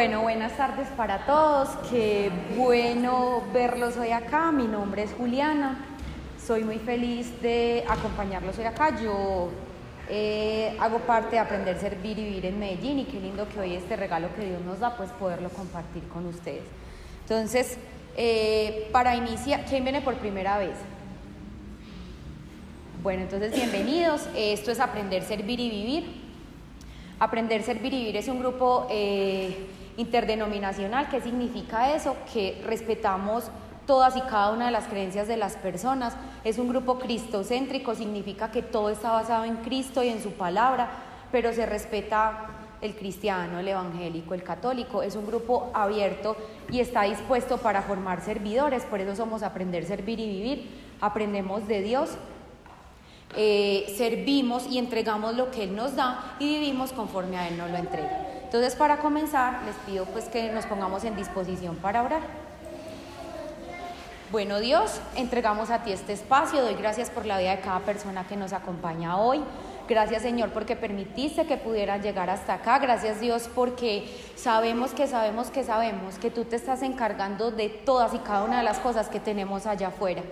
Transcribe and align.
Bueno, 0.00 0.22
buenas 0.22 0.56
tardes 0.56 0.88
para 0.96 1.26
todos. 1.26 1.68
Qué 1.90 2.30
bueno 2.56 3.42
verlos 3.52 3.98
hoy 3.98 4.12
acá. 4.12 4.50
Mi 4.50 4.66
nombre 4.66 5.02
es 5.02 5.12
Juliana. 5.12 5.76
Soy 6.42 6.64
muy 6.64 6.78
feliz 6.78 7.42
de 7.42 7.84
acompañarlos 7.86 8.56
hoy 8.56 8.64
acá. 8.64 8.98
Yo 8.98 9.50
eh, 10.08 10.74
hago 10.80 11.00
parte 11.00 11.32
de 11.32 11.40
Aprender, 11.40 11.78
Servir 11.78 12.18
y 12.18 12.24
Vivir 12.24 12.46
en 12.46 12.58
Medellín 12.58 13.00
y 13.00 13.04
qué 13.04 13.20
lindo 13.20 13.46
que 13.50 13.60
hoy 13.60 13.74
este 13.74 13.94
regalo 13.94 14.34
que 14.34 14.46
Dios 14.46 14.62
nos 14.62 14.80
da, 14.80 14.96
pues 14.96 15.10
poderlo 15.10 15.50
compartir 15.50 16.08
con 16.08 16.24
ustedes. 16.24 16.64
Entonces, 17.24 17.76
eh, 18.16 18.88
para 18.92 19.14
iniciar, 19.16 19.66
¿quién 19.66 19.84
viene 19.84 20.00
por 20.00 20.14
primera 20.14 20.56
vez? 20.56 20.78
Bueno, 23.02 23.24
entonces 23.24 23.52
bienvenidos. 23.52 24.26
Esto 24.34 24.70
es 24.70 24.80
Aprender, 24.80 25.22
Servir 25.24 25.60
y 25.60 25.68
Vivir. 25.68 26.22
Aprender, 27.18 27.62
Servir 27.62 27.92
y 27.92 27.98
Vivir 27.98 28.16
es 28.16 28.28
un 28.28 28.38
grupo 28.38 28.86
eh, 28.88 29.66
interdenominacional. 29.96 31.08
¿Qué 31.08 31.20
significa 31.20 31.94
eso? 31.94 32.16
Que 32.32 32.62
respetamos 32.64 33.50
todas 33.86 34.16
y 34.16 34.20
cada 34.20 34.52
una 34.52 34.66
de 34.66 34.72
las 34.72 34.86
creencias 34.86 35.26
de 35.26 35.36
las 35.36 35.56
personas. 35.56 36.14
Es 36.44 36.58
un 36.58 36.68
grupo 36.68 36.98
cristocéntrico, 36.98 37.94
significa 37.94 38.50
que 38.50 38.62
todo 38.62 38.90
está 38.90 39.12
basado 39.12 39.44
en 39.44 39.56
Cristo 39.56 40.02
y 40.02 40.08
en 40.08 40.22
su 40.22 40.32
palabra, 40.32 40.88
pero 41.32 41.52
se 41.52 41.66
respeta 41.66 42.46
el 42.80 42.94
cristiano, 42.94 43.58
el 43.58 43.68
evangélico, 43.68 44.34
el 44.34 44.42
católico. 44.42 45.02
Es 45.02 45.16
un 45.16 45.26
grupo 45.26 45.70
abierto 45.74 46.36
y 46.70 46.80
está 46.80 47.02
dispuesto 47.02 47.58
para 47.58 47.82
formar 47.82 48.20
servidores, 48.20 48.84
por 48.84 49.00
eso 49.00 49.16
somos 49.16 49.42
aprender, 49.42 49.84
servir 49.84 50.20
y 50.20 50.28
vivir. 50.28 50.70
Aprendemos 51.00 51.66
de 51.66 51.82
Dios, 51.82 52.10
eh, 53.36 53.92
servimos 53.96 54.66
y 54.66 54.78
entregamos 54.78 55.36
lo 55.36 55.50
que 55.50 55.64
Él 55.64 55.76
nos 55.76 55.94
da 55.96 56.36
y 56.38 56.58
vivimos 56.58 56.92
conforme 56.92 57.38
a 57.38 57.48
Él 57.48 57.56
nos 57.56 57.70
lo 57.70 57.76
entrega. 57.76 58.26
Entonces, 58.44 58.74
para 58.74 58.98
comenzar, 58.98 59.62
les 59.64 59.76
pido 59.86 60.04
pues 60.06 60.24
que 60.24 60.50
nos 60.50 60.66
pongamos 60.66 61.04
en 61.04 61.14
disposición 61.14 61.76
para 61.76 62.02
orar. 62.02 62.22
Bueno 64.32 64.60
Dios, 64.60 65.00
entregamos 65.16 65.70
a 65.70 65.82
ti 65.82 65.90
este 65.90 66.12
espacio, 66.12 66.62
doy 66.62 66.74
gracias 66.74 67.10
por 67.10 67.26
la 67.26 67.38
vida 67.38 67.50
de 67.50 67.60
cada 67.62 67.80
persona 67.80 68.28
que 68.28 68.36
nos 68.36 68.52
acompaña 68.52 69.18
hoy. 69.18 69.42
Gracias 69.88 70.22
Señor 70.22 70.50
porque 70.50 70.76
permitiste 70.76 71.46
que 71.46 71.56
pudieran 71.56 72.00
llegar 72.00 72.30
hasta 72.30 72.54
acá. 72.54 72.78
Gracias 72.78 73.20
Dios 73.20 73.50
porque 73.52 74.08
sabemos 74.36 74.92
que 74.92 75.08
sabemos 75.08 75.50
que 75.50 75.64
sabemos 75.64 76.16
que 76.20 76.30
tú 76.30 76.44
te 76.44 76.54
estás 76.54 76.82
encargando 76.82 77.50
de 77.50 77.70
todas 77.70 78.14
y 78.14 78.18
cada 78.18 78.44
una 78.44 78.58
de 78.58 78.62
las 78.62 78.78
cosas 78.78 79.08
que 79.08 79.18
tenemos 79.18 79.66
allá 79.66 79.88
afuera. 79.88 80.22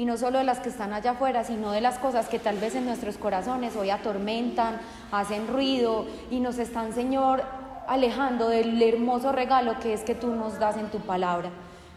Y 0.00 0.06
no 0.06 0.16
solo 0.16 0.38
de 0.38 0.44
las 0.44 0.60
que 0.60 0.70
están 0.70 0.94
allá 0.94 1.10
afuera, 1.10 1.44
sino 1.44 1.72
de 1.72 1.82
las 1.82 1.98
cosas 1.98 2.26
que 2.26 2.38
tal 2.38 2.56
vez 2.56 2.74
en 2.74 2.86
nuestros 2.86 3.18
corazones 3.18 3.76
hoy 3.76 3.90
atormentan, 3.90 4.80
hacen 5.12 5.46
ruido 5.46 6.06
y 6.30 6.40
nos 6.40 6.56
están, 6.56 6.94
Señor, 6.94 7.42
alejando 7.86 8.48
del 8.48 8.82
hermoso 8.82 9.30
regalo 9.30 9.78
que 9.78 9.92
es 9.92 10.00
que 10.00 10.14
tú 10.14 10.28
nos 10.28 10.58
das 10.58 10.78
en 10.78 10.90
tu 10.90 11.00
palabra. 11.00 11.50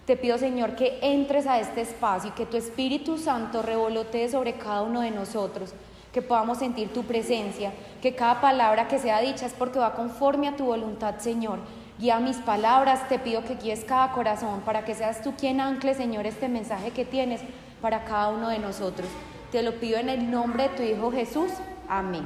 Te 0.05 0.17
pido, 0.17 0.37
Señor, 0.37 0.75
que 0.75 0.99
entres 1.01 1.47
a 1.47 1.61
este 1.61 1.79
espacio 1.79 2.31
y 2.31 2.33
que 2.33 2.45
tu 2.45 2.57
Espíritu 2.57 3.17
Santo 3.17 3.61
revolotee 3.61 4.27
sobre 4.27 4.55
cada 4.55 4.81
uno 4.81 4.99
de 4.99 5.11
nosotros, 5.11 5.73
que 6.11 6.21
podamos 6.21 6.57
sentir 6.57 6.91
tu 6.91 7.03
presencia, 7.03 7.71
que 8.01 8.15
cada 8.15 8.41
palabra 8.41 8.89
que 8.89 8.99
sea 8.99 9.21
dicha 9.21 9.45
es 9.45 9.53
porque 9.53 9.79
va 9.79 9.93
conforme 9.93 10.49
a 10.49 10.57
tu 10.57 10.65
voluntad, 10.65 11.19
Señor. 11.19 11.59
Guía 11.97 12.19
mis 12.19 12.35
palabras, 12.35 13.07
te 13.07 13.17
pido 13.17 13.45
que 13.45 13.55
guíes 13.55 13.85
cada 13.85 14.11
corazón 14.11 14.59
para 14.65 14.83
que 14.83 14.93
seas 14.93 15.21
tú 15.21 15.35
quien 15.37 15.61
ancle, 15.61 15.93
Señor, 15.93 16.25
este 16.25 16.49
mensaje 16.49 16.91
que 16.91 17.05
tienes 17.05 17.39
para 17.83 18.05
cada 18.05 18.29
uno 18.29 18.47
de 18.47 18.59
nosotros. 18.59 19.09
Te 19.51 19.61
lo 19.61 19.73
pido 19.73 19.97
en 19.97 20.07
el 20.07 20.31
nombre 20.31 20.69
de 20.69 20.69
tu 20.69 20.83
Hijo 20.83 21.11
Jesús. 21.11 21.51
Amén. 21.89 22.25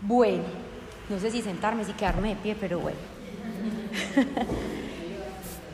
Bueno. 0.00 0.42
No 1.10 1.18
sé 1.18 1.30
si 1.30 1.42
sentarme, 1.42 1.84
si 1.84 1.92
quedarme 1.92 2.30
de 2.30 2.36
pie, 2.36 2.56
pero 2.58 2.80
bueno. 2.80 2.98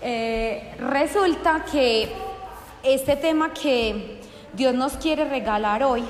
Eh, 0.09 0.77
resulta 0.79 1.65
que 1.65 2.13
este 2.85 3.17
tema 3.17 3.53
que 3.53 4.21
Dios 4.53 4.73
nos 4.73 4.93
quiere 4.93 5.25
regalar 5.25 5.83
hoy, 5.83 6.05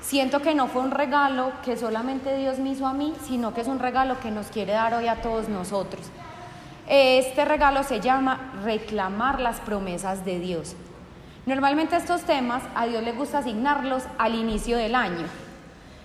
siento 0.00 0.40
que 0.40 0.54
no 0.54 0.68
fue 0.68 0.80
un 0.80 0.90
regalo 0.90 1.52
que 1.62 1.76
solamente 1.76 2.34
Dios 2.38 2.58
me 2.58 2.70
hizo 2.70 2.86
a 2.86 2.94
mí, 2.94 3.12
sino 3.26 3.52
que 3.52 3.60
es 3.60 3.66
un 3.66 3.78
regalo 3.78 4.18
que 4.20 4.30
nos 4.30 4.46
quiere 4.46 4.72
dar 4.72 4.94
hoy 4.94 5.08
a 5.08 5.20
todos 5.20 5.50
nosotros. 5.50 6.06
Este 6.88 7.44
regalo 7.44 7.82
se 7.82 8.00
llama 8.00 8.54
reclamar 8.64 9.38
las 9.38 9.60
promesas 9.60 10.24
de 10.24 10.38
Dios. 10.38 10.74
Normalmente 11.46 11.94
estos 11.94 12.22
temas 12.22 12.60
a 12.74 12.86
Dios 12.86 13.04
le 13.04 13.12
gusta 13.12 13.38
asignarlos 13.38 14.02
al 14.18 14.34
inicio 14.34 14.76
del 14.76 14.96
año. 14.96 15.26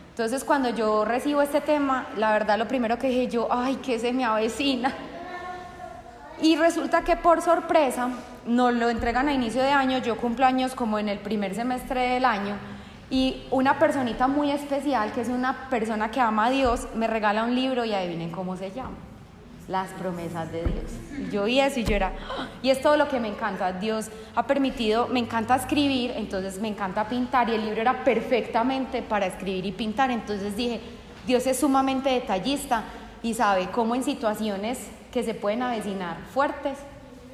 Entonces 0.10 0.44
cuando 0.44 0.70
yo 0.70 1.04
recibo 1.04 1.42
este 1.42 1.62
tema, 1.62 2.06
la 2.16 2.32
verdad 2.32 2.60
lo 2.60 2.68
primero 2.68 3.00
que 3.00 3.08
dije 3.08 3.28
yo, 3.28 3.48
ay, 3.50 3.78
que 3.78 3.98
se 3.98 4.14
me 4.14 4.24
avecina. 4.24 4.94
Y 6.44 6.58
resulta 6.58 7.02
que 7.02 7.16
por 7.16 7.42
sorpresa 7.42 8.10
nos 8.46 8.72
lo 8.76 8.90
entregan 8.90 9.30
a 9.30 9.34
inicio 9.34 9.64
de 9.64 9.72
año, 9.72 9.98
yo 9.98 10.16
cumplo 10.18 10.46
años 10.46 10.76
como 10.76 11.00
en 11.00 11.10
el 11.10 11.18
primer 11.18 11.56
semestre 11.56 12.02
del 12.10 12.26
año, 12.26 12.56
y 13.10 13.44
una 13.50 13.80
personita 13.80 14.28
muy 14.28 14.52
especial, 14.52 15.12
que 15.12 15.22
es 15.22 15.30
una 15.30 15.70
persona 15.70 16.12
que 16.12 16.22
ama 16.22 16.46
a 16.46 16.50
Dios, 16.52 16.88
me 16.94 17.08
regala 17.08 17.44
un 17.44 17.56
libro 17.56 17.84
y 17.84 17.94
adivinen 17.94 18.30
cómo 18.30 18.56
se 18.58 18.70
llama 18.70 19.11
las 19.72 19.90
promesas 19.92 20.52
de 20.52 20.64
Dios. 20.64 21.32
Yo 21.32 21.46
vi 21.46 21.60
eso 21.60 21.80
y 21.80 21.84
yo 21.84 21.96
era, 21.96 22.14
y 22.62 22.70
es 22.70 22.82
todo 22.82 22.98
lo 22.98 23.08
que 23.08 23.20
me 23.20 23.30
encanta. 23.30 23.72
Dios 23.72 24.10
ha 24.36 24.46
permitido, 24.46 25.08
me 25.08 25.20
encanta 25.20 25.56
escribir, 25.56 26.12
entonces 26.16 26.60
me 26.62 26.68
encanta 26.68 27.08
pintar 27.08 27.50
y 27.50 27.56
el 27.56 27.66
libro 27.66 27.82
era 27.82 28.04
perfectamente 28.04 29.02
para 29.02 29.26
escribir 29.26 29.66
y 29.66 29.72
pintar. 29.72 30.12
Entonces 30.12 30.56
dije, 30.56 30.82
Dios 31.26 31.48
es 31.48 31.60
sumamente 31.60 32.10
detallista 32.10 32.84
y 33.24 33.34
sabe 33.34 33.70
cómo 33.72 33.96
en 33.96 34.04
situaciones 34.04 34.80
que 35.12 35.24
se 35.24 35.34
pueden 35.34 35.62
avecinar 35.62 36.18
fuertes, 36.34 36.78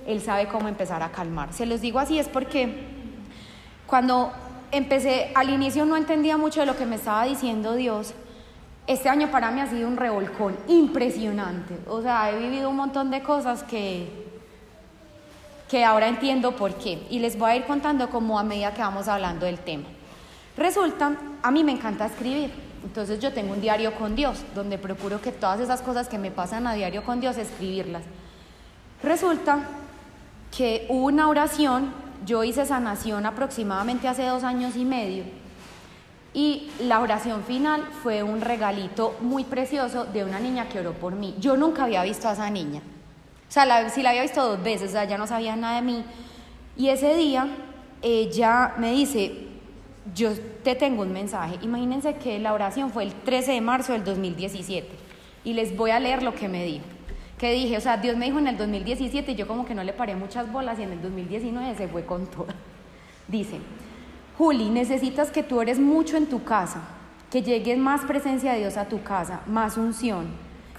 Él 0.06 0.22
sabe 0.22 0.48
cómo 0.48 0.68
empezar 0.68 1.02
a 1.04 1.12
calmar. 1.12 1.54
Se 1.54 1.66
los 1.66 1.82
digo 1.82 2.00
así 2.00 2.20
es 2.20 2.28
porque 2.28 2.86
cuando 3.86 4.32
empecé, 4.72 5.32
al 5.36 5.50
inicio 5.50 5.86
no 5.86 5.96
entendía 5.96 6.38
mucho 6.38 6.60
de 6.60 6.66
lo 6.66 6.76
que 6.76 6.86
me 6.86 6.96
estaba 6.96 7.26
diciendo 7.26 7.74
Dios, 7.74 8.14
este 8.88 9.10
año 9.10 9.30
para 9.30 9.52
mí 9.52 9.60
ha 9.60 9.68
sido 9.68 9.88
un 9.88 9.98
revolcón 9.98 10.58
impresionante. 10.68 11.78
O 11.88 12.02
sea, 12.02 12.32
he 12.32 12.40
vivido 12.40 12.70
un 12.70 12.78
montón 12.78 13.12
de 13.12 13.22
cosas 13.22 13.64
que, 13.64 14.08
que 15.70 15.84
ahora 15.84 16.08
entiendo 16.08 16.56
por 16.56 16.74
qué. 16.76 17.06
Y 17.10 17.20
les 17.20 17.38
voy 17.38 17.52
a 17.52 17.56
ir 17.58 17.66
contando 17.66 18.10
como 18.10 18.40
a 18.40 18.44
medida 18.44 18.74
que 18.74 18.82
vamos 18.82 19.10
hablando 19.10 19.46
del 19.46 19.60
tema. 19.60 19.84
Resulta, 20.56 21.18
a 21.44 21.52
mí 21.52 21.66
me 21.66 21.74
encanta 21.74 22.06
escribir. 22.06 22.52
Entonces 22.84 23.20
yo 23.20 23.34
tengo 23.34 23.54
un 23.54 23.60
diario 23.60 23.94
con 23.96 24.16
Dios, 24.16 24.44
donde 24.56 24.78
procuro 24.78 25.20
que 25.20 25.34
todas 25.34 25.60
esas 25.60 25.82
cosas 25.82 26.08
que 26.08 26.18
me 26.18 26.32
pasan 26.32 26.66
a 26.66 26.74
diario 26.74 27.04
con 27.04 27.20
Dios, 27.20 27.38
escribirlas. 27.38 28.04
Resulta 29.04 29.60
que 30.56 30.86
hubo 30.88 31.08
una 31.08 31.28
oración, 31.28 31.92
yo 32.26 32.46
hice 32.46 32.66
sanación 32.66 33.26
aproximadamente 33.26 34.08
hace 34.08 34.26
dos 34.26 34.44
años 34.44 34.78
y 34.78 34.86
medio 34.86 35.26
y 36.34 36.70
la 36.82 37.00
oración 37.00 37.44
final 37.44 37.84
fue 38.04 38.24
un 38.24 38.42
regalito 38.42 39.16
muy 39.22 39.44
precioso 39.44 40.06
de 40.06 40.24
una 40.24 40.40
niña 40.40 40.70
que 40.70 40.80
oró 40.80 40.94
por 40.94 41.14
mí. 41.14 41.36
Yo 41.40 41.58
nunca 41.58 41.86
había 41.86 42.04
visto 42.04 42.28
a 42.28 42.34
esa 42.34 42.50
niña. 42.50 42.82
O 43.50 43.52
sea, 43.52 43.66
la, 43.66 43.90
sí 43.90 44.04
la 44.04 44.10
había 44.10 44.22
visto 44.22 44.46
dos 44.46 44.62
veces, 44.62 44.90
o 44.90 44.92
sea, 44.92 45.06
ya 45.06 45.18
no 45.18 45.26
sabía 45.26 45.56
nada 45.56 45.78
de 45.78 45.82
mí. 45.82 46.04
Y 46.76 46.90
ese 46.90 47.16
día 47.16 47.48
ella 48.02 48.74
me 48.78 48.92
dice, 48.92 49.48
yo 50.14 50.32
te 50.64 50.76
tengo 50.76 51.02
un 51.02 51.12
mensaje. 51.12 51.58
Imagínense 51.62 52.16
que 52.16 52.40
la 52.40 52.54
oración 52.54 52.92
fue 52.92 53.04
el 53.04 53.14
13 53.14 53.54
de 53.54 53.62
marzo 53.62 53.94
del 53.94 54.04
2017. 54.04 54.88
Y 55.44 55.54
les 55.54 55.76
voy 55.76 55.92
a 55.92 56.00
leer 56.00 56.24
lo 56.24 56.36
que 56.36 56.48
me 56.48 56.64
dijo. 56.66 56.86
Que 57.38 57.52
dije, 57.52 57.78
o 57.78 57.82
sea, 57.82 57.98
Dios 57.98 58.18
me 58.18 58.26
dijo 58.26 58.40
en 58.40 58.48
el 58.48 58.58
2017 58.58 59.32
y 59.32 59.36
yo 59.36 59.48
como 59.48 59.66
que 59.66 59.76
no 59.76 59.84
le 59.84 59.94
paré 59.94 60.16
muchas 60.16 60.52
bolas 60.52 60.80
y 60.80 60.84
en 60.84 60.92
el 60.92 61.02
2019 61.02 61.76
se 61.76 61.88
fue 61.88 62.06
con 62.06 62.28
todo. 62.28 62.48
Dice, 63.28 63.60
Juli, 64.38 64.70
necesitas 64.70 65.32
que 65.32 65.42
tú 65.42 65.62
eres 65.62 65.80
mucho 65.80 66.16
en 66.16 66.28
tu 66.28 66.44
casa, 66.44 66.82
que 67.32 67.42
llegue 67.42 67.76
más 67.76 68.02
presencia 68.02 68.54
de 68.54 68.60
Dios 68.60 68.78
a 68.78 68.86
tu 68.86 69.02
casa, 69.02 69.42
más 69.48 69.78
unción, 69.78 70.28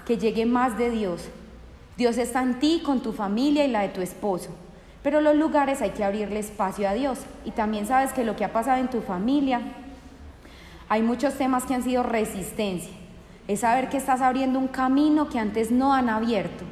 que 0.05 0.17
llegue 0.17 0.45
más 0.45 0.77
de 0.77 0.89
Dios. 0.89 1.27
Dios 1.97 2.17
está 2.17 2.41
en 2.41 2.59
ti, 2.59 2.81
con 2.85 3.01
tu 3.01 3.11
familia 3.11 3.65
y 3.65 3.67
la 3.67 3.81
de 3.81 3.89
tu 3.89 3.99
esposo. 3.99 4.51
Pero 5.03 5.19
los 5.19 5.35
lugares 5.35 5.81
hay 5.81 5.89
que 5.89 6.05
abrirle 6.05 6.39
espacio 6.39 6.87
a 6.87 6.93
Dios. 6.93 7.19
Y 7.43 7.51
también 7.51 7.85
sabes 7.85 8.13
que 8.13 8.23
lo 8.23 8.37
que 8.37 8.45
ha 8.45 8.53
pasado 8.53 8.77
en 8.77 8.89
tu 8.89 9.01
familia, 9.01 9.59
hay 10.87 11.01
muchos 11.01 11.33
temas 11.33 11.65
que 11.65 11.73
han 11.73 11.83
sido 11.83 12.03
resistencia. 12.03 12.93
Es 13.49 13.59
saber 13.59 13.89
que 13.89 13.97
estás 13.97 14.21
abriendo 14.21 14.57
un 14.57 14.69
camino 14.69 15.27
que 15.27 15.37
antes 15.37 15.69
no 15.69 15.93
han 15.93 16.07
abierto. 16.07 16.63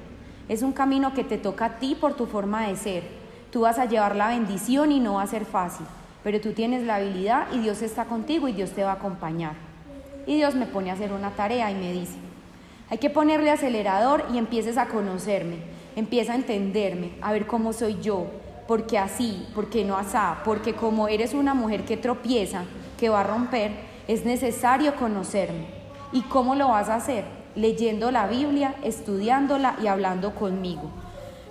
Es 0.47 0.61
un 0.61 0.71
camino 0.71 1.13
que 1.13 1.25
te 1.25 1.37
toca 1.37 1.65
a 1.65 1.79
ti 1.79 1.95
por 1.99 2.13
tu 2.13 2.27
forma 2.27 2.65
de 2.65 2.77
ser. 2.77 3.03
Tú 3.51 3.61
vas 3.61 3.77
a 3.77 3.85
llevar 3.85 4.15
la 4.15 4.29
bendición 4.29 4.93
y 4.93 5.01
no 5.01 5.15
va 5.15 5.23
a 5.23 5.27
ser 5.27 5.43
fácil 5.43 5.85
pero 6.23 6.41
tú 6.41 6.53
tienes 6.53 6.83
la 6.83 6.95
habilidad 6.95 7.47
y 7.53 7.59
Dios 7.59 7.81
está 7.81 8.05
contigo 8.05 8.47
y 8.47 8.53
Dios 8.53 8.71
te 8.71 8.83
va 8.83 8.91
a 8.91 8.95
acompañar. 8.95 9.53
Y 10.25 10.35
Dios 10.35 10.55
me 10.55 10.65
pone 10.65 10.89
a 10.89 10.93
hacer 10.93 11.13
una 11.13 11.31
tarea 11.31 11.71
y 11.71 11.75
me 11.75 11.91
dice, 11.91 12.17
hay 12.89 12.97
que 12.97 13.09
ponerle 13.09 13.51
acelerador 13.51 14.25
y 14.33 14.37
empieces 14.37 14.77
a 14.77 14.87
conocerme, 14.87 15.57
empieza 15.95 16.33
a 16.33 16.35
entenderme, 16.35 17.11
a 17.21 17.31
ver 17.31 17.47
cómo 17.47 17.73
soy 17.73 17.99
yo, 18.01 18.25
porque 18.67 18.97
así, 18.97 19.47
porque 19.55 19.85
no 19.85 19.97
asá, 19.97 20.39
porque 20.43 20.73
como 20.73 21.07
eres 21.07 21.33
una 21.33 21.53
mujer 21.53 21.85
que 21.85 21.97
tropieza, 21.97 22.63
que 22.99 23.09
va 23.09 23.21
a 23.21 23.23
romper, 23.23 23.71
es 24.07 24.25
necesario 24.25 24.95
conocerme. 24.95 25.67
¿Y 26.11 26.21
cómo 26.23 26.55
lo 26.55 26.69
vas 26.69 26.89
a 26.89 26.95
hacer? 26.95 27.37
leyendo 27.57 28.11
la 28.11 28.27
Biblia, 28.27 28.75
estudiándola 28.83 29.75
y 29.81 29.87
hablando 29.87 30.33
conmigo. 30.35 30.91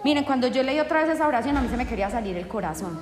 Miren, 0.05 0.25
cuando 0.25 0.47
yo 0.47 0.63
leí 0.63 0.79
otra 0.79 1.03
vez 1.03 1.11
esa 1.11 1.27
oración, 1.27 1.57
a 1.57 1.61
mí 1.61 1.69
se 1.69 1.77
me 1.77 1.87
quería 1.87 2.09
salir 2.09 2.37
el 2.37 2.47
corazón. 2.47 2.99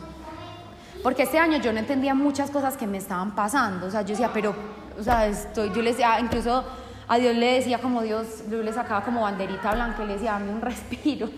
Porque 1.04 1.24
este 1.24 1.38
año 1.38 1.58
yo 1.58 1.70
no 1.70 1.80
entendía 1.80 2.14
muchas 2.14 2.50
cosas 2.50 2.78
que 2.78 2.86
me 2.86 2.96
estaban 2.96 3.34
pasando. 3.34 3.88
O 3.88 3.90
sea, 3.90 4.00
yo 4.00 4.08
decía, 4.08 4.30
pero, 4.32 4.54
o 4.98 5.02
sea, 5.02 5.26
estoy, 5.26 5.68
yo 5.68 5.82
le 5.82 5.90
decía, 5.90 6.18
incluso 6.18 6.64
a 7.06 7.18
Dios 7.18 7.36
le 7.36 7.56
decía 7.56 7.78
como 7.78 8.00
Dios, 8.00 8.44
yo 8.50 8.62
le 8.62 8.72
sacaba 8.72 9.04
como 9.04 9.20
banderita 9.20 9.74
blanca 9.74 10.02
y 10.02 10.06
le 10.06 10.14
decía, 10.14 10.32
dame 10.32 10.50
un 10.50 10.60
respiro, 10.62 11.28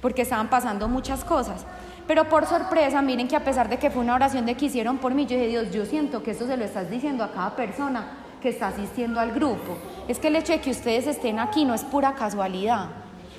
porque 0.00 0.22
estaban 0.22 0.48
pasando 0.48 0.88
muchas 0.88 1.24
cosas. 1.24 1.66
Pero 2.06 2.26
por 2.30 2.46
sorpresa, 2.46 3.02
miren 3.02 3.28
que 3.28 3.36
a 3.36 3.44
pesar 3.44 3.68
de 3.68 3.76
que 3.76 3.90
fue 3.90 4.00
una 4.00 4.14
oración 4.14 4.46
de 4.46 4.54
que 4.54 4.64
hicieron 4.64 4.96
por 4.96 5.12
mí, 5.12 5.26
yo 5.26 5.36
dije, 5.36 5.48
Dios, 5.48 5.70
yo 5.70 5.84
siento 5.84 6.22
que 6.22 6.30
esto 6.30 6.46
se 6.46 6.56
lo 6.56 6.64
estás 6.64 6.88
diciendo 6.88 7.22
a 7.22 7.32
cada 7.32 7.54
persona 7.54 8.12
que 8.40 8.48
está 8.48 8.68
asistiendo 8.68 9.20
al 9.20 9.32
grupo. 9.32 9.76
Es 10.08 10.18
que 10.18 10.28
el 10.28 10.36
hecho 10.36 10.54
de 10.54 10.62
que 10.62 10.70
ustedes 10.70 11.06
estén 11.06 11.38
aquí 11.38 11.66
no 11.66 11.74
es 11.74 11.84
pura 11.84 12.14
casualidad. 12.14 12.86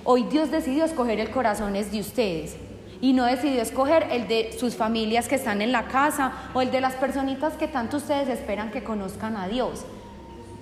Hoy 0.03 0.21
Dios 0.25 0.51
decidió 0.51 0.85
escoger 0.85 1.19
el 1.19 1.31
corazón 1.31 1.73
de 1.73 1.99
ustedes 1.99 2.57
y 3.03 3.11
no 3.11 3.25
decidió 3.25 3.61
escoger 3.61 4.07
el 4.11 4.29
de 4.29 4.55
sus 4.57 4.77
familias 4.77 5.27
que 5.27 5.35
están 5.35 5.61
en 5.61 5.73
la 5.73 5.89
casa 5.89 6.31
o 6.53 6.61
el 6.61 6.71
de 6.71 6.79
las 6.79 6.93
personitas 6.93 7.55
que 7.55 7.67
tanto 7.67 7.97
ustedes 7.97 8.29
esperan 8.29 8.71
que 8.71 8.81
conozcan 8.81 9.35
a 9.35 9.49
Dios. 9.49 9.83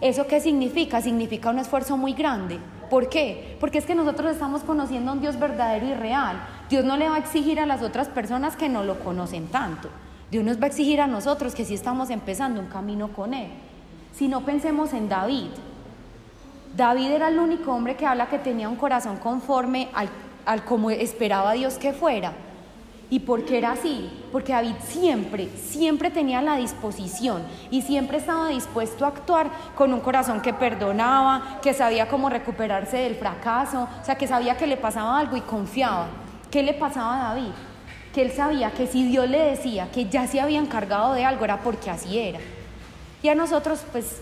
¿Eso 0.02 0.26
qué 0.26 0.42
significa? 0.42 1.02
Significa 1.02 1.52
un 1.52 1.60
esfuerzo 1.60 1.98
muy 1.98 2.14
grande. 2.14 2.58
¿Por 2.90 3.10
qué? 3.10 3.58
Porque 3.60 3.78
es 3.78 3.86
que 3.86 3.94
nosotros 3.94 4.32
estamos 4.32 4.64
conociendo 4.64 5.12
a 5.12 5.14
un 5.14 5.22
Dios 5.22 5.38
verdadero 5.38 5.86
y 5.86 5.94
real. 5.94 6.42
Dios 6.68 6.84
no 6.84 6.98
le 6.98 7.10
va 7.10 7.18
a 7.18 7.20
exigir 7.20 7.60
a 7.60 7.68
las 7.68 7.84
otras 7.84 8.08
personas 8.08 8.56
que 8.56 8.70
no 8.70 8.84
lo 8.84 8.98
conocen 9.02 9.46
tanto. 9.50 9.90
Dios 10.32 10.44
nos 10.44 10.60
va 10.60 10.64
a 10.64 10.70
exigir 10.70 11.00
a 11.00 11.06
nosotros 11.06 11.54
que 11.54 11.64
sí 11.64 11.76
estamos 11.76 12.10
empezando 12.10 12.60
un 12.60 12.70
camino 12.70 13.10
con 13.10 13.36
Él. 13.36 13.52
Si 14.14 14.28
no 14.28 14.42
pensemos 14.42 14.94
en 14.94 15.10
David. 15.10 15.52
David 16.76 17.12
era 17.12 17.28
el 17.28 17.38
único 17.38 17.72
hombre 17.72 17.96
que 17.96 18.08
habla 18.08 18.30
que 18.30 18.40
tenía 18.40 18.68
un 18.68 18.78
corazón 18.78 19.18
conforme 19.18 19.90
al 19.94 20.10
al 20.46 20.64
como 20.64 20.90
esperaba 20.90 21.54
Dios 21.54 21.76
que 21.76 21.94
fuera. 21.94 22.34
¿Y 23.12 23.20
por 23.20 23.44
qué 23.44 23.58
era 23.58 23.74
así? 23.74 24.10
Porque 24.32 24.54
David 24.54 24.76
siempre, 24.88 25.50
siempre 25.58 26.10
tenía 26.12 26.42
la 26.42 26.56
disposición 26.56 27.44
y 27.70 27.82
siempre 27.82 28.20
estaba 28.20 28.48
dispuesto 28.48 29.04
a 29.04 29.10
actuar 29.10 29.52
con 29.76 29.94
un 29.94 30.00
corazón 30.00 30.42
que 30.42 30.54
perdonaba, 30.54 31.60
que 31.62 31.74
sabía 31.74 32.08
cómo 32.08 32.30
recuperarse 32.30 32.96
del 32.96 33.16
fracaso, 33.16 33.90
o 34.02 34.06
sea, 34.06 34.16
que 34.16 34.28
sabía 34.28 34.56
que 34.56 34.66
le 34.66 34.78
pasaba 34.78 35.20
algo 35.20 35.36
y 35.36 35.42
confiaba. 35.42 36.08
¿Qué 36.50 36.64
le 36.64 36.74
pasaba 36.74 37.16
a 37.16 37.34
David? 37.34 37.52
Que 38.14 38.22
él 38.22 38.32
sabía 38.32 38.72
que 38.72 38.88
si 38.88 39.04
Dios 39.04 39.30
le 39.30 39.40
decía 39.40 39.92
que 39.92 40.06
ya 40.06 40.26
se 40.26 40.40
había 40.40 40.60
encargado 40.60 41.14
de 41.14 41.26
algo 41.26 41.44
era 41.44 41.60
porque 41.60 41.90
así 41.90 42.18
era. 42.18 42.40
Y 43.22 43.28
a 43.28 43.36
nosotros, 43.36 43.84
pues, 43.92 44.22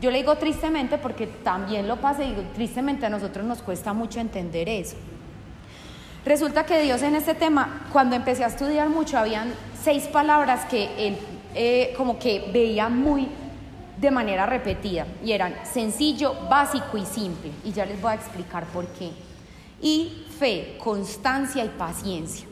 yo 0.00 0.12
le 0.12 0.18
digo 0.18 0.36
tristemente 0.36 0.96
porque 0.96 1.26
también 1.26 1.88
lo 1.88 1.96
pasa 1.96 2.22
y 2.22 2.28
digo, 2.30 2.42
tristemente 2.54 3.04
a 3.04 3.10
nosotros 3.10 3.44
nos 3.44 3.62
cuesta 3.62 3.92
mucho 3.92 4.20
entender 4.20 4.68
eso. 4.68 4.96
Resulta 6.28 6.66
que 6.66 6.82
Dios 6.82 7.00
en 7.00 7.14
este 7.14 7.32
tema, 7.32 7.86
cuando 7.90 8.14
empecé 8.14 8.44
a 8.44 8.48
estudiar 8.48 8.90
mucho, 8.90 9.16
habían 9.16 9.50
seis 9.82 10.06
palabras 10.08 10.66
que 10.66 11.08
él 11.08 11.16
eh, 11.54 11.94
como 11.96 12.18
que 12.18 12.50
veía 12.52 12.90
muy 12.90 13.28
de 13.98 14.10
manera 14.10 14.44
repetida 14.44 15.06
y 15.24 15.32
eran 15.32 15.54
sencillo, 15.64 16.34
básico 16.50 16.98
y 16.98 17.06
simple. 17.06 17.50
Y 17.64 17.72
ya 17.72 17.86
les 17.86 17.98
voy 18.02 18.12
a 18.12 18.16
explicar 18.16 18.66
por 18.66 18.86
qué. 18.88 19.10
Y 19.80 20.26
fe, 20.38 20.76
constancia 20.84 21.64
y 21.64 21.70
paciencia. 21.70 22.46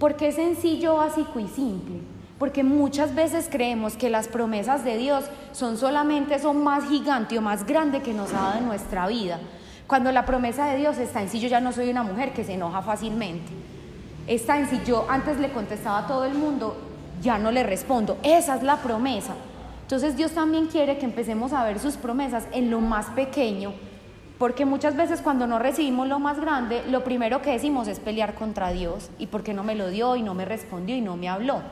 ¿Por 0.00 0.16
qué 0.16 0.32
sencillo, 0.32 0.96
básico 0.96 1.38
y 1.38 1.46
simple? 1.46 2.00
Porque 2.40 2.64
muchas 2.64 3.14
veces 3.14 3.46
creemos 3.48 3.94
que 3.94 4.10
las 4.10 4.26
promesas 4.26 4.82
de 4.82 4.96
Dios 4.96 5.26
son 5.52 5.76
solamente 5.76 6.40
son 6.40 6.64
más 6.64 6.88
gigante 6.88 7.38
o 7.38 7.40
más 7.40 7.64
grande 7.64 8.02
que 8.02 8.12
nos 8.12 8.34
ha 8.34 8.40
dado 8.40 8.58
en 8.58 8.66
nuestra 8.66 9.06
vida. 9.06 9.38
Cuando 9.90 10.12
la 10.12 10.24
promesa 10.24 10.66
de 10.66 10.76
Dios 10.76 10.98
está 10.98 11.20
en 11.20 11.28
si 11.28 11.40
yo 11.40 11.48
ya 11.48 11.60
no 11.60 11.72
soy 11.72 11.90
una 11.90 12.04
mujer 12.04 12.32
que 12.32 12.44
se 12.44 12.52
enoja 12.52 12.80
fácilmente. 12.80 13.50
Está 14.28 14.56
en 14.56 14.68
si 14.68 14.80
yo 14.84 15.04
antes 15.10 15.40
le 15.40 15.50
contestaba 15.50 15.98
a 15.98 16.06
todo 16.06 16.24
el 16.26 16.34
mundo, 16.34 16.76
ya 17.20 17.38
no 17.38 17.50
le 17.50 17.64
respondo. 17.64 18.16
Esa 18.22 18.54
es 18.54 18.62
la 18.62 18.76
promesa. 18.76 19.34
Entonces 19.82 20.16
Dios 20.16 20.30
también 20.30 20.68
quiere 20.68 20.98
que 20.98 21.06
empecemos 21.06 21.52
a 21.52 21.64
ver 21.64 21.80
sus 21.80 21.96
promesas 21.96 22.44
en 22.52 22.70
lo 22.70 22.80
más 22.80 23.06
pequeño, 23.06 23.72
porque 24.38 24.64
muchas 24.64 24.94
veces 24.94 25.22
cuando 25.22 25.48
no 25.48 25.58
recibimos 25.58 26.06
lo 26.06 26.20
más 26.20 26.38
grande, 26.38 26.84
lo 26.88 27.02
primero 27.02 27.42
que 27.42 27.50
decimos 27.50 27.88
es 27.88 27.98
pelear 27.98 28.34
contra 28.34 28.70
Dios. 28.70 29.10
¿Y 29.18 29.26
por 29.26 29.42
qué 29.42 29.54
no 29.54 29.64
me 29.64 29.74
lo 29.74 29.88
dio 29.88 30.14
y 30.14 30.22
no 30.22 30.34
me 30.34 30.44
respondió 30.44 30.94
y 30.94 31.00
no 31.00 31.16
me 31.16 31.28
habló? 31.28 31.62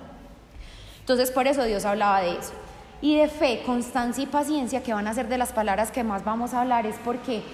Entonces 0.98 1.30
por 1.30 1.46
eso 1.46 1.62
Dios 1.62 1.84
hablaba 1.84 2.22
de 2.22 2.32
eso. 2.32 2.52
Y 3.00 3.14
de 3.14 3.28
fe, 3.28 3.62
constancia 3.64 4.24
y 4.24 4.26
paciencia, 4.26 4.82
que 4.82 4.92
van 4.92 5.06
a 5.06 5.14
ser 5.14 5.28
de 5.28 5.38
las 5.38 5.52
palabras 5.52 5.92
que 5.92 6.02
más 6.02 6.24
vamos 6.24 6.52
a 6.52 6.62
hablar, 6.62 6.84
es 6.84 6.96
porque 7.04 7.44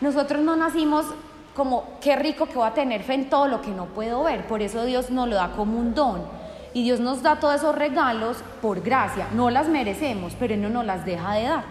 nosotros 0.00 0.42
no 0.42 0.56
nacimos 0.56 1.06
como, 1.54 1.84
qué 2.00 2.14
rico 2.14 2.46
que 2.46 2.54
voy 2.54 2.68
a 2.68 2.74
tener 2.74 3.02
fe 3.02 3.14
en 3.14 3.28
todo 3.28 3.48
lo 3.48 3.60
que 3.60 3.70
no 3.70 3.86
puedo 3.86 4.22
ver. 4.22 4.46
Por 4.46 4.62
eso 4.62 4.84
Dios 4.84 5.10
nos 5.10 5.28
lo 5.28 5.34
da 5.34 5.50
como 5.56 5.78
un 5.78 5.94
don. 5.94 6.22
Y 6.72 6.84
Dios 6.84 7.00
nos 7.00 7.22
da 7.22 7.40
todos 7.40 7.56
esos 7.56 7.74
regalos 7.74 8.36
por 8.62 8.80
gracia. 8.80 9.26
No 9.34 9.50
las 9.50 9.68
merecemos, 9.68 10.34
pero 10.38 10.54
Él 10.54 10.62
no 10.62 10.68
nos 10.68 10.84
las 10.86 11.04
deja 11.04 11.34
de 11.34 11.44
dar. 11.44 11.64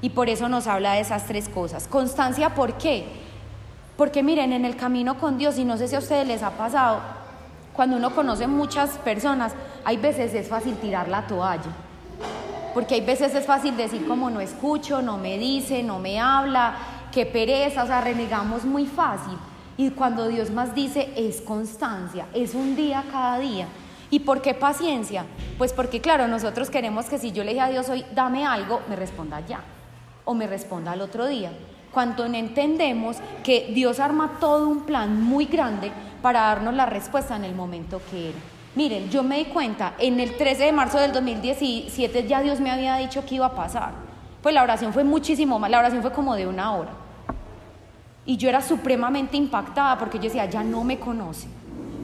Y 0.00 0.10
por 0.10 0.30
eso 0.30 0.48
nos 0.48 0.66
habla 0.66 0.94
de 0.94 1.00
esas 1.00 1.26
tres 1.26 1.48
cosas. 1.48 1.86
Constancia, 1.88 2.54
¿por 2.54 2.74
qué? 2.74 3.06
Porque 3.96 4.22
miren, 4.22 4.52
en 4.52 4.64
el 4.64 4.76
camino 4.76 5.18
con 5.18 5.36
Dios, 5.36 5.58
y 5.58 5.64
no 5.64 5.76
sé 5.76 5.88
si 5.88 5.94
a 5.94 5.98
ustedes 5.98 6.26
les 6.26 6.42
ha 6.42 6.52
pasado, 6.52 7.00
cuando 7.74 7.96
uno 7.96 8.14
conoce 8.14 8.46
muchas 8.46 8.90
personas, 8.98 9.52
hay 9.84 9.98
veces 9.98 10.32
es 10.32 10.48
fácil 10.48 10.76
tirar 10.76 11.08
la 11.08 11.26
toalla. 11.26 11.70
Porque 12.72 12.94
hay 12.94 13.00
veces 13.02 13.34
es 13.34 13.44
fácil 13.44 13.76
decir 13.76 14.06
como 14.06 14.30
no 14.30 14.40
escucho, 14.40 15.02
no 15.02 15.18
me 15.18 15.38
dice, 15.38 15.82
no 15.82 15.98
me 15.98 16.18
habla, 16.18 16.74
qué 17.14 17.24
pereza, 17.24 17.84
o 17.84 17.86
sea, 17.86 18.00
renegamos 18.00 18.64
muy 18.64 18.86
fácil. 18.86 19.38
Y 19.76 19.90
cuando 19.90 20.28
Dios 20.28 20.50
más 20.50 20.74
dice 20.74 21.12
es 21.16 21.40
constancia, 21.40 22.26
es 22.34 22.54
un 22.54 22.74
día 22.74 23.04
cada 23.10 23.38
día. 23.38 23.68
¿Y 24.10 24.20
por 24.20 24.42
qué 24.42 24.52
paciencia? 24.52 25.24
Pues 25.56 25.72
porque 25.72 26.00
claro, 26.00 26.28
nosotros 26.28 26.70
queremos 26.70 27.06
que 27.06 27.18
si 27.18 27.32
yo 27.32 27.44
le 27.44 27.52
dije 27.52 27.62
a 27.62 27.70
Dios 27.70 27.88
hoy, 27.88 28.04
dame 28.14 28.44
algo, 28.44 28.80
me 28.88 28.96
responda 28.96 29.40
ya 29.46 29.60
o 30.24 30.34
me 30.34 30.46
responda 30.46 30.92
al 30.92 31.00
otro 31.00 31.26
día. 31.26 31.52
Cuando 31.92 32.28
no 32.28 32.36
entendemos 32.36 33.18
que 33.44 33.70
Dios 33.72 34.00
arma 34.00 34.38
todo 34.40 34.68
un 34.68 34.80
plan 34.80 35.22
muy 35.22 35.46
grande 35.46 35.92
para 36.20 36.40
darnos 36.40 36.74
la 36.74 36.86
respuesta 36.86 37.36
en 37.36 37.44
el 37.44 37.54
momento 37.54 38.00
que 38.10 38.30
era. 38.30 38.38
Miren, 38.74 39.08
yo 39.08 39.22
me 39.22 39.38
di 39.38 39.44
cuenta, 39.44 39.94
en 39.98 40.18
el 40.18 40.36
13 40.36 40.64
de 40.64 40.72
marzo 40.72 40.98
del 40.98 41.12
2017 41.12 42.26
ya 42.26 42.42
Dios 42.42 42.58
me 42.58 42.72
había 42.72 42.96
dicho 42.96 43.24
que 43.24 43.36
iba 43.36 43.46
a 43.46 43.54
pasar. 43.54 43.92
Pues 44.42 44.54
la 44.54 44.62
oración 44.62 44.92
fue 44.92 45.04
muchísimo 45.04 45.58
más, 45.58 45.70
la 45.70 45.78
oración 45.78 46.02
fue 46.02 46.12
como 46.12 46.34
de 46.34 46.46
una 46.46 46.74
hora. 46.74 47.03
Y 48.26 48.36
yo 48.36 48.48
era 48.48 48.62
supremamente 48.62 49.36
impactada 49.36 49.98
porque 49.98 50.18
yo 50.18 50.24
decía, 50.24 50.46
ya 50.46 50.64
no 50.64 50.82
me 50.82 50.98
conoce, 50.98 51.46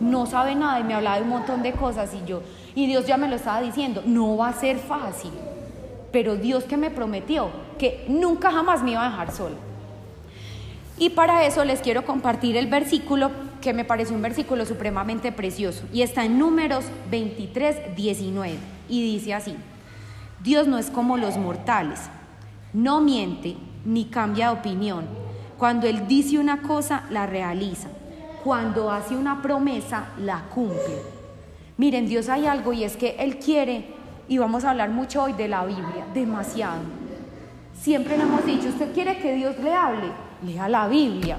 no 0.00 0.26
sabe 0.26 0.54
nada 0.54 0.80
y 0.80 0.84
me 0.84 0.94
hablaba 0.94 1.16
de 1.16 1.22
un 1.22 1.30
montón 1.30 1.62
de 1.62 1.72
cosas 1.72 2.10
y 2.14 2.26
yo, 2.26 2.42
y 2.74 2.86
Dios 2.86 3.06
ya 3.06 3.16
me 3.16 3.28
lo 3.28 3.36
estaba 3.36 3.60
diciendo, 3.60 4.02
no 4.04 4.36
va 4.36 4.48
a 4.48 4.52
ser 4.52 4.78
fácil, 4.78 5.30
pero 6.12 6.36
Dios 6.36 6.64
que 6.64 6.76
me 6.76 6.90
prometió 6.90 7.48
que 7.78 8.04
nunca 8.08 8.50
jamás 8.50 8.82
me 8.82 8.92
iba 8.92 9.06
a 9.06 9.10
dejar 9.10 9.32
sola. 9.32 9.56
Y 10.98 11.10
para 11.10 11.46
eso 11.46 11.64
les 11.64 11.80
quiero 11.80 12.04
compartir 12.04 12.58
el 12.58 12.66
versículo 12.66 13.30
que 13.62 13.72
me 13.72 13.84
pareció 13.84 14.14
un 14.14 14.22
versículo 14.22 14.66
supremamente 14.66 15.32
precioso 15.32 15.84
y 15.92 16.02
está 16.02 16.24
en 16.24 16.38
números 16.38 16.84
23, 17.10 17.96
19 17.96 18.58
y 18.88 19.02
dice 19.14 19.32
así, 19.32 19.56
Dios 20.42 20.66
no 20.66 20.76
es 20.78 20.90
como 20.90 21.16
los 21.16 21.38
mortales, 21.38 22.00
no 22.74 23.00
miente 23.00 23.56
ni 23.86 24.06
cambia 24.06 24.48
de 24.50 24.58
opinión 24.58 25.19
cuando 25.60 25.86
Él 25.86 26.08
dice 26.08 26.38
una 26.38 26.62
cosa, 26.62 27.02
la 27.10 27.26
realiza. 27.26 27.88
Cuando 28.42 28.90
hace 28.90 29.14
una 29.14 29.42
promesa, 29.42 30.06
la 30.18 30.44
cumple. 30.54 31.02
Miren, 31.76 32.08
Dios 32.08 32.30
hay 32.30 32.46
algo 32.46 32.72
y 32.72 32.82
es 32.82 32.96
que 32.96 33.14
Él 33.18 33.36
quiere, 33.38 33.84
y 34.26 34.38
vamos 34.38 34.64
a 34.64 34.70
hablar 34.70 34.88
mucho 34.88 35.22
hoy 35.22 35.34
de 35.34 35.48
la 35.48 35.66
Biblia, 35.66 36.06
demasiado. 36.14 36.80
Siempre 37.78 38.16
le 38.16 38.22
hemos 38.22 38.46
dicho, 38.46 38.68
usted 38.68 38.94
quiere 38.94 39.18
que 39.18 39.34
Dios 39.34 39.58
le 39.58 39.74
hable, 39.74 40.10
lea 40.42 40.66
la 40.66 40.88
Biblia. 40.88 41.36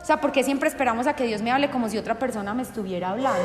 O 0.00 0.04
sea, 0.04 0.20
porque 0.20 0.44
siempre 0.44 0.68
esperamos 0.68 1.08
a 1.08 1.16
que 1.16 1.26
Dios 1.26 1.42
me 1.42 1.50
hable 1.50 1.68
como 1.68 1.88
si 1.88 1.98
otra 1.98 2.16
persona 2.16 2.54
me 2.54 2.62
estuviera 2.62 3.10
hablando. 3.10 3.42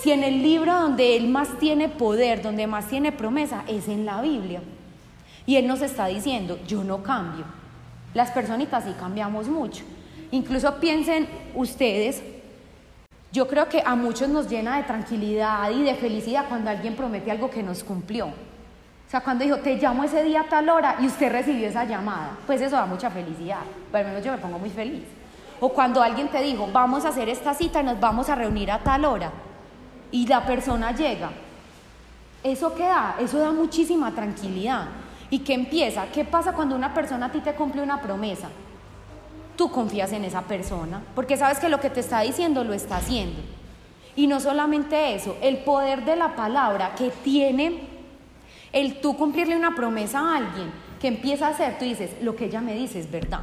Si 0.00 0.12
en 0.12 0.22
el 0.22 0.44
libro 0.44 0.78
donde 0.78 1.16
Él 1.16 1.26
más 1.26 1.58
tiene 1.58 1.88
poder, 1.88 2.40
donde 2.40 2.68
más 2.68 2.86
tiene 2.86 3.10
promesa, 3.10 3.64
es 3.66 3.88
en 3.88 4.06
la 4.06 4.20
Biblia. 4.20 4.62
Y 5.44 5.56
Él 5.56 5.66
nos 5.66 5.82
está 5.82 6.06
diciendo, 6.06 6.56
yo 6.68 6.84
no 6.84 7.02
cambio. 7.02 7.65
Las 8.16 8.30
personitas 8.30 8.82
sí 8.84 8.94
cambiamos 8.98 9.46
mucho. 9.46 9.84
Incluso 10.30 10.76
piensen 10.76 11.28
ustedes, 11.54 12.22
yo 13.30 13.46
creo 13.46 13.68
que 13.68 13.82
a 13.84 13.94
muchos 13.94 14.30
nos 14.30 14.48
llena 14.48 14.78
de 14.78 14.84
tranquilidad 14.84 15.70
y 15.70 15.82
de 15.82 15.94
felicidad 15.96 16.46
cuando 16.48 16.70
alguien 16.70 16.96
promete 16.96 17.30
algo 17.30 17.50
que 17.50 17.62
nos 17.62 17.84
cumplió. 17.84 18.28
O 18.28 19.10
sea, 19.10 19.20
cuando 19.20 19.44
dijo, 19.44 19.58
te 19.58 19.76
llamo 19.76 20.02
ese 20.02 20.22
día 20.22 20.40
a 20.40 20.48
tal 20.48 20.70
hora 20.70 20.96
y 20.98 21.06
usted 21.06 21.30
recibió 21.30 21.68
esa 21.68 21.84
llamada, 21.84 22.38
pues 22.46 22.62
eso 22.62 22.74
da 22.76 22.86
mucha 22.86 23.10
felicidad. 23.10 23.60
Por 23.92 24.00
lo 24.00 24.06
menos 24.08 24.24
yo 24.24 24.32
me 24.32 24.38
pongo 24.38 24.58
muy 24.58 24.70
feliz. 24.70 25.04
O 25.60 25.68
cuando 25.68 26.02
alguien 26.02 26.28
te 26.28 26.40
dijo, 26.40 26.70
vamos 26.72 27.04
a 27.04 27.10
hacer 27.10 27.28
esta 27.28 27.52
cita 27.52 27.82
y 27.82 27.84
nos 27.84 28.00
vamos 28.00 28.30
a 28.30 28.34
reunir 28.34 28.70
a 28.70 28.78
tal 28.78 29.04
hora 29.04 29.30
y 30.10 30.26
la 30.26 30.46
persona 30.46 30.92
llega. 30.92 31.32
Eso 32.42 32.74
que 32.74 32.84
da, 32.84 33.16
eso 33.20 33.38
da 33.38 33.52
muchísima 33.52 34.10
tranquilidad. 34.12 34.86
¿Y 35.30 35.40
qué 35.40 35.54
empieza? 35.54 36.06
¿Qué 36.12 36.24
pasa 36.24 36.52
cuando 36.52 36.76
una 36.76 36.94
persona 36.94 37.26
a 37.26 37.32
ti 37.32 37.40
te 37.40 37.54
cumple 37.54 37.82
una 37.82 38.00
promesa? 38.00 38.48
tú 39.56 39.70
confías 39.70 40.12
en 40.12 40.24
esa 40.24 40.42
persona, 40.42 41.02
porque 41.14 41.36
sabes 41.36 41.58
que 41.58 41.68
lo 41.68 41.80
que 41.80 41.90
te 41.90 42.00
está 42.00 42.20
diciendo 42.20 42.62
lo 42.62 42.74
está 42.74 42.98
haciendo. 42.98 43.40
Y 44.14 44.26
no 44.26 44.40
solamente 44.40 45.14
eso, 45.14 45.36
el 45.42 45.58
poder 45.58 46.04
de 46.04 46.16
la 46.16 46.36
palabra 46.36 46.94
que 46.94 47.10
tiene 47.10 47.80
el 48.72 49.00
tú 49.00 49.16
cumplirle 49.16 49.56
una 49.56 49.74
promesa 49.74 50.20
a 50.20 50.36
alguien 50.36 50.70
que 51.00 51.08
empieza 51.08 51.46
a 51.46 51.50
hacer, 51.50 51.78
tú 51.78 51.84
dices, 51.84 52.16
lo 52.22 52.36
que 52.36 52.46
ella 52.46 52.60
me 52.60 52.74
dice 52.74 52.98
es 52.98 53.10
verdad. 53.10 53.40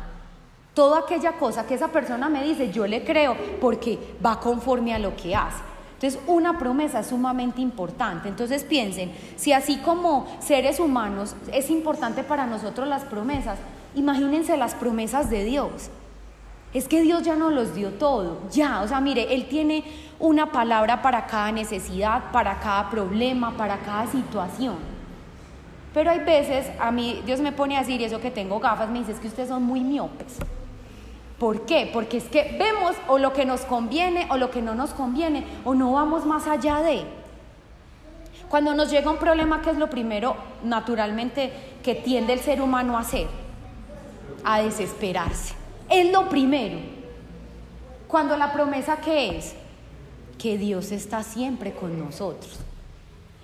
Toda 0.73 0.99
aquella 0.99 1.33
cosa 1.33 1.67
que 1.67 1.75
esa 1.75 1.89
persona 1.89 2.29
me 2.29 2.43
dice, 2.43 2.71
yo 2.71 2.87
le 2.87 3.03
creo 3.03 3.35
porque 3.61 3.99
va 4.23 4.39
conforme 4.39 4.93
a 4.93 4.99
lo 4.99 5.15
que 5.15 5.35
hace. 5.35 5.61
Entonces, 6.03 6.21
una 6.27 6.59
promesa 6.59 6.99
es 6.99 7.07
sumamente 7.07 7.61
importante. 7.61 8.27
Entonces, 8.27 8.65
piensen, 8.65 9.13
si 9.37 9.53
así 9.53 9.77
como 9.77 10.27
seres 10.41 10.81
humanos 10.81 11.33
es 11.53 11.69
importante 11.69 12.25
para 12.25 12.45
nosotros 12.45 12.89
las 12.89 13.05
promesas, 13.05 13.57
imagínense 13.95 14.57
las 14.57 14.75
promesas 14.75 15.29
de 15.29 15.45
Dios. 15.45 15.89
Es 16.73 16.89
que 16.89 17.01
Dios 17.03 17.23
ya 17.23 17.37
nos 17.37 17.53
los 17.53 17.73
dio 17.73 17.91
todo, 17.91 18.39
ya, 18.51 18.81
o 18.81 18.87
sea, 18.89 18.99
mire, 18.99 19.33
Él 19.33 19.47
tiene 19.47 19.85
una 20.19 20.51
palabra 20.51 21.01
para 21.01 21.25
cada 21.25 21.53
necesidad, 21.53 22.31
para 22.33 22.59
cada 22.59 22.89
problema, 22.89 23.55
para 23.55 23.77
cada 23.77 24.05
situación. 24.07 24.75
Pero 25.93 26.11
hay 26.11 26.19
veces 26.19 26.67
a 26.81 26.91
mí 26.91 27.21
Dios 27.25 27.39
me 27.39 27.53
pone 27.53 27.77
a 27.77 27.79
decir, 27.79 28.01
y 28.01 28.03
eso 28.03 28.19
que 28.19 28.29
tengo 28.29 28.59
gafas, 28.59 28.89
me 28.89 28.99
dice, 28.99 29.13
es 29.13 29.19
que 29.19 29.29
ustedes 29.29 29.47
son 29.47 29.63
muy 29.63 29.79
miopes. 29.79 30.37
¿Por 31.43 31.65
qué? 31.65 31.89
Porque 31.91 32.15
es 32.15 32.23
que 32.29 32.55
vemos 32.57 32.95
o 33.09 33.17
lo 33.17 33.33
que 33.33 33.43
nos 33.43 33.65
conviene 33.65 34.27
o 34.29 34.37
lo 34.37 34.49
que 34.49 34.61
no 34.61 34.75
nos 34.75 34.91
conviene 34.91 35.45
o 35.65 35.75
no 35.75 35.91
vamos 35.91 36.25
más 36.25 36.47
allá 36.47 36.79
de. 36.79 37.03
Cuando 38.47 38.73
nos 38.73 38.89
llega 38.89 39.11
un 39.11 39.17
problema, 39.17 39.61
¿qué 39.61 39.71
es 39.71 39.77
lo 39.77 39.89
primero 39.89 40.37
naturalmente 40.63 41.51
que 41.83 41.95
tiende 41.95 42.31
el 42.31 42.39
ser 42.39 42.61
humano 42.61 42.95
a 42.95 43.01
hacer? 43.01 43.27
A 44.45 44.61
desesperarse. 44.61 45.53
Es 45.89 46.09
lo 46.13 46.29
primero. 46.29 46.79
Cuando 48.07 48.37
la 48.37 48.53
promesa 48.53 49.01
que 49.01 49.37
es 49.37 49.53
que 50.37 50.57
Dios 50.57 50.93
está 50.93 51.23
siempre 51.23 51.73
con 51.73 51.99
nosotros. 51.99 52.57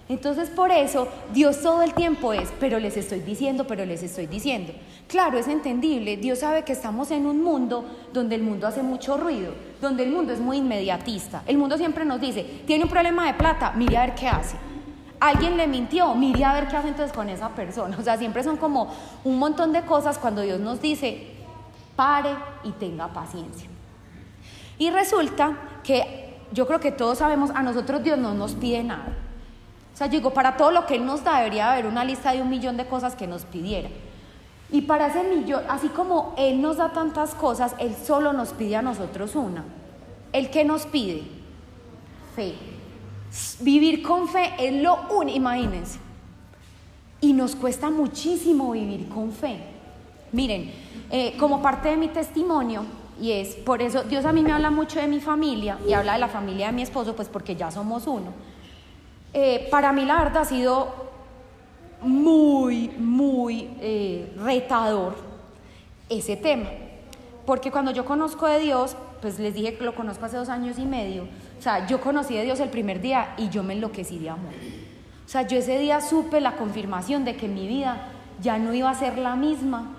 Entonces 0.10 0.50
por 0.50 0.72
eso 0.72 1.08
Dios 1.34 1.62
todo 1.62 1.84
el 1.84 1.94
tiempo 1.94 2.34
es, 2.34 2.52
pero 2.60 2.80
les 2.80 2.98
estoy 2.98 3.20
diciendo, 3.20 3.68
pero 3.68 3.86
les 3.86 4.02
estoy 4.02 4.26
diciendo. 4.26 4.74
Claro, 5.08 5.38
es 5.38 5.48
entendible, 5.48 6.18
Dios 6.18 6.40
sabe 6.40 6.64
que 6.64 6.74
estamos 6.74 7.12
en 7.12 7.28
un 7.28 7.44
mundo 7.44 7.86
donde 8.12 8.34
el 8.34 8.42
mundo 8.42 8.66
hace 8.66 8.82
mucho 8.82 9.18
ruido, 9.18 9.54
donde 9.80 10.04
el 10.04 10.12
mundo 10.12 10.34
es 10.34 10.40
muy 10.40 10.58
inmediatista. 10.58 11.44
El 11.46 11.60
mundo 11.60 11.78
siempre 11.78 12.06
nos 12.06 12.20
dice, 12.20 12.44
tiene 12.66 12.86
un 12.86 12.90
problema 12.90 13.28
de 13.28 13.36
plata, 13.36 13.72
mire 13.76 13.98
a 13.98 14.08
ver 14.08 14.16
qué 14.16 14.28
hace. 14.28 14.58
Alguien 15.20 15.58
le 15.58 15.68
mintió, 15.68 16.16
mire 16.16 16.44
a 16.44 16.54
ver 16.54 16.68
qué 16.68 16.78
hace 16.78 16.88
entonces 16.88 17.16
con 17.16 17.30
esa 17.30 17.50
persona. 17.50 17.96
O 18.00 18.02
sea, 18.02 18.18
siempre 18.18 18.42
son 18.44 18.58
como 18.58 18.92
un 19.24 19.38
montón 19.38 19.72
de 19.72 19.84
cosas 19.84 20.18
cuando 20.18 20.42
Dios 20.42 20.60
nos 20.60 20.82
dice, 20.82 21.36
pare 21.96 22.32
y 22.64 22.72
tenga 22.72 23.10
paciencia. 23.10 23.70
Y 24.80 24.90
resulta 24.90 25.56
que 25.84 26.34
yo 26.52 26.66
creo 26.66 26.80
que 26.80 26.92
todos 26.92 27.20
sabemos, 27.20 27.52
a 27.54 27.62
nosotros 27.62 28.02
Dios 28.02 28.18
no 28.18 28.34
nos 28.34 28.56
pide 28.56 28.84
nada. 28.84 29.29
Sea, 30.00 30.08
yo 30.08 30.20
digo, 30.20 30.30
para 30.30 30.56
todo 30.56 30.72
lo 30.72 30.86
que 30.86 30.96
Él 30.96 31.06
nos 31.06 31.26
da 31.26 31.40
debería 31.40 31.74
haber 31.74 31.86
una 31.86 32.06
lista 32.06 32.32
de 32.32 32.42
un 32.42 32.50
millón 32.50 32.78
de 32.78 32.88
cosas 32.88 33.18
que 33.18 33.28
nos 33.28 33.44
pidiera. 33.44 33.90
Y 34.72 34.84
para 34.84 35.08
ese 35.08 35.26
millón, 35.26 35.62
así 35.68 35.90
como 35.90 36.34
Él 36.38 36.62
nos 36.62 36.78
da 36.78 36.94
tantas 36.94 37.36
cosas, 37.36 37.76
Él 37.80 37.94
solo 38.02 38.32
nos 38.32 38.54
pide 38.54 38.78
a 38.78 38.82
nosotros 38.82 39.36
una. 39.36 39.66
¿El 40.32 40.52
que 40.52 40.64
nos 40.64 40.86
pide? 40.86 41.24
Fe. 42.34 42.56
Vivir 43.60 44.02
con 44.02 44.30
fe 44.30 44.54
es 44.58 44.82
lo 44.82 45.02
único, 45.10 45.36
imagínense. 45.36 46.00
Y 47.20 47.34
nos 47.34 47.58
cuesta 47.58 47.90
muchísimo 47.90 48.72
vivir 48.72 49.10
con 49.10 49.34
fe. 49.34 49.60
Miren, 50.32 50.72
eh, 51.12 51.36
como 51.38 51.62
parte 51.62 51.90
de 51.90 51.98
mi 51.98 52.08
testimonio, 52.08 52.86
y 53.20 53.34
es 53.34 53.50
por 53.56 53.82
eso 53.82 54.04
Dios 54.04 54.24
a 54.24 54.32
mí 54.32 54.44
me 54.44 54.54
habla 54.54 54.72
mucho 54.72 55.02
de 55.02 55.08
mi 55.08 55.20
familia 55.20 55.78
y 55.86 55.92
habla 55.92 56.14
de 56.14 56.20
la 56.20 56.30
familia 56.30 56.68
de 56.68 56.72
mi 56.72 56.84
esposo, 56.84 57.18
pues 57.18 57.28
porque 57.28 57.58
ya 57.58 57.70
somos 57.70 58.08
uno. 58.08 58.32
Eh, 59.34 59.68
para 59.70 59.94
mí 59.94 60.06
la 60.06 60.24
verdad 60.24 60.42
ha 60.42 60.46
sido 60.46 60.94
muy, 62.02 62.90
muy 62.98 63.70
eh, 63.80 64.34
retador 64.38 65.16
ese 66.10 66.36
tema. 66.36 66.70
Porque 67.46 67.72
cuando 67.72 67.92
yo 67.92 68.06
conozco 68.06 68.48
de 68.48 68.60
Dios, 68.60 68.96
pues 69.22 69.40
les 69.40 69.54
dije 69.54 69.76
que 69.76 69.84
lo 69.84 69.96
conozco 69.96 70.26
hace 70.26 70.38
dos 70.38 70.50
años 70.50 70.78
y 70.80 70.86
medio, 70.86 71.24
o 71.58 71.62
sea, 71.62 71.88
yo 71.88 72.00
conocí 72.00 72.36
de 72.36 72.44
Dios 72.44 72.60
el 72.60 72.70
primer 72.70 73.02
día 73.02 73.34
y 73.38 73.50
yo 73.50 73.64
me 73.64 73.74
enloquecí 73.74 74.18
de 74.18 74.30
amor. 74.30 74.54
O 75.26 75.30
sea, 75.30 75.44
yo 75.44 75.58
ese 75.58 75.78
día 75.78 76.02
supe 76.02 76.42
la 76.42 76.56
confirmación 76.56 77.26
de 77.26 77.36
que 77.36 77.48
mi 77.48 77.68
vida 77.68 78.08
ya 78.42 78.58
no 78.58 78.74
iba 78.74 78.90
a 78.90 78.96
ser 78.96 79.18
la 79.18 79.36
misma 79.36 79.92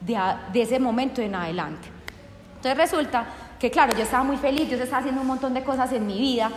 de, 0.00 0.18
de 0.52 0.62
ese 0.62 0.78
momento 0.78 1.22
en 1.22 1.34
adelante. 1.34 1.88
Entonces 2.56 2.76
resulta 2.76 3.26
que, 3.58 3.70
claro, 3.70 3.94
yo 3.94 4.02
estaba 4.02 4.24
muy 4.24 4.36
feliz, 4.36 4.68
Dios 4.68 4.80
estaba 4.80 4.98
haciendo 4.98 5.20
un 5.20 5.26
montón 5.26 5.54
de 5.54 5.62
cosas 5.62 5.92
en 5.92 6.06
mi 6.06 6.18
vida, 6.18 6.50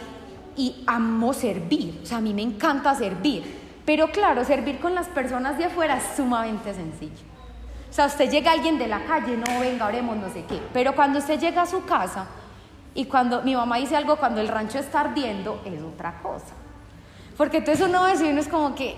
y 0.59 0.83
amo 0.87 1.31
servir, 1.31 2.01
o 2.03 2.05
sea, 2.05 2.17
a 2.17 2.21
mí 2.21 2.33
me 2.33 2.41
encanta 2.41 2.93
servir, 2.93 3.81
pero 3.85 4.11
claro, 4.11 4.43
servir 4.43 4.77
con 4.81 4.93
las 4.93 5.07
personas 5.07 5.57
de 5.57 5.63
afuera 5.63 5.95
es 5.95 6.17
sumamente 6.17 6.73
sencillo. 6.73 7.23
O 7.89 7.93
sea, 7.93 8.07
usted 8.07 8.29
llega 8.29 8.51
a 8.51 8.55
alguien 8.55 8.77
de 8.77 8.89
la 8.89 9.05
calle, 9.05 9.37
no, 9.37 9.61
venga, 9.61 9.85
oremos, 9.85 10.17
no 10.17 10.29
sé 10.29 10.43
qué, 10.43 10.59
pero 10.73 10.93
cuando 10.95 11.19
usted 11.19 11.39
llega 11.39 11.61
a 11.61 11.65
su 11.65 11.85
casa 11.85 12.25
y 12.93 13.05
cuando 13.05 13.41
mi 13.41 13.55
mamá 13.55 13.77
dice 13.77 13.95
algo, 13.95 14.17
cuando 14.17 14.41
el 14.41 14.49
rancho 14.49 14.79
está 14.79 14.99
ardiendo, 14.99 15.61
es 15.63 15.81
otra 15.81 16.19
cosa. 16.21 16.53
Porque 17.37 17.59
entonces 17.59 17.87
uno 17.87 18.03
ve 18.03 18.29
uno 18.29 18.41
es 18.41 18.49
como 18.49 18.75
que, 18.75 18.97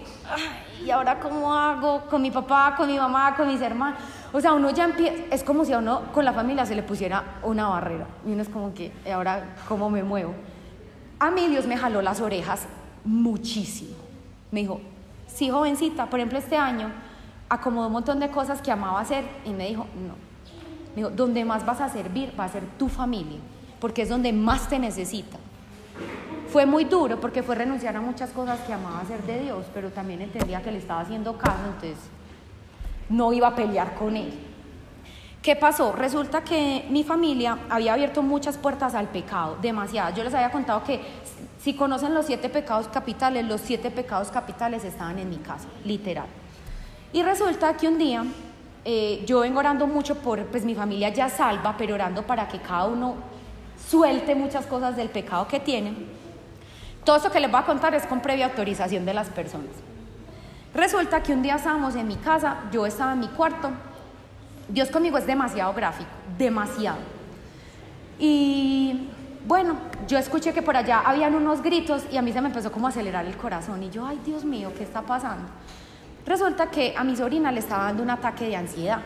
¿y 0.84 0.90
ahora 0.90 1.20
cómo 1.20 1.54
hago? 1.54 2.08
Con 2.10 2.24
mi 2.24 2.32
papá, 2.32 2.74
con 2.76 2.88
mi 2.88 2.98
mamá, 2.98 3.36
con 3.38 3.48
mis 3.48 3.62
hermanos. 3.62 4.00
O 4.34 4.42
sea, 4.42 4.54
uno 4.54 4.72
ya 4.72 4.86
empieza, 4.86 5.14
es 5.30 5.44
como 5.44 5.64
si 5.64 5.74
a 5.74 5.78
uno 5.78 6.12
con 6.12 6.26
la 6.26 6.34
familia 6.34 6.66
se 6.66 6.74
le 6.74 6.82
pusiera 6.82 7.24
una 7.44 7.68
barrera. 7.68 8.08
Y 8.26 8.32
uno 8.32 8.42
es 8.42 8.50
como 8.50 8.74
que, 8.74 8.92
¿y 9.06 9.10
ahora 9.12 9.58
cómo 9.68 9.92
me 9.92 10.02
muevo? 10.02 10.34
A 11.22 11.30
mí 11.30 11.48
Dios 11.50 11.68
me 11.68 11.78
jaló 11.78 12.02
las 12.02 12.20
orejas 12.20 12.66
muchísimo. 13.06 13.94
Me 14.50 14.62
dijo, 14.62 14.82
sí, 15.28 15.52
jovencita, 15.52 16.08
por 16.08 16.20
ejemplo, 16.20 16.40
este 16.40 16.58
año 16.58 16.92
acomodó 17.48 17.86
un 17.86 17.94
montón 17.94 18.20
de 18.20 18.32
cosas 18.32 18.60
que 18.60 18.72
amaba 18.72 19.00
hacer 19.00 19.24
y 19.46 19.52
me 19.52 19.68
dijo, 19.68 19.86
no. 19.96 20.16
Me 20.96 21.04
dijo, 21.04 21.12
donde 21.12 21.46
más 21.46 21.64
vas 21.64 21.80
a 21.80 21.90
servir 21.90 22.34
va 22.40 22.46
a 22.46 22.50
ser 22.50 22.64
tu 22.80 22.90
familia, 22.90 23.38
porque 23.80 24.02
es 24.02 24.10
donde 24.10 24.34
más 24.34 24.68
te 24.68 24.80
necesita. 24.80 25.38
Fue 26.48 26.66
muy 26.66 26.86
duro 26.86 27.22
porque 27.22 27.44
fue 27.44 27.54
renunciar 27.54 27.96
a 27.96 28.02
muchas 28.02 28.32
cosas 28.32 28.60
que 28.62 28.74
amaba 28.74 29.02
hacer 29.02 29.22
de 29.22 29.44
Dios, 29.44 29.68
pero 29.76 29.92
también 29.92 30.24
entendía 30.24 30.64
que 30.64 30.72
le 30.72 30.80
estaba 30.80 31.02
haciendo 31.02 31.38
caso, 31.38 31.60
entonces 31.68 32.00
no 33.10 33.32
iba 33.32 33.50
a 33.50 33.56
pelear 33.56 33.94
con 33.94 34.18
él. 34.18 34.34
¿Qué 35.42 35.56
pasó? 35.56 35.92
Resulta 35.92 36.44
que 36.44 36.86
mi 36.92 37.04
familia 37.04 37.58
había 37.68 37.94
abierto 37.94 38.22
muchas 38.22 38.58
puertas 38.58 38.94
al 38.94 39.08
pecado, 39.08 39.58
demasiadas. 39.60 40.16
Yo 40.16 40.24
les 40.24 40.36
había 40.36 40.52
contado 40.52 40.84
que 40.84 41.02
si 41.60 41.74
conocen 41.74 42.14
los 42.14 42.28
siete 42.28 42.48
pecados 42.48 42.88
capitales, 42.88 43.46
los 43.46 43.60
siete 43.60 43.90
pecados 43.90 44.30
capitales 44.30 44.84
estaban 44.84 45.18
en 45.18 45.32
mi 45.32 45.38
casa, 45.38 45.68
literal. 45.84 46.28
Y 47.12 47.24
resulta 47.24 47.76
que 47.76 47.88
un 47.88 47.98
día 47.98 48.24
eh, 48.86 49.24
yo 49.26 49.40
vengo 49.40 49.60
orando 49.60 49.88
mucho 49.88 50.14
por, 50.16 50.46
pues 50.46 50.64
mi 50.64 50.76
familia 50.76 51.10
ya 51.10 51.28
salva, 51.28 51.76
pero 51.76 51.96
orando 51.96 52.22
para 52.22 52.48
que 52.48 52.60
cada 52.60 52.86
uno 52.86 53.16
suelte 53.90 54.36
muchas 54.36 54.68
cosas 54.68 54.96
del 54.96 55.10
pecado 55.10 55.48
que 55.48 55.60
tienen. 55.60 56.06
Todo 57.04 57.16
esto 57.16 57.32
que 57.32 57.40
les 57.40 57.50
voy 57.50 57.62
a 57.62 57.66
contar 57.66 57.96
es 57.96 58.06
con 58.06 58.22
previa 58.22 58.46
autorización 58.46 59.06
de 59.06 59.16
las 59.16 59.30
personas. 59.30 59.72
Resulta 60.76 61.24
que 61.24 61.34
un 61.34 61.42
día 61.42 61.56
estábamos 61.56 61.96
en 61.96 62.08
mi 62.08 62.18
casa, 62.18 62.58
yo 62.72 62.86
estaba 62.86 63.14
en 63.14 63.22
mi 63.22 63.28
cuarto, 63.28 63.72
Dios 64.72 64.90
conmigo 64.90 65.18
es 65.18 65.28
demasiado 65.28 65.74
gráfico, 65.74 66.10
demasiado. 66.38 67.00
Y 68.18 69.10
bueno, 69.46 69.76
yo 70.08 70.18
escuché 70.18 70.54
que 70.54 70.62
por 70.62 70.78
allá 70.78 71.02
habían 71.06 71.36
unos 71.36 71.62
gritos 71.62 72.04
y 72.12 72.18
a 72.18 72.22
mí 72.22 72.32
se 72.32 72.42
me 72.42 72.48
empezó 72.48 72.72
como 72.72 72.88
a 72.88 72.90
acelerar 72.90 73.26
el 73.26 73.36
corazón 73.36 73.84
y 73.84 73.90
yo, 73.90 74.06
ay 74.06 74.20
Dios 74.26 74.46
mío, 74.46 74.72
¿qué 74.78 74.84
está 74.84 75.02
pasando? 75.02 75.50
Resulta 76.26 76.70
que 76.70 76.94
a 76.96 77.04
mi 77.04 77.16
sobrina 77.16 77.52
le 77.52 77.60
estaba 77.60 77.86
dando 77.86 78.04
un 78.04 78.12
ataque 78.12 78.46
de 78.48 78.56
ansiedad, 78.56 79.00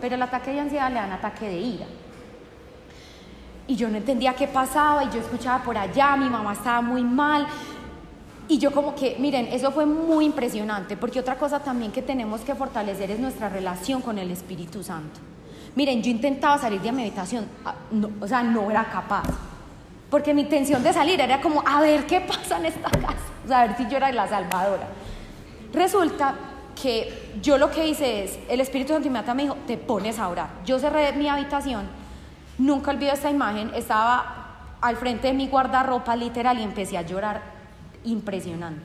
pero 0.00 0.14
el 0.14 0.22
ataque 0.22 0.52
de 0.52 0.60
ansiedad 0.60 0.88
le 0.88 0.94
da 0.94 1.06
un 1.06 1.12
ataque 1.12 1.46
de 1.46 1.58
ira. 1.58 1.86
Y 3.66 3.76
yo 3.76 3.88
no 3.88 3.96
entendía 3.96 4.34
qué 4.34 4.48
pasaba 4.48 5.04
y 5.04 5.10
yo 5.10 5.20
escuchaba 5.20 5.62
por 5.62 5.76
allá, 5.76 6.16
mi 6.16 6.28
mamá 6.28 6.52
estaba 6.52 6.80
muy 6.80 7.02
mal 7.02 7.46
y 8.52 8.58
yo 8.58 8.70
como 8.70 8.94
que, 8.94 9.16
miren, 9.18 9.46
eso 9.46 9.72
fue 9.72 9.86
muy 9.86 10.26
impresionante, 10.26 10.98
porque 10.98 11.18
otra 11.18 11.38
cosa 11.38 11.60
también 11.60 11.90
que 11.90 12.02
tenemos 12.02 12.42
que 12.42 12.54
fortalecer 12.54 13.10
es 13.10 13.18
nuestra 13.18 13.48
relación 13.48 14.02
con 14.02 14.18
el 14.18 14.30
Espíritu 14.30 14.82
Santo. 14.82 15.20
Miren, 15.74 16.02
yo 16.02 16.10
intentaba 16.10 16.58
salir 16.58 16.82
de 16.82 16.92
mi 16.92 17.00
habitación, 17.00 17.46
ah, 17.64 17.74
o 18.20 18.28
sea, 18.28 18.42
no 18.42 18.70
era 18.70 18.84
capaz, 18.84 19.22
porque 20.10 20.34
mi 20.34 20.42
intención 20.42 20.82
de 20.82 20.92
salir 20.92 21.18
era 21.18 21.40
como, 21.40 21.62
a 21.66 21.80
ver 21.80 22.04
qué 22.04 22.20
pasa 22.20 22.58
en 22.58 22.66
esta 22.66 22.90
casa, 22.90 23.16
o 23.42 23.48
sea, 23.48 23.62
a 23.62 23.66
ver 23.68 23.76
si 23.78 23.88
yo 23.88 23.96
era 23.96 24.12
la 24.12 24.28
salvadora. 24.28 24.86
Resulta 25.72 26.34
que 26.80 27.30
yo 27.40 27.56
lo 27.56 27.70
que 27.70 27.88
hice 27.88 28.24
es, 28.24 28.38
el 28.50 28.60
Espíritu 28.60 28.92
Santo 28.92 29.34
me 29.34 29.44
dijo, 29.44 29.56
te 29.66 29.78
pones 29.78 30.18
a 30.18 30.28
orar. 30.28 30.50
Yo 30.66 30.78
cerré 30.78 31.14
mi 31.14 31.26
habitación, 31.26 31.88
nunca 32.58 32.90
olvido 32.90 33.14
esta 33.14 33.30
imagen, 33.30 33.70
estaba 33.74 34.76
al 34.82 34.96
frente 34.96 35.28
de 35.28 35.32
mi 35.32 35.48
guardarropa 35.48 36.14
literal 36.16 36.58
y 36.58 36.62
empecé 36.62 36.98
a 36.98 37.02
llorar 37.02 37.51
impresionante. 38.04 38.82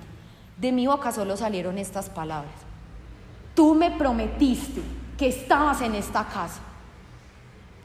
De 0.57 0.71
mi 0.71 0.87
boca 0.87 1.11
solo 1.11 1.37
salieron 1.37 1.77
estas 1.77 2.09
palabras. 2.09 2.53
Tú 3.55 3.75
me 3.75 3.91
prometiste 3.91 4.81
que 5.17 5.27
estabas 5.27 5.81
en 5.81 5.95
esta 5.95 6.25
casa 6.25 6.61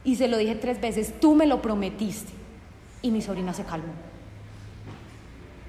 Y 0.05 0.17
se 0.17 0.29
lo 0.29 0.37
dije 0.37 0.55
tres 0.57 0.81
veces, 0.81 1.19
tú 1.21 1.35
me 1.35 1.47
lo 1.47 1.63
prometiste. 1.63 2.33
Y 3.03 3.11
mi 3.11 3.23
sobrina 3.23 3.53
se 3.53 3.65
calmó. 3.65 3.93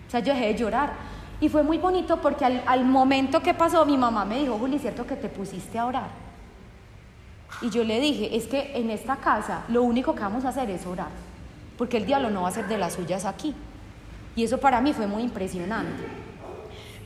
O 0.08 0.12
sea, 0.12 0.20
yo 0.22 0.34
dejé 0.34 0.48
de 0.48 0.56
llorar. 0.56 0.94
Y 1.40 1.50
fue 1.50 1.62
muy 1.62 1.78
bonito 1.78 2.22
porque 2.22 2.46
al, 2.46 2.86
momento 2.86 3.42
que 3.42 3.54
pasó, 3.54 3.86
mi 3.86 3.98
mamá 3.98 4.26
me 4.26 4.40
dijo, 4.40 4.58
Juli, 4.58 4.80
¿cierto 4.80 5.06
que 5.06 5.16
te 5.16 5.30
pusiste 5.30 5.78
a 5.78 5.86
orar? 5.86 6.08
Y 7.62 7.70
yo 7.70 7.84
le 7.84 8.00
dije, 8.00 8.36
es 8.36 8.48
que 8.48 8.72
en 8.76 8.90
esta 8.90 9.18
casa 9.18 9.66
lo 9.70 9.84
único 9.84 10.16
que 10.16 10.22
vamos 10.22 10.46
a 10.46 10.50
hacer 10.50 10.70
es 10.70 10.86
orar, 10.86 11.10
porque 11.78 11.98
el 11.98 12.06
diablo 12.06 12.30
no 12.30 12.44
va 12.44 12.50
a 12.50 12.52
ser 12.52 12.68
de 12.68 12.78
las 12.78 12.94
suyas 12.94 13.26
aquí. 13.26 13.54
Y 14.36 14.44
eso 14.44 14.60
para 14.60 14.82
mí 14.82 14.94
fue 14.94 15.08
muy 15.08 15.24
impresionante. 15.24 16.04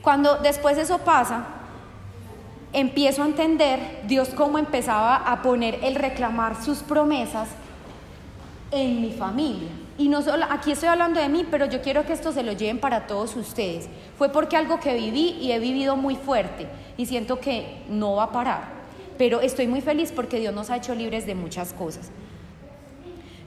Cuando 0.02 0.36
después 0.36 0.78
eso 0.78 0.98
pasa, 0.98 1.44
empiezo 2.72 3.22
a 3.22 3.26
entender 3.26 4.02
Dios 4.06 4.30
cómo 4.30 4.58
empezaba 4.58 5.16
a 5.16 5.42
poner 5.42 5.80
el 5.82 5.94
reclamar 5.94 6.62
sus 6.62 6.78
promesas 6.78 7.48
en 8.70 9.00
mi 9.00 9.12
familia. 9.12 9.68
Y 9.98 10.08
no 10.08 10.22
solo, 10.22 10.46
aquí 10.48 10.70
estoy 10.70 10.88
hablando 10.88 11.18
de 11.18 11.28
mí, 11.28 11.44
pero 11.50 11.66
yo 11.66 11.82
quiero 11.82 12.06
que 12.06 12.12
esto 12.12 12.30
se 12.32 12.44
lo 12.44 12.52
lleven 12.52 12.78
para 12.78 13.06
todos 13.06 13.34
ustedes. 13.34 13.88
Fue 14.16 14.28
porque 14.28 14.56
algo 14.56 14.78
que 14.78 14.94
viví 14.94 15.36
y 15.40 15.50
he 15.50 15.58
vivido 15.58 15.96
muy 15.96 16.14
fuerte 16.14 16.68
y 16.96 17.06
siento 17.06 17.40
que 17.40 17.82
no 17.88 18.14
va 18.14 18.24
a 18.24 18.32
parar. 18.32 18.78
Pero 19.18 19.40
estoy 19.40 19.66
muy 19.66 19.80
feliz 19.80 20.12
porque 20.14 20.38
Dios 20.38 20.54
nos 20.54 20.70
ha 20.70 20.76
hecho 20.76 20.94
libres 20.94 21.26
de 21.26 21.34
muchas 21.34 21.72
cosas. 21.72 22.10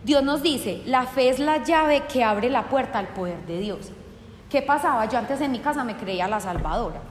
Dios 0.03 0.23
nos 0.23 0.41
dice, 0.41 0.81
la 0.85 1.03
fe 1.03 1.29
es 1.29 1.39
la 1.39 1.63
llave 1.63 2.03
que 2.11 2.23
abre 2.23 2.49
la 2.49 2.69
puerta 2.69 2.97
al 2.97 3.09
poder 3.09 3.45
de 3.45 3.59
Dios. 3.59 3.91
¿Qué 4.49 4.61
pasaba? 4.61 5.05
Yo 5.05 5.19
antes 5.19 5.39
en 5.41 5.51
mi 5.51 5.59
casa 5.59 5.83
me 5.83 5.95
creía 5.95 6.27
la 6.27 6.39
salvadora. 6.39 7.01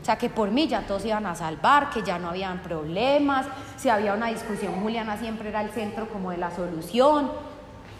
O 0.00 0.04
sea, 0.04 0.16
que 0.16 0.28
por 0.28 0.50
mí 0.50 0.68
ya 0.68 0.82
todos 0.82 1.04
iban 1.04 1.26
a 1.26 1.34
salvar, 1.34 1.90
que 1.90 2.02
ya 2.02 2.18
no 2.18 2.28
habían 2.28 2.62
problemas, 2.62 3.46
si 3.76 3.88
había 3.88 4.14
una 4.14 4.28
discusión, 4.28 4.80
Juliana 4.80 5.16
siempre 5.16 5.48
era 5.48 5.62
el 5.62 5.70
centro 5.70 6.08
como 6.08 6.30
de 6.30 6.36
la 6.36 6.50
solución. 6.50 7.30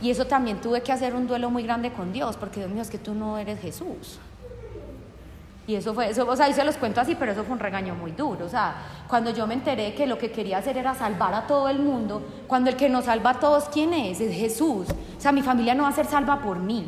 Y 0.00 0.10
eso 0.10 0.26
también 0.26 0.60
tuve 0.60 0.82
que 0.82 0.92
hacer 0.92 1.14
un 1.14 1.26
duelo 1.26 1.50
muy 1.50 1.64
grande 1.64 1.90
con 1.92 2.12
Dios, 2.12 2.36
porque 2.36 2.60
Dios 2.60 2.70
mío, 2.70 2.82
es 2.82 2.90
que 2.90 2.98
tú 2.98 3.14
no 3.14 3.38
eres 3.38 3.60
Jesús. 3.60 4.20
Y 5.68 5.74
eso 5.74 5.92
fue, 5.92 6.08
eso, 6.08 6.26
o 6.26 6.34
sea, 6.34 6.46
ahí 6.46 6.54
se 6.54 6.64
los 6.64 6.78
cuento 6.78 6.98
así, 6.98 7.14
pero 7.14 7.32
eso 7.32 7.44
fue 7.44 7.52
un 7.52 7.58
regaño 7.58 7.94
muy 7.94 8.12
duro. 8.12 8.46
O 8.46 8.48
sea, 8.48 8.74
cuando 9.06 9.30
yo 9.32 9.46
me 9.46 9.52
enteré 9.52 9.92
que 9.92 10.06
lo 10.06 10.16
que 10.16 10.30
quería 10.30 10.56
hacer 10.56 10.78
era 10.78 10.94
salvar 10.94 11.34
a 11.34 11.46
todo 11.46 11.68
el 11.68 11.78
mundo, 11.78 12.22
cuando 12.46 12.70
el 12.70 12.76
que 12.76 12.88
nos 12.88 13.04
salva 13.04 13.32
a 13.32 13.34
todos, 13.34 13.64
¿quién 13.68 13.92
es? 13.92 14.18
Es 14.18 14.34
Jesús. 14.34 14.86
O 14.88 15.20
sea, 15.20 15.30
mi 15.30 15.42
familia 15.42 15.74
no 15.74 15.82
va 15.82 15.90
a 15.90 15.92
ser 15.92 16.06
salva 16.06 16.40
por 16.40 16.58
mí. 16.58 16.86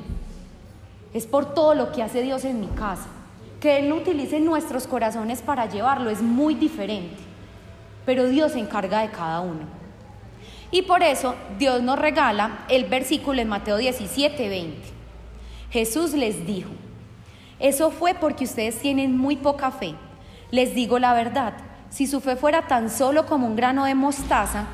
Es 1.13 1.27
por 1.27 1.53
todo 1.53 1.75
lo 1.75 1.93
que 1.93 2.03
hace 2.03 2.23
Dios 2.23 2.47
en 2.47 2.59
mi 2.59 2.69
casa. 2.69 3.09
Que 3.61 3.81
Él 3.81 3.93
utilice 3.93 4.41
nuestros 4.41 4.87
corazones 4.87 5.43
para 5.43 5.67
llevarlo 5.67 6.09
es 6.09 6.23
muy 6.23 6.55
diferente. 6.55 7.19
Pero 8.07 8.29
Dios 8.29 8.53
se 8.53 8.61
encarga 8.61 9.03
de 9.03 9.11
cada 9.11 9.41
uno. 9.41 9.67
Y 10.71 10.83
por 10.83 11.03
eso 11.03 11.35
Dios 11.59 11.83
nos 11.83 11.99
regala 11.99 12.61
el 12.71 12.87
versículo 12.87 13.43
en 13.43 13.49
Mateo 13.49 13.77
17, 13.77 14.49
20. 14.49 14.89
Jesús 15.71 16.15
les 16.15 16.47
dijo, 16.47 16.71
eso 17.61 17.91
fue 17.91 18.15
porque 18.15 18.45
ustedes 18.45 18.81
tienen 18.81 19.17
muy 19.17 19.37
poca 19.37 19.71
fe. 19.71 19.95
Les 20.51 20.75
digo 20.75 20.99
la 20.99 21.15
verdad, 21.15 21.53
si 21.91 22.07
su 22.07 22.21
fe 22.21 22.37
fuera 22.37 22.67
tan 22.67 22.91
solo 22.91 23.27
como 23.27 23.47
un 23.47 23.57
grano 23.57 23.85
de 23.85 23.95
mostaza, 23.95 24.65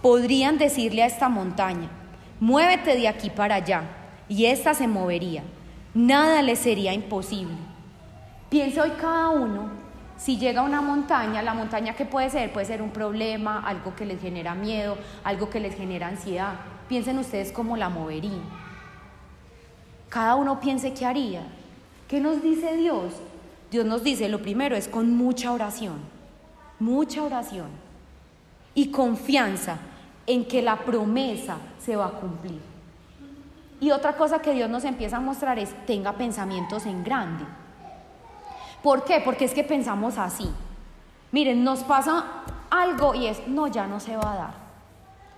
podrían 0.00 0.56
decirle 0.56 1.02
a 1.02 1.06
esta 1.06 1.28
montaña, 1.28 1.88
muévete 2.40 2.96
de 2.96 3.08
aquí 3.08 3.28
para 3.30 3.56
allá, 3.56 3.82
y 4.28 4.46
ésta 4.46 4.74
se 4.74 4.86
movería. 4.86 5.42
Nada 5.94 6.42
les 6.42 6.60
sería 6.60 6.92
imposible. 6.92 7.54
Piensa 8.48 8.84
hoy 8.84 8.92
cada 9.00 9.30
uno, 9.30 9.70
si 10.16 10.38
llega 10.38 10.60
a 10.60 10.64
una 10.64 10.80
montaña, 10.80 11.42
la 11.42 11.54
montaña 11.54 11.94
que 11.94 12.04
puede 12.04 12.30
ser, 12.30 12.52
puede 12.52 12.66
ser 12.66 12.82
un 12.82 12.90
problema, 12.90 13.60
algo 13.66 13.94
que 13.94 14.06
les 14.06 14.20
genera 14.20 14.54
miedo, 14.54 14.96
algo 15.24 15.50
que 15.50 15.60
les 15.60 15.74
genera 15.74 16.08
ansiedad. 16.08 16.54
Piensen 16.88 17.18
ustedes 17.18 17.52
cómo 17.52 17.76
la 17.76 17.88
moverían. 17.88 18.42
Cada 20.08 20.36
uno 20.36 20.60
piense 20.60 20.94
qué 20.94 21.04
haría. 21.04 21.42
¿Qué 22.08 22.20
nos 22.20 22.42
dice 22.42 22.74
Dios? 22.76 23.12
Dios 23.70 23.84
nos 23.84 24.02
dice, 24.02 24.28
lo 24.28 24.40
primero 24.40 24.74
es 24.74 24.88
con 24.88 25.14
mucha 25.14 25.52
oración, 25.52 25.98
mucha 26.78 27.22
oración 27.22 27.68
y 28.74 28.90
confianza 28.90 29.76
en 30.26 30.46
que 30.46 30.62
la 30.62 30.78
promesa 30.78 31.58
se 31.78 31.96
va 31.96 32.06
a 32.06 32.12
cumplir. 32.12 32.60
Y 33.80 33.90
otra 33.90 34.16
cosa 34.16 34.40
que 34.40 34.54
Dios 34.54 34.70
nos 34.70 34.84
empieza 34.84 35.18
a 35.18 35.20
mostrar 35.20 35.58
es, 35.58 35.74
tenga 35.86 36.14
pensamientos 36.14 36.86
en 36.86 37.04
grande. 37.04 37.44
¿Por 38.82 39.04
qué? 39.04 39.20
Porque 39.24 39.44
es 39.44 39.52
que 39.52 39.62
pensamos 39.62 40.18
así. 40.18 40.48
Miren, 41.30 41.62
nos 41.62 41.80
pasa 41.80 42.24
algo 42.70 43.14
y 43.14 43.26
es, 43.26 43.46
no, 43.46 43.66
ya 43.66 43.86
no 43.86 44.00
se 44.00 44.16
va 44.16 44.32
a 44.32 44.36
dar. 44.36 44.67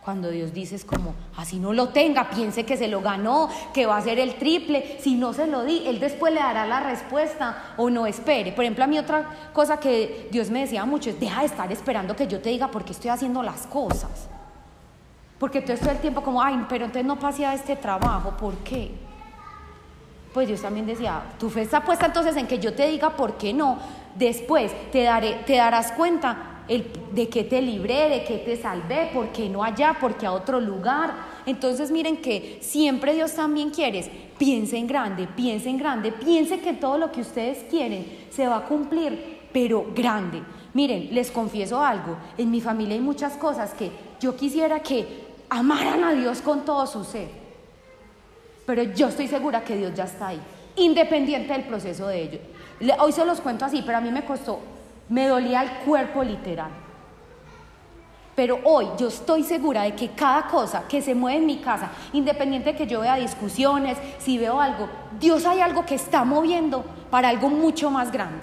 Cuando 0.05 0.31
Dios 0.31 0.55
dice 0.55 0.77
es 0.77 0.85
como, 0.85 1.15
así 1.37 1.59
no 1.59 1.75
lo 1.75 1.91
tenga, 1.91 2.31
piense 2.31 2.65
que 2.65 2.79
se 2.79 2.89
lo 2.89 3.03
ganó, 3.03 3.51
que 3.75 3.85
va 3.85 3.99
a 3.99 4.03
ser 4.03 4.19
el 4.19 4.37
triple, 4.37 4.97
si 4.99 5.15
no 5.15 5.35
se 5.35 5.47
lo 5.47 5.63
di, 5.63 5.87
Él 5.87 6.01
después 6.01 6.33
le 6.33 6.41
dará 6.41 6.67
la 6.67 6.81
respuesta 6.81 7.75
o 7.77 7.91
no 7.91 8.07
espere. 8.07 8.53
Por 8.53 8.65
ejemplo, 8.65 8.85
a 8.85 8.87
mí 8.87 8.99
otra 8.99 9.51
cosa 9.53 9.79
que 9.79 10.29
Dios 10.31 10.49
me 10.49 10.61
decía 10.61 10.87
mucho 10.87 11.11
es, 11.11 11.21
deja 11.21 11.41
de 11.41 11.47
estar 11.47 11.71
esperando 11.71 12.17
que 12.17 12.27
yo 12.27 12.41
te 12.41 12.49
diga 12.49 12.71
por 12.71 12.85
qué 12.85 12.93
estoy 12.93 13.11
haciendo 13.11 13.43
las 13.43 13.67
cosas. 13.67 14.29
Porque 15.39 15.61
tú 15.61 15.75
todo 15.75 15.91
el 15.91 15.99
tiempo 15.99 16.23
como, 16.23 16.43
ay, 16.43 16.65
pero 16.69 16.87
entonces 16.87 17.07
no 17.07 17.19
pasé 17.19 17.45
a 17.45 17.53
este 17.53 17.77
trabajo, 17.77 18.31
¿por 18.39 18.55
qué? 18.59 18.91
Pues 20.33 20.49
Dios 20.49 20.63
también 20.63 20.87
decía, 20.87 21.23
tu 21.39 21.51
fe 21.51 21.63
está 21.63 21.85
puesta 21.85 22.07
entonces 22.07 22.37
en 22.37 22.47
que 22.47 22.59
yo 22.59 22.73
te 22.73 22.87
diga 22.87 23.11
por 23.17 23.37
qué 23.37 23.53
no. 23.53 23.79
Después 24.15 24.73
te, 24.93 25.03
daré, 25.03 25.35
te 25.47 25.57
darás 25.57 25.93
cuenta 25.93 26.50
de 26.71 27.29
qué 27.29 27.43
te 27.43 27.61
libré, 27.61 28.09
de 28.09 28.23
qué 28.23 28.39
te 28.39 28.57
salvé, 28.57 29.11
por 29.13 29.31
qué 29.31 29.49
no 29.49 29.65
allá, 29.65 29.97
por 30.01 30.17
qué 30.17 30.27
a 30.27 30.33
otro 30.33 30.61
lugar. 30.61 31.13
Entonces 31.45 31.91
miren 31.91 32.19
que 32.19 32.59
siempre 32.61 33.15
Dios 33.15 33.35
también 33.35 33.71
quiere, 33.71 34.09
piense 34.39 34.77
en 34.77 34.87
grande, 34.87 35.27
piense 35.27 35.69
en 35.69 35.79
grande, 35.79 36.13
piense 36.13 36.61
que 36.61 36.73
todo 36.75 36.97
lo 36.97 37.11
que 37.11 37.23
ustedes 37.23 37.65
quieren 37.69 38.07
se 38.31 38.47
va 38.47 38.59
a 38.59 38.65
cumplir, 38.65 39.41
pero 39.53 39.87
grande. 39.95 40.43
Miren, 40.73 41.09
les 41.13 41.33
confieso 41.33 41.83
algo, 41.83 42.17
en 42.39 42.49
mi 42.53 42.61
familia 42.61 42.95
hay 42.95 43.01
muchas 43.01 43.33
cosas 43.33 43.75
que 43.75 43.91
yo 44.21 44.37
quisiera 44.37 44.79
que 44.81 45.25
amaran 45.49 46.05
a 46.05 46.13
Dios 46.13 46.41
con 46.41 46.65
todo 46.65 46.87
su 46.87 47.03
ser, 47.03 47.29
pero 48.65 48.85
yo 48.85 49.09
estoy 49.09 49.27
segura 49.27 49.65
que 49.65 49.77
Dios 49.77 49.93
ya 49.95 50.05
está 50.05 50.29
ahí, 50.29 50.41
independiente 50.77 51.53
del 51.53 51.65
proceso 51.65 52.07
de 52.07 52.23
ellos. 52.23 52.41
Hoy 53.01 53.11
se 53.11 53.25
los 53.25 53.41
cuento 53.41 53.65
así, 53.65 53.83
pero 53.85 53.99
a 53.99 54.01
mí 54.01 54.13
me 54.13 54.25
costó 54.25 54.61
me 55.11 55.27
dolía 55.27 55.63
el 55.63 55.71
cuerpo 55.85 56.25
literal. 56.25 56.71
Pero 58.35 58.61
hoy 58.65 58.87
yo 58.97 59.09
estoy 59.09 59.43
segura 59.43 59.83
de 59.83 59.95
que 59.95 60.11
cada 60.11 60.47
cosa 60.47 60.89
que 60.89 61.03
se 61.03 61.15
mueve 61.15 61.39
en 61.39 61.47
mi 61.47 61.59
casa, 61.59 61.91
independiente 62.15 62.73
de 62.73 62.79
que 62.79 62.87
yo 62.87 63.01
vea 63.01 63.17
discusiones, 63.17 63.99
si 64.19 64.39
veo 64.39 64.61
algo, 64.61 64.89
Dios 65.19 65.45
hay 65.45 65.61
algo 65.61 65.85
que 65.85 65.97
está 65.97 66.25
moviendo 66.25 66.85
para 67.11 67.29
algo 67.29 67.51
mucho 67.51 67.91
más 67.91 68.11
grande. 68.11 68.41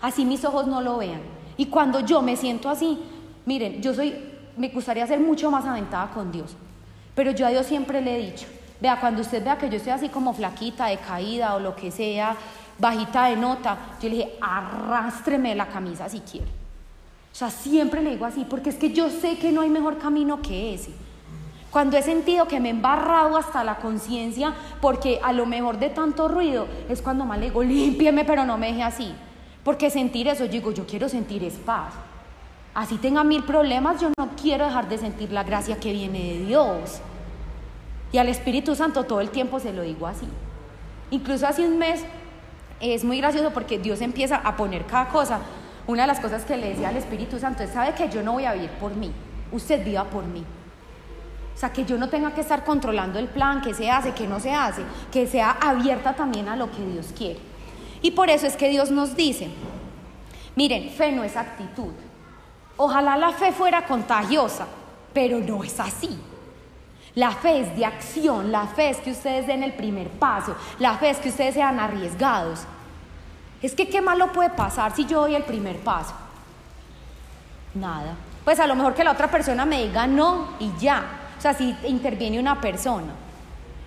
Así 0.00 0.24
mis 0.24 0.44
ojos 0.44 0.66
no 0.68 0.80
lo 0.80 0.98
vean. 0.98 1.22
Y 1.56 1.66
cuando 1.66 2.00
yo 2.00 2.22
me 2.22 2.36
siento 2.36 2.68
así, 2.68 2.98
miren, 3.44 3.82
yo 3.82 3.92
soy, 3.92 4.14
me 4.56 4.68
gustaría 4.68 5.06
ser 5.06 5.18
mucho 5.18 5.50
más 5.50 5.64
aventada 5.64 6.10
con 6.10 6.30
Dios. 6.30 6.54
Pero 7.14 7.32
yo 7.32 7.46
a 7.46 7.50
Dios 7.50 7.66
siempre 7.66 8.00
le 8.00 8.14
he 8.14 8.30
dicho, 8.30 8.46
vea, 8.80 9.00
cuando 9.00 9.22
usted 9.22 9.42
vea 9.42 9.58
que 9.58 9.68
yo 9.68 9.78
estoy 9.78 9.92
así 9.92 10.10
como 10.10 10.32
flaquita, 10.32 10.86
decaída 10.86 11.54
o 11.56 11.60
lo 11.60 11.74
que 11.74 11.90
sea, 11.90 12.36
bajita 12.80 13.26
de 13.26 13.36
nota, 13.36 13.76
yo 14.00 14.08
le 14.08 14.16
dije, 14.16 14.32
arrástreme 14.40 15.54
la 15.54 15.66
camisa 15.66 16.08
si 16.08 16.20
quiere. 16.20 16.46
O 17.32 17.34
sea, 17.34 17.50
siempre 17.50 18.02
le 18.02 18.10
digo 18.10 18.24
así, 18.24 18.44
porque 18.48 18.70
es 18.70 18.76
que 18.76 18.92
yo 18.92 19.08
sé 19.08 19.38
que 19.38 19.52
no 19.52 19.60
hay 19.60 19.70
mejor 19.70 19.98
camino 19.98 20.42
que 20.42 20.74
ese. 20.74 20.90
Cuando 21.70 21.96
he 21.96 22.02
sentido 22.02 22.48
que 22.48 22.58
me 22.58 22.68
he 22.68 22.72
embarrado 22.72 23.36
hasta 23.36 23.62
la 23.62 23.76
conciencia, 23.76 24.54
porque 24.80 25.20
a 25.22 25.32
lo 25.32 25.46
mejor 25.46 25.78
de 25.78 25.90
tanto 25.90 26.26
ruido, 26.26 26.66
es 26.88 27.00
cuando 27.00 27.24
más 27.24 27.38
le 27.38 27.46
digo, 27.46 27.62
límpieme, 27.62 28.24
pero 28.24 28.44
no 28.44 28.58
me 28.58 28.68
deje 28.68 28.82
así. 28.82 29.14
Porque 29.62 29.90
sentir 29.90 30.26
eso, 30.26 30.46
yo 30.46 30.52
digo, 30.52 30.72
yo 30.72 30.86
quiero 30.86 31.08
sentir 31.08 31.44
es 31.44 31.54
paz. 31.54 31.92
Así 32.74 32.96
tenga 32.96 33.22
mil 33.22 33.44
problemas, 33.44 34.00
yo 34.00 34.10
no 34.18 34.30
quiero 34.40 34.64
dejar 34.64 34.88
de 34.88 34.98
sentir 34.98 35.30
la 35.30 35.44
gracia 35.44 35.78
que 35.78 35.92
viene 35.92 36.18
de 36.18 36.46
Dios. 36.46 37.00
Y 38.12 38.18
al 38.18 38.28
Espíritu 38.28 38.74
Santo 38.74 39.04
todo 39.04 39.20
el 39.20 39.30
tiempo 39.30 39.60
se 39.60 39.72
lo 39.72 39.82
digo 39.82 40.08
así. 40.08 40.26
Incluso 41.12 41.46
hace 41.46 41.66
un 41.66 41.78
mes 41.78 42.04
es 42.80 43.04
muy 43.04 43.18
gracioso 43.18 43.50
porque 43.52 43.78
Dios 43.78 44.00
empieza 44.00 44.36
a 44.36 44.56
poner 44.56 44.86
cada 44.86 45.08
cosa. 45.08 45.40
Una 45.86 46.02
de 46.02 46.08
las 46.08 46.20
cosas 46.20 46.44
que 46.44 46.56
le 46.56 46.70
decía 46.70 46.88
al 46.88 46.96
Espíritu 46.96 47.38
Santo 47.38 47.62
es, 47.62 47.70
sabe 47.70 47.94
que 47.94 48.08
yo 48.08 48.22
no 48.22 48.32
voy 48.32 48.44
a 48.44 48.54
vivir 48.54 48.70
por 48.70 48.94
mí, 48.94 49.12
usted 49.52 49.84
viva 49.84 50.04
por 50.04 50.24
mí. 50.24 50.44
O 51.54 51.58
sea, 51.58 51.72
que 51.72 51.84
yo 51.84 51.98
no 51.98 52.08
tenga 52.08 52.32
que 52.32 52.40
estar 52.40 52.64
controlando 52.64 53.18
el 53.18 53.28
plan, 53.28 53.60
que 53.60 53.74
se 53.74 53.90
hace, 53.90 54.12
que 54.12 54.26
no 54.26 54.40
se 54.40 54.52
hace, 54.52 54.82
que 55.12 55.26
sea 55.26 55.50
abierta 55.60 56.14
también 56.14 56.48
a 56.48 56.56
lo 56.56 56.70
que 56.70 56.84
Dios 56.86 57.12
quiere. 57.16 57.40
Y 58.00 58.12
por 58.12 58.30
eso 58.30 58.46
es 58.46 58.56
que 58.56 58.70
Dios 58.70 58.90
nos 58.90 59.14
dice, 59.14 59.50
miren, 60.56 60.88
fe 60.90 61.12
no 61.12 61.22
es 61.22 61.36
actitud. 61.36 61.92
Ojalá 62.78 63.16
la 63.18 63.32
fe 63.32 63.52
fuera 63.52 63.84
contagiosa, 63.84 64.66
pero 65.12 65.38
no 65.38 65.62
es 65.62 65.78
así. 65.78 66.18
La 67.14 67.32
fe 67.32 67.60
es 67.60 67.76
de 67.76 67.84
acción, 67.84 68.52
la 68.52 68.66
fe 68.66 68.90
es 68.90 68.98
que 68.98 69.10
ustedes 69.10 69.46
den 69.46 69.62
el 69.62 69.72
primer 69.72 70.08
paso, 70.08 70.54
la 70.78 70.96
fe 70.96 71.10
es 71.10 71.18
que 71.18 71.28
ustedes 71.28 71.54
sean 71.54 71.80
arriesgados. 71.80 72.60
Es 73.62 73.74
que 73.74 73.88
qué 73.88 74.00
malo 74.00 74.32
puede 74.32 74.50
pasar 74.50 74.94
si 74.94 75.04
yo 75.04 75.22
doy 75.22 75.34
el 75.34 75.42
primer 75.42 75.78
paso. 75.80 76.14
Nada. 77.74 78.14
Pues 78.44 78.58
a 78.58 78.66
lo 78.66 78.74
mejor 78.74 78.94
que 78.94 79.04
la 79.04 79.12
otra 79.12 79.30
persona 79.30 79.64
me 79.64 79.82
diga 79.82 80.06
no 80.06 80.48
y 80.58 80.72
ya. 80.78 81.04
o 81.36 81.40
sea, 81.40 81.52
si 81.52 81.76
interviene 81.84 82.38
una 82.38 82.60
persona, 82.60 83.12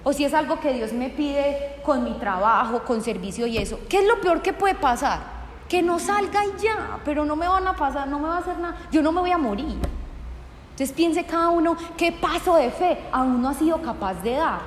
o 0.04 0.12
si 0.12 0.26
es 0.26 0.34
algo 0.34 0.60
que 0.60 0.74
Dios 0.74 0.92
me 0.92 1.10
pide 1.10 1.78
con 1.84 2.04
mi 2.04 2.14
trabajo, 2.14 2.84
con 2.84 3.02
servicio 3.02 3.48
y 3.48 3.58
eso, 3.58 3.80
¿qué 3.90 4.00
es 4.00 4.08
lo 4.08 4.20
peor 4.20 4.42
que 4.42 4.54
puede 4.54 4.76
pasar? 4.76 5.20
Que 5.70 5.82
no 5.82 5.98
salga 5.98 6.46
y 6.46 6.62
ya, 6.62 7.00
pero 7.06 7.24
no 7.26 7.36
me 7.36 7.48
van 7.48 7.66
a 7.68 7.76
pasar, 7.76 8.08
no 8.08 8.20
me 8.20 8.28
va 8.28 8.36
a 8.36 8.40
hacer 8.40 8.58
nada, 8.60 8.76
yo 8.92 9.02
no 9.02 9.12
me 9.12 9.22
voy 9.22 9.32
a 9.32 9.38
morir. 9.38 9.78
Entonces 10.74 10.92
piense 10.92 11.24
cada 11.24 11.50
uno 11.50 11.78
qué 11.98 12.12
paso 12.12 12.56
de 12.56 12.72
fe 12.72 12.98
aún 13.12 13.44
no 13.44 13.50
ha 13.50 13.54
sido 13.54 13.80
capaz 13.84 14.16
de 14.24 14.32
dar. 14.38 14.62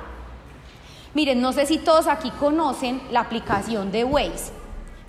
Miren, 1.13 1.41
no 1.41 1.51
sé 1.51 1.65
si 1.65 1.79
todos 1.79 2.07
aquí 2.07 2.31
conocen 2.31 3.01
la 3.11 3.19
aplicación 3.21 3.91
de 3.91 4.05
Waze, 4.05 4.53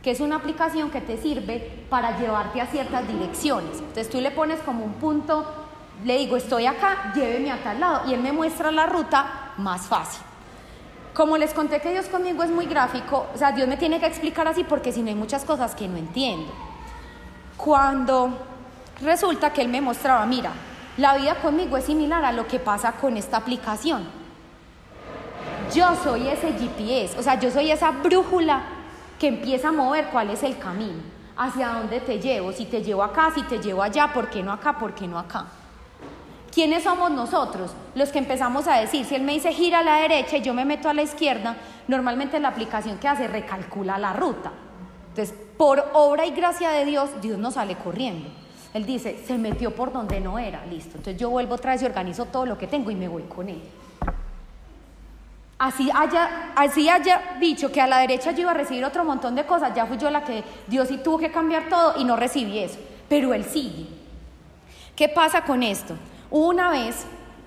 que 0.03 0.11
es 0.11 0.19
una 0.19 0.37
aplicación 0.37 0.91
que 0.91 1.01
te 1.01 1.17
sirve 1.17 1.85
para 1.89 2.19
llevarte 2.19 2.61
a 2.61 2.67
ciertas 2.67 3.07
direcciones. 3.07 3.79
Entonces 3.79 4.11
tú 4.11 4.21
le 4.21 4.33
pones 4.33 4.59
como 4.61 4.85
un 4.85 4.95
punto, 4.95 5.47
le 6.05 6.19
digo, 6.19 6.37
estoy 6.37 6.67
acá, 6.67 7.13
lléveme 7.15 7.53
a 7.53 7.63
tal 7.63 7.79
lado, 7.79 8.11
y 8.11 8.15
él 8.15 8.21
me 8.21 8.33
muestra 8.33 8.73
la 8.73 8.87
ruta 8.87 9.53
más 9.57 9.83
fácil. 9.83 10.23
Como 11.15 11.37
les 11.37 11.55
conté 11.55 11.81
que 11.81 11.93
Dios 11.93 12.07
conmigo 12.07 12.43
es 12.43 12.51
muy 12.51 12.67
gráfico, 12.67 13.27
o 13.33 13.39
sea, 13.39 13.53
Dios 13.53 13.69
me 13.69 13.77
tiene 13.77 14.01
que 14.01 14.07
explicar 14.07 14.49
así 14.49 14.65
porque 14.65 14.91
si 14.91 15.03
no 15.03 15.11
hay 15.11 15.15
muchas 15.15 15.45
cosas 15.45 15.77
que 15.77 15.87
no 15.87 15.97
entiendo. 15.97 16.53
Cuando 17.57 18.31
resulta 19.01 19.53
que 19.53 19.63
Él 19.63 19.69
me 19.69 19.81
mostraba, 19.81 20.27
mira, 20.27 20.51
la 20.99 21.17
vida 21.17 21.37
conmigo 21.37 21.77
es 21.77 21.85
similar 21.85 22.25
a 22.25 22.33
lo 22.33 22.47
que 22.47 22.59
pasa 22.59 22.93
con 22.93 23.17
esta 23.17 23.39
aplicación. 23.39 24.05
Yo 25.73 25.95
soy 26.03 26.27
ese 26.27 26.53
GPS, 26.53 27.19
o 27.19 27.23
sea, 27.23 27.39
yo 27.39 27.51
soy 27.51 27.71
esa 27.71 27.93
brújula 27.93 28.63
que 29.19 29.29
empieza 29.29 29.69
a 29.69 29.73
mover 29.73 30.07
cuál 30.07 30.31
es 30.31 30.43
el 30.43 30.59
camino, 30.59 31.01
hacia 31.37 31.69
dónde 31.69 32.01
te 32.01 32.19
llevo, 32.19 32.53
si 32.53 32.65
te 32.67 32.83
llevo 32.83 33.05
acá, 33.05 33.31
si 33.33 33.43
te 33.43 33.61
llevo 33.61 33.83
allá, 33.83 34.13
¿por 34.13 34.29
qué 34.29 34.43
no 34.43 34.53
acá, 34.53 34.77
por 34.77 34.95
qué 34.95 35.07
no 35.07 35.19
acá? 35.19 35.47
¿Quiénes 36.53 36.83
somos 36.83 37.13
nosotros? 37.13 37.73
Los 37.95 38.09
que 38.09 38.19
empezamos 38.19 38.67
a 38.67 38.77
decir, 38.77 39.05
si 39.05 39.15
él 39.15 39.23
me 39.23 39.35
dice 39.35 39.53
gira 39.53 39.81
a 39.81 39.85
la 39.85 39.97
derecha 39.97 40.39
y 40.39 40.43
yo 40.43 40.53
me 40.53 40.65
meto 40.65 40.89
a 40.89 40.95
la 40.95 41.03
izquierda, 41.03 41.57
normalmente 41.87 42.41
la 42.41 42.49
aplicación 42.49 42.99
que 42.99 43.07
hace 43.07 43.29
recalcula 43.29 43.99
la 43.99 44.15
ruta. 44.15 44.51
Entonces, 45.11 45.35
por 45.57 45.91
obra 45.93 46.27
y 46.27 46.33
gracia 46.33 46.71
de 46.71 46.85
Dios, 46.85 47.11
Dios 47.21 47.39
no 47.39 47.53
sale 47.53 47.77
corriendo. 47.77 48.29
Él 48.75 48.85
dice, 48.85 49.23
se 49.27 49.39
metió 49.39 49.75
por 49.75 49.93
donde 49.93 50.21
no 50.21 50.39
era, 50.39 50.65
listo. 50.67 50.99
Entonces 50.99 51.17
yo 51.17 51.31
vuelvo 51.31 51.55
otra 51.55 51.73
vez 51.73 51.83
y 51.83 51.87
organizo 51.87 52.27
todo 52.27 52.47
lo 52.47 52.59
que 52.59 52.67
tengo 52.67 52.91
y 52.91 52.95
me 52.95 53.09
voy 53.09 53.23
con 53.23 53.49
él. 53.49 53.61
Así 55.59 55.91
haya, 55.93 56.53
así 56.55 56.89
haya 56.89 57.37
dicho 57.41 57.73
que 57.73 57.81
a 57.81 57.87
la 57.87 57.99
derecha 57.99 58.31
yo 58.31 58.43
iba 58.43 58.53
a 58.53 58.55
recibir 58.55 58.85
otro 58.85 59.05
montón 59.05 59.35
de 59.35 59.45
cosas, 59.45 59.75
ya 59.75 59.87
fui 59.87 59.99
yo 59.99 60.09
la 60.09 60.23
que 60.23 60.45
Dios 60.69 60.87
sí 60.87 60.99
tuvo 60.99 61.19
que 61.19 61.33
cambiar 61.33 61.69
todo 61.69 61.95
y 61.99 62.05
no 62.05 62.15
recibí 62.15 62.59
eso. 62.59 62.79
Pero 63.09 63.35
él 63.35 63.45
sigue. 63.45 63.87
¿Qué 64.95 65.09
pasa 65.09 65.43
con 65.43 65.63
esto? 65.63 65.95
Una 66.31 66.71
vez 66.71 67.07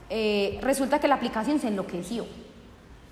eh, 0.10 0.60
resulta 0.62 1.00
que 1.00 1.08
la 1.08 1.16
aplicación 1.16 1.60
se 1.60 1.68
enloqueció. 1.68 2.26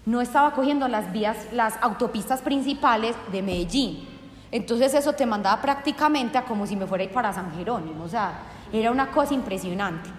No 0.06 0.20
estaba 0.20 0.54
cogiendo 0.54 0.88
las 0.88 1.14
vías, 1.14 1.38
las 1.54 1.76
autopistas 1.82 2.42
principales 2.42 3.16
de 3.32 3.42
Medellín 3.42 4.08
entonces 4.52 4.94
eso 4.94 5.14
te 5.14 5.26
mandaba 5.26 5.62
prácticamente 5.62 6.38
a 6.38 6.46
como 6.46 6.66
si 6.66 6.76
me 6.76 6.88
fuera 6.88 7.04
a 7.04 7.06
ir 7.06 7.12
para 7.12 7.34
San 7.34 7.56
Jerónimo, 7.56 8.04
o 8.04 8.10
sea, 8.10 8.40
era 8.72 8.92
una 8.92 9.12
cosa 9.12 9.34
impresionante. 9.34 10.10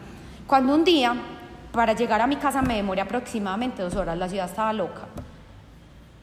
Cuando 0.46 0.74
un 0.74 0.84
día, 0.84 1.14
para 1.72 1.92
llegar 1.92 2.20
a 2.20 2.26
mi 2.26 2.36
casa 2.36 2.62
me 2.62 2.76
demoré 2.76 3.00
aproximadamente 3.00 3.82
dos 3.82 3.94
horas, 3.94 4.18
la 4.18 4.28
ciudad 4.28 4.46
estaba 4.46 4.72
loca. 4.72 5.02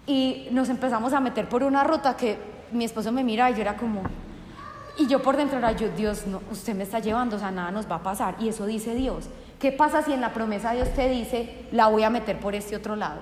Y 0.06 0.48
nos 0.52 0.70
empezamos 0.70 1.14
a 1.14 1.20
meter 1.20 1.50
por 1.50 1.64
una 1.64 1.84
ruta 1.84 2.16
que 2.16 2.38
mi 2.72 2.86
esposo 2.86 3.12
me 3.12 3.24
mira 3.24 3.50
y 3.52 3.56
yo 3.56 3.62
era 3.62 3.76
como, 3.76 4.02
y 4.98 5.08
yo 5.08 5.22
por 5.22 5.38
dentro 5.38 5.58
era 5.58 5.72
yo, 5.74 5.90
Dios, 5.90 6.26
no, 6.28 6.42
usted 6.52 6.76
me 6.76 6.84
está 6.84 7.00
llevando, 7.00 7.36
o 7.36 7.40
sea, 7.40 7.52
nada 7.52 7.72
nos 7.72 7.90
va 7.90 7.96
a 7.96 8.04
pasar. 8.04 8.36
Y 8.40 8.50
eso 8.50 8.66
dice 8.66 8.96
Dios. 8.96 9.26
¿Qué 9.60 9.72
pasa 9.72 10.02
si 10.02 10.14
en 10.14 10.22
la 10.22 10.34
promesa 10.34 10.72
Dios 10.72 10.90
te 10.94 11.10
dice, 11.10 11.66
la 11.72 11.88
voy 11.88 12.04
a 12.04 12.10
meter 12.10 12.40
por 12.40 12.56
este 12.56 12.76
otro 12.76 12.96
lado? 12.96 13.22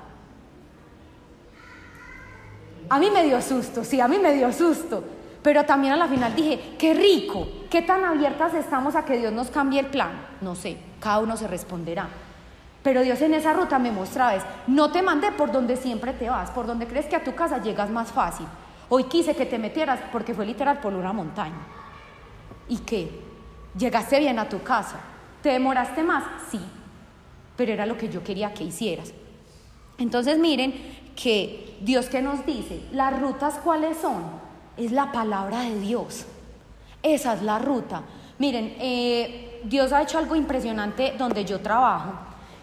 A 2.90 3.00
mí 3.00 3.10
me 3.12 3.24
dio 3.24 3.42
susto, 3.42 3.84
sí, 3.84 4.00
a 4.00 4.08
mí 4.08 4.18
me 4.20 4.34
dio 4.34 4.52
susto. 4.52 5.04
Pero 5.42 5.64
también 5.64 5.94
a 5.94 5.98
la 5.98 6.08
final 6.08 6.36
dije, 6.36 6.76
qué 6.78 6.94
rico, 6.94 7.48
qué 7.70 7.84
tan 7.84 8.04
abiertas 8.04 8.54
estamos 8.56 8.96
a 8.96 9.06
que 9.06 9.18
Dios 9.18 9.32
nos 9.32 9.52
cambie 9.52 9.80
el 9.80 9.86
plan. 9.88 10.12
No 10.42 10.56
sé, 10.56 10.78
cada 11.00 11.20
uno 11.20 11.38
se 11.38 11.48
responderá. 11.48 12.08
Pero 12.82 13.02
Dios 13.02 13.22
en 13.22 13.34
esa 13.34 13.54
ruta 13.54 13.78
me 13.78 13.92
mostraba 13.92 14.36
es, 14.36 14.44
no 14.68 14.92
te 14.92 15.02
mandé 15.02 15.32
por 15.32 15.52
donde 15.52 15.78
siempre 15.78 16.14
te 16.14 16.30
vas, 16.30 16.52
por 16.52 16.66
donde 16.68 16.88
crees 16.88 17.06
que 17.06 17.16
a 17.16 17.24
tu 17.24 17.36
casa 17.36 17.62
llegas 17.62 17.90
más 17.90 18.12
fácil. 18.12 18.48
Hoy 18.90 19.06
quise 19.06 19.36
que 19.36 19.46
te 19.46 19.58
metieras 19.58 20.00
porque 20.12 20.34
fue 20.34 20.46
literal 20.46 20.80
por 20.80 20.94
una 20.94 21.14
montaña. 21.14 21.60
¿Y 22.68 22.78
qué? 22.80 23.10
Llegaste 23.78 24.20
bien 24.20 24.40
a 24.40 24.50
tu 24.50 24.62
casa. 24.64 25.00
¿Te 25.42 25.50
demoraste 25.50 26.04
más? 26.04 26.24
Sí. 26.50 26.60
Pero 27.56 27.72
era 27.72 27.86
lo 27.86 27.98
que 27.98 28.10
yo 28.10 28.24
quería 28.24 28.54
que 28.54 28.64
hicieras. 28.64 29.14
Entonces 29.98 30.38
miren 30.38 30.74
que 31.16 31.78
Dios 31.82 32.08
que 32.08 32.22
nos 32.22 32.46
dice, 32.46 32.82
las 32.92 33.20
rutas 33.20 33.56
cuáles 33.64 33.98
son, 33.98 34.24
es 34.78 34.92
la 34.92 35.12
palabra 35.12 35.62
de 35.62 35.80
Dios. 35.80 36.26
Esa 37.02 37.34
es 37.34 37.42
la 37.42 37.60
ruta. 37.60 38.02
Miren, 38.40 38.76
eh, 38.80 39.62
Dios 39.64 39.94
ha 39.94 40.02
hecho 40.02 40.18
algo 40.18 40.36
impresionante 40.36 41.14
donde 41.18 41.46
yo 41.46 41.62
trabajo 41.62 42.14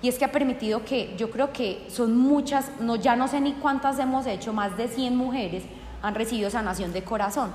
y 0.03 0.09
es 0.09 0.19
que 0.19 0.25
ha 0.25 0.33
permitido 0.33 0.85
que 0.85 1.15
yo 1.17 1.31
creo 1.31 1.53
que 1.53 1.87
son 1.88 2.17
muchas, 2.17 2.71
no, 2.81 2.97
ya 2.97 3.15
no 3.15 3.29
sé 3.29 3.41
ni 3.41 3.53
cuántas 3.53 3.99
hemos 3.99 4.27
hecho, 4.27 4.53
más 4.53 4.77
de 4.77 4.88
100 4.88 5.17
mujeres 5.17 5.62
han 6.03 6.15
recibido 6.15 6.51
sanación 6.51 6.93
de 6.93 7.05
corazón. 7.05 7.53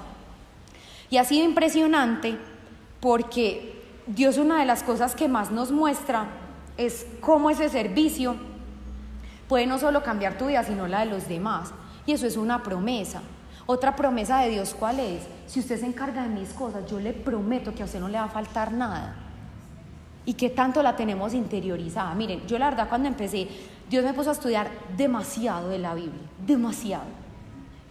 Y 1.09 1.17
ha 1.17 1.25
sido 1.25 1.43
impresionante 1.43 2.37
porque 3.01 3.83
Dios 4.07 4.37
una 4.37 4.59
de 4.59 4.65
las 4.65 4.83
cosas 4.83 5.13
que 5.13 5.27
más 5.27 5.51
nos 5.51 5.71
muestra 5.71 6.27
es 6.77 7.05
cómo 7.19 7.49
ese 7.49 7.67
servicio 7.69 8.35
puede 9.47 9.65
no 9.65 9.79
solo 9.79 10.03
cambiar 10.03 10.37
tu 10.37 10.47
vida, 10.47 10.63
sino 10.63 10.87
la 10.87 11.01
de 11.01 11.07
los 11.07 11.27
demás. 11.27 11.71
Y 12.05 12.13
eso 12.13 12.27
es 12.27 12.37
una 12.37 12.63
promesa. 12.63 13.21
Otra 13.65 13.95
promesa 13.95 14.39
de 14.39 14.49
Dios, 14.49 14.75
¿cuál 14.77 14.99
es? 14.99 15.23
Si 15.45 15.59
usted 15.59 15.79
se 15.79 15.85
encarga 15.85 16.23
de 16.23 16.29
mis 16.29 16.49
cosas, 16.49 16.89
yo 16.89 16.99
le 16.99 17.13
prometo 17.13 17.73
que 17.73 17.81
a 17.81 17.85
usted 17.85 17.99
no 17.99 18.07
le 18.07 18.17
va 18.17 18.25
a 18.25 18.29
faltar 18.29 18.71
nada. 18.71 19.15
Y 20.25 20.33
que 20.33 20.49
tanto 20.49 20.81
la 20.81 20.95
tenemos 20.95 21.33
interiorizada. 21.33 22.13
Miren, 22.15 22.45
yo 22.47 22.57
la 22.59 22.69
verdad 22.69 22.87
cuando 22.89 23.07
empecé, 23.07 23.47
Dios 23.89 24.03
me 24.03 24.13
puso 24.13 24.29
a 24.29 24.33
estudiar 24.33 24.69
demasiado 24.95 25.69
de 25.69 25.79
la 25.79 25.93
Biblia, 25.93 26.21
demasiado. 26.45 27.05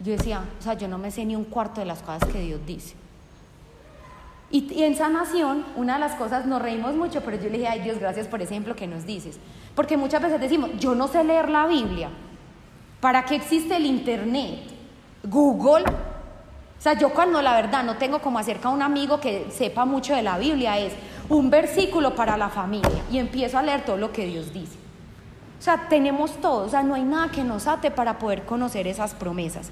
Yo 0.03 0.13
decía, 0.13 0.45
o 0.59 0.63
sea, 0.63 0.75
yo 0.75 0.89
no 0.89 0.99
me 0.99 1.11
sé 1.11 1.25
ni 1.25 1.37
un 1.37 1.45
cuarto 1.45 1.81
de 1.81 1.87
las 1.87 2.03
cosas 2.03 2.25
que 2.29 2.41
Dios 2.41 2.61
dice. 2.67 2.95
Y, 4.51 4.83
en 4.83 4.95
sanación, 4.95 5.65
una 5.75 5.95
de 5.95 6.01
las 6.01 6.15
cosas, 6.15 6.47
nos 6.47 6.63
reímos 6.63 6.95
mucho, 6.95 7.23
pero 7.23 7.37
yo 7.37 7.45
le 7.45 7.59
dije, 7.59 7.69
ay 7.69 7.81
Dios, 7.81 7.99
gracias 7.99 8.29
por 8.29 8.41
ejemplo 8.43 8.77
que 8.77 8.87
nos 8.87 9.05
dices. 9.05 9.39
Porque 9.77 9.97
muchas 9.99 10.23
veces 10.23 10.41
decimos, 10.41 10.71
yo 10.81 10.95
no 10.95 11.07
sé 11.07 11.23
leer 11.23 11.51
la 11.51 11.67
Biblia. 11.67 12.09
¿Para 12.99 13.27
qué 13.27 13.37
existe 13.37 13.77
el 13.77 13.85
Internet? 13.85 14.61
Google. 15.23 15.85
O 15.85 16.81
sea, 16.81 16.95
yo 16.95 17.11
cuando 17.11 17.43
la 17.43 17.55
verdad 17.55 17.85
no 17.85 17.97
tengo 17.99 18.21
como 18.21 18.39
acerca 18.39 18.69
a 18.69 18.73
un 18.73 18.81
amigo 18.81 19.21
que 19.21 19.49
sepa 19.51 19.85
mucho 19.85 20.15
de 20.15 20.23
la 20.23 20.39
Biblia, 20.39 20.79
es 20.79 20.95
un 21.29 21.51
versículo 21.51 22.15
para 22.15 22.39
la 22.39 22.49
familia 22.49 23.03
y 23.11 23.19
empiezo 23.19 23.59
a 23.59 23.63
leer 23.63 23.85
todo 23.85 23.99
lo 23.99 24.13
que 24.13 24.25
Dios 24.25 24.53
dice. 24.53 24.79
O 25.59 25.63
sea, 25.63 25.89
tenemos 25.89 26.33
todo, 26.41 26.65
o 26.65 26.69
sea, 26.69 26.83
no 26.83 26.95
hay 26.95 27.03
nada 27.03 27.31
que 27.31 27.45
nos 27.45 27.67
ate 27.67 27.91
para 27.91 28.19
poder 28.19 28.45
conocer 28.47 28.87
esas 28.87 29.15
promesas. 29.15 29.71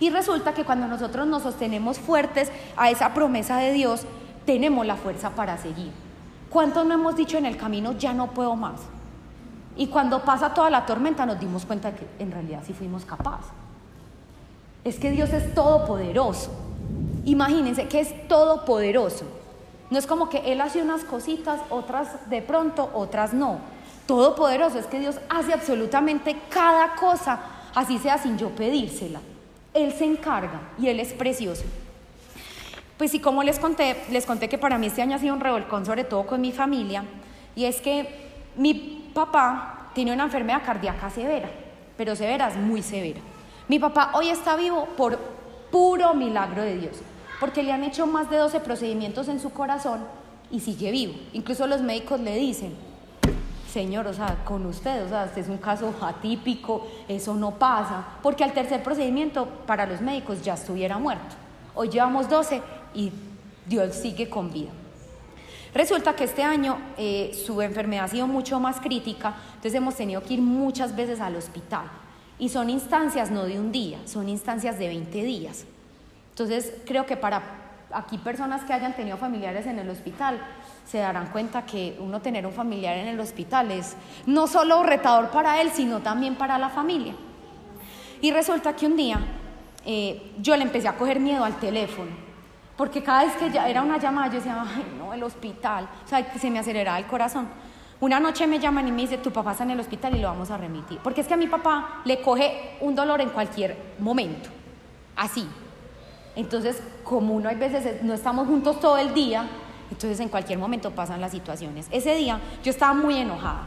Y 0.00 0.10
resulta 0.10 0.52
que 0.52 0.64
cuando 0.64 0.86
nosotros 0.86 1.26
nos 1.26 1.44
sostenemos 1.44 1.98
fuertes 1.98 2.52
a 2.76 2.90
esa 2.90 3.14
promesa 3.14 3.56
de 3.56 3.72
Dios, 3.72 4.02
tenemos 4.44 4.84
la 4.86 4.96
fuerza 4.96 5.30
para 5.30 5.56
seguir. 5.56 5.92
¿Cuántos 6.50 6.86
no 6.86 6.94
hemos 6.94 7.16
dicho 7.16 7.38
en 7.38 7.46
el 7.46 7.56
camino, 7.56 7.92
ya 7.92 8.12
no 8.12 8.32
puedo 8.32 8.54
más? 8.54 8.80
Y 9.78 9.86
cuando 9.86 10.22
pasa 10.22 10.52
toda 10.52 10.68
la 10.70 10.84
tormenta 10.84 11.24
nos 11.24 11.38
dimos 11.38 11.64
cuenta 11.64 11.94
que 11.94 12.04
en 12.18 12.32
realidad 12.32 12.62
sí 12.66 12.74
fuimos 12.74 13.04
capaces. 13.04 13.46
Es 14.82 14.98
que 14.98 15.12
Dios 15.12 15.32
es 15.32 15.54
todopoderoso. 15.54 16.50
Imagínense 17.24 17.86
que 17.86 18.00
es 18.00 18.26
todopoderoso. 18.26 19.24
No 19.90 19.98
es 19.98 20.06
como 20.06 20.28
que 20.28 20.52
Él 20.52 20.60
hace 20.60 20.82
unas 20.82 21.04
cositas, 21.04 21.60
otras 21.70 22.28
de 22.28 22.42
pronto, 22.42 22.90
otras 22.92 23.32
no. 23.32 23.60
Todopoderoso 24.06 24.80
es 24.80 24.86
que 24.86 24.98
Dios 24.98 25.20
hace 25.28 25.52
absolutamente 25.52 26.36
cada 26.50 26.96
cosa, 26.96 27.38
así 27.74 27.98
sea 27.98 28.18
sin 28.18 28.36
yo 28.36 28.50
pedírsela. 28.50 29.20
Él 29.74 29.92
se 29.92 30.06
encarga 30.06 30.60
y 30.76 30.88
Él 30.88 30.98
es 30.98 31.12
precioso. 31.12 31.62
Pues 32.96 33.12
sí, 33.12 33.20
como 33.20 33.44
les 33.44 33.60
conté, 33.60 33.96
les 34.10 34.26
conté 34.26 34.48
que 34.48 34.58
para 34.58 34.76
mí 34.76 34.88
este 34.88 35.02
año 35.02 35.14
ha 35.14 35.20
sido 35.20 35.34
un 35.34 35.40
revolcón, 35.40 35.86
sobre 35.86 36.02
todo 36.02 36.26
con 36.26 36.40
mi 36.40 36.50
familia, 36.50 37.04
y 37.54 37.64
es 37.64 37.80
que 37.80 38.26
mi 38.56 38.97
papá 39.18 39.90
tiene 39.94 40.12
una 40.12 40.24
enfermedad 40.24 40.62
cardíaca 40.64 41.10
severa, 41.10 41.50
pero 41.96 42.14
severa 42.14 42.48
es 42.48 42.56
muy 42.56 42.82
severa. 42.82 43.18
Mi 43.66 43.80
papá 43.80 44.12
hoy 44.14 44.28
está 44.28 44.54
vivo 44.54 44.86
por 44.96 45.18
puro 45.72 46.14
milagro 46.14 46.62
de 46.62 46.76
Dios, 46.76 46.98
porque 47.40 47.64
le 47.64 47.72
han 47.72 47.82
hecho 47.82 48.06
más 48.06 48.30
de 48.30 48.36
12 48.36 48.60
procedimientos 48.60 49.26
en 49.26 49.40
su 49.40 49.50
corazón 49.50 50.04
y 50.52 50.60
sigue 50.60 50.92
vivo. 50.92 51.14
Incluso 51.32 51.66
los 51.66 51.80
médicos 51.80 52.20
le 52.20 52.36
dicen, 52.36 52.76
Señor, 53.72 54.06
o 54.06 54.14
sea, 54.14 54.36
con 54.44 54.64
usted, 54.66 55.04
o 55.04 55.08
sea, 55.08 55.24
este 55.24 55.40
es 55.40 55.48
un 55.48 55.58
caso 55.58 55.92
atípico, 56.00 56.86
eso 57.08 57.34
no 57.34 57.56
pasa, 57.56 58.04
porque 58.22 58.44
al 58.44 58.52
tercer 58.52 58.84
procedimiento 58.84 59.46
para 59.66 59.84
los 59.84 60.00
médicos 60.00 60.42
ya 60.42 60.54
estuviera 60.54 60.96
muerto. 60.98 61.34
Hoy 61.74 61.88
llevamos 61.88 62.28
12 62.28 62.62
y 62.94 63.12
Dios 63.66 63.96
sigue 63.96 64.30
con 64.30 64.52
vida. 64.52 64.70
Resulta 65.74 66.16
que 66.16 66.24
este 66.24 66.42
año 66.42 66.78
eh, 66.96 67.38
su 67.46 67.60
enfermedad 67.60 68.04
ha 68.04 68.08
sido 68.08 68.26
mucho 68.26 68.58
más 68.58 68.80
crítica, 68.80 69.34
entonces 69.48 69.74
hemos 69.74 69.94
tenido 69.96 70.22
que 70.22 70.34
ir 70.34 70.42
muchas 70.42 70.96
veces 70.96 71.20
al 71.20 71.36
hospital. 71.36 71.84
Y 72.38 72.48
son 72.48 72.70
instancias 72.70 73.30
no 73.30 73.44
de 73.44 73.58
un 73.58 73.72
día, 73.72 73.98
son 74.04 74.28
instancias 74.28 74.78
de 74.78 74.88
20 74.88 75.22
días. 75.24 75.66
Entonces 76.30 76.72
creo 76.86 77.04
que 77.04 77.16
para 77.16 77.42
aquí 77.90 78.18
personas 78.18 78.64
que 78.64 78.72
hayan 78.72 78.94
tenido 78.94 79.16
familiares 79.16 79.66
en 79.66 79.78
el 79.78 79.88
hospital 79.88 80.38
se 80.86 80.98
darán 80.98 81.26
cuenta 81.28 81.66
que 81.66 81.96
uno 82.00 82.20
tener 82.20 82.46
un 82.46 82.52
familiar 82.52 82.96
en 82.96 83.08
el 83.08 83.20
hospital 83.20 83.70
es 83.70 83.94
no 84.26 84.46
solo 84.46 84.82
retador 84.82 85.30
para 85.30 85.60
él, 85.60 85.70
sino 85.70 86.00
también 86.00 86.36
para 86.36 86.58
la 86.58 86.70
familia. 86.70 87.14
Y 88.20 88.30
resulta 88.30 88.74
que 88.74 88.86
un 88.86 88.96
día 88.96 89.20
eh, 89.84 90.32
yo 90.40 90.56
le 90.56 90.62
empecé 90.62 90.88
a 90.88 90.96
coger 90.96 91.20
miedo 91.20 91.44
al 91.44 91.58
teléfono, 91.58 92.10
porque 92.78 93.02
cada 93.02 93.24
vez 93.24 93.34
que 93.34 93.50
ya 93.50 93.68
era 93.68 93.82
una 93.82 93.98
llamada 93.98 94.28
yo 94.28 94.34
decía, 94.34 94.64
ay 94.64 94.86
no, 94.96 95.12
el 95.12 95.20
hospital, 95.24 95.88
o 96.04 96.08
sea, 96.08 96.32
se 96.38 96.48
me 96.48 96.60
aceleraba 96.60 96.96
el 96.96 97.06
corazón. 97.06 97.48
Una 97.98 98.20
noche 98.20 98.46
me 98.46 98.60
llaman 98.60 98.86
y 98.86 98.92
me 98.92 99.02
dice, 99.02 99.18
tu 99.18 99.32
papá 99.32 99.50
está 99.50 99.64
en 99.64 99.72
el 99.72 99.80
hospital 99.80 100.14
y 100.14 100.20
lo 100.20 100.28
vamos 100.28 100.52
a 100.52 100.56
remitir. 100.56 101.00
Porque 101.02 101.22
es 101.22 101.26
que 101.26 101.34
a 101.34 101.36
mi 101.36 101.48
papá 101.48 102.02
le 102.04 102.22
coge 102.22 102.76
un 102.80 102.94
dolor 102.94 103.20
en 103.20 103.30
cualquier 103.30 103.76
momento, 103.98 104.48
así. 105.16 105.48
Entonces, 106.36 106.80
como 107.02 107.34
uno 107.34 107.48
hay 107.48 107.56
veces 107.56 108.00
no 108.04 108.14
estamos 108.14 108.46
juntos 108.46 108.78
todo 108.78 108.96
el 108.96 109.12
día, 109.12 109.48
entonces 109.90 110.20
en 110.20 110.28
cualquier 110.28 110.60
momento 110.60 110.92
pasan 110.92 111.20
las 111.20 111.32
situaciones. 111.32 111.88
Ese 111.90 112.14
día 112.14 112.38
yo 112.62 112.70
estaba 112.70 112.94
muy 112.94 113.16
enojada, 113.16 113.64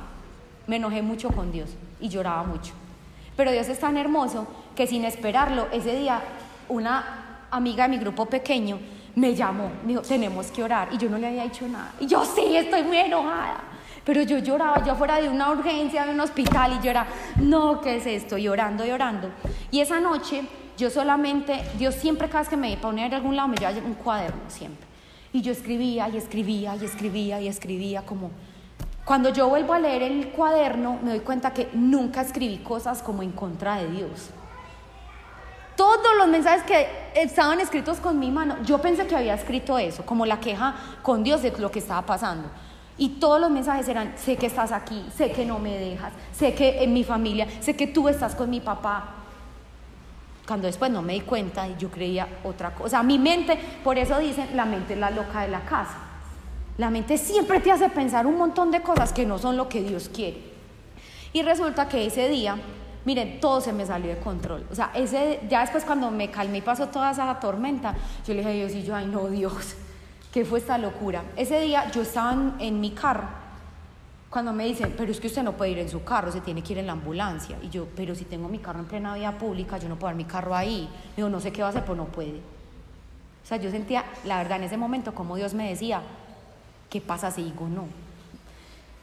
me 0.67 0.78
enojé 0.78 1.02
mucho 1.02 1.32
con 1.32 1.52
Dios 1.52 1.69
y 2.00 2.08
lloraba 2.08 2.43
mucho. 2.43 2.71
Pero 3.36 3.52
Dios 3.52 3.67
es 3.67 3.78
tan 3.78 3.97
hermoso 3.97 4.47
que 4.74 4.88
sin 4.88 5.04
esperarlo, 5.04 5.67
ese 5.74 5.97
día 5.97 6.21
una 6.69 7.47
amiga 7.52 7.84
de 7.84 7.89
mi 7.89 7.97
grupo 7.97 8.28
pequeño 8.28 8.80
me 9.15 9.36
llamó, 9.36 9.71
me 9.84 9.89
dijo, 9.89 10.02
tenemos 10.02 10.47
que 10.47 10.63
orar. 10.63 10.89
Y 10.91 10.97
yo 10.97 11.10
no 11.10 11.17
le 11.17 11.28
había 11.28 11.43
dicho 11.43 11.67
nada. 11.67 11.93
Y 12.00 12.08
yo 12.08 12.24
sí, 12.26 12.56
estoy 12.56 12.84
muy 12.84 12.97
enojada. 12.97 13.62
Pero 14.04 14.24
yo 14.24 14.39
lloraba, 14.39 14.84
yo 14.84 14.95
fuera 14.95 15.21
de 15.21 15.30
una 15.30 15.52
urgencia, 15.52 16.06
de 16.06 16.12
un 16.12 16.19
hospital, 16.19 16.78
y 16.80 16.84
yo 16.84 16.89
era, 16.89 17.06
no, 17.38 17.82
¿qué 17.82 17.97
es 17.97 18.08
esto? 18.08 18.38
Llorando, 18.38 18.84
llorando. 18.84 19.30
Y 19.69 19.80
esa 19.80 20.00
noche, 20.00 20.43
yo 20.78 20.89
solamente, 20.89 21.62
Dios 21.78 21.95
siempre, 21.95 22.28
cada 22.28 22.39
vez 22.39 22.50
que 22.50 22.58
me 22.58 22.76
ponía 22.78 23.06
a 23.06 23.15
algún 23.15 23.36
lado, 23.36 23.47
me 23.47 23.58
llevaba 23.58 23.78
un 23.86 23.93
cuaderno, 23.93 24.41
siempre. 24.47 24.88
Y 25.34 25.41
yo 25.41 25.52
escribía, 25.52 26.10
y 26.10 26.17
escribía, 26.17 26.76
y 26.76 26.86
escribía, 26.86 27.41
y 27.41 27.47
escribía, 27.47 28.02
como. 28.02 28.32
Cuando 29.06 29.30
yo 29.30 29.47
vuelvo 29.50 29.74
a 29.74 29.80
leer 29.80 30.04
el 30.04 30.30
cuaderno, 30.30 31.00
me 31.04 31.12
doy 31.12 31.19
cuenta 31.19 31.54
que 31.54 31.69
nunca 31.74 32.21
escribí 32.21 32.58
cosas 32.58 33.04
como 33.04 33.21
en 33.21 33.32
contra 33.32 33.76
de 33.76 33.89
Dios. 33.89 34.32
Todos 35.82 36.15
los 36.15 36.28
mensajes 36.28 36.62
que 36.62 36.88
estaban 37.15 37.60
escritos 37.60 38.00
con 38.00 38.20
mi 38.20 38.30
mano, 38.30 38.56
yo 38.63 38.78
pensé 38.78 39.08
que 39.08 39.15
había 39.15 39.34
escrito 39.34 39.80
eso, 39.80 40.06
como 40.06 40.28
la 40.28 40.39
queja 40.39 40.76
con 41.02 41.24
Dios 41.24 41.41
de 41.41 41.50
lo 41.58 41.72
que 41.72 41.80
estaba 41.80 42.04
pasando. 42.04 42.48
Y 43.00 43.10
todos 43.20 43.41
los 43.41 43.50
mensajes 43.50 43.88
eran, 43.88 44.13
sé 44.15 44.36
que 44.36 44.46
estás 44.46 44.72
aquí, 44.72 45.04
sé 45.17 45.32
que 45.32 45.44
no 45.44 45.58
me 45.58 45.76
dejas, 45.80 46.13
sé 46.34 46.54
que 46.54 46.84
en 46.84 46.94
mi 46.94 47.04
familia, 47.04 47.48
sé 47.62 47.76
que 47.76 47.88
tú 47.88 48.08
estás 48.08 48.36
con 48.36 48.52
mi 48.52 48.60
papá. 48.60 49.10
Cuando 50.46 50.67
después 50.67 50.91
no 50.91 51.02
me 51.02 51.13
di 51.13 51.22
cuenta 51.22 51.67
y 51.67 51.76
yo 51.80 51.89
creía 51.89 52.28
otra 52.44 52.76
cosa. 52.76 53.02
Mi 53.02 53.17
mente, 53.17 53.58
por 53.84 53.98
eso 53.98 54.20
dicen, 54.20 54.56
la 54.56 54.65
mente 54.65 54.94
es 54.94 55.00
la 55.00 55.10
loca 55.10 55.41
de 55.41 55.48
la 55.48 55.62
casa. 55.62 55.98
La 56.78 56.91
mente 56.91 57.17
siempre 57.17 57.60
te 57.60 57.72
hace 57.72 57.89
pensar 57.89 58.28
un 58.28 58.38
montón 58.38 58.70
de 58.70 58.84
cosas 58.84 59.12
que 59.13 59.26
no 59.26 59.39
son 59.39 59.58
lo 59.58 59.67
que 59.67 59.82
Dios 59.82 60.12
quiere. 60.13 60.44
Y 61.34 61.41
resulta 61.41 61.89
que 61.89 62.06
ese 62.06 62.30
día, 62.30 62.58
miren, 63.06 63.40
todo 63.40 63.62
se 63.62 63.74
me 63.74 63.86
salió 63.86 64.10
de 64.10 64.20
control. 64.20 64.66
O 64.72 64.76
sea, 64.76 64.92
ese, 64.94 65.42
ya 65.50 65.62
después 65.62 65.84
cuando 65.86 66.12
me 66.12 66.30
calmé 66.30 66.60
y 66.60 66.62
pasó 66.62 66.88
toda 66.88 67.12
esa 67.12 67.40
tormenta, 67.40 67.96
yo 68.26 68.34
le 68.34 68.40
dije 68.40 68.50
a 68.50 68.54
Dios 68.54 68.72
y 68.74 68.84
yo, 68.84 68.96
ay 68.96 69.08
no, 69.08 69.28
Dios, 69.28 69.76
¿Qué 70.32 70.46
fue 70.46 70.60
esta 70.60 70.78
locura? 70.78 71.24
Ese 71.36 71.60
día 71.60 71.92
yo 71.92 72.04
estaba 72.04 72.56
en, 72.60 72.80
mi 72.80 72.92
carro 72.92 73.28
cuando 74.30 74.54
me 74.54 74.66
dicen, 74.66 74.94
pero 74.98 75.12
es 75.12 75.20
que 75.20 75.28
usted 75.28 75.44
no 75.44 75.58
puede 75.58 75.72
ir 75.72 75.80
en 75.80 75.90
su 75.90 76.06
carro, 76.06 76.32
se 76.32 76.40
tiene 76.40 76.64
que 76.64 76.72
ir 76.72 76.80
en 76.80 76.88
la 76.88 76.94
ambulancia. 76.94 77.58
Y 77.62 77.70
yo, 77.70 77.88
pero 77.98 78.16
si 78.16 78.24
tengo 78.24 78.48
mi 78.48 78.60
carro 78.60 78.80
en 78.80 78.86
plena 78.86 79.14
vía 79.14 79.38
pública, 79.38 79.78
yo 79.78 79.90
no 79.90 79.98
puedo 79.98 80.08
dar 80.08 80.16
mi 80.16 80.24
carro 80.24 80.56
ahí. 80.56 80.90
Digo, 81.18 81.28
no 81.28 81.42
sé 81.42 81.52
qué 81.52 81.62
va 81.62 81.68
a 81.68 81.72
hacer, 81.72 81.82
pero 81.82 81.96
no 81.96 82.06
puede. 82.06 82.38
O 82.38 83.46
sea, 83.46 83.58
yo 83.58 83.70
sentía, 83.72 84.06
la 84.24 84.38
verdad, 84.38 84.60
en 84.60 84.64
ese 84.64 84.78
momento, 84.78 85.14
como 85.14 85.36
Dios 85.36 85.54
me 85.54 85.68
decía, 85.68 86.02
¿qué 86.90 87.02
pasa 87.02 87.30
si 87.30 87.44
digo 87.44 87.68
no? 87.68 87.88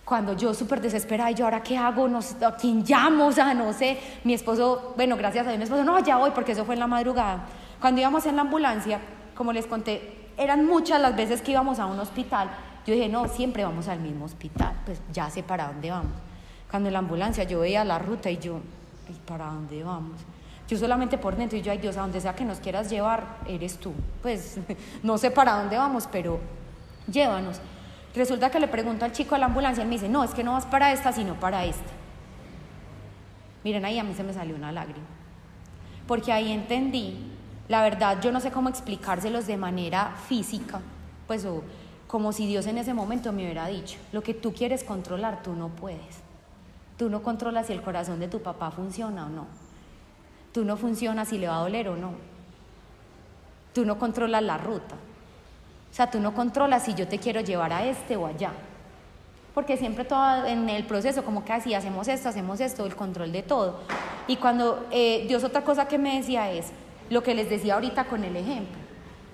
Cuando 0.09 0.33
yo 0.33 0.55
súper 0.55 0.81
desesperada, 0.81 1.31
y 1.31 1.35
yo, 1.35 1.44
¿ahora 1.44 1.62
qué 1.62 1.77
hago? 1.77 2.09
No 2.09 2.23
sé, 2.23 2.42
¿A 2.42 2.57
quién 2.57 2.83
llamo? 2.83 3.27
O 3.29 3.33
sea, 3.33 3.53
no 3.53 3.75
sé. 3.75 3.99
Mi 4.25 4.33
esposo, 4.33 4.94
bueno, 4.97 5.18
gracias 5.18 5.47
a 5.47 5.51
Dios, 5.51 5.59
mi 5.59 5.64
esposo, 5.64 5.85
no, 5.85 5.99
ya 5.99 6.16
voy, 6.16 6.31
porque 6.31 6.53
eso 6.53 6.64
fue 6.64 6.77
en 6.77 6.81
la 6.81 6.87
madrugada. 6.87 7.44
Cuando 7.79 8.01
íbamos 8.01 8.25
en 8.25 8.37
la 8.37 8.42
ambulancia, 8.42 9.01
como 9.35 9.53
les 9.53 9.66
conté, 9.66 10.31
eran 10.38 10.64
muchas 10.64 10.99
las 10.99 11.14
veces 11.14 11.42
que 11.42 11.51
íbamos 11.51 11.79
a 11.79 11.85
un 11.85 12.01
hospital. 12.01 12.49
Yo 12.87 12.94
dije, 12.94 13.11
no, 13.11 13.29
siempre 13.29 13.64
vamos 13.64 13.87
al 13.88 14.01
mismo 14.01 14.25
hospital, 14.25 14.73
pues 14.87 14.99
ya 15.12 15.29
sé 15.29 15.42
para 15.42 15.66
dónde 15.66 15.90
vamos. 15.90 16.12
Cuando 16.71 16.88
en 16.88 16.94
la 16.94 17.01
ambulancia 17.01 17.44
yo 17.44 17.61
veía 17.61 17.85
la 17.85 17.99
ruta 17.99 18.31
y 18.31 18.38
yo, 18.38 18.61
¿para 19.27 19.44
dónde 19.49 19.85
vamos? 19.85 20.23
Yo 20.68 20.79
solamente 20.79 21.18
por 21.18 21.37
dentro 21.37 21.59
y 21.59 21.61
yo, 21.61 21.71
ay 21.71 21.79
Dios, 21.79 21.99
a 21.99 22.01
donde 22.01 22.23
sea 22.23 22.35
que 22.35 22.47
nos 22.47 22.61
quieras 22.61 22.88
llevar, 22.88 23.25
eres 23.47 23.77
tú. 23.77 23.92
Pues 24.23 24.57
no 25.03 25.18
sé 25.18 25.31
para 25.31 25.59
dónde 25.59 25.77
vamos, 25.77 26.09
pero 26.11 26.40
llévanos. 27.07 27.61
Resulta 28.19 28.51
que 28.51 28.59
le 28.59 28.67
pregunto 28.67 29.05
al 29.05 29.13
chico 29.13 29.37
de 29.37 29.39
la 29.39 29.47
ambulancia, 29.47 29.83
él 29.83 29.89
me 29.89 29.95
dice, 29.95 30.09
no, 30.09 30.25
es 30.25 30.33
que 30.33 30.43
no 30.43 30.53
vas 30.53 30.67
para 30.67 30.93
esta, 30.93 31.13
sino 31.13 31.35
para 31.35 31.65
esta. 31.65 31.91
Miren, 33.63 33.85
ahí 33.85 33.97
a 33.97 34.03
mí 34.03 34.13
se 34.13 34.25
me 34.25 34.33
salió 34.33 34.57
una 34.57 34.73
lágrima. 34.73 35.07
Porque 36.07 36.33
ahí 36.33 36.51
entendí 36.51 37.17
la 37.69 37.83
verdad, 37.83 38.21
yo 38.21 38.33
no 38.33 38.41
sé 38.41 38.51
cómo 38.51 38.71
explicárselos 38.71 39.47
de 39.47 39.57
manera 39.57 40.17
física, 40.27 40.81
pues 41.27 41.45
o 41.45 41.63
como 42.07 42.33
si 42.33 42.47
Dios 42.47 42.67
en 42.67 42.79
ese 42.79 42.95
momento 42.95 43.33
me 43.33 43.45
hubiera 43.45 43.69
dicho, 43.69 43.99
lo 44.13 44.23
que 44.23 44.35
tú 44.35 44.53
quieres 44.53 44.83
controlar, 44.83 45.43
tú 45.43 45.53
no 45.53 45.69
puedes. 45.69 46.19
Tú 46.97 47.09
no 47.11 47.23
controlas 47.23 47.67
si 47.67 47.75
el 47.75 47.83
corazón 47.83 48.19
de 48.19 48.27
tu 48.27 48.43
papá 48.43 48.73
funciona 48.73 49.27
o 49.27 49.29
no. 49.29 49.47
Tú 50.53 50.65
no 50.65 50.77
funcionas 50.77 51.29
si 51.29 51.39
le 51.39 51.47
va 51.47 51.59
a 51.59 51.61
doler 51.61 51.89
o 51.89 51.97
no. 51.97 52.15
Tú 53.75 53.85
no 53.85 53.99
controlas 53.99 54.43
la 54.43 54.59
ruta. 54.59 54.97
O 55.90 55.94
sea, 55.94 56.11
tú 56.11 56.20
no 56.20 56.35
controlas 56.35 56.85
si 56.85 56.94
yo 56.94 57.09
te 57.09 57.18
quiero 57.18 57.40
llevar 57.40 57.72
a 57.72 57.85
este 57.85 58.16
o 58.16 58.27
allá. 58.27 58.53
Porque 59.55 59.77
siempre 59.77 60.05
todo 60.05 60.46
en 60.46 60.68
el 60.68 60.85
proceso, 60.85 61.24
como 61.24 61.44
que 61.44 61.53
así, 61.53 61.74
hacemos 61.74 62.07
esto, 62.07 62.29
hacemos 62.29 62.61
esto, 62.61 62.87
el 62.87 62.94
control 62.94 63.33
de 63.33 63.42
todo. 63.42 63.81
Y 64.27 64.37
cuando 64.37 64.87
eh, 64.90 65.24
Dios 65.27 65.42
otra 65.42 65.64
cosa 65.64 65.88
que 65.88 65.98
me 65.98 66.16
decía 66.16 66.51
es, 66.51 66.66
lo 67.11 67.22
que 67.22 67.35
les 67.35 67.48
decía 67.51 67.74
ahorita 67.74 68.05
con 68.05 68.24
el 68.24 68.37
ejemplo. 68.37 68.79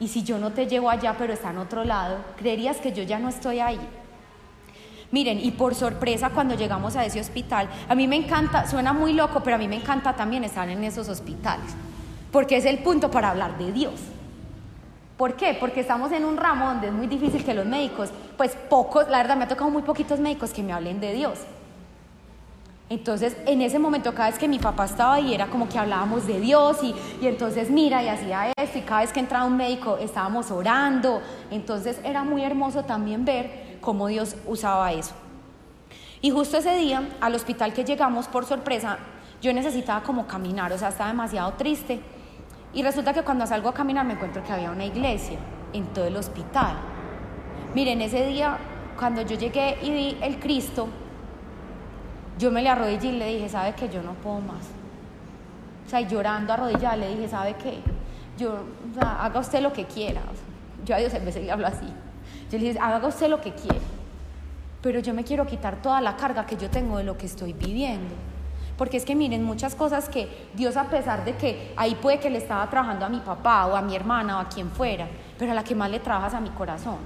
Y 0.00 0.08
si 0.08 0.22
yo 0.22 0.38
no 0.38 0.52
te 0.52 0.66
llevo 0.66 0.90
allá, 0.90 1.14
pero 1.18 1.32
está 1.32 1.50
en 1.50 1.58
otro 1.58 1.84
lado, 1.84 2.18
creerías 2.36 2.78
que 2.78 2.92
yo 2.92 3.02
ya 3.02 3.18
no 3.18 3.28
estoy 3.28 3.60
ahí. 3.60 3.80
Miren, 5.10 5.38
y 5.38 5.52
por 5.52 5.74
sorpresa 5.74 6.30
cuando 6.30 6.56
llegamos 6.56 6.96
a 6.96 7.04
ese 7.04 7.20
hospital, 7.20 7.68
a 7.88 7.94
mí 7.94 8.08
me 8.08 8.16
encanta, 8.16 8.66
suena 8.66 8.92
muy 8.92 9.12
loco, 9.12 9.42
pero 9.44 9.56
a 9.56 9.58
mí 9.58 9.68
me 9.68 9.76
encanta 9.76 10.16
también 10.16 10.42
estar 10.42 10.68
en 10.68 10.82
esos 10.82 11.08
hospitales, 11.08 11.72
porque 12.32 12.56
es 12.56 12.64
el 12.64 12.78
punto 12.78 13.10
para 13.10 13.30
hablar 13.30 13.56
de 13.56 13.70
Dios. 13.72 13.94
¿Por 15.16 15.34
qué? 15.34 15.56
Porque 15.58 15.80
estamos 15.80 16.10
en 16.12 16.24
un 16.24 16.36
ramo 16.36 16.66
donde 16.66 16.88
es 16.88 16.92
muy 16.92 17.06
difícil 17.06 17.44
que 17.44 17.54
los 17.54 17.66
médicos, 17.66 18.10
pues 18.36 18.56
pocos, 18.68 19.08
la 19.08 19.18
verdad 19.18 19.36
me 19.36 19.44
ha 19.44 19.48
tocado 19.48 19.70
muy 19.70 19.82
poquitos 19.82 20.18
médicos 20.18 20.52
que 20.52 20.62
me 20.62 20.72
hablen 20.72 21.00
de 21.00 21.12
Dios. 21.12 21.38
Entonces, 22.90 23.36
en 23.46 23.62
ese 23.62 23.78
momento, 23.78 24.12
cada 24.12 24.28
vez 24.28 24.38
que 24.38 24.48
mi 24.48 24.58
papá 24.58 24.84
estaba 24.84 25.14
ahí, 25.14 25.32
era 25.32 25.46
como 25.46 25.68
que 25.68 25.78
hablábamos 25.78 26.26
de 26.26 26.38
Dios 26.40 26.82
y, 26.82 26.94
y, 27.22 27.28
entonces 27.28 27.70
mira 27.70 28.02
y 28.02 28.08
hacía 28.08 28.52
esto 28.56 28.78
y 28.78 28.82
cada 28.82 29.00
vez 29.00 29.12
que 29.12 29.20
entraba 29.20 29.46
un 29.46 29.56
médico 29.56 29.96
estábamos 29.98 30.50
orando. 30.50 31.22
Entonces 31.50 31.98
era 32.04 32.24
muy 32.24 32.42
hermoso 32.42 32.82
también 32.84 33.24
ver 33.24 33.78
cómo 33.80 34.08
Dios 34.08 34.36
usaba 34.46 34.92
eso. 34.92 35.14
Y 36.20 36.30
justo 36.30 36.58
ese 36.58 36.74
día, 36.76 37.08
al 37.20 37.34
hospital 37.34 37.72
que 37.72 37.84
llegamos 37.84 38.28
por 38.28 38.44
sorpresa, 38.44 38.98
yo 39.40 39.52
necesitaba 39.52 40.02
como 40.02 40.26
caminar, 40.26 40.72
o 40.72 40.78
sea, 40.78 40.88
estaba 40.88 41.10
demasiado 41.10 41.52
triste. 41.52 42.00
Y 42.74 42.82
resulta 42.82 43.12
que 43.12 43.22
cuando 43.22 43.46
salgo 43.46 43.68
a 43.68 43.74
caminar 43.74 44.04
me 44.04 44.14
encuentro 44.14 44.42
que 44.42 44.52
había 44.52 44.70
una 44.70 44.84
iglesia 44.84 45.38
en 45.72 45.86
todo 45.86 46.06
el 46.06 46.16
hospital. 46.16 46.74
Miren, 47.74 48.00
ese 48.02 48.26
día, 48.26 48.58
cuando 48.98 49.22
yo 49.22 49.36
llegué 49.36 49.78
y 49.82 49.90
vi 49.90 50.18
el 50.20 50.38
Cristo, 50.40 50.88
yo 52.38 52.50
me 52.50 52.62
le 52.62 52.68
arrodillé 52.68 53.10
y 53.10 53.18
le 53.18 53.34
dije, 53.34 53.48
¿sabe 53.48 53.74
que 53.74 53.88
yo 53.88 54.02
no 54.02 54.14
puedo 54.14 54.40
más? 54.40 54.66
O 55.86 55.90
sea, 55.90 56.00
llorando 56.00 56.52
arrodillada 56.52 56.96
le 56.96 57.10
dije, 57.10 57.28
¿sabe 57.28 57.54
qué? 57.54 57.78
Yo, 58.36 58.52
o 58.52 59.00
sea, 59.00 59.24
haga 59.24 59.38
usted 59.38 59.60
lo 59.60 59.72
que 59.72 59.84
quiera. 59.84 60.22
yo 60.84 60.96
a 60.96 60.98
Dios 60.98 61.14
a 61.14 61.18
veces 61.20 61.44
le 61.44 61.52
hablo 61.52 61.68
así. 61.68 61.86
Yo 62.50 62.58
le 62.58 62.64
dije, 62.64 62.78
haga 62.80 63.06
usted 63.06 63.28
lo 63.28 63.40
que 63.40 63.52
quiera. 63.52 63.78
Pero 64.82 64.98
yo 64.98 65.14
me 65.14 65.22
quiero 65.22 65.46
quitar 65.46 65.80
toda 65.80 66.00
la 66.00 66.16
carga 66.16 66.44
que 66.44 66.56
yo 66.56 66.68
tengo 66.70 66.98
de 66.98 67.04
lo 67.04 67.16
que 67.16 67.26
estoy 67.26 67.52
viviendo. 67.52 68.14
Porque 68.76 68.96
es 68.96 69.04
que 69.04 69.14
miren, 69.14 69.44
muchas 69.44 69.74
cosas 69.74 70.08
que 70.08 70.28
Dios 70.54 70.76
a 70.76 70.84
pesar 70.84 71.24
de 71.24 71.36
que 71.36 71.72
ahí 71.76 71.94
puede 71.94 72.18
que 72.18 72.30
le 72.30 72.38
estaba 72.38 72.68
trabajando 72.68 73.06
a 73.06 73.08
mi 73.08 73.20
papá 73.20 73.66
o 73.66 73.76
a 73.76 73.82
mi 73.82 73.94
hermana 73.94 74.38
o 74.38 74.40
a 74.40 74.48
quien 74.48 74.70
fuera, 74.70 75.06
pero 75.38 75.52
a 75.52 75.54
la 75.54 75.62
que 75.62 75.74
más 75.74 75.90
le 75.90 76.00
trabajas 76.00 76.34
a 76.34 76.40
mi 76.40 76.50
corazón. 76.50 76.98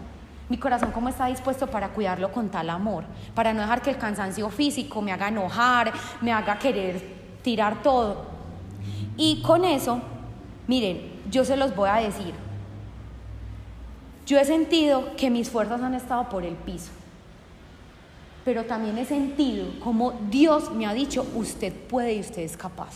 Mi 0.48 0.56
corazón 0.56 0.92
cómo 0.92 1.10
está 1.10 1.26
dispuesto 1.26 1.66
para 1.66 1.90
cuidarlo 1.90 2.32
con 2.32 2.48
tal 2.48 2.70
amor, 2.70 3.04
para 3.34 3.52
no 3.52 3.60
dejar 3.60 3.82
que 3.82 3.90
el 3.90 3.98
cansancio 3.98 4.48
físico 4.48 5.02
me 5.02 5.12
haga 5.12 5.28
enojar, 5.28 5.92
me 6.22 6.32
haga 6.32 6.58
querer 6.58 7.02
tirar 7.42 7.82
todo. 7.82 8.24
Y 9.18 9.42
con 9.42 9.64
eso, 9.64 10.00
miren, 10.66 11.20
yo 11.30 11.44
se 11.44 11.56
los 11.56 11.76
voy 11.76 11.90
a 11.90 11.96
decir, 11.96 12.32
yo 14.24 14.38
he 14.38 14.44
sentido 14.44 15.16
que 15.16 15.28
mis 15.28 15.50
fuerzas 15.50 15.82
han 15.82 15.94
estado 15.94 16.28
por 16.30 16.44
el 16.44 16.54
piso, 16.54 16.92
pero 18.48 18.64
también 18.64 18.96
he 18.96 19.04
sentido 19.04 19.66
como 19.84 20.12
Dios 20.30 20.72
me 20.72 20.86
ha 20.86 20.94
dicho, 20.94 21.26
usted 21.34 21.70
puede 21.70 22.14
y 22.14 22.20
usted 22.20 22.40
es 22.40 22.56
capaz. 22.56 22.94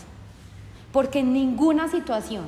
Porque 0.90 1.18
en 1.18 1.34
ninguna 1.34 1.88
situación 1.88 2.44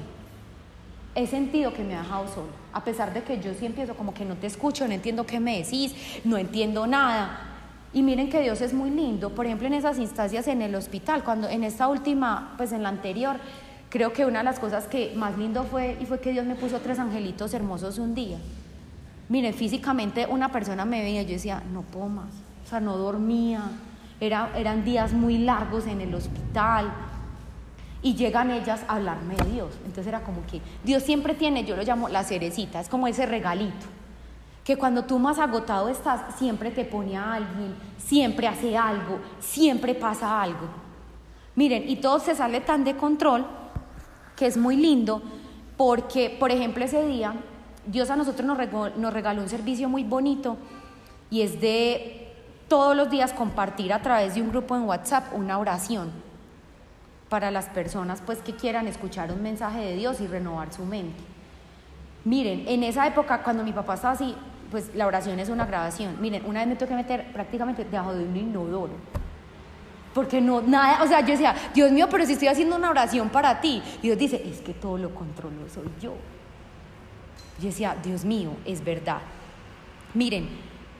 he 1.14 1.26
sentido 1.26 1.74
que 1.74 1.84
me 1.84 1.96
ha 1.96 1.98
dejado 2.00 2.28
solo. 2.28 2.48
A 2.72 2.82
pesar 2.82 3.12
de 3.12 3.22
que 3.22 3.38
yo 3.42 3.52
sí 3.52 3.66
empiezo 3.66 3.94
como 3.94 4.14
que 4.14 4.24
no 4.24 4.36
te 4.36 4.46
escucho, 4.46 4.88
no 4.88 4.94
entiendo 4.94 5.26
qué 5.26 5.38
me 5.38 5.58
decís, 5.58 5.94
no 6.24 6.38
entiendo 6.38 6.86
nada. 6.86 7.40
Y 7.92 8.02
miren 8.02 8.30
que 8.30 8.40
Dios 8.40 8.62
es 8.62 8.72
muy 8.72 8.88
lindo. 8.88 9.34
Por 9.34 9.44
ejemplo, 9.44 9.66
en 9.66 9.74
esas 9.74 9.98
instancias 9.98 10.48
en 10.48 10.62
el 10.62 10.74
hospital, 10.74 11.24
cuando 11.24 11.46
en 11.46 11.62
esta 11.62 11.88
última, 11.88 12.54
pues 12.56 12.72
en 12.72 12.82
la 12.82 12.88
anterior, 12.88 13.36
creo 13.90 14.14
que 14.14 14.24
una 14.24 14.38
de 14.38 14.46
las 14.46 14.58
cosas 14.58 14.86
que 14.86 15.12
más 15.14 15.36
lindo 15.36 15.64
fue 15.64 15.98
y 16.00 16.06
fue 16.06 16.20
que 16.20 16.32
Dios 16.32 16.46
me 16.46 16.54
puso 16.54 16.80
tres 16.80 16.98
angelitos 16.98 17.52
hermosos 17.52 17.98
un 17.98 18.14
día. 18.14 18.38
Miren, 19.28 19.52
físicamente 19.52 20.26
una 20.26 20.50
persona 20.50 20.86
me 20.86 21.02
veía 21.02 21.20
y 21.20 21.26
yo 21.26 21.32
decía, 21.32 21.62
no 21.70 21.82
puedo 21.82 22.08
más. 22.08 22.43
No 22.80 22.96
dormía. 22.96 23.62
Era, 24.20 24.50
eran 24.56 24.84
días 24.84 25.12
muy 25.12 25.38
largos 25.38 25.86
en 25.86 26.00
el 26.00 26.14
hospital 26.14 26.92
y 28.04 28.14
llegan 28.14 28.50
ellas 28.50 28.84
a 28.86 28.96
hablarme 28.96 29.34
de 29.34 29.50
Dios. 29.50 29.72
Entonces 29.78 30.06
era 30.06 30.20
como 30.20 30.46
que 30.46 30.60
Dios 30.84 31.02
siempre 31.02 31.34
tiene, 31.34 31.64
yo 31.64 31.74
lo 31.74 31.82
llamo 31.82 32.08
la 32.08 32.22
cerecita, 32.22 32.78
es 32.78 32.88
como 32.88 33.08
ese 33.08 33.26
regalito, 33.26 33.86
que 34.62 34.76
cuando 34.76 35.04
tú 35.04 35.18
más 35.18 35.38
agotado 35.38 35.88
estás, 35.88 36.36
siempre 36.36 36.70
te 36.70 36.84
pone 36.84 37.16
a 37.16 37.34
alguien, 37.34 37.74
siempre 37.98 38.46
hace 38.46 38.76
algo, 38.76 39.18
siempre 39.40 39.94
pasa 39.94 40.40
algo. 40.40 40.68
Miren, 41.56 41.88
y 41.88 41.96
todo 41.96 42.18
se 42.20 42.34
sale 42.34 42.60
tan 42.60 42.84
de 42.84 42.94
control 42.94 43.46
que 44.36 44.46
es 44.46 44.56
muy 44.56 44.76
lindo, 44.76 45.22
porque, 45.76 46.36
por 46.38 46.50
ejemplo, 46.50 46.84
ese 46.84 47.06
día 47.06 47.34
Dios 47.86 48.10
a 48.10 48.16
nosotros 48.16 48.46
nos 48.46 48.58
regaló, 48.58 48.90
nos 48.96 49.12
regaló 49.12 49.42
un 49.42 49.48
servicio 49.48 49.88
muy 49.88 50.04
bonito 50.04 50.58
y 51.30 51.40
es 51.40 51.60
de 51.60 52.23
todos 52.68 52.96
los 52.96 53.10
días 53.10 53.32
compartir 53.32 53.92
a 53.92 54.00
través 54.00 54.34
de 54.34 54.42
un 54.42 54.50
grupo 54.50 54.76
en 54.76 54.82
WhatsApp 54.82 55.32
una 55.32 55.58
oración 55.58 56.10
para 57.28 57.50
las 57.50 57.66
personas 57.66 58.22
pues 58.24 58.38
que 58.38 58.54
quieran 58.54 58.86
escuchar 58.86 59.32
un 59.32 59.42
mensaje 59.42 59.80
de 59.80 59.96
Dios 59.96 60.20
y 60.20 60.26
renovar 60.26 60.72
su 60.72 60.84
mente. 60.84 61.22
Miren, 62.24 62.64
en 62.66 62.82
esa 62.82 63.06
época 63.06 63.42
cuando 63.42 63.64
mi 63.64 63.72
papá 63.72 63.94
estaba 63.94 64.14
así, 64.14 64.34
pues 64.70 64.94
la 64.94 65.06
oración 65.06 65.38
es 65.38 65.48
una 65.48 65.66
grabación. 65.66 66.16
Miren, 66.20 66.44
una 66.46 66.60
vez 66.60 66.68
me 66.68 66.76
tuve 66.76 66.88
que 66.88 66.94
meter 66.94 67.32
prácticamente 67.32 67.84
debajo 67.84 68.14
de 68.14 68.24
un 68.24 68.36
inodoro. 68.36 68.94
Porque 70.14 70.40
no, 70.40 70.60
nada, 70.62 71.02
o 71.02 71.06
sea, 71.06 71.20
yo 71.20 71.32
decía, 71.32 71.54
Dios 71.74 71.90
mío, 71.90 72.06
pero 72.08 72.24
si 72.24 72.34
estoy 72.34 72.48
haciendo 72.48 72.76
una 72.76 72.88
oración 72.88 73.28
para 73.28 73.60
ti. 73.60 73.82
Y 74.00 74.06
Dios 74.06 74.18
dice, 74.18 74.42
es 74.48 74.60
que 74.60 74.72
todo 74.72 74.96
lo 74.96 75.12
controlo 75.14 75.68
soy 75.68 75.88
yo. 76.00 76.14
Yo 77.60 77.66
decía, 77.66 77.96
Dios 78.02 78.24
mío, 78.24 78.50
es 78.64 78.82
verdad. 78.82 79.18
Miren, 80.14 80.48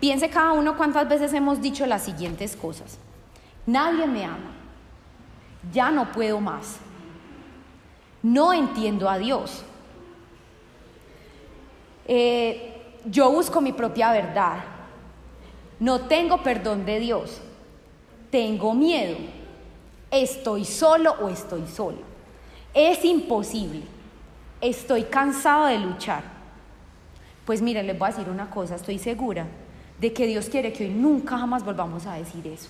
piense 0.05 0.29
cada 0.29 0.53
uno 0.53 0.77
cuántas 0.77 1.09
veces 1.09 1.33
hemos 1.33 1.63
dicho 1.63 1.87
las 1.87 2.03
siguientes 2.03 2.57
cosas. 2.57 2.99
Nadie 3.65 4.07
me 4.07 4.23
ama 4.23 4.53
ya 5.73 5.91
no 5.91 6.13
puedo 6.13 6.43
más. 6.43 6.77
No 8.23 8.53
entiendo 8.53 9.09
a 9.09 9.17
Dios. 9.17 9.65
Eh, 12.07 12.83
yo 13.07 13.31
busco 13.31 13.63
mi 13.63 13.73
propia 13.73 14.13
verdad. 14.13 14.59
No 15.81 16.03
tengo 16.03 16.43
perdón 16.43 16.85
de 16.85 17.01
Dios. 17.01 17.41
Tengo 18.31 18.75
miedo. 18.75 19.17
Estoy 20.11 20.67
solo 20.67 21.13
o 21.13 21.31
estoy 21.31 21.67
solo. 21.67 22.01
Es 22.75 23.07
imposible. 23.07 23.81
Estoy 24.61 25.05
cansado 25.05 25.65
de 25.65 25.79
luchar. 25.79 26.25
Pues 27.47 27.63
miren, 27.63 27.87
les 27.87 27.99
voy 27.99 28.09
a 28.09 28.13
decir 28.13 28.29
una 28.29 28.51
cosa, 28.51 28.75
estoy 28.75 28.99
segura 28.99 29.47
de 30.01 30.13
que 30.13 30.27
Dios 30.27 30.49
quiere 30.49 30.73
que 30.73 30.85
hoy 30.85 30.91
nunca 30.91 31.39
jamás 31.39 31.65
volvamos 31.65 32.07
a 32.07 32.15
decir 32.15 32.47
eso 32.47 32.69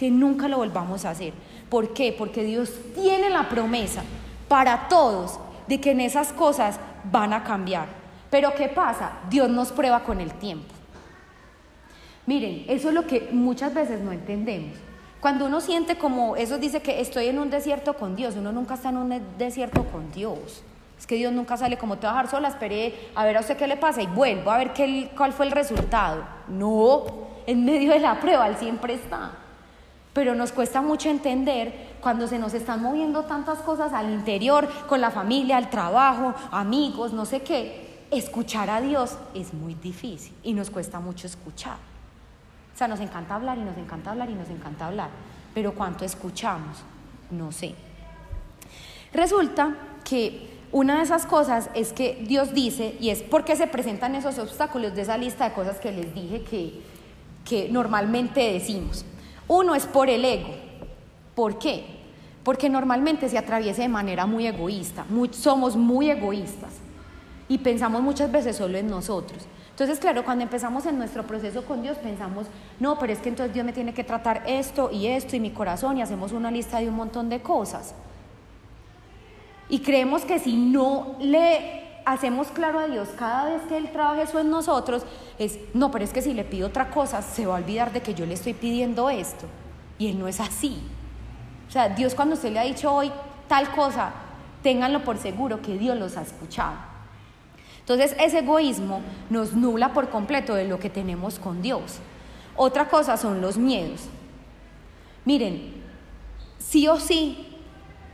que 0.00 0.10
nunca 0.10 0.48
lo 0.48 0.56
volvamos 0.56 1.04
a 1.04 1.10
hacer. 1.10 1.34
¿Por 1.68 1.92
qué? 1.92 2.14
Porque 2.16 2.42
Dios 2.42 2.72
tiene 2.94 3.28
la 3.28 3.50
promesa 3.50 4.02
para 4.48 4.88
todos 4.88 5.38
de 5.68 5.78
que 5.78 5.90
en 5.90 6.00
esas 6.00 6.32
cosas 6.32 6.80
van 7.12 7.34
a 7.34 7.44
cambiar. 7.44 7.86
Pero 8.30 8.54
¿qué 8.54 8.68
pasa? 8.68 9.18
Dios 9.28 9.50
nos 9.50 9.72
prueba 9.72 10.02
con 10.02 10.22
el 10.22 10.32
tiempo. 10.32 10.72
Miren, 12.24 12.64
eso 12.66 12.88
es 12.88 12.94
lo 12.94 13.06
que 13.06 13.28
muchas 13.30 13.74
veces 13.74 14.00
no 14.00 14.10
entendemos. 14.10 14.78
Cuando 15.20 15.44
uno 15.44 15.60
siente 15.60 15.98
como, 15.98 16.34
eso 16.34 16.56
dice 16.56 16.80
que 16.80 17.02
estoy 17.02 17.26
en 17.26 17.38
un 17.38 17.50
desierto 17.50 17.92
con 17.92 18.16
Dios, 18.16 18.36
uno 18.36 18.52
nunca 18.52 18.76
está 18.76 18.88
en 18.88 18.96
un 18.96 19.22
desierto 19.36 19.84
con 19.84 20.10
Dios. 20.12 20.62
Es 21.00 21.06
que 21.06 21.14
Dios 21.14 21.32
nunca 21.32 21.56
sale 21.56 21.78
como 21.78 21.96
te 21.96 22.06
va 22.06 22.12
a 22.12 22.16
dejar 22.16 22.30
sola, 22.30 22.48
esperé 22.48 23.08
a 23.14 23.24
ver 23.24 23.38
a 23.38 23.40
usted 23.40 23.56
qué 23.56 23.66
le 23.66 23.78
pasa 23.78 24.02
y 24.02 24.06
vuelvo 24.06 24.50
a 24.50 24.58
ver 24.58 24.74
qué, 24.74 25.10
cuál 25.16 25.32
fue 25.32 25.46
el 25.46 25.52
resultado. 25.52 26.22
No, 26.46 27.06
en 27.46 27.64
medio 27.64 27.92
de 27.92 28.00
la 28.00 28.20
prueba 28.20 28.46
Él 28.46 28.56
siempre 28.58 28.92
está. 28.92 29.30
Pero 30.12 30.34
nos 30.34 30.52
cuesta 30.52 30.82
mucho 30.82 31.08
entender 31.08 31.96
cuando 32.02 32.28
se 32.28 32.38
nos 32.38 32.52
están 32.52 32.82
moviendo 32.82 33.22
tantas 33.22 33.60
cosas 33.60 33.94
al 33.94 34.10
interior, 34.10 34.68
con 34.86 35.00
la 35.00 35.10
familia, 35.10 35.56
el 35.56 35.70
trabajo, 35.70 36.34
amigos, 36.50 37.14
no 37.14 37.24
sé 37.24 37.40
qué. 37.40 38.04
Escuchar 38.10 38.68
a 38.68 38.82
Dios 38.82 39.16
es 39.34 39.54
muy 39.54 39.72
difícil 39.72 40.36
y 40.42 40.52
nos 40.52 40.68
cuesta 40.68 41.00
mucho 41.00 41.26
escuchar. 41.26 41.78
O 42.74 42.76
sea, 42.76 42.88
nos 42.88 43.00
encanta 43.00 43.36
hablar 43.36 43.56
y 43.56 43.62
nos 43.62 43.78
encanta 43.78 44.10
hablar 44.10 44.28
y 44.28 44.34
nos 44.34 44.50
encanta 44.50 44.88
hablar. 44.88 45.08
Pero 45.54 45.72
¿cuánto 45.72 46.04
escuchamos? 46.04 46.76
No 47.30 47.52
sé. 47.52 47.74
Resulta 49.14 49.74
que 50.04 50.59
una 50.72 50.98
de 50.98 51.02
esas 51.02 51.26
cosas 51.26 51.68
es 51.74 51.92
que 51.92 52.22
Dios 52.26 52.54
dice, 52.54 52.96
y 53.00 53.10
es 53.10 53.22
porque 53.22 53.56
se 53.56 53.66
presentan 53.66 54.14
esos 54.14 54.38
obstáculos 54.38 54.94
de 54.94 55.02
esa 55.02 55.18
lista 55.18 55.48
de 55.48 55.54
cosas 55.54 55.78
que 55.78 55.90
les 55.90 56.14
dije 56.14 56.42
que, 56.42 56.80
que 57.44 57.68
normalmente 57.68 58.52
decimos. 58.52 59.04
Uno 59.48 59.74
es 59.74 59.86
por 59.86 60.08
el 60.08 60.24
ego. 60.24 60.54
¿Por 61.34 61.58
qué? 61.58 61.84
Porque 62.44 62.68
normalmente 62.68 63.28
se 63.28 63.36
atraviesa 63.36 63.82
de 63.82 63.88
manera 63.88 64.26
muy 64.26 64.46
egoísta. 64.46 65.04
somos 65.32 65.76
muy 65.76 66.10
egoístas 66.10 66.70
y 67.48 67.58
pensamos 67.58 68.00
muchas 68.00 68.30
veces 68.30 68.56
solo 68.56 68.78
en 68.78 68.88
nosotros. 68.88 69.46
Entonces, 69.70 69.98
claro, 69.98 70.24
cuando 70.24 70.44
empezamos 70.44 70.86
en 70.86 70.98
nuestro 70.98 71.26
proceso 71.26 71.64
con 71.64 71.82
Dios, 71.82 71.96
pensamos, 71.98 72.46
no, 72.78 72.98
pero 72.98 73.12
es 73.12 73.18
que 73.18 73.30
entonces 73.30 73.54
Dios 73.54 73.66
me 73.66 73.72
tiene 73.72 73.94
que 73.94 74.04
tratar 74.04 74.42
esto 74.46 74.90
y 74.92 75.06
esto 75.06 75.36
y 75.36 75.40
mi 75.40 75.50
corazón 75.50 75.98
y 75.98 76.02
hacemos 76.02 76.32
una 76.32 76.50
lista 76.50 76.78
de 76.78 76.88
un 76.88 76.94
montón 76.94 77.28
de 77.28 77.40
cosas. 77.40 77.94
Y 79.70 79.80
creemos 79.80 80.22
que 80.22 80.38
si 80.38 80.56
no 80.56 81.16
le 81.20 81.80
hacemos 82.04 82.48
claro 82.48 82.80
a 82.80 82.88
Dios 82.88 83.08
cada 83.16 83.50
vez 83.50 83.62
que 83.68 83.76
Él 83.76 83.90
trabaja 83.92 84.22
eso 84.22 84.40
en 84.40 84.50
nosotros, 84.50 85.04
es, 85.38 85.58
no, 85.74 85.90
pero 85.90 86.04
es 86.04 86.12
que 86.12 86.22
si 86.22 86.34
le 86.34 86.44
pido 86.44 86.68
otra 86.68 86.90
cosa, 86.90 87.22
se 87.22 87.46
va 87.46 87.54
a 87.54 87.60
olvidar 87.60 87.92
de 87.92 88.02
que 88.02 88.14
yo 88.14 88.26
le 88.26 88.34
estoy 88.34 88.52
pidiendo 88.52 89.08
esto. 89.08 89.46
Y 89.98 90.08
Él 90.08 90.18
no 90.18 90.26
es 90.26 90.40
así. 90.40 90.82
O 91.68 91.70
sea, 91.70 91.88
Dios 91.88 92.14
cuando 92.16 92.34
usted 92.34 92.52
le 92.52 92.58
ha 92.58 92.64
dicho 92.64 92.92
hoy 92.92 93.12
tal 93.46 93.70
cosa, 93.70 94.12
ténganlo 94.62 95.04
por 95.04 95.18
seguro 95.18 95.62
que 95.62 95.78
Dios 95.78 95.96
los 95.96 96.16
ha 96.16 96.22
escuchado. 96.22 96.74
Entonces 97.78 98.16
ese 98.20 98.40
egoísmo 98.40 99.02
nos 99.30 99.52
nubla 99.52 99.92
por 99.92 100.10
completo 100.10 100.54
de 100.54 100.66
lo 100.66 100.78
que 100.78 100.90
tenemos 100.90 101.38
con 101.38 101.62
Dios. 101.62 101.98
Otra 102.56 102.88
cosa 102.88 103.16
son 103.16 103.40
los 103.40 103.56
miedos. 103.56 104.02
Miren, 105.24 105.74
sí 106.58 106.88
o 106.88 106.98
sí 106.98 107.49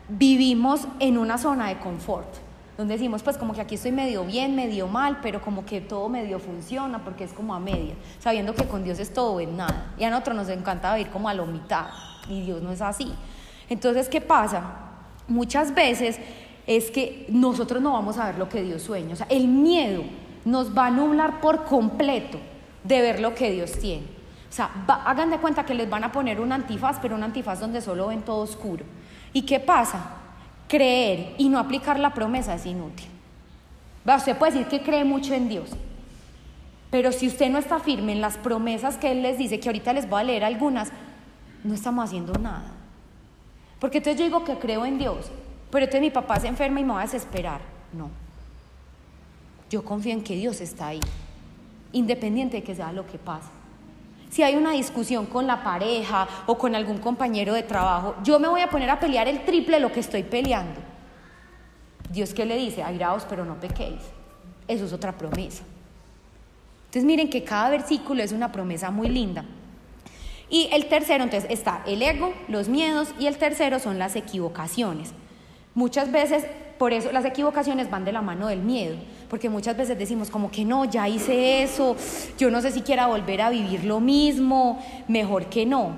vivimos 0.09 0.87
en 1.01 1.19
una 1.19 1.39
zona 1.39 1.69
de 1.69 1.79
confort 1.79 2.47
donde 2.77 2.95
decimos, 2.95 3.23
pues 3.23 3.39
como 3.39 3.55
que 3.55 3.63
aquí 3.63 3.77
estoy 3.77 3.93
medio 3.93 4.25
bien, 4.25 4.55
medio 4.55 4.87
mal, 4.87 5.19
pero 5.23 5.41
como 5.41 5.65
que 5.65 5.81
todo 5.81 6.09
medio 6.09 6.39
funciona 6.39 7.03
porque 7.03 7.25
es 7.25 7.33
como 7.33 7.55
a 7.55 7.61
media, 7.61 7.95
sabiendo 8.19 8.55
que 8.55 8.65
con 8.65 8.85
Dios 8.85 8.99
es 8.99 9.15
todo 9.15 9.41
en 9.41 9.57
nada. 9.57 9.95
Y 9.99 10.05
a 10.05 10.11
nosotros 10.11 10.37
nos 10.37 10.49
encanta 10.51 10.95
vivir 10.95 11.11
como 11.11 11.29
a 11.29 11.35
la 11.35 11.45
mitad, 11.47 11.87
y 12.29 12.43
Dios 12.43 12.63
no 12.63 12.73
es 12.73 12.83
así. 12.83 13.13
Entonces, 13.71 14.09
¿qué 14.09 14.21
pasa? 14.21 14.63
Muchas 15.27 15.75
veces 15.75 16.19
es 16.67 16.91
que 16.91 17.27
nosotros 17.31 17.81
no 17.81 17.95
vamos 17.95 18.19
a 18.19 18.27
ver 18.27 18.39
lo 18.39 18.49
que 18.49 18.63
Dios 18.63 18.83
sueña, 18.83 19.15
o 19.15 19.17
sea, 19.17 19.27
el 19.31 19.49
miedo 19.49 20.03
nos 20.45 20.77
va 20.77 20.87
a 20.87 20.91
nublar 20.91 21.41
por 21.41 21.65
completo 21.65 22.39
de 22.85 23.01
ver 23.01 23.21
lo 23.21 23.35
que 23.35 23.51
Dios 23.51 23.73
tiene. 23.73 24.05
O 24.49 24.53
sea, 24.57 24.71
hagan 24.87 25.31
de 25.31 25.39
cuenta 25.39 25.65
que 25.65 25.75
les 25.75 25.89
van 25.89 26.05
a 26.05 26.13
poner 26.13 26.41
un 26.41 26.53
antifaz, 26.53 26.99
pero 27.01 27.15
un 27.15 27.23
antifaz 27.23 27.61
donde 27.61 27.81
solo 27.81 28.09
ven 28.09 28.23
todo 28.23 28.43
oscuro. 28.43 28.85
¿Y 29.37 29.43
qué 29.43 29.61
pasa? 29.61 30.17
creer 30.69 31.35
y 31.39 31.49
no 31.49 31.59
aplicar 31.59 31.99
la 31.99 32.15
promesa 32.15 32.55
es 32.55 32.67
inútil. 32.67 33.07
Usted 34.07 34.37
puede 34.37 34.53
decir 34.53 34.69
que 34.69 34.83
cree 34.83 35.05
mucho 35.05 35.35
en 35.35 35.49
Dios, 35.49 35.71
pero 36.91 37.13
si 37.13 37.27
usted 37.27 37.51
no 37.51 37.59
está 37.59 37.81
firme 37.81 38.13
en 38.13 38.21
las 38.21 38.39
promesas 38.39 38.97
que 38.97 39.11
Él 39.11 39.23
les 39.23 39.37
dice, 39.37 39.61
que 39.61 39.69
ahorita 39.69 39.93
les 39.93 40.09
voy 40.09 40.21
a 40.21 40.25
leer 40.25 40.45
algunas, 40.45 40.91
no 41.65 41.75
estamos 41.75 42.05
haciendo 42.05 42.33
nada. 42.35 42.73
Porque 43.81 43.99
entonces 43.99 44.19
yo 44.19 44.25
digo 44.25 44.45
que 44.45 44.59
creo 44.59 44.87
en 44.87 44.99
Dios, 44.99 45.31
pero 45.71 45.85
entonces 45.85 46.01
mi 46.01 46.11
papá 46.11 46.41
se 46.41 46.47
enferma 46.47 46.81
y 46.81 46.85
me 46.85 46.95
va 46.95 47.01
a 47.01 47.05
desesperar. 47.05 47.61
No. 47.93 48.09
Yo 49.69 49.85
confío 49.85 50.13
en 50.13 50.23
que 50.23 50.37
Dios 50.37 50.61
está 50.61 50.89
ahí, 50.89 51.01
independiente 51.93 52.59
de 52.59 52.63
que 52.63 52.75
sea 52.75 52.93
lo 52.93 53.07
que 53.07 53.19
pase. 53.19 53.56
Si 54.31 54.43
hay 54.43 54.57
una 54.57 54.73
discusión 54.73 55.27
con 55.27 55.47
la 55.47 55.63
pareja 55.63 56.27
o 56.47 56.59
con 56.59 56.75
algún 56.75 56.99
compañero 56.99 57.55
de 57.55 57.63
trabajo, 57.63 58.17
yo 58.23 58.39
me 58.39 58.49
voy 58.49 58.61
a 58.61 58.71
poner 58.71 58.91
a 58.91 59.01
pelear 59.01 59.29
el 59.29 59.45
triple 59.45 59.77
de 59.77 59.81
lo 59.81 59.93
que 59.93 60.01
estoy 60.01 60.23
peleando. 60.23 60.81
Dios 62.11 62.35
que 62.35 62.45
le 62.45 62.57
dice, 62.57 62.83
airaos 62.83 63.25
pero 63.29 63.45
no 63.45 63.59
pequéis. 63.61 64.03
Eso 64.69 64.85
es 64.85 64.93
otra 64.93 65.13
promesa. 65.13 65.65
Entonces 66.87 67.05
miren 67.05 67.31
que 67.31 67.45
cada 67.45 67.71
versículo 67.71 68.23
es 68.23 68.33
una 68.33 68.53
promesa 68.53 68.91
muy 68.91 69.09
linda. 69.09 69.45
Y 70.49 70.69
el 70.73 70.87
tercero, 70.87 71.25
entonces, 71.25 71.51
está 71.51 71.83
el 71.87 72.03
ego, 72.03 72.33
los 72.49 72.69
miedos, 72.69 73.09
y 73.19 73.27
el 73.27 73.37
tercero 73.37 73.81
son 73.81 73.99
las 73.99 74.15
equivocaciones. 74.15 75.13
Muchas 75.75 76.13
veces, 76.13 76.47
por 76.79 76.93
eso 76.93 77.11
las 77.13 77.25
equivocaciones 77.25 77.91
van 77.91 78.05
de 78.05 78.13
la 78.13 78.23
mano 78.23 78.47
del 78.47 78.61
miedo, 78.61 78.97
porque 79.29 79.49
muchas 79.49 79.77
veces 79.77 79.99
decimos 79.99 80.31
como 80.31 80.51
que 80.51 80.65
no, 80.65 80.85
ya 80.85 81.09
hice 81.09 81.63
eso, 81.63 81.97
yo 82.39 82.51
no 82.51 82.61
sé 82.61 82.71
si 82.71 82.83
quiera 82.83 83.07
volver 83.07 83.43
a 83.43 83.51
vivir 83.51 83.85
lo 83.85 84.01
mismo, 84.01 84.83
mejor 85.09 85.47
que 85.47 85.67
no. 85.67 85.93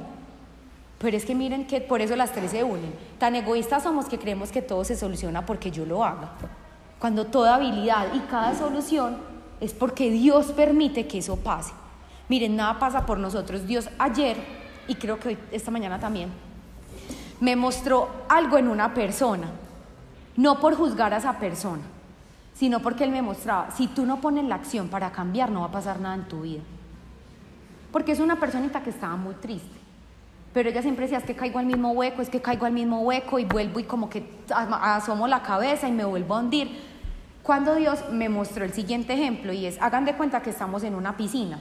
Pero 0.99 1.17
es 1.17 1.25
que 1.25 1.35
miren 1.35 1.67
que 1.67 1.81
por 1.81 2.01
eso 2.01 2.17
las 2.17 2.33
tres 2.33 2.51
se 2.51 2.65
unen. 2.65 2.93
Tan 3.19 3.37
egoístas 3.37 3.85
somos 3.85 4.07
que 4.07 4.19
creemos 4.19 4.51
que 4.51 4.63
todo 4.63 4.85
se 4.85 4.97
soluciona 4.97 5.47
porque 5.47 5.71
yo 5.71 5.87
lo 5.87 6.05
haga. 6.05 6.33
Cuando 6.99 7.27
toda 7.27 7.55
habilidad 7.55 8.15
y 8.15 8.21
cada 8.21 8.55
solución 8.57 9.19
es 9.61 9.73
porque 9.73 10.11
Dios 10.11 10.47
permite 10.47 11.07
que 11.07 11.19
eso 11.19 11.37
pase. 11.37 11.73
Miren, 12.29 12.57
nada 12.57 12.79
pasa 12.79 13.07
por 13.07 13.19
nosotros. 13.19 13.67
Dios 13.67 13.89
ayer, 13.99 14.37
y 14.89 14.97
creo 14.97 15.21
que 15.21 15.39
esta 15.53 15.71
mañana 15.71 16.01
también, 16.01 16.31
me 17.41 17.55
mostró 17.55 18.09
algo 18.29 18.59
en 18.59 18.69
una 18.69 18.93
persona. 18.93 19.49
No 20.37 20.61
por 20.61 20.75
juzgar 20.75 21.15
a 21.15 21.19
esa 21.19 21.39
persona, 21.39 21.83
sino 22.59 22.81
porque 22.81 23.05
Él 23.05 23.13
me 23.13 23.23
mostraba, 23.23 23.71
si 23.71 23.87
tú 23.87 24.05
no 24.05 24.21
pones 24.21 24.45
la 24.45 24.57
acción 24.57 24.89
para 24.89 25.13
cambiar, 25.13 25.49
no 25.49 25.61
va 25.61 25.67
a 25.67 25.71
pasar 25.71 26.01
nada 26.01 26.17
en 26.17 26.27
tu 26.27 26.41
vida. 26.41 26.63
Porque 27.93 28.11
es 28.11 28.19
una 28.19 28.41
personita 28.41 28.83
que 28.83 28.91
estaba 28.91 29.15
muy 29.15 29.37
triste. 29.37 29.79
Pero 30.53 30.69
ella 30.69 30.83
siempre 30.83 31.05
decía, 31.05 31.19
es 31.19 31.25
que 31.25 31.37
caigo 31.37 31.61
al 31.61 31.67
mismo 31.67 31.93
hueco, 31.93 32.21
es 32.21 32.29
que 32.29 32.43
caigo 32.43 32.67
al 32.67 32.73
mismo 32.73 33.03
hueco 33.03 33.39
y 33.39 33.45
vuelvo 33.45 33.79
y 33.79 33.85
como 33.85 34.11
que 34.11 34.29
asomo 34.51 35.29
la 35.29 35.41
cabeza 35.41 35.89
y 35.89 35.93
me 35.93 36.05
vuelvo 36.05 36.35
a 36.35 36.41
hundir. 36.41 36.83
Cuando 37.45 37.77
Dios 37.77 38.01
me 38.11 38.29
mostró 38.29 38.65
el 38.65 38.73
siguiente 38.73 39.13
ejemplo 39.13 39.53
y 39.53 39.67
es, 39.67 39.81
hagan 39.81 40.05
de 40.05 40.17
cuenta 40.17 40.43
que 40.43 40.51
estamos 40.51 40.83
en 40.83 40.97
una 40.97 41.17
piscina 41.17 41.61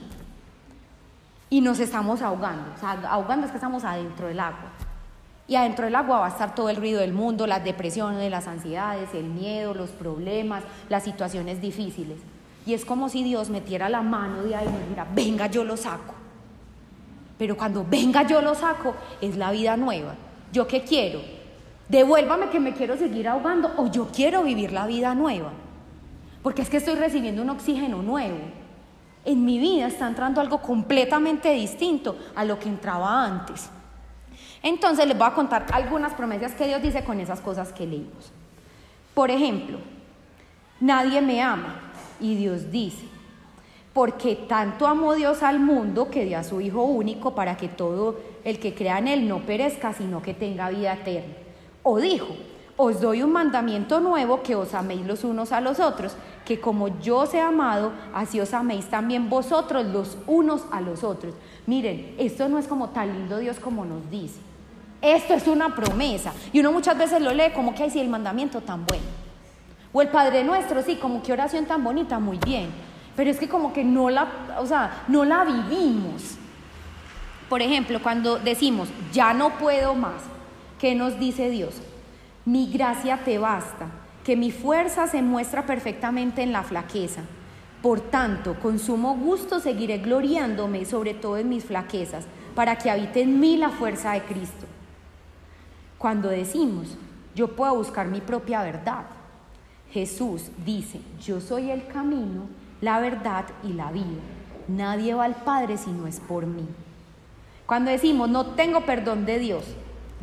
y 1.48 1.60
nos 1.60 1.78
estamos 1.78 2.22
ahogando. 2.22 2.72
O 2.74 2.80
sea, 2.80 3.00
ahogando 3.08 3.46
es 3.46 3.52
que 3.52 3.58
estamos 3.58 3.84
adentro 3.84 4.26
del 4.26 4.40
agua. 4.40 4.72
Y 5.48 5.56
adentro 5.56 5.86
del 5.86 5.96
agua 5.96 6.20
va 6.20 6.26
a 6.26 6.30
estar 6.30 6.54
todo 6.54 6.68
el 6.68 6.76
ruido 6.76 7.00
del 7.00 7.12
mundo, 7.12 7.46
las 7.46 7.64
depresiones, 7.64 8.30
las 8.30 8.46
ansiedades, 8.46 9.14
el 9.14 9.24
miedo, 9.24 9.74
los 9.74 9.90
problemas, 9.90 10.62
las 10.88 11.02
situaciones 11.02 11.60
difíciles. 11.60 12.18
Y 12.66 12.74
es 12.74 12.84
como 12.84 13.08
si 13.08 13.24
Dios 13.24 13.48
metiera 13.48 13.88
la 13.88 14.02
mano 14.02 14.42
de 14.42 14.54
ahí 14.54 14.66
y 14.68 14.70
me 14.70 14.80
dijera, 14.80 15.06
venga, 15.14 15.46
yo 15.46 15.64
lo 15.64 15.76
saco. 15.76 16.14
Pero 17.38 17.56
cuando 17.56 17.84
venga, 17.88 18.26
yo 18.26 18.42
lo 18.42 18.54
saco, 18.54 18.94
es 19.20 19.36
la 19.36 19.50
vida 19.50 19.76
nueva. 19.76 20.14
¿Yo 20.52 20.66
qué 20.66 20.82
quiero? 20.82 21.20
Devuélvame 21.88 22.50
que 22.50 22.60
me 22.60 22.74
quiero 22.74 22.96
seguir 22.98 23.26
ahogando 23.26 23.72
o 23.78 23.90
yo 23.90 24.08
quiero 24.12 24.42
vivir 24.42 24.70
la 24.72 24.86
vida 24.86 25.14
nueva. 25.14 25.52
Porque 26.42 26.60
es 26.60 26.68
que 26.68 26.76
estoy 26.76 26.96
recibiendo 26.96 27.40
un 27.40 27.50
oxígeno 27.50 28.02
nuevo 28.02 28.36
en 29.28 29.44
mi 29.44 29.58
vida 29.58 29.88
está 29.88 30.08
entrando 30.08 30.40
algo 30.40 30.62
completamente 30.62 31.50
distinto 31.52 32.16
a 32.34 32.44
lo 32.44 32.58
que 32.58 32.68
entraba 32.68 33.24
antes. 33.24 33.68
Entonces 34.68 35.06
les 35.06 35.16
voy 35.16 35.26
a 35.26 35.32
contar 35.32 35.64
algunas 35.72 36.12
promesas 36.12 36.52
que 36.52 36.66
Dios 36.66 36.82
dice 36.82 37.02
con 37.02 37.18
esas 37.20 37.40
cosas 37.40 37.72
que 37.72 37.86
leímos. 37.86 38.30
Por 39.14 39.30
ejemplo, 39.30 39.78
nadie 40.78 41.22
me 41.22 41.40
ama 41.40 41.80
y 42.20 42.34
Dios 42.34 42.70
dice, 42.70 43.06
porque 43.94 44.36
tanto 44.36 44.86
amó 44.86 45.14
Dios 45.14 45.42
al 45.42 45.58
mundo 45.58 46.10
que 46.10 46.26
dio 46.26 46.38
a 46.38 46.44
su 46.44 46.60
Hijo 46.60 46.82
único 46.82 47.34
para 47.34 47.56
que 47.56 47.68
todo 47.68 48.20
el 48.44 48.58
que 48.58 48.74
crea 48.74 48.98
en 48.98 49.08
Él 49.08 49.26
no 49.26 49.38
perezca, 49.38 49.94
sino 49.94 50.20
que 50.20 50.34
tenga 50.34 50.68
vida 50.68 50.92
eterna. 50.92 51.32
O 51.82 51.98
dijo, 51.98 52.36
os 52.76 53.00
doy 53.00 53.22
un 53.22 53.32
mandamiento 53.32 54.00
nuevo 54.00 54.42
que 54.42 54.54
os 54.54 54.74
améis 54.74 55.06
los 55.06 55.24
unos 55.24 55.50
a 55.50 55.62
los 55.62 55.80
otros, 55.80 56.14
que 56.44 56.60
como 56.60 57.00
yo 57.00 57.20
os 57.20 57.32
he 57.32 57.40
amado, 57.40 57.92
así 58.12 58.38
os 58.38 58.52
améis 58.52 58.84
también 58.90 59.30
vosotros 59.30 59.86
los 59.86 60.18
unos 60.26 60.66
a 60.70 60.82
los 60.82 61.04
otros. 61.04 61.32
Miren, 61.64 62.16
esto 62.18 62.50
no 62.50 62.58
es 62.58 62.68
como 62.68 62.90
tan 62.90 63.14
lindo 63.14 63.38
Dios 63.38 63.58
como 63.58 63.86
nos 63.86 64.10
dice. 64.10 64.47
Esto 65.00 65.34
es 65.34 65.46
una 65.46 65.74
promesa. 65.74 66.32
Y 66.52 66.60
uno 66.60 66.72
muchas 66.72 66.98
veces 66.98 67.22
lo 67.22 67.32
lee 67.32 67.52
como 67.54 67.74
que 67.74 67.84
hay 67.84 67.90
sí 67.90 68.00
el 68.00 68.08
mandamiento 68.08 68.60
tan 68.60 68.84
bueno. 68.84 69.04
O 69.92 70.02
el 70.02 70.08
Padre 70.08 70.44
Nuestro, 70.44 70.82
sí, 70.82 70.96
como 70.96 71.22
que 71.22 71.32
oración 71.32 71.66
tan 71.66 71.82
bonita, 71.82 72.18
muy 72.18 72.38
bien. 72.44 72.70
Pero 73.16 73.30
es 73.30 73.38
que 73.38 73.48
como 73.48 73.72
que 73.72 73.84
no 73.84 74.10
la, 74.10 74.28
o 74.58 74.66
sea, 74.66 75.04
no 75.08 75.24
la 75.24 75.44
vivimos. 75.44 76.36
Por 77.48 77.62
ejemplo, 77.62 78.02
cuando 78.02 78.38
decimos, 78.38 78.88
ya 79.12 79.32
no 79.32 79.58
puedo 79.58 79.94
más, 79.94 80.22
¿qué 80.78 80.94
nos 80.94 81.18
dice 81.18 81.48
Dios? 81.48 81.76
Mi 82.44 82.70
gracia 82.70 83.20
te 83.24 83.38
basta, 83.38 83.86
que 84.24 84.36
mi 84.36 84.50
fuerza 84.50 85.06
se 85.06 85.22
muestra 85.22 85.64
perfectamente 85.64 86.42
en 86.42 86.52
la 86.52 86.62
flaqueza. 86.62 87.22
Por 87.82 88.00
tanto, 88.00 88.54
con 88.60 88.78
sumo 88.78 89.16
gusto 89.16 89.60
seguiré 89.60 89.98
gloriándome 89.98 90.84
sobre 90.84 91.14
todo 91.14 91.38
en 91.38 91.48
mis 91.48 91.64
flaquezas, 91.64 92.26
para 92.54 92.76
que 92.76 92.90
habite 92.90 93.22
en 93.22 93.40
mí 93.40 93.56
la 93.56 93.70
fuerza 93.70 94.12
de 94.12 94.22
Cristo. 94.22 94.66
Cuando 95.98 96.28
decimos, 96.28 96.96
yo 97.34 97.56
puedo 97.56 97.74
buscar 97.74 98.06
mi 98.06 98.20
propia 98.20 98.62
verdad, 98.62 99.04
Jesús 99.90 100.50
dice, 100.64 101.00
yo 101.20 101.40
soy 101.40 101.70
el 101.70 101.86
camino, 101.86 102.46
la 102.80 103.00
verdad 103.00 103.46
y 103.64 103.72
la 103.72 103.90
vida. 103.90 104.20
Nadie 104.68 105.14
va 105.14 105.24
al 105.24 105.34
Padre 105.34 105.76
si 105.76 105.90
no 105.90 106.06
es 106.06 106.20
por 106.20 106.46
mí. 106.46 106.66
Cuando 107.66 107.90
decimos, 107.90 108.28
no 108.28 108.46
tengo 108.46 108.82
perdón 108.82 109.26
de 109.26 109.38
Dios, 109.38 109.64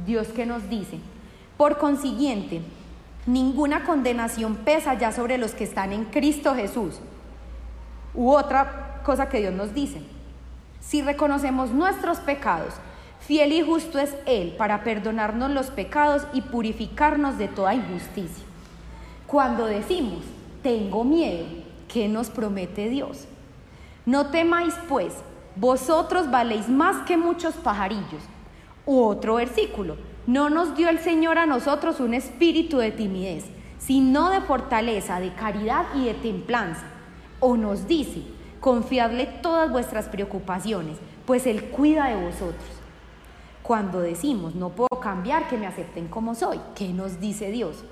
Dios 0.05 0.28
que 0.30 0.45
nos 0.45 0.69
dice, 0.69 0.99
por 1.57 1.78
consiguiente, 1.78 2.61
ninguna 3.26 3.84
condenación 3.84 4.55
pesa 4.57 4.93
ya 4.93 5.11
sobre 5.11 5.38
los 5.38 5.53
que 5.53 5.63
están 5.63 5.93
en 5.93 6.05
Cristo 6.05 6.55
Jesús. 6.55 6.99
U 8.13 8.32
otra 8.32 9.01
cosa 9.03 9.30
que 9.30 9.39
Dios 9.39 9.53
nos 9.53 9.73
dice, 9.73 10.01
si 10.80 11.01
reconocemos 11.01 11.71
nuestros 11.71 12.19
pecados, 12.19 12.76
fiel 13.20 13.53
y 13.53 13.61
justo 13.61 13.99
es 13.99 14.16
Él 14.26 14.55
para 14.57 14.84
perdonarnos 14.84 15.51
los 15.51 15.68
pecados 15.68 16.24
y 16.34 16.41
purificarnos 16.41 17.38
de 17.38 17.47
toda 17.47 17.74
injusticia. 17.74 18.43
Cuando 19.28 19.66
decimos, 19.66 20.24
tengo 20.61 21.03
miedo, 21.03 21.45
¿qué 21.88 22.07
nos 22.07 22.30
promete 22.30 22.89
Dios? 22.89 23.26
No 24.05 24.28
temáis 24.28 24.76
pues, 24.88 25.13
vosotros 25.55 26.30
valéis 26.30 26.70
más 26.70 27.05
que 27.05 27.18
muchos 27.18 27.55
pajarillos. 27.55 28.22
U 28.86 29.01
otro 29.03 29.36
versículo, 29.36 29.97
no 30.28 30.49
nos 30.49 30.76
dio 30.76 30.89
el 30.89 30.99
Señor 30.99 31.38
a 31.38 31.45
nosotros 31.45 31.99
un 31.99 32.13
espíritu 32.13 32.78
de 32.78 32.91
timidez, 32.91 33.45
sino 33.80 34.30
de 34.30 34.41
fortaleza, 34.41 35.20
de 35.20 35.34
caridad 35.34 35.86
y 35.95 36.05
de 36.05 36.13
templanza. 36.13 36.86
O 37.39 37.57
nos 37.57 37.88
dice, 37.88 38.22
confiadle 38.59 39.26
todas 39.41 39.72
vuestras 39.72 40.07
preocupaciones, 40.07 40.97
pues 41.26 41.47
Él 41.47 41.66
cuida 41.66 42.07
de 42.07 42.24
vosotros. 42.24 42.84
Cuando 43.66 43.99
decimos, 43.99 44.53
no 44.53 44.70
puedo 44.70 44.99
cambiar, 45.01 45.47
que 45.47 45.57
me 45.57 45.66
acepten 45.66 46.07
como 46.07 46.36
soy, 46.36 46.59
¿qué 46.76 46.89
nos 46.89 47.20
dice 47.20 47.49
Dios? 47.49 47.84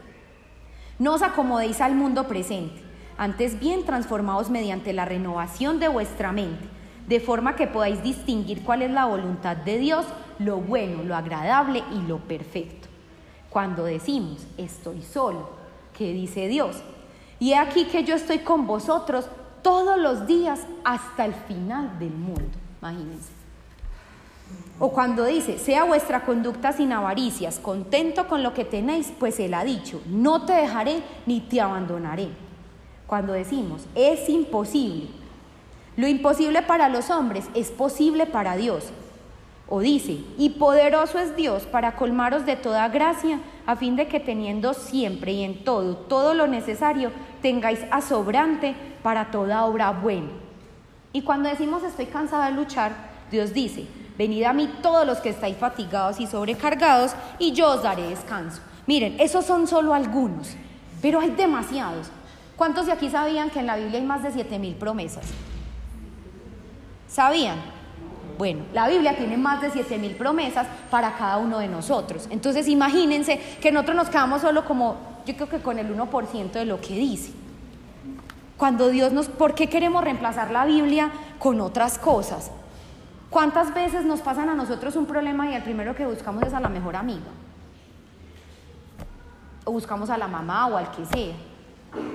No 1.00 1.16
os 1.16 1.24
acomodéis 1.24 1.82
al 1.82 1.96
mundo 1.96 2.28
presente, 2.28 2.80
antes 3.18 3.60
bien 3.60 3.84
transformaos 3.84 4.52
mediante 4.52 4.94
la 4.94 5.06
renovación 5.06 5.80
de 5.80 5.88
vuestra 5.88 6.32
mente, 6.32 6.64
de 7.08 7.20
forma 7.20 7.56
que 7.56 7.66
podáis 7.66 8.04
distinguir 8.04 8.62
cuál 8.62 8.84
es 8.84 8.92
la 8.92 9.06
voluntad 9.06 9.58
de 9.58 9.80
Dios, 9.80 10.06
lo 10.38 10.58
bueno, 10.58 11.02
lo 11.02 11.16
agradable 11.16 11.84
y 11.92 12.08
lo 12.08 12.20
perfecto. 12.20 12.88
Cuando 13.50 13.84
decimos, 13.84 14.46
estoy 14.60 15.02
solo, 15.02 15.50
¿qué 15.98 16.14
dice 16.14 16.50
Dios? 16.50 16.84
Y 17.40 17.54
he 17.54 17.58
aquí 17.58 17.86
que 17.86 18.04
yo 18.04 18.14
estoy 18.14 18.40
con 18.40 18.68
vosotros 18.68 19.28
todos 19.64 19.98
los 19.98 20.28
días 20.28 20.68
hasta 20.84 21.26
el 21.26 21.34
final 21.34 21.98
del 21.98 22.14
mundo. 22.14 22.60
Imagínense. 22.80 23.43
O 24.80 24.92
cuando 24.92 25.26
dice, 25.26 25.60
sea 25.60 25.84
vuestra 25.84 26.26
conducta 26.26 26.74
sin 26.74 26.92
avaricias, 26.92 27.60
contento 27.60 28.28
con 28.28 28.42
lo 28.44 28.54
que 28.54 28.66
tenéis, 28.66 29.14
pues 29.20 29.40
Él 29.40 29.54
ha 29.54 29.64
dicho, 29.64 30.02
no 30.08 30.46
te 30.46 30.54
dejaré 30.54 31.04
ni 31.26 31.42
te 31.42 31.62
abandonaré. 31.62 32.30
Cuando 33.06 33.34
decimos, 33.34 33.86
es 33.96 34.28
imposible, 34.30 35.08
lo 35.96 36.08
imposible 36.08 36.64
para 36.64 36.90
los 36.90 37.12
hombres 37.12 37.46
es 37.54 37.70
posible 37.70 38.26
para 38.26 38.58
Dios. 38.58 38.86
O 39.70 39.80
dice, 39.80 40.18
y 40.38 40.50
poderoso 40.50 41.20
es 41.20 41.36
Dios 41.36 41.64
para 41.64 41.96
colmaros 41.96 42.46
de 42.46 42.56
toda 42.56 42.88
gracia, 42.90 43.40
a 43.66 43.76
fin 43.76 43.96
de 43.96 44.08
que 44.08 44.20
teniendo 44.20 44.74
siempre 44.74 45.32
y 45.34 45.44
en 45.44 45.64
todo, 45.64 45.96
todo 45.96 46.34
lo 46.34 46.48
necesario, 46.48 47.12
tengáis 47.42 47.80
a 47.92 48.02
sobrante 48.02 48.76
para 49.04 49.32
toda 49.32 49.66
obra 49.66 49.92
buena. 49.92 50.30
Y 51.14 51.22
cuando 51.22 51.50
decimos 51.50 51.84
estoy 51.84 52.08
cansada 52.08 52.48
de 52.48 52.54
luchar, 52.54 52.92
Dios 53.32 53.54
dice, 53.54 53.88
venid 54.18 54.44
a 54.44 54.54
mí 54.54 54.70
todos 54.82 55.06
los 55.06 55.20
que 55.20 55.30
estáis 55.30 55.58
fatigados 55.58 56.20
y 56.20 56.28
sobrecargados, 56.28 57.14
y 57.40 57.52
yo 57.52 57.72
os 57.72 57.84
daré 57.84 58.10
descanso. 58.10 58.62
Miren, 58.86 59.16
esos 59.20 59.46
son 59.46 59.68
solo 59.68 59.94
algunos, 59.94 60.56
pero 61.02 61.20
hay 61.20 61.32
demasiados. 61.32 62.08
¿Cuántos 62.56 62.86
de 62.86 62.92
aquí 62.92 63.10
sabían 63.10 63.50
que 63.50 63.60
en 63.60 63.68
la 63.68 63.78
Biblia 63.78 64.00
hay 64.00 64.06
más 64.06 64.24
de 64.24 64.32
siete 64.32 64.60
mil 64.60 64.76
promesas? 64.76 65.26
¿Sabían? 67.08 67.58
Bueno, 68.38 68.64
la 68.74 68.88
Biblia 68.88 69.16
tiene 69.16 69.38
más 69.38 69.62
de 69.62 69.70
7 69.70 69.98
mil 70.00 70.16
promesas 70.16 70.66
para 70.90 71.16
cada 71.16 71.38
uno 71.38 71.60
de 71.60 71.68
nosotros. 71.68 72.28
Entonces 72.32 72.68
imagínense 72.68 73.40
que 73.62 73.72
nosotros 73.72 73.96
nos 73.96 74.10
quedamos 74.10 74.42
solo 74.42 74.66
como, 74.66 74.98
yo 75.26 75.36
creo 75.36 75.50
que 75.50 75.60
con 75.60 75.78
el 75.78 75.96
1% 75.96 76.52
de 76.52 76.66
lo 76.66 76.82
que 76.82 76.96
dice. 76.96 77.32
Cuando 78.58 78.90
Dios 78.90 79.12
nos, 79.12 79.28
¿por 79.28 79.56
qué 79.56 79.68
queremos 79.68 80.04
reemplazar 80.04 80.52
la 80.52 80.66
Biblia 80.66 81.12
con 81.38 81.62
otras 81.62 82.00
cosas? 82.00 82.50
¿Cuántas 83.34 83.74
veces 83.74 84.06
nos 84.06 84.22
pasan 84.22 84.48
a 84.50 84.54
nosotros 84.54 84.96
un 84.96 85.08
problema 85.08 85.50
y 85.50 85.56
el 85.56 85.64
primero 85.64 85.96
que 85.96 86.06
buscamos 86.06 86.44
es 86.44 86.54
a 86.54 86.60
la 86.60 86.70
mejor 86.70 86.96
amiga? 86.96 87.32
O 89.66 89.72
buscamos 89.72 90.12
a 90.12 90.20
la 90.20 90.28
mamá 90.28 90.68
o 90.68 90.78
al 90.78 90.92
que 90.92 91.04
sea. 91.04 91.34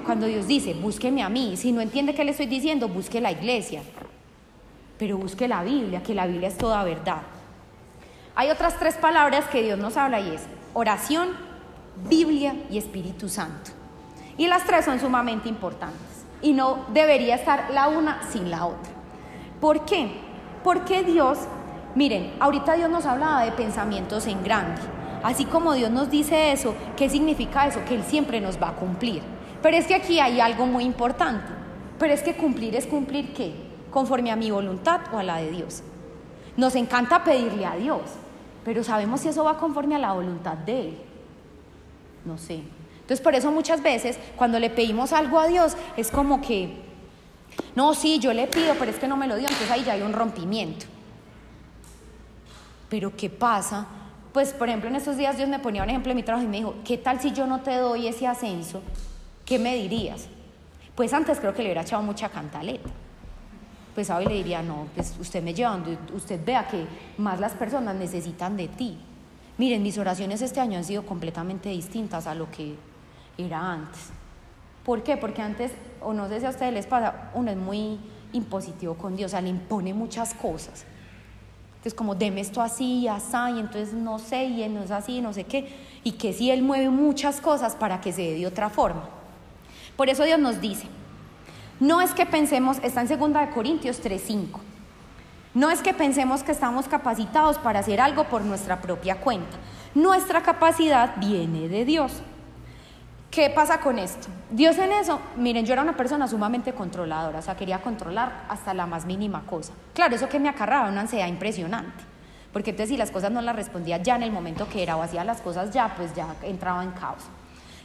Cuando 0.07 0.27
Dios 0.27 0.47
dice, 0.47 0.75
búsqueme 0.75 1.25
a 1.25 1.29
mí, 1.29 1.57
si 1.57 1.73
no 1.73 1.81
entiende 1.81 2.15
qué 2.15 2.25
le 2.25 2.31
estoy 2.31 2.47
diciendo, 2.47 2.87
busque 2.87 3.21
la 3.21 3.33
iglesia. 3.33 3.83
Pero 4.97 5.19
busque 5.19 5.49
la 5.49 5.65
Biblia, 5.65 6.05
que 6.05 6.15
la 6.15 6.25
Biblia 6.29 6.47
es 6.47 6.57
toda 6.57 6.85
verdad. 6.85 7.23
Hay 8.37 8.51
otras 8.51 8.79
tres 8.79 8.95
palabras 8.95 9.47
que 9.47 9.65
Dios 9.65 9.77
nos 9.77 9.97
habla 9.97 10.21
y 10.21 10.37
es 10.37 10.43
oración, 10.73 11.31
Biblia 12.09 12.55
y 12.71 12.79
Espíritu 12.79 13.29
Santo. 13.29 13.73
Y 14.37 14.47
las 14.47 14.65
tres 14.65 14.85
son 14.85 15.01
sumamente 15.01 15.49
importantes. 15.49 16.25
Y 16.43 16.53
no 16.53 16.87
debería 16.95 17.35
estar 17.35 17.73
la 17.73 17.89
una 17.89 18.23
sin 18.31 18.53
la 18.53 18.67
otra. 18.67 18.93
¿Por 19.61 19.85
qué? 19.85 20.28
Porque 20.63 21.03
Dios, 21.03 21.39
miren, 21.95 22.35
ahorita 22.41 22.75
Dios 22.75 22.91
nos 22.91 23.07
hablaba 23.07 23.45
de 23.45 23.53
pensamientos 23.53 24.27
en 24.27 24.43
grande. 24.43 24.81
Así 25.23 25.45
como 25.45 25.75
Dios 25.75 25.91
nos 25.91 26.11
dice 26.11 26.53
eso, 26.53 26.75
¿qué 26.97 27.09
significa 27.09 27.67
eso? 27.67 27.81
Que 27.87 27.95
Él 27.95 28.05
siempre 28.05 28.41
nos 28.41 28.61
va 28.61 28.71
a 28.71 28.77
cumplir. 28.77 29.23
Pero 29.63 29.77
es 29.77 29.87
que 29.87 29.95
aquí 29.95 30.21
hay 30.21 30.41
algo 30.41 30.67
muy 30.67 30.85
importante. 30.85 31.47
Pero 31.99 32.15
es 32.15 32.23
que 32.23 32.35
cumplir 32.35 32.77
es 32.77 32.87
cumplir 32.87 33.33
qué? 33.33 33.53
Conforme 33.91 34.31
a 34.31 34.37
mi 34.37 34.51
voluntad 34.51 35.01
o 35.13 35.19
a 35.19 35.23
la 35.23 35.39
de 35.39 35.51
Dios. 35.51 35.83
Nos 36.57 36.75
encanta 36.77 37.25
pedirle 37.25 37.67
a 37.67 37.77
Dios, 37.77 38.03
pero 38.65 38.85
sabemos 38.85 39.21
si 39.21 39.29
eso 39.29 39.45
va 39.45 39.59
conforme 39.59 39.97
a 39.97 39.99
la 39.99 40.13
voluntad 40.13 40.55
de 40.55 40.81
Él. 40.81 40.99
No 42.25 42.39
sé. 42.39 42.63
Entonces 43.01 43.21
por 43.21 43.35
eso 43.35 43.51
muchas 43.51 43.83
veces 43.83 44.19
cuando 44.37 44.59
le 44.59 44.71
pedimos 44.71 45.13
algo 45.13 45.39
a 45.39 45.47
Dios 45.47 45.77
es 45.97 46.11
como 46.11 46.41
que, 46.41 46.77
no, 47.75 47.95
sí, 47.95 48.19
yo 48.19 48.33
le 48.33 48.47
pido, 48.47 48.75
pero 48.79 48.91
es 48.91 48.99
que 48.99 49.09
no 49.09 49.17
me 49.17 49.27
lo 49.27 49.37
dio, 49.37 49.47
entonces 49.47 49.71
ahí 49.71 49.85
ya 49.85 49.93
hay 49.93 50.03
un 50.03 50.13
rompimiento. 50.13 50.87
Pero 52.89 53.15
¿qué 53.17 53.31
pasa? 53.31 53.87
Pues 54.33 54.53
por 54.53 54.69
ejemplo 54.69 54.89
en 54.89 54.97
estos 54.97 55.17
días 55.17 55.37
Dios 55.37 55.49
me 55.49 55.59
ponía 55.59 55.83
un 55.83 55.91
ejemplo 55.91 56.11
de 56.11 56.15
mi 56.15 56.23
trabajo 56.23 56.45
y 56.45 56.49
me 56.49 56.59
dijo, 56.59 56.75
¿qué 56.85 56.99
tal 56.99 57.21
si 57.21 57.33
yo 57.33 57.47
no 57.47 57.61
te 57.61 57.77
doy 57.77 58.07
ese 58.07 58.27
ascenso? 58.27 58.83
¿Qué 59.45 59.59
me 59.59 59.75
dirías? 59.75 60.27
Pues 60.95 61.13
antes 61.13 61.39
creo 61.39 61.53
que 61.53 61.63
le 61.63 61.69
hubiera 61.69 61.83
echado 61.83 62.03
mucha 62.03 62.29
cantaleta. 62.29 62.91
Pues 63.95 64.11
hoy 64.11 64.27
le 64.27 64.35
diría, 64.35 64.63
no, 64.63 64.87
pues 64.95 65.15
usted 65.19 65.43
me 65.43 65.55
lleva 65.55 65.81
usted 66.15 66.45
vea 66.45 66.69
que 66.69 66.87
más 67.17 67.41
las 67.41 67.53
personas 67.53 67.97
necesitan 67.97 68.57
de 68.57 68.69
ti. 68.69 68.99
Miren, 69.57 69.83
mis 69.83 69.99
oraciones 69.99 70.41
este 70.41 70.61
año 70.61 70.79
han 70.79 70.85
sido 70.85 71.05
completamente 71.05 71.69
distintas 71.69 72.27
a 72.27 72.35
lo 72.35 72.51
que 72.51 72.77
era 73.37 73.73
antes. 73.73 74.11
¿Por 74.85 75.03
qué? 75.03 75.17
Porque 75.17 75.43
antes, 75.43 75.73
o 76.03 76.13
no 76.13 76.29
sé 76.29 76.41
si 76.41 76.47
a 76.47 76.51
ustedes 76.51 76.73
les 76.73 76.87
pasa, 76.87 77.31
uno 77.35 77.51
es 77.51 77.57
muy 77.57 77.99
impositivo 78.33 78.95
con 78.95 79.17
Dios, 79.17 79.31
o 79.31 79.33
sea, 79.33 79.41
le 79.41 79.49
impone 79.49 79.95
muchas 79.95 80.35
cosas. 80.35 80.85
Entonces, 81.79 81.95
como 81.95 82.17
deme 82.17 82.41
esto 82.41 82.61
así 82.61 83.07
así, 83.07 83.37
y 83.57 83.61
entonces 83.61 83.93
no 83.95 84.19
sé, 84.19 84.45
y 84.47 84.63
él 84.63 84.75
no 84.75 84.83
es 84.83 84.91
así, 84.91 85.21
no 85.21 85.33
sé 85.33 85.45
qué. 85.45 85.69
Y 86.03 86.13
que 86.13 86.33
si 86.33 86.51
Él 86.51 86.63
mueve 86.63 86.91
muchas 86.91 87.41
cosas 87.41 87.77
para 87.77 88.01
que 88.01 88.13
se 88.13 88.23
dé 88.23 88.35
de 88.35 88.47
otra 88.47 88.69
forma. 88.69 89.09
Por 89.97 90.09
eso 90.09 90.25
Dios 90.25 90.41
nos 90.41 90.61
dice, 90.61 90.89
no 91.81 92.01
es 92.01 92.11
que 92.11 92.27
pensemos, 92.27 92.79
está 92.83 93.03
en 93.03 93.09
2 93.09 93.49
Corintios 93.55 94.03
3:5. 94.03 94.59
No 95.55 95.71
es 95.71 95.81
que 95.81 95.95
pensemos 95.95 96.43
que 96.43 96.53
estamos 96.53 96.89
capacitados 96.89 97.59
para 97.59 97.81
hacer 97.81 98.01
algo 98.01 98.25
por 98.25 98.43
nuestra 98.43 98.81
propia 98.81 99.21
cuenta. 99.21 99.57
Nuestra 99.95 100.43
capacidad 100.43 101.17
viene 101.19 101.69
de 101.69 101.85
Dios. 101.85 102.23
¿Qué 103.31 103.51
pasa 103.51 103.79
con 103.81 103.99
esto? 103.99 104.29
Dios 104.51 104.79
en 104.79 104.91
eso, 104.91 105.21
miren, 105.37 105.67
yo 105.67 105.75
era 105.75 105.83
una 105.83 105.97
persona 105.97 106.27
sumamente 106.27 106.73
controladora, 106.73 107.41
o 107.41 107.43
sea, 107.43 107.57
quería 107.57 107.83
controlar 107.83 108.45
hasta 108.49 108.73
la 108.73 108.87
más 108.87 109.05
mínima 109.05 109.43
cosa. 109.43 109.75
Claro, 109.93 110.17
eso 110.17 110.29
que 110.29 110.41
me 110.41 110.49
acarraba 110.49 110.89
una 110.89 111.03
ansiedad 111.03 111.27
impresionante, 111.27 112.05
porque 112.53 112.71
entonces 112.71 112.89
si 112.89 112.97
las 112.97 113.11
cosas 113.11 113.31
no 113.31 113.43
las 113.43 113.55
respondía 113.55 113.99
ya 113.99 114.17
en 114.17 114.23
el 114.23 114.33
momento 114.33 114.67
que 114.69 114.83
era 114.83 114.97
o 114.97 115.03
hacía 115.03 115.25
las 115.25 115.43
cosas 115.43 115.73
ya, 115.73 115.95
pues 115.95 116.15
ya 116.15 116.35
entraba 116.43 116.83
en 116.83 116.93
caos. 116.93 117.25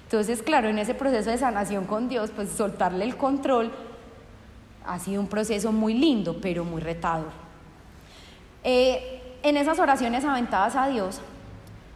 Entonces, 0.06 0.42
claro, 0.42 0.70
en 0.70 0.80
ese 0.80 0.94
proceso 0.94 1.30
de 1.30 1.38
sanación 1.38 1.86
con 1.86 2.08
Dios, 2.08 2.32
pues 2.34 2.50
soltarle 2.50 3.04
el 3.04 3.18
control 3.18 3.72
ha 4.86 5.00
sido 5.00 5.20
un 5.20 5.28
proceso 5.28 5.72
muy 5.72 5.94
lindo, 5.94 6.40
pero 6.42 6.64
muy 6.64 6.82
retador. 6.82 7.32
Eh, 8.64 9.40
en 9.44 9.58
esas 9.58 9.80
oraciones 9.80 10.24
aventadas 10.24 10.76
a 10.76 10.88
Dios, 10.88 11.20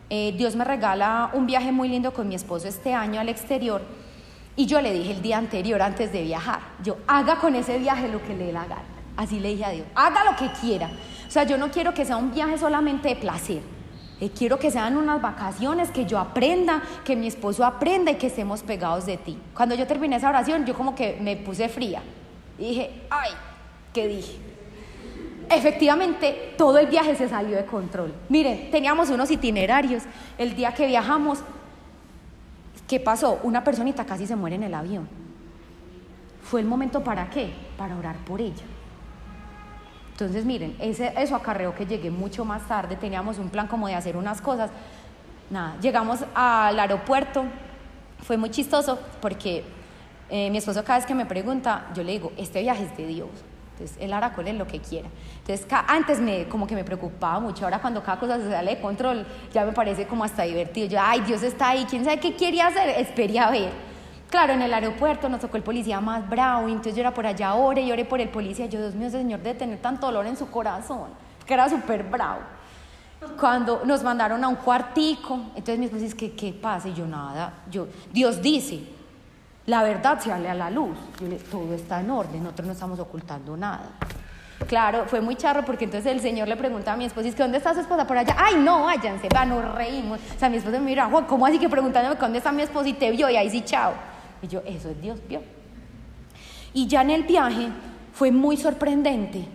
eh, 0.09 0.33
Dios 0.37 0.55
me 0.55 0.63
regala 0.63 1.31
un 1.33 1.45
viaje 1.45 1.71
muy 1.71 1.89
lindo 1.89 2.13
con 2.13 2.27
mi 2.27 2.35
esposo 2.35 2.67
este 2.67 2.93
año 2.93 3.19
al 3.19 3.29
exterior 3.29 3.81
y 4.59 4.65
yo 4.65 4.81
le 4.81 4.91
dije 4.91 5.11
el 5.11 5.21
día 5.21 5.37
anterior, 5.37 5.79
antes 5.83 6.11
de 6.11 6.23
viajar, 6.23 6.59
yo 6.83 6.97
haga 7.05 7.35
con 7.37 7.55
ese 7.55 7.77
viaje 7.77 8.07
lo 8.09 8.23
que 8.23 8.35
le 8.35 8.47
dé 8.47 8.51
la 8.51 8.65
gana. 8.65 8.81
Así 9.15 9.39
le 9.39 9.49
dije 9.49 9.65
a 9.65 9.69
Dios, 9.69 9.85
haga 9.93 10.25
lo 10.25 10.35
que 10.35 10.49
quiera. 10.59 10.89
O 11.27 11.31
sea, 11.31 11.43
yo 11.43 11.59
no 11.59 11.69
quiero 11.69 11.93
que 11.93 12.05
sea 12.05 12.17
un 12.17 12.33
viaje 12.33 12.57
solamente 12.57 13.09
de 13.09 13.15
placer. 13.17 13.61
Eh, 14.19 14.31
quiero 14.35 14.57
que 14.57 14.71
sean 14.71 14.97
unas 14.97 15.21
vacaciones, 15.21 15.91
que 15.91 16.05
yo 16.05 16.17
aprenda, 16.17 16.81
que 17.05 17.15
mi 17.15 17.27
esposo 17.27 17.63
aprenda 17.63 18.11
y 18.11 18.15
que 18.15 18.27
estemos 18.27 18.63
pegados 18.63 19.05
de 19.05 19.17
ti. 19.17 19.37
Cuando 19.53 19.75
yo 19.75 19.85
terminé 19.85 20.15
esa 20.15 20.29
oración, 20.29 20.65
yo 20.65 20.73
como 20.73 20.95
que 20.95 21.19
me 21.21 21.35
puse 21.35 21.69
fría. 21.69 22.01
Y 22.57 22.69
dije, 22.69 23.03
ay, 23.11 23.31
¿qué 23.93 24.07
dije? 24.07 24.39
Efectivamente 25.49 26.53
todo 26.57 26.77
el 26.77 26.87
viaje 26.87 27.15
se 27.15 27.29
salió 27.29 27.55
de 27.55 27.65
control. 27.65 28.13
Miren, 28.29 28.71
teníamos 28.71 29.09
unos 29.09 29.31
itinerarios. 29.31 30.03
El 30.37 30.55
día 30.55 30.73
que 30.73 30.87
viajamos, 30.87 31.39
¿qué 32.87 32.99
pasó? 32.99 33.39
Una 33.43 33.63
personita 33.63 34.05
casi 34.05 34.27
se 34.27 34.35
muere 34.35 34.55
en 34.55 34.63
el 34.63 34.73
avión. 34.73 35.07
¿Fue 36.43 36.61
el 36.61 36.65
momento 36.65 37.03
para 37.03 37.29
qué? 37.29 37.51
Para 37.77 37.97
orar 37.97 38.15
por 38.17 38.41
ella. 38.41 38.63
Entonces, 40.11 40.45
miren, 40.45 40.75
ese, 40.79 41.13
eso 41.17 41.35
acarreó 41.35 41.75
que 41.75 41.85
llegué 41.85 42.09
mucho 42.09 42.43
más 42.43 42.67
tarde. 42.67 42.95
Teníamos 42.95 43.37
un 43.37 43.49
plan 43.49 43.67
como 43.67 43.87
de 43.87 43.95
hacer 43.95 44.17
unas 44.17 44.41
cosas. 44.41 44.71
Nada, 45.49 45.77
llegamos 45.79 46.25
al 46.33 46.79
aeropuerto. 46.79 47.45
Fue 48.23 48.37
muy 48.37 48.49
chistoso 48.49 48.97
porque 49.21 49.63
eh, 50.29 50.49
mi 50.49 50.57
esposo 50.57 50.83
cada 50.83 50.99
vez 50.99 51.05
que 51.05 51.13
me 51.13 51.25
pregunta, 51.25 51.87
yo 51.93 52.03
le 52.03 52.13
digo, 52.13 52.31
este 52.37 52.61
viaje 52.61 52.85
es 52.85 52.97
de 52.97 53.07
Dios. 53.07 53.29
Entonces, 53.77 53.97
él 54.01 54.11
hará 54.11 54.33
con 54.33 54.57
lo 54.57 54.65
que 54.65 54.79
quiera. 54.79 55.07
Entonces, 55.41 55.67
antes 55.87 56.19
me, 56.19 56.47
como 56.47 56.65
que 56.65 56.73
me 56.73 56.83
preocupaba 56.83 57.39
mucho, 57.39 57.63
ahora 57.63 57.79
cuando 57.79 58.01
cada 58.01 58.19
cosa 58.19 58.39
se 58.39 58.49
sale 58.49 58.75
de 58.75 58.81
control, 58.81 59.25
ya 59.53 59.65
me 59.65 59.71
parece 59.71 60.07
como 60.07 60.23
hasta 60.23 60.43
divertido. 60.43 60.87
Yo, 60.87 60.99
ay, 60.99 61.21
Dios 61.21 61.43
está 61.43 61.69
ahí, 61.69 61.85
quién 61.87 62.03
sabe 62.03 62.19
qué 62.19 62.35
quería 62.35 62.67
hacer, 62.67 62.89
esperé 62.89 63.37
a 63.37 63.51
ver. 63.51 63.71
Claro, 64.31 64.53
en 64.53 64.63
el 64.63 64.73
aeropuerto 64.73 65.29
nos 65.29 65.41
tocó 65.41 65.57
el 65.57 65.63
policía 65.63 66.01
más 66.01 66.27
bravo, 66.27 66.67
entonces 66.67 66.95
yo 66.95 67.01
era 67.01 67.13
por 67.13 67.27
allá, 67.27 67.53
ore 67.53 67.81
y 67.81 67.91
ore 67.91 68.03
por 68.03 68.19
el 68.19 68.29
policía. 68.29 68.65
Yo, 68.65 68.79
Dios 68.79 68.95
mío, 68.95 69.07
ese 69.07 69.19
señor 69.19 69.41
de 69.41 69.53
tener 69.53 69.79
tanto 69.79 70.07
dolor 70.07 70.25
en 70.25 70.35
su 70.35 70.49
corazón, 70.49 71.09
que 71.45 71.53
era 71.53 71.69
súper 71.69 72.03
bravo. 72.03 72.39
Cuando 73.39 73.83
nos 73.85 74.03
mandaron 74.03 74.43
a 74.43 74.47
un 74.47 74.55
cuartico, 74.55 75.39
entonces 75.49 75.77
mi 75.77 75.85
esposo 75.85 76.03
dice, 76.03 76.17
¿qué, 76.17 76.33
¿qué 76.33 76.51
pasa? 76.51 76.89
Y 76.89 76.95
yo, 76.95 77.05
nada, 77.05 77.53
yo, 77.69 77.87
Dios 78.11 78.41
dice, 78.41 78.96
la 79.67 79.83
verdad 79.83 80.17
se 80.19 80.29
sale 80.29 80.49
a 80.49 80.55
la 80.55 80.71
luz. 80.71 80.97
todo 81.51 81.73
está 81.73 81.99
en 81.99 82.09
orden, 82.09 82.41
nosotros 82.41 82.67
no 82.67 82.73
estamos 82.73 82.99
ocultando 82.99 83.55
nada. 83.55 83.91
Claro, 84.65 85.03
fue 85.07 85.21
muy 85.21 85.35
charro 85.35 85.63
porque 85.63 85.85
entonces 85.85 86.11
el 86.11 86.21
señor 86.21 86.47
le 86.47 86.55
pregunta 86.55 86.93
a 86.93 86.97
mi 86.97 87.05
esposa, 87.05 87.29
que 87.29 87.43
¿dónde 87.43 87.57
está 87.57 87.73
su 87.73 87.81
esposa? 87.81 88.07
Por 88.07 88.17
allá. 88.17 88.35
Ay, 88.39 88.55
no, 88.55 88.85
váyanse, 88.85 89.27
va, 89.33 89.45
nos 89.45 89.75
reímos. 89.75 90.19
O 90.35 90.39
sea, 90.39 90.49
mi 90.49 90.57
esposa 90.57 90.79
me 90.79 90.85
mira, 90.85 91.09
¿cómo 91.27 91.45
así 91.45 91.59
que 91.59 91.69
preguntándome 91.69 92.15
dónde 92.15 92.37
está 92.37 92.51
mi 92.51 92.63
esposa 92.63 92.87
y 92.87 92.93
te 92.93 93.11
vio? 93.11 93.29
Y 93.29 93.35
ahí 93.35 93.49
sí, 93.49 93.61
chao. 93.61 93.93
Y 94.41 94.47
yo, 94.47 94.61
eso 94.65 94.89
es 94.89 95.01
Dios, 95.01 95.19
vio. 95.27 95.41
Y 96.73 96.87
ya 96.87 97.01
en 97.01 97.11
el 97.11 97.23
viaje 97.23 97.67
fue 98.13 98.31
muy 98.31 98.55
sorprendente 98.55 99.45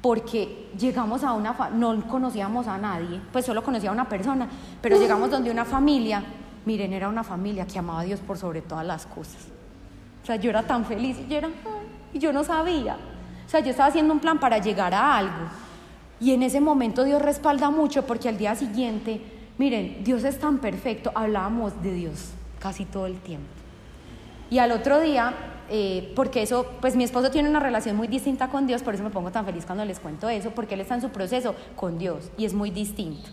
porque 0.00 0.70
llegamos 0.78 1.22
a 1.24 1.34
una, 1.34 1.54
no 1.74 2.08
conocíamos 2.08 2.66
a 2.68 2.78
nadie, 2.78 3.20
pues 3.32 3.44
solo 3.44 3.62
conocía 3.62 3.90
a 3.90 3.92
una 3.92 4.08
persona, 4.08 4.48
pero 4.80 4.98
llegamos 4.98 5.30
donde 5.30 5.50
una 5.50 5.64
familia, 5.64 6.22
miren, 6.64 6.92
era 6.94 7.08
una 7.08 7.22
familia 7.22 7.66
que 7.66 7.78
amaba 7.78 8.00
a 8.00 8.04
Dios 8.04 8.20
por 8.20 8.38
sobre 8.38 8.62
todas 8.62 8.86
las 8.86 9.04
cosas 9.06 9.57
sea, 10.28 10.36
yo 10.36 10.50
era 10.50 10.62
tan 10.62 10.84
feliz 10.84 11.16
y 11.18 11.26
yo, 11.26 11.38
era, 11.38 11.48
y 12.12 12.18
yo 12.18 12.32
no 12.32 12.44
sabía. 12.44 12.96
O 13.46 13.48
sea, 13.48 13.60
yo 13.60 13.70
estaba 13.70 13.88
haciendo 13.88 14.12
un 14.12 14.20
plan 14.20 14.38
para 14.38 14.58
llegar 14.58 14.92
a 14.92 15.16
algo. 15.16 15.48
Y 16.20 16.32
en 16.32 16.42
ese 16.42 16.60
momento 16.60 17.04
Dios 17.04 17.22
respalda 17.22 17.70
mucho 17.70 18.06
porque 18.06 18.28
al 18.28 18.36
día 18.36 18.54
siguiente, 18.54 19.22
miren, 19.56 20.04
Dios 20.04 20.24
es 20.24 20.38
tan 20.38 20.58
perfecto, 20.58 21.10
hablábamos 21.14 21.82
de 21.82 21.94
Dios 21.94 22.32
casi 22.58 22.84
todo 22.84 23.06
el 23.06 23.18
tiempo. 23.20 23.48
Y 24.50 24.58
al 24.58 24.72
otro 24.72 25.00
día, 25.00 25.32
eh, 25.70 26.12
porque 26.16 26.42
eso, 26.42 26.66
pues 26.80 26.96
mi 26.96 27.04
esposo 27.04 27.30
tiene 27.30 27.48
una 27.48 27.60
relación 27.60 27.96
muy 27.96 28.08
distinta 28.08 28.48
con 28.48 28.66
Dios, 28.66 28.82
por 28.82 28.94
eso 28.94 29.04
me 29.04 29.10
pongo 29.10 29.30
tan 29.30 29.44
feliz 29.44 29.64
cuando 29.64 29.84
les 29.84 30.00
cuento 30.00 30.28
eso, 30.28 30.50
porque 30.50 30.74
él 30.74 30.80
está 30.80 30.94
en 30.94 31.02
su 31.02 31.10
proceso 31.10 31.54
con 31.76 31.98
Dios 31.98 32.30
y 32.36 32.44
es 32.44 32.52
muy 32.52 32.70
distinto. 32.70 33.30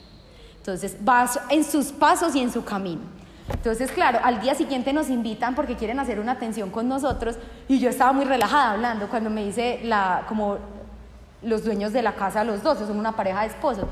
Entonces, 0.57 0.97
va 1.07 1.29
en 1.49 1.63
sus 1.63 1.87
pasos 1.87 2.35
y 2.35 2.41
en 2.41 2.51
su 2.51 2.63
camino. 2.63 3.01
Entonces, 3.49 3.91
claro, 3.91 4.19
al 4.23 4.41
día 4.41 4.55
siguiente 4.55 4.91
nos 4.91 5.09
invitan 5.09 5.53
porque 5.53 5.75
quieren 5.75 5.99
hacer 5.99 6.19
una 6.19 6.33
atención 6.33 6.71
con 6.71 6.87
nosotros 6.87 7.37
y 7.67 7.79
yo 7.79 7.89
estaba 7.89 8.11
muy 8.11 8.25
relajada 8.25 8.71
hablando 8.71 9.07
cuando 9.07 9.29
me 9.29 9.45
dice 9.45 9.81
la, 9.83 10.25
como 10.27 10.57
los 11.43 11.63
dueños 11.63 11.93
de 11.93 12.01
la 12.01 12.15
casa, 12.15 12.43
los 12.43 12.63
dos, 12.63 12.79
son 12.79 12.97
una 12.97 13.11
pareja 13.11 13.41
de 13.41 13.47
esposos. 13.47 13.85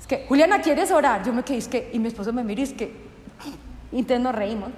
Es 0.00 0.06
que, 0.06 0.26
Juliana, 0.28 0.60
¿quieres 0.60 0.90
orar? 0.90 1.24
Yo 1.24 1.32
me 1.32 1.42
quedé, 1.42 1.58
es 1.58 1.68
que, 1.68 1.90
y 1.92 1.98
mi 1.98 2.08
esposo 2.08 2.32
me 2.32 2.44
mira 2.44 2.60
y 2.60 2.64
es 2.64 2.72
que, 2.74 2.94
y 3.90 3.98
entonces 4.00 4.20
nos 4.20 4.34
reímos. 4.34 4.70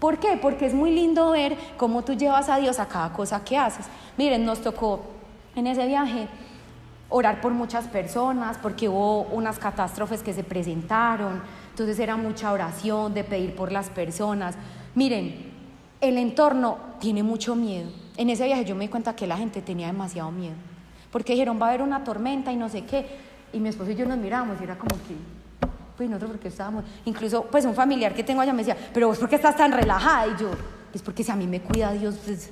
¿Por 0.00 0.18
qué? 0.18 0.38
Porque 0.40 0.66
es 0.66 0.74
muy 0.74 0.94
lindo 0.94 1.30
ver 1.32 1.58
cómo 1.76 2.02
tú 2.02 2.14
llevas 2.14 2.48
a 2.48 2.56
Dios 2.56 2.78
a 2.78 2.86
cada 2.86 3.12
cosa 3.12 3.44
que 3.44 3.58
haces. 3.58 3.86
Miren, 4.16 4.44
nos 4.44 4.60
tocó 4.60 5.02
en 5.56 5.66
ese 5.66 5.86
viaje 5.86 6.28
orar 7.10 7.40
por 7.40 7.52
muchas 7.52 7.86
personas, 7.86 8.58
porque 8.58 8.88
hubo 8.88 9.22
unas 9.22 9.58
catástrofes 9.58 10.22
que 10.22 10.32
se 10.32 10.44
presentaron, 10.44 11.42
entonces 11.78 12.00
era 12.00 12.16
mucha 12.16 12.50
oración 12.50 13.14
de 13.14 13.22
pedir 13.22 13.54
por 13.54 13.70
las 13.70 13.88
personas. 13.88 14.56
Miren, 14.96 15.52
el 16.00 16.18
entorno 16.18 16.76
tiene 16.98 17.22
mucho 17.22 17.54
miedo. 17.54 17.88
En 18.16 18.30
ese 18.30 18.46
viaje 18.46 18.64
yo 18.64 18.74
me 18.74 18.86
di 18.86 18.88
cuenta 18.88 19.14
que 19.14 19.28
la 19.28 19.36
gente 19.36 19.62
tenía 19.62 19.86
demasiado 19.86 20.32
miedo, 20.32 20.56
porque 21.12 21.34
dijeron 21.34 21.56
va 21.62 21.66
a 21.66 21.68
haber 21.68 21.82
una 21.82 22.02
tormenta 22.02 22.50
y 22.50 22.56
no 22.56 22.68
sé 22.68 22.84
qué, 22.84 23.06
y 23.52 23.60
mi 23.60 23.68
esposo 23.68 23.92
y 23.92 23.94
yo 23.94 24.06
nos 24.06 24.18
miramos 24.18 24.60
y 24.60 24.64
era 24.64 24.76
como 24.76 24.96
que, 24.96 25.14
pues 25.96 26.10
nosotros 26.10 26.32
porque 26.32 26.48
estábamos, 26.48 26.82
incluso 27.04 27.44
pues 27.44 27.64
un 27.64 27.76
familiar 27.76 28.12
que 28.12 28.24
tengo 28.24 28.40
allá 28.40 28.52
me 28.52 28.64
decía, 28.64 28.76
pero 28.92 29.06
vos 29.06 29.18
por 29.18 29.28
qué 29.28 29.36
estás 29.36 29.56
tan 29.56 29.70
relajada 29.70 30.26
y 30.26 30.30
yo, 30.30 30.50
pues 30.90 31.00
porque 31.00 31.22
si 31.22 31.30
a 31.30 31.36
mí 31.36 31.46
me 31.46 31.60
cuida 31.60 31.92
Dios, 31.92 32.16
pues 32.24 32.50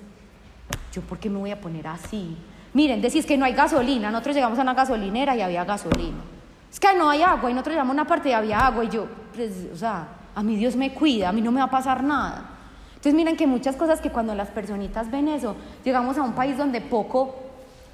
yo 0.93 1.03
por 1.03 1.19
qué 1.19 1.29
me 1.29 1.39
voy 1.39 1.51
a 1.51 1.61
poner 1.61 1.89
así. 1.89 2.37
Miren, 2.75 3.03
decís 3.03 3.27
que 3.27 3.37
no 3.37 3.45
hay 3.45 3.55
gasolina, 3.55 4.09
nosotros 4.13 4.37
llegamos 4.37 4.57
a 4.61 4.63
una 4.63 4.75
gasolinera 4.75 5.35
y 5.35 5.41
había 5.41 5.65
gasolina. 5.65 6.36
Es 6.71 6.81
que 6.81 6.95
no 6.95 7.09
hay 7.09 7.23
agua 7.23 7.51
y 7.51 7.55
nosotros 7.55 7.75
llegamos 7.75 7.93
a 7.93 7.95
una 7.95 8.07
parte 8.07 8.29
y 8.29 8.33
había 8.33 8.67
agua 8.67 8.85
y 8.85 8.89
yo, 8.89 9.07
pues, 9.35 9.67
o 9.73 9.77
sea, 9.77 10.09
a 10.35 10.43
mí 10.43 10.57
Dios 10.57 10.77
me 10.77 10.93
cuida, 10.93 11.31
a 11.31 11.33
mí 11.33 11.41
no 11.41 11.51
me 11.51 11.61
va 11.61 11.67
a 11.67 11.71
pasar 11.71 12.03
nada. 12.03 12.51
Entonces 12.91 13.15
miren 13.15 13.37
que 13.37 13.47
muchas 13.47 13.77
cosas 13.77 14.01
que 14.01 14.11
cuando 14.11 14.35
las 14.35 14.49
personitas 14.49 15.11
ven 15.11 15.29
eso, 15.29 15.57
llegamos 15.85 16.19
a 16.19 16.23
un 16.23 16.33
país 16.33 16.59
donde 16.59 16.81
poco 16.81 17.35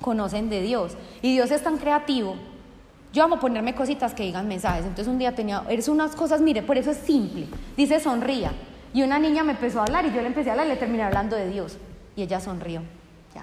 conocen 0.00 0.48
de 0.48 0.62
Dios 0.62 0.96
y 1.20 1.32
Dios 1.34 1.50
es 1.50 1.62
tan 1.62 1.78
creativo. 1.78 2.34
Yo 3.12 3.22
amo 3.24 3.38
ponerme 3.38 3.74
cositas 3.74 4.14
que 4.14 4.22
digan 4.22 4.48
mensajes. 4.48 4.84
Entonces 4.84 5.06
un 5.06 5.18
día 5.18 5.34
tenía, 5.34 5.64
eres 5.68 5.88
unas 5.88 6.16
cosas, 6.16 6.40
mire, 6.40 6.62
por 6.62 6.78
eso 6.78 6.90
es 6.90 6.96
simple. 6.96 7.46
Dice 7.76 8.00
sonría. 8.00 8.52
Y 8.94 9.02
una 9.02 9.18
niña 9.18 9.44
me 9.44 9.52
empezó 9.52 9.80
a 9.80 9.82
hablar 9.82 10.06
y 10.06 10.12
yo 10.12 10.20
le 10.20 10.28
empecé 10.28 10.48
a 10.48 10.52
hablar 10.52 10.66
y 10.66 10.70
le 10.70 10.76
terminé 10.76 11.02
hablando 11.02 11.36
de 11.36 11.48
Dios. 11.48 11.76
Y 12.16 12.22
ella 12.22 12.40
sonrió. 12.40 12.82
Ya 13.34 13.42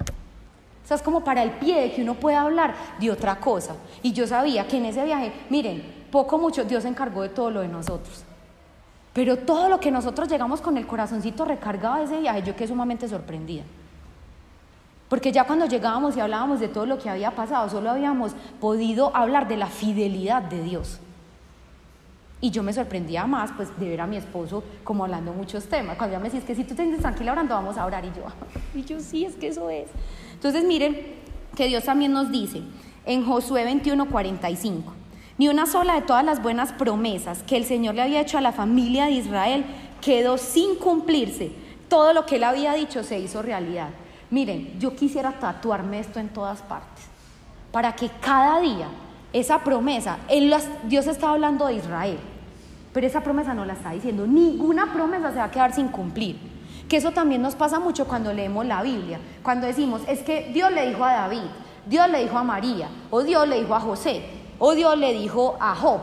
sea, 0.89 0.97
es 0.97 1.03
como 1.03 1.23
para 1.23 1.43
el 1.43 1.51
pie 1.51 1.81
de 1.81 1.91
que 1.91 2.01
uno 2.01 2.15
pueda 2.15 2.41
hablar 2.41 2.73
de 2.99 3.11
otra 3.11 3.39
cosa. 3.39 3.75
Y 4.01 4.11
yo 4.11 4.25
sabía 4.25 4.67
que 4.67 4.77
en 4.77 4.85
ese 4.85 5.05
viaje, 5.05 5.31
miren, 5.49 5.83
poco 6.11 6.39
mucho 6.39 6.63
Dios 6.63 6.81
se 6.81 6.89
encargó 6.89 7.21
de 7.21 7.29
todo 7.29 7.51
lo 7.51 7.61
de 7.61 7.67
nosotros. 7.67 8.23
Pero 9.13 9.37
todo 9.37 9.69
lo 9.69 9.79
que 9.79 9.91
nosotros 9.91 10.27
llegamos 10.27 10.61
con 10.61 10.77
el 10.77 10.87
corazoncito 10.87 11.45
recargado 11.45 11.97
de 11.97 12.05
ese 12.05 12.19
viaje, 12.19 12.41
yo 12.41 12.55
quedé 12.55 12.69
sumamente 12.69 13.07
sorprendida. 13.07 13.63
Porque 15.09 15.31
ya 15.31 15.45
cuando 15.45 15.67
llegábamos 15.67 16.17
y 16.17 16.21
hablábamos 16.21 16.59
de 16.59 16.67
todo 16.67 16.87
lo 16.87 16.97
que 16.97 17.09
había 17.09 17.31
pasado, 17.31 17.69
solo 17.69 17.91
habíamos 17.91 18.33
podido 18.59 19.15
hablar 19.15 19.47
de 19.47 19.57
la 19.57 19.67
fidelidad 19.67 20.41
de 20.41 20.63
Dios. 20.63 20.99
Y 22.41 22.51
yo 22.51 22.63
me 22.63 22.71
sorprendía 22.71 23.25
más, 23.25 23.51
pues, 23.51 23.77
de 23.79 23.89
ver 23.89 24.01
a 24.01 24.07
mi 24.07 24.15
esposo 24.15 24.63
como 24.83 25.03
hablando 25.03 25.33
muchos 25.33 25.65
temas. 25.65 25.97
Cuando 25.97 26.15
ella 26.15 26.19
me 26.19 26.29
decía, 26.29 26.39
es 26.39 26.45
que 26.45 26.55
si 26.55 26.63
tú 26.63 26.73
te 26.73 26.83
sientes 26.83 27.01
tranquila 27.01 27.33
orando, 27.33 27.53
vamos 27.53 27.77
a 27.77 27.85
orar. 27.85 28.05
Y 28.05 28.09
yo, 28.09 28.23
y 28.79 28.83
yo, 28.83 28.99
sí, 28.99 29.25
es 29.25 29.35
que 29.35 29.49
eso 29.49 29.69
es. 29.69 29.87
Entonces 30.33 30.63
miren 30.63 30.97
que 31.55 31.67
Dios 31.67 31.83
también 31.83 32.13
nos 32.13 32.31
dice 32.31 32.61
en 33.05 33.25
Josué 33.25 33.65
21, 33.65 34.09
45, 34.09 34.93
ni 35.37 35.49
una 35.49 35.65
sola 35.65 35.95
de 35.95 36.01
todas 36.01 36.23
las 36.23 36.41
buenas 36.41 36.71
promesas 36.71 37.43
que 37.43 37.57
el 37.57 37.65
Señor 37.65 37.95
le 37.95 38.03
había 38.03 38.21
hecho 38.21 38.37
a 38.37 38.41
la 38.41 38.51
familia 38.51 39.05
de 39.05 39.11
Israel 39.11 39.65
quedó 39.99 40.37
sin 40.37 40.75
cumplirse. 40.75 41.51
Todo 41.89 42.13
lo 42.13 42.25
que 42.25 42.37
él 42.37 42.43
había 42.43 42.73
dicho 42.73 43.03
se 43.03 43.19
hizo 43.19 43.41
realidad. 43.41 43.89
Miren, 44.29 44.79
yo 44.79 44.95
quisiera 44.95 45.39
tatuarme 45.39 45.99
esto 45.99 46.19
en 46.19 46.29
todas 46.29 46.61
partes, 46.61 47.05
para 47.71 47.95
que 47.95 48.09
cada 48.21 48.59
día 48.61 48.87
esa 49.33 49.59
promesa, 49.59 50.17
Dios 50.83 51.07
está 51.07 51.29
hablando 51.29 51.67
de 51.67 51.75
Israel, 51.75 52.17
pero 52.93 53.05
esa 53.05 53.21
promesa 53.21 53.53
no 53.53 53.65
la 53.65 53.73
está 53.73 53.91
diciendo. 53.91 54.25
Ninguna 54.25 54.91
promesa 54.93 55.31
se 55.31 55.37
va 55.37 55.45
a 55.45 55.51
quedar 55.51 55.73
sin 55.73 55.89
cumplir. 55.89 56.37
Que 56.87 56.97
eso 56.97 57.11
también 57.11 57.41
nos 57.41 57.53
pasa 57.55 57.79
mucho 57.79 58.07
cuando 58.07 58.33
leemos 58.33 58.65
la 58.65 58.81
Biblia, 58.81 59.19
cuando 59.43 59.67
decimos, 59.67 60.01
es 60.07 60.21
que 60.21 60.49
Dios 60.51 60.71
le 60.71 60.87
dijo 60.87 61.05
a 61.05 61.13
David, 61.13 61.43
Dios 61.85 62.09
le 62.09 62.23
dijo 62.23 62.37
a 62.37 62.43
María, 62.43 62.89
o 63.11 63.21
Dios 63.21 63.47
le 63.47 63.59
dijo 63.59 63.75
a 63.75 63.79
José, 63.79 64.23
o 64.57 64.73
Dios 64.73 64.97
le 64.97 65.13
dijo 65.13 65.55
a 65.59 65.75
Job. 65.75 65.99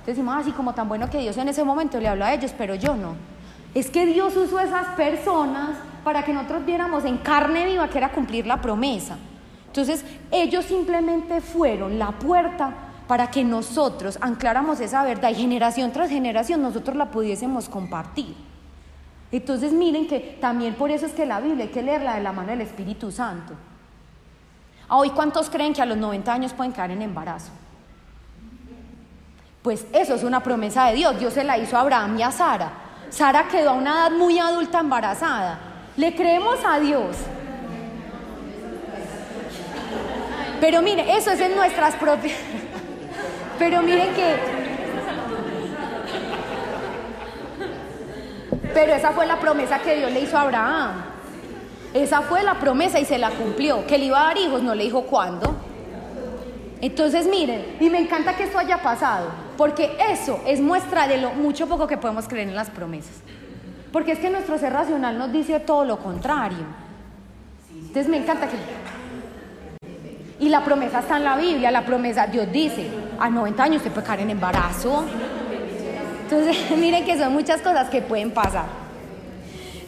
Entonces 0.00 0.16
decimos, 0.16 0.36
así 0.38 0.50
ah, 0.52 0.56
como 0.56 0.72
tan 0.72 0.88
bueno 0.88 1.10
que 1.10 1.18
Dios 1.18 1.36
en 1.36 1.48
ese 1.48 1.62
momento 1.62 2.00
le 2.00 2.08
habló 2.08 2.24
a 2.24 2.32
ellos, 2.32 2.54
pero 2.56 2.74
yo 2.74 2.96
no. 2.96 3.14
Es 3.74 3.90
que 3.90 4.06
Dios 4.06 4.34
usó 4.34 4.58
esas 4.60 4.86
personas 4.96 5.76
para 6.02 6.24
que 6.24 6.32
nosotros 6.32 6.64
viéramos 6.64 7.04
en 7.04 7.18
carne 7.18 7.66
viva 7.66 7.88
que 7.88 7.98
era 7.98 8.10
cumplir 8.10 8.46
la 8.46 8.60
promesa. 8.60 9.18
Entonces 9.70 10.04
ellos 10.32 10.64
simplemente 10.64 11.40
fueron 11.40 11.96
la 11.96 12.10
puerta 12.10 12.74
para 13.06 13.30
que 13.30 13.44
nosotros 13.44 14.18
ancláramos 14.20 14.80
esa 14.80 15.04
verdad 15.04 15.30
y 15.30 15.36
generación 15.36 15.92
tras 15.92 16.10
generación 16.10 16.60
nosotros 16.60 16.96
la 16.96 17.12
pudiésemos 17.12 17.68
compartir. 17.68 18.34
Entonces 19.30 19.72
miren 19.72 20.08
que 20.08 20.38
también 20.40 20.74
por 20.74 20.90
eso 20.90 21.06
es 21.06 21.12
que 21.12 21.24
la 21.24 21.40
Biblia 21.40 21.66
hay 21.66 21.70
que 21.70 21.82
leerla 21.82 22.16
de 22.16 22.20
la 22.20 22.32
mano 22.32 22.50
del 22.50 22.62
Espíritu 22.62 23.12
Santo. 23.12 23.54
Hoy, 24.88 25.10
¿cuántos 25.10 25.48
creen 25.48 25.72
que 25.72 25.82
a 25.82 25.86
los 25.86 25.96
90 25.96 26.32
años 26.32 26.52
pueden 26.52 26.72
caer 26.72 26.90
en 26.90 27.02
embarazo? 27.02 27.52
Pues 29.62 29.86
eso 29.92 30.16
es 30.16 30.24
una 30.24 30.42
promesa 30.42 30.86
de 30.86 30.96
Dios. 30.96 31.16
Dios 31.20 31.32
se 31.32 31.44
la 31.44 31.58
hizo 31.58 31.76
a 31.76 31.82
Abraham 31.82 32.18
y 32.18 32.22
a 32.24 32.32
Sara. 32.32 32.72
Sara 33.08 33.46
quedó 33.46 33.70
a 33.70 33.74
una 33.74 33.90
edad 33.90 34.10
muy 34.10 34.40
adulta 34.40 34.80
embarazada. 34.80 35.60
Le 35.96 36.16
creemos 36.16 36.58
a 36.66 36.80
Dios. 36.80 37.16
Pero 40.60 40.82
mire, 40.82 41.16
eso 41.16 41.30
es 41.30 41.40
en 41.40 41.54
nuestras 41.54 41.94
propias... 41.96 42.36
Pero 43.58 43.82
miren 43.82 44.14
que 44.14 44.60
Pero 48.74 48.94
esa 48.94 49.10
fue 49.12 49.26
la 49.26 49.38
promesa 49.38 49.80
que 49.80 49.96
Dios 49.96 50.12
le 50.12 50.20
hizo 50.20 50.38
a 50.38 50.42
Abraham. 50.42 50.92
Esa 51.92 52.22
fue 52.22 52.42
la 52.42 52.54
promesa 52.54 53.00
y 53.00 53.04
se 53.04 53.18
la 53.18 53.30
cumplió. 53.30 53.86
Que 53.86 53.98
le 53.98 54.06
iba 54.06 54.20
a 54.20 54.24
dar 54.26 54.38
hijos, 54.38 54.62
no 54.62 54.74
le 54.74 54.84
dijo 54.84 55.02
cuándo. 55.02 55.56
Entonces 56.80 57.26
miren, 57.26 57.76
y 57.78 57.90
me 57.90 57.98
encanta 57.98 58.36
que 58.36 58.44
esto 58.44 58.58
haya 58.58 58.80
pasado, 58.80 59.28
porque 59.58 59.98
eso 60.10 60.40
es 60.46 60.60
muestra 60.60 61.06
de 61.06 61.18
lo 61.18 61.32
mucho 61.32 61.66
poco 61.68 61.86
que 61.86 61.98
podemos 61.98 62.26
creer 62.26 62.48
en 62.48 62.54
las 62.54 62.70
promesas. 62.70 63.16
Porque 63.92 64.12
es 64.12 64.18
que 64.18 64.30
nuestro 64.30 64.56
ser 64.56 64.72
racional 64.72 65.18
nos 65.18 65.30
dice 65.30 65.60
todo 65.60 65.84
lo 65.84 65.98
contrario. 65.98 66.64
Entonces 67.70 68.08
me 68.08 68.16
encanta 68.16 68.46
que... 68.48 68.56
Y 70.40 70.48
la 70.48 70.64
promesa 70.64 71.00
está 71.00 71.18
en 71.18 71.24
la 71.24 71.36
Biblia, 71.36 71.70
la 71.70 71.84
promesa, 71.84 72.26
Dios 72.26 72.50
dice, 72.50 72.88
a 73.18 73.30
90 73.30 73.62
años 73.62 73.82
se 73.82 73.90
puede 73.90 74.06
caer 74.06 74.20
en 74.20 74.30
embarazo, 74.30 75.04
entonces, 76.30 76.70
miren 76.78 77.04
que 77.04 77.18
son 77.18 77.32
muchas 77.32 77.60
cosas 77.60 77.90
que 77.90 78.02
pueden 78.02 78.30
pasar. 78.30 78.66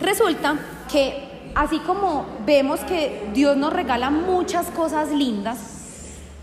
Resulta 0.00 0.56
que 0.90 1.52
así 1.54 1.78
como 1.80 2.26
vemos 2.44 2.80
que 2.80 3.30
Dios 3.32 3.56
nos 3.56 3.72
regala 3.72 4.10
muchas 4.10 4.66
cosas 4.66 5.10
lindas, 5.12 5.58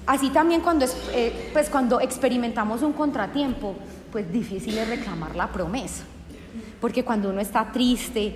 así 0.08 0.30
también 0.30 0.62
cuando, 0.62 0.86
eh, 1.14 1.50
pues 1.52 1.70
cuando 1.70 2.00
experimentamos 2.00 2.82
un 2.82 2.94
contratiempo, 2.94 3.76
pues 4.10 4.32
difícil 4.32 4.78
es 4.78 4.88
reclamar 4.88 5.36
la 5.36 5.48
promesa. 5.48 6.06
Porque 6.80 7.04
cuando 7.04 7.30
uno 7.30 7.42
está 7.42 7.72
triste, 7.74 8.36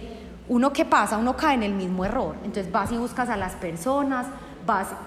uno 0.50 0.74
qué 0.74 0.84
pasa, 0.84 1.18
uno 1.18 1.38
cae 1.38 1.56
en 1.56 1.64
el 1.64 1.74
mismo 1.74 2.04
error. 2.04 2.36
Entonces 2.44 2.70
vas 2.70 2.92
y 2.92 2.98
buscas 2.98 3.30
a 3.30 3.38
las 3.38 3.54
personas, 3.54 4.28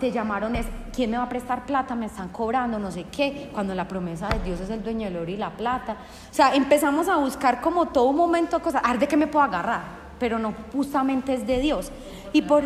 te 0.00 0.12
llamaron, 0.12 0.56
es, 0.56 0.66
¿quién 0.94 1.10
me 1.10 1.16
va 1.16 1.24
a 1.24 1.28
prestar 1.28 1.66
plata? 1.66 1.94
Me 1.94 2.06
están 2.06 2.28
cobrando, 2.28 2.78
no 2.78 2.90
sé 2.90 3.04
qué, 3.10 3.50
cuando 3.52 3.74
la 3.74 3.88
promesa 3.88 4.28
de 4.28 4.40
Dios 4.40 4.60
es 4.60 4.70
el 4.70 4.82
dueño 4.82 5.06
del 5.06 5.16
oro 5.16 5.30
y 5.30 5.36
la 5.36 5.50
plata. 5.50 5.96
O 6.30 6.34
sea, 6.34 6.54
empezamos 6.54 7.08
a 7.08 7.16
buscar 7.16 7.60
como 7.60 7.86
todo 7.86 8.12
momento 8.12 8.60
cosas, 8.60 8.82
a 8.84 8.94
ver 8.94 9.08
qué 9.08 9.16
me 9.16 9.26
puedo 9.26 9.44
agarrar, 9.44 9.82
pero 10.18 10.38
no 10.38 10.54
justamente 10.72 11.34
es 11.34 11.46
de 11.46 11.60
Dios. 11.60 11.90
Y 12.32 12.42
por... 12.42 12.64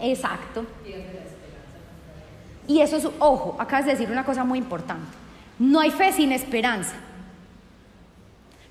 Exacto. 0.00 0.64
Y 2.66 2.80
eso 2.80 2.96
es, 2.96 3.08
ojo, 3.18 3.56
acabas 3.58 3.84
de 3.84 3.92
decir 3.92 4.10
una 4.10 4.24
cosa 4.24 4.44
muy 4.44 4.58
importante. 4.58 5.16
No 5.58 5.80
hay 5.80 5.90
fe 5.90 6.12
sin 6.12 6.32
esperanza. 6.32 6.94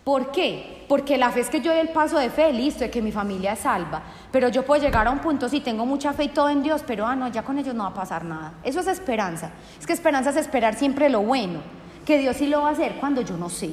¿Por 0.03 0.31
qué? 0.31 0.83
Porque 0.89 1.17
la 1.17 1.31
fe 1.31 1.39
es 1.39 1.49
que 1.49 1.61
yo 1.61 1.71
doy 1.71 1.79
el 1.79 1.89
paso 1.89 2.17
de 2.17 2.29
fe, 2.29 2.51
listo, 2.51 2.81
de 2.81 2.91
que 2.91 3.01
mi 3.01 3.11
familia 3.11 3.53
es 3.53 3.59
salva. 3.59 4.03
Pero 4.31 4.49
yo 4.49 4.65
puedo 4.65 4.81
llegar 4.81 5.07
a 5.07 5.11
un 5.11 5.19
punto, 5.19 5.47
si 5.47 5.61
tengo 5.61 5.85
mucha 5.85 6.11
fe 6.11 6.25
y 6.25 6.29
todo 6.29 6.49
en 6.49 6.61
Dios, 6.61 6.83
pero 6.85 7.07
ah, 7.07 7.15
no, 7.15 7.29
ya 7.29 7.43
con 7.43 7.57
ellos 7.57 7.73
no 7.73 7.83
va 7.83 7.89
a 7.89 7.93
pasar 7.93 8.25
nada. 8.25 8.53
Eso 8.63 8.81
es 8.81 8.87
esperanza. 8.87 9.51
Es 9.79 9.87
que 9.87 9.93
esperanza 9.93 10.31
es 10.31 10.35
esperar 10.35 10.75
siempre 10.75 11.09
lo 11.09 11.21
bueno, 11.21 11.61
que 12.05 12.17
Dios 12.17 12.35
sí 12.35 12.47
lo 12.47 12.61
va 12.61 12.69
a 12.69 12.71
hacer 12.73 12.95
cuando 12.99 13.21
yo 13.21 13.37
no 13.37 13.49
sé, 13.49 13.71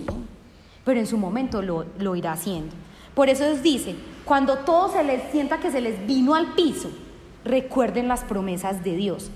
pero 0.84 1.00
en 1.00 1.06
su 1.06 1.18
momento 1.18 1.62
lo, 1.62 1.84
lo 1.98 2.14
irá 2.14 2.32
haciendo. 2.32 2.74
Por 3.14 3.28
eso 3.28 3.42
les 3.42 3.62
dice, 3.62 3.96
cuando 4.24 4.58
todo 4.58 4.92
se 4.92 5.02
les 5.02 5.32
sienta 5.32 5.58
que 5.58 5.72
se 5.72 5.80
les 5.80 6.06
vino 6.06 6.36
al 6.36 6.54
piso, 6.54 6.90
recuerden 7.44 8.06
las 8.06 8.22
promesas 8.22 8.84
de 8.84 8.94
Dios. 8.94 9.32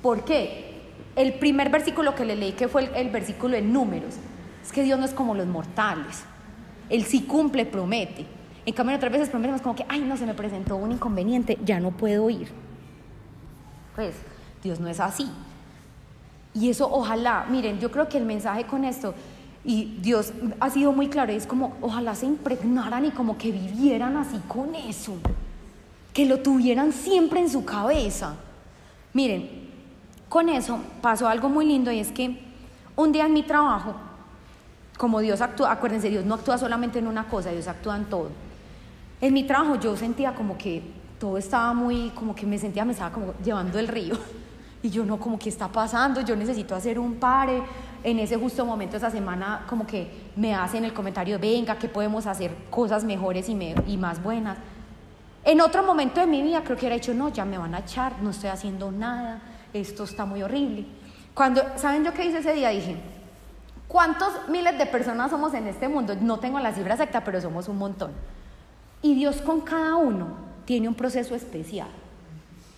¿Por 0.00 0.24
qué? 0.24 0.72
El 1.16 1.34
primer 1.34 1.68
versículo 1.68 2.14
que 2.14 2.24
le 2.24 2.34
leí, 2.34 2.52
que 2.52 2.66
fue 2.66 2.84
el, 2.84 2.94
el 2.94 3.10
versículo 3.10 3.56
en 3.56 3.74
números, 3.74 4.14
es 4.64 4.72
que 4.72 4.82
Dios 4.82 4.98
no 4.98 5.04
es 5.04 5.12
como 5.12 5.34
los 5.34 5.46
mortales. 5.46 6.24
Él 6.88 7.04
sí 7.04 7.22
cumple, 7.22 7.66
promete. 7.66 8.26
En 8.64 8.72
cambio, 8.72 8.96
otras 8.96 9.12
veces 9.12 9.28
prometemos 9.28 9.60
como 9.60 9.74
que, 9.74 9.84
ay, 9.88 10.00
no, 10.00 10.16
se 10.16 10.24
me 10.24 10.32
presentó 10.32 10.76
un 10.76 10.92
inconveniente, 10.92 11.58
ya 11.64 11.80
no 11.80 11.90
puedo 11.90 12.30
ir. 12.30 12.48
Pues 13.94 14.14
Dios 14.62 14.80
no 14.80 14.88
es 14.88 15.00
así. 15.00 15.28
Y 16.54 16.70
eso 16.70 16.88
ojalá, 16.90 17.46
miren, 17.50 17.78
yo 17.78 17.90
creo 17.90 18.08
que 18.08 18.16
el 18.16 18.24
mensaje 18.24 18.64
con 18.64 18.84
esto 18.84 19.14
Y 19.66 19.98
Dios 20.00 20.32
ha 20.60 20.70
sido 20.70 20.92
muy 20.92 21.08
claro, 21.08 21.32
es 21.32 21.46
como, 21.46 21.74
ojalá 21.80 22.14
se 22.14 22.26
impregnaran 22.26 23.06
y 23.06 23.10
como 23.10 23.38
que 23.38 23.50
vivieran 23.50 24.16
así 24.16 24.38
con 24.46 24.74
eso, 24.74 25.16
que 26.12 26.26
lo 26.26 26.40
tuvieran 26.40 26.92
siempre 26.92 27.40
en 27.40 27.48
su 27.48 27.64
cabeza. 27.64 28.34
Miren, 29.14 29.70
con 30.28 30.50
eso 30.50 30.78
pasó 31.00 31.28
algo 31.28 31.48
muy 31.48 31.64
lindo 31.64 31.90
y 31.90 31.98
es 31.98 32.12
que 32.12 32.42
un 32.94 33.10
día 33.10 33.24
en 33.24 33.32
mi 33.32 33.42
trabajo, 33.42 33.94
como 34.98 35.20
Dios 35.20 35.40
actúa, 35.40 35.72
acuérdense, 35.72 36.08
Dios 36.08 36.24
no 36.24 36.34
actúa 36.34 36.58
solamente 36.58 36.98
en 36.98 37.06
una 37.06 37.24
cosa, 37.24 37.50
Dios 37.50 37.66
actúa 37.68 37.96
en 37.96 38.04
todo. 38.04 38.30
En 39.20 39.32
mi 39.32 39.44
trabajo 39.44 39.76
yo 39.76 39.96
sentía 39.96 40.34
como 40.34 40.56
que 40.56 40.82
todo 41.18 41.38
estaba 41.38 41.72
muy, 41.72 42.10
como 42.10 42.34
que 42.34 42.46
me 42.46 42.58
sentía, 42.58 42.84
me 42.84 42.92
estaba 42.92 43.12
como 43.12 43.34
llevando 43.42 43.78
el 43.78 43.88
río. 43.88 44.16
Y 44.82 44.90
yo 44.90 45.02
no, 45.02 45.18
como 45.18 45.38
que 45.38 45.48
está 45.48 45.66
pasando, 45.68 46.20
yo 46.20 46.36
necesito 46.36 46.74
hacer 46.74 46.98
un 46.98 47.14
pare. 47.14 47.62
En 48.02 48.18
ese 48.18 48.36
justo 48.36 48.66
momento, 48.66 48.98
esa 48.98 49.10
semana, 49.10 49.64
como 49.66 49.86
que 49.86 50.30
me 50.36 50.54
hacen 50.54 50.84
el 50.84 50.92
comentario, 50.92 51.38
venga, 51.38 51.78
que 51.78 51.88
podemos 51.88 52.26
hacer 52.26 52.54
cosas 52.68 53.02
mejores 53.02 53.48
y, 53.48 53.74
y 53.86 53.96
más 53.96 54.22
buenas. 54.22 54.58
En 55.42 55.62
otro 55.62 55.82
momento 55.82 56.20
de 56.20 56.26
mi 56.26 56.42
vida 56.42 56.62
creo 56.62 56.76
que 56.76 56.84
era 56.84 56.96
dicho, 56.96 57.14
no, 57.14 57.30
ya 57.30 57.46
me 57.46 57.56
van 57.56 57.74
a 57.74 57.78
echar, 57.78 58.20
no 58.20 58.28
estoy 58.28 58.50
haciendo 58.50 58.92
nada, 58.92 59.40
esto 59.72 60.04
está 60.04 60.26
muy 60.26 60.42
horrible. 60.42 60.84
Cuando, 61.32 61.62
¿saben 61.76 62.04
yo 62.04 62.12
qué 62.12 62.26
hice 62.26 62.40
ese 62.40 62.52
día? 62.52 62.68
Dije, 62.68 62.96
¿cuántos 63.94 64.48
miles 64.48 64.76
de 64.76 64.86
personas 64.86 65.30
somos 65.30 65.54
en 65.54 65.68
este 65.68 65.86
mundo? 65.86 66.16
No 66.20 66.40
tengo 66.40 66.58
la 66.58 66.72
cifra 66.72 66.94
exacta, 66.94 67.22
pero 67.22 67.40
somos 67.40 67.68
un 67.68 67.78
montón. 67.78 68.10
Y 69.02 69.14
Dios 69.14 69.40
con 69.40 69.60
cada 69.60 69.94
uno 69.94 70.34
tiene 70.64 70.88
un 70.88 70.96
proceso 70.96 71.36
especial. 71.36 71.86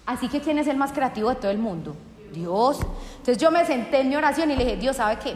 Así 0.05 0.29
que 0.29 0.43
¿quién 0.43 0.59
es 0.59 0.67
el 0.67 0.77
más 0.77 0.93
creativo 0.93 1.31
de 1.31 1.37
todo 1.37 1.51
el 1.51 1.57
mundo? 1.57 1.97
Dios. 2.35 2.81
Entonces 3.13 3.39
yo 3.39 3.51
me 3.51 3.65
senté 3.65 4.01
en 4.01 4.11
mi 4.11 4.17
oración 4.17 4.51
y 4.51 4.57
le 4.57 4.65
dije, 4.67 4.77
Dios, 4.77 4.97
¿sabe 4.97 5.17
qué? 5.19 5.35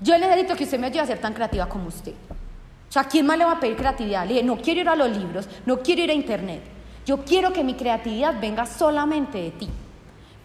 Yo 0.00 0.16
necesito 0.16 0.54
que 0.54 0.62
usted 0.62 0.78
me 0.78 0.86
ayude 0.86 1.00
a 1.00 1.06
ser 1.06 1.20
tan 1.20 1.34
creativa 1.34 1.68
como 1.68 1.88
usted. 1.88 2.12
O 2.12 2.92
sea, 2.92 3.02
¿quién 3.02 3.26
más 3.26 3.36
le 3.36 3.44
va 3.44 3.52
a 3.54 3.60
pedir 3.60 3.76
creatividad? 3.76 4.22
Le 4.22 4.34
dije, 4.34 4.44
no 4.44 4.58
quiero 4.58 4.82
ir 4.82 4.88
a 4.88 4.94
los 4.94 5.10
libros, 5.10 5.48
no 5.66 5.80
quiero 5.80 6.02
ir 6.02 6.10
a 6.10 6.14
internet. 6.14 6.62
Yo 7.04 7.24
quiero 7.24 7.52
que 7.52 7.64
mi 7.64 7.74
creatividad 7.74 8.40
venga 8.40 8.64
solamente 8.64 9.38
de 9.38 9.50
ti. 9.50 9.68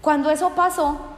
Cuando 0.01 0.31
eso 0.31 0.49
pasó, 0.55 1.14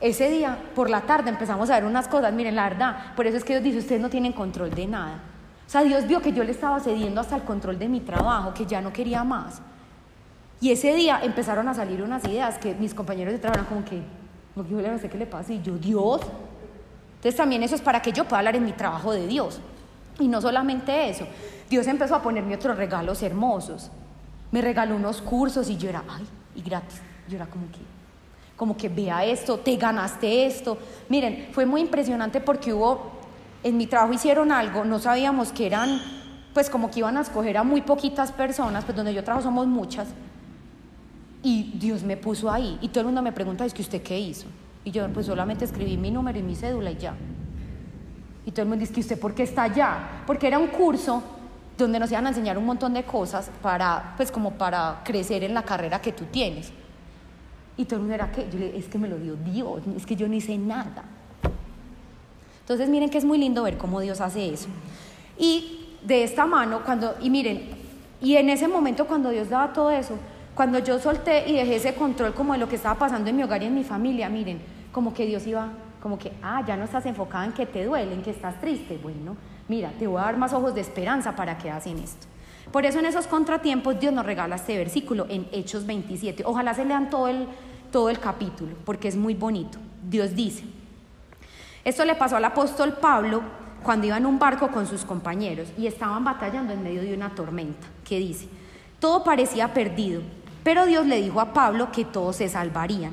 ese 0.00 0.30
día, 0.30 0.58
por 0.74 0.88
la 0.88 1.02
tarde, 1.02 1.28
empezamos 1.28 1.68
a 1.70 1.74
ver 1.74 1.84
unas 1.84 2.08
cosas. 2.08 2.32
Miren, 2.32 2.56
la 2.56 2.68
verdad, 2.68 3.14
por 3.14 3.26
eso 3.26 3.36
es 3.36 3.44
que 3.44 3.52
Dios 3.54 3.64
dice, 3.64 3.78
ustedes 3.78 4.00
no 4.00 4.08
tienen 4.08 4.32
control 4.32 4.70
de 4.70 4.86
nada. 4.86 5.20
O 5.66 5.70
sea, 5.70 5.82
Dios 5.82 6.06
vio 6.06 6.20
que 6.20 6.32
yo 6.32 6.42
le 6.42 6.52
estaba 6.52 6.80
cediendo 6.80 7.20
hasta 7.20 7.36
el 7.36 7.42
control 7.42 7.78
de 7.78 7.88
mi 7.88 8.00
trabajo, 8.00 8.54
que 8.54 8.66
ya 8.66 8.80
no 8.80 8.92
quería 8.92 9.22
más. 9.24 9.60
Y 10.60 10.72
ese 10.72 10.94
día 10.94 11.20
empezaron 11.22 11.68
a 11.68 11.74
salir 11.74 12.02
unas 12.02 12.24
ideas 12.24 12.58
que 12.58 12.74
mis 12.74 12.94
compañeros 12.94 13.32
de 13.32 13.38
trabajo 13.38 13.60
eran 13.60 13.68
como 13.68 13.84
que, 13.84 14.02
no, 14.56 14.98
sé 14.98 15.08
qué 15.08 15.18
le 15.18 15.26
pasa, 15.26 15.52
y 15.52 15.62
yo, 15.62 15.76
Dios. 15.76 16.22
Entonces 17.16 17.36
también 17.36 17.62
eso 17.62 17.74
es 17.74 17.82
para 17.82 18.00
que 18.00 18.12
yo 18.12 18.24
pueda 18.24 18.38
hablar 18.38 18.56
en 18.56 18.64
mi 18.64 18.72
trabajo 18.72 19.12
de 19.12 19.26
Dios. 19.26 19.60
Y 20.18 20.28
no 20.28 20.40
solamente 20.40 21.08
eso, 21.08 21.26
Dios 21.68 21.86
empezó 21.86 22.14
a 22.14 22.22
ponerme 22.22 22.54
otros 22.54 22.76
regalos 22.76 23.22
hermosos. 23.22 23.90
Me 24.50 24.60
regaló 24.60 24.96
unos 24.96 25.22
cursos 25.22 25.70
y 25.70 25.76
yo 25.76 25.88
era, 25.88 26.02
ay, 26.08 26.26
y 26.56 26.62
gratis. 26.62 27.00
Yo 27.28 27.36
era 27.36 27.46
como 27.46 27.66
que, 27.66 27.78
como 28.60 28.76
que 28.76 28.90
vea 28.90 29.24
esto, 29.24 29.56
te 29.56 29.74
ganaste 29.76 30.44
esto. 30.44 30.76
Miren, 31.08 31.48
fue 31.52 31.64
muy 31.64 31.80
impresionante 31.80 32.42
porque 32.42 32.74
hubo, 32.74 33.10
en 33.62 33.78
mi 33.78 33.86
trabajo 33.86 34.12
hicieron 34.12 34.52
algo, 34.52 34.84
no 34.84 34.98
sabíamos 34.98 35.50
que 35.50 35.64
eran, 35.64 35.98
pues 36.52 36.68
como 36.68 36.90
que 36.90 36.98
iban 36.98 37.16
a 37.16 37.22
escoger 37.22 37.56
a 37.56 37.62
muy 37.62 37.80
poquitas 37.80 38.32
personas, 38.32 38.84
pues 38.84 38.94
donde 38.94 39.14
yo 39.14 39.24
trabajo 39.24 39.44
somos 39.44 39.66
muchas 39.66 40.08
y 41.42 41.72
Dios 41.76 42.02
me 42.02 42.18
puso 42.18 42.50
ahí. 42.50 42.76
Y 42.82 42.88
todo 42.88 43.00
el 43.00 43.06
mundo 43.06 43.22
me 43.22 43.32
pregunta, 43.32 43.64
¿es 43.64 43.72
que 43.72 43.80
usted 43.80 44.02
qué 44.02 44.20
hizo? 44.20 44.46
Y 44.84 44.90
yo 44.90 45.08
pues 45.08 45.24
solamente 45.24 45.64
escribí 45.64 45.96
mi 45.96 46.10
número 46.10 46.38
y 46.38 46.42
mi 46.42 46.54
cédula 46.54 46.90
y 46.90 46.98
ya. 46.98 47.14
Y 48.44 48.50
todo 48.50 48.64
el 48.64 48.68
mundo 48.68 48.82
dice, 48.82 48.92
¿que 48.92 49.00
usted 49.00 49.18
por 49.18 49.34
qué 49.34 49.44
está 49.44 49.62
allá? 49.62 50.22
Porque 50.26 50.46
era 50.46 50.58
un 50.58 50.66
curso 50.66 51.22
donde 51.78 51.98
nos 51.98 52.10
iban 52.12 52.26
a 52.26 52.28
enseñar 52.28 52.58
un 52.58 52.66
montón 52.66 52.92
de 52.92 53.04
cosas 53.04 53.50
para, 53.62 54.12
pues 54.18 54.30
como 54.30 54.50
para 54.50 55.00
crecer 55.02 55.44
en 55.44 55.54
la 55.54 55.62
carrera 55.62 55.98
que 56.02 56.12
tú 56.12 56.26
tienes. 56.26 56.74
Y 57.80 57.86
todo 57.86 57.96
el 57.96 58.00
mundo 58.02 58.14
era 58.14 58.30
que, 58.30 58.46
yo 58.52 58.58
le 58.58 58.76
es 58.76 58.88
que 58.88 58.98
me 58.98 59.08
lo 59.08 59.16
dio 59.16 59.36
Dios, 59.36 59.80
es 59.96 60.04
que 60.04 60.14
yo 60.14 60.28
no 60.28 60.34
hice 60.34 60.58
nada. 60.58 61.02
Entonces 62.60 62.90
miren 62.90 63.08
que 63.08 63.16
es 63.16 63.24
muy 63.24 63.38
lindo 63.38 63.62
ver 63.62 63.78
cómo 63.78 64.00
Dios 64.00 64.20
hace 64.20 64.52
eso. 64.52 64.68
Y 65.38 65.96
de 66.02 66.22
esta 66.22 66.44
mano, 66.44 66.82
cuando, 66.84 67.14
y 67.22 67.30
miren, 67.30 67.70
y 68.20 68.36
en 68.36 68.50
ese 68.50 68.68
momento 68.68 69.06
cuando 69.06 69.30
Dios 69.30 69.48
daba 69.48 69.72
todo 69.72 69.90
eso, 69.90 70.18
cuando 70.54 70.78
yo 70.78 70.98
solté 70.98 71.48
y 71.48 71.54
dejé 71.54 71.76
ese 71.76 71.94
control 71.94 72.34
como 72.34 72.52
de 72.52 72.58
lo 72.58 72.68
que 72.68 72.76
estaba 72.76 72.98
pasando 72.98 73.30
en 73.30 73.36
mi 73.36 73.44
hogar 73.44 73.62
y 73.62 73.66
en 73.66 73.74
mi 73.74 73.82
familia, 73.82 74.28
miren, 74.28 74.60
como 74.92 75.14
que 75.14 75.24
Dios 75.24 75.46
iba, 75.46 75.70
como 76.02 76.18
que, 76.18 76.32
ah, 76.42 76.62
ya 76.66 76.76
no 76.76 76.84
estás 76.84 77.06
enfocada 77.06 77.46
en 77.46 77.52
que 77.52 77.64
te 77.64 77.86
duele, 77.86 78.12
en 78.12 78.20
que 78.20 78.30
estás 78.30 78.60
triste. 78.60 79.00
Bueno, 79.02 79.38
mira, 79.68 79.90
te 79.98 80.06
voy 80.06 80.20
a 80.20 80.24
dar 80.24 80.36
más 80.36 80.52
ojos 80.52 80.74
de 80.74 80.82
esperanza 80.82 81.34
para 81.34 81.56
que 81.56 81.70
hacen 81.70 81.98
esto. 81.98 82.26
Por 82.70 82.84
eso 82.84 82.98
en 82.98 83.06
esos 83.06 83.26
contratiempos 83.26 83.98
Dios 83.98 84.12
nos 84.12 84.26
regala 84.26 84.56
este 84.56 84.76
versículo 84.76 85.24
en 85.30 85.48
Hechos 85.50 85.86
27. 85.86 86.42
Ojalá 86.44 86.74
se 86.74 86.84
lean 86.84 87.08
todo 87.08 87.26
el, 87.26 87.48
todo 87.90 88.10
el 88.10 88.18
capítulo, 88.18 88.74
porque 88.84 89.08
es 89.08 89.16
muy 89.16 89.34
bonito. 89.34 89.78
Dios 90.08 90.34
dice, 90.34 90.64
esto 91.84 92.04
le 92.04 92.14
pasó 92.14 92.36
al 92.36 92.44
apóstol 92.44 92.94
Pablo 92.94 93.42
cuando 93.82 94.06
iba 94.06 94.16
en 94.16 94.26
un 94.26 94.38
barco 94.38 94.68
con 94.68 94.86
sus 94.86 95.04
compañeros 95.04 95.68
y 95.78 95.86
estaban 95.86 96.24
batallando 96.24 96.72
en 96.72 96.82
medio 96.82 97.02
de 97.02 97.14
una 97.14 97.34
tormenta, 97.34 97.86
que 98.04 98.18
dice, 98.18 98.48
todo 98.98 99.24
parecía 99.24 99.72
perdido 99.72 100.20
pero 100.62 100.86
Dios 100.86 101.06
le 101.06 101.22
dijo 101.22 101.40
a 101.40 101.52
Pablo 101.52 101.90
que 101.90 102.04
todos 102.04 102.36
se 102.36 102.48
salvarían. 102.48 103.12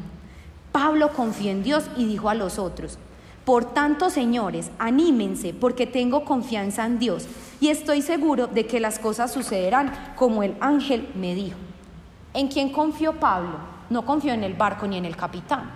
Pablo 0.71 1.13
confió 1.13 1.51
en 1.51 1.63
Dios 1.63 1.89
y 1.95 2.05
dijo 2.05 2.29
a 2.29 2.35
los 2.35 2.59
otros, 2.59 2.99
por 3.45 3.73
tanto, 3.73 4.09
señores, 4.09 4.71
anímense 4.77 5.53
porque 5.53 5.87
tengo 5.87 6.25
confianza 6.25 6.85
en 6.85 6.99
Dios 6.99 7.25
y 7.61 7.69
estoy 7.69 8.01
seguro 8.01 8.47
de 8.47 8.67
que 8.67 8.81
las 8.81 8.99
cosas 8.99 9.31
sucederán 9.31 10.13
como 10.17 10.43
el 10.43 10.55
ángel 10.59 11.09
me 11.15 11.33
dijo. 11.33 11.57
¿En 12.33 12.49
quién 12.49 12.69
confió 12.71 13.13
Pablo? 13.13 13.57
No 13.89 14.05
confió 14.05 14.33
en 14.33 14.43
el 14.43 14.53
barco 14.53 14.87
ni 14.87 14.97
en 14.97 15.05
el 15.05 15.15
capitán. 15.15 15.69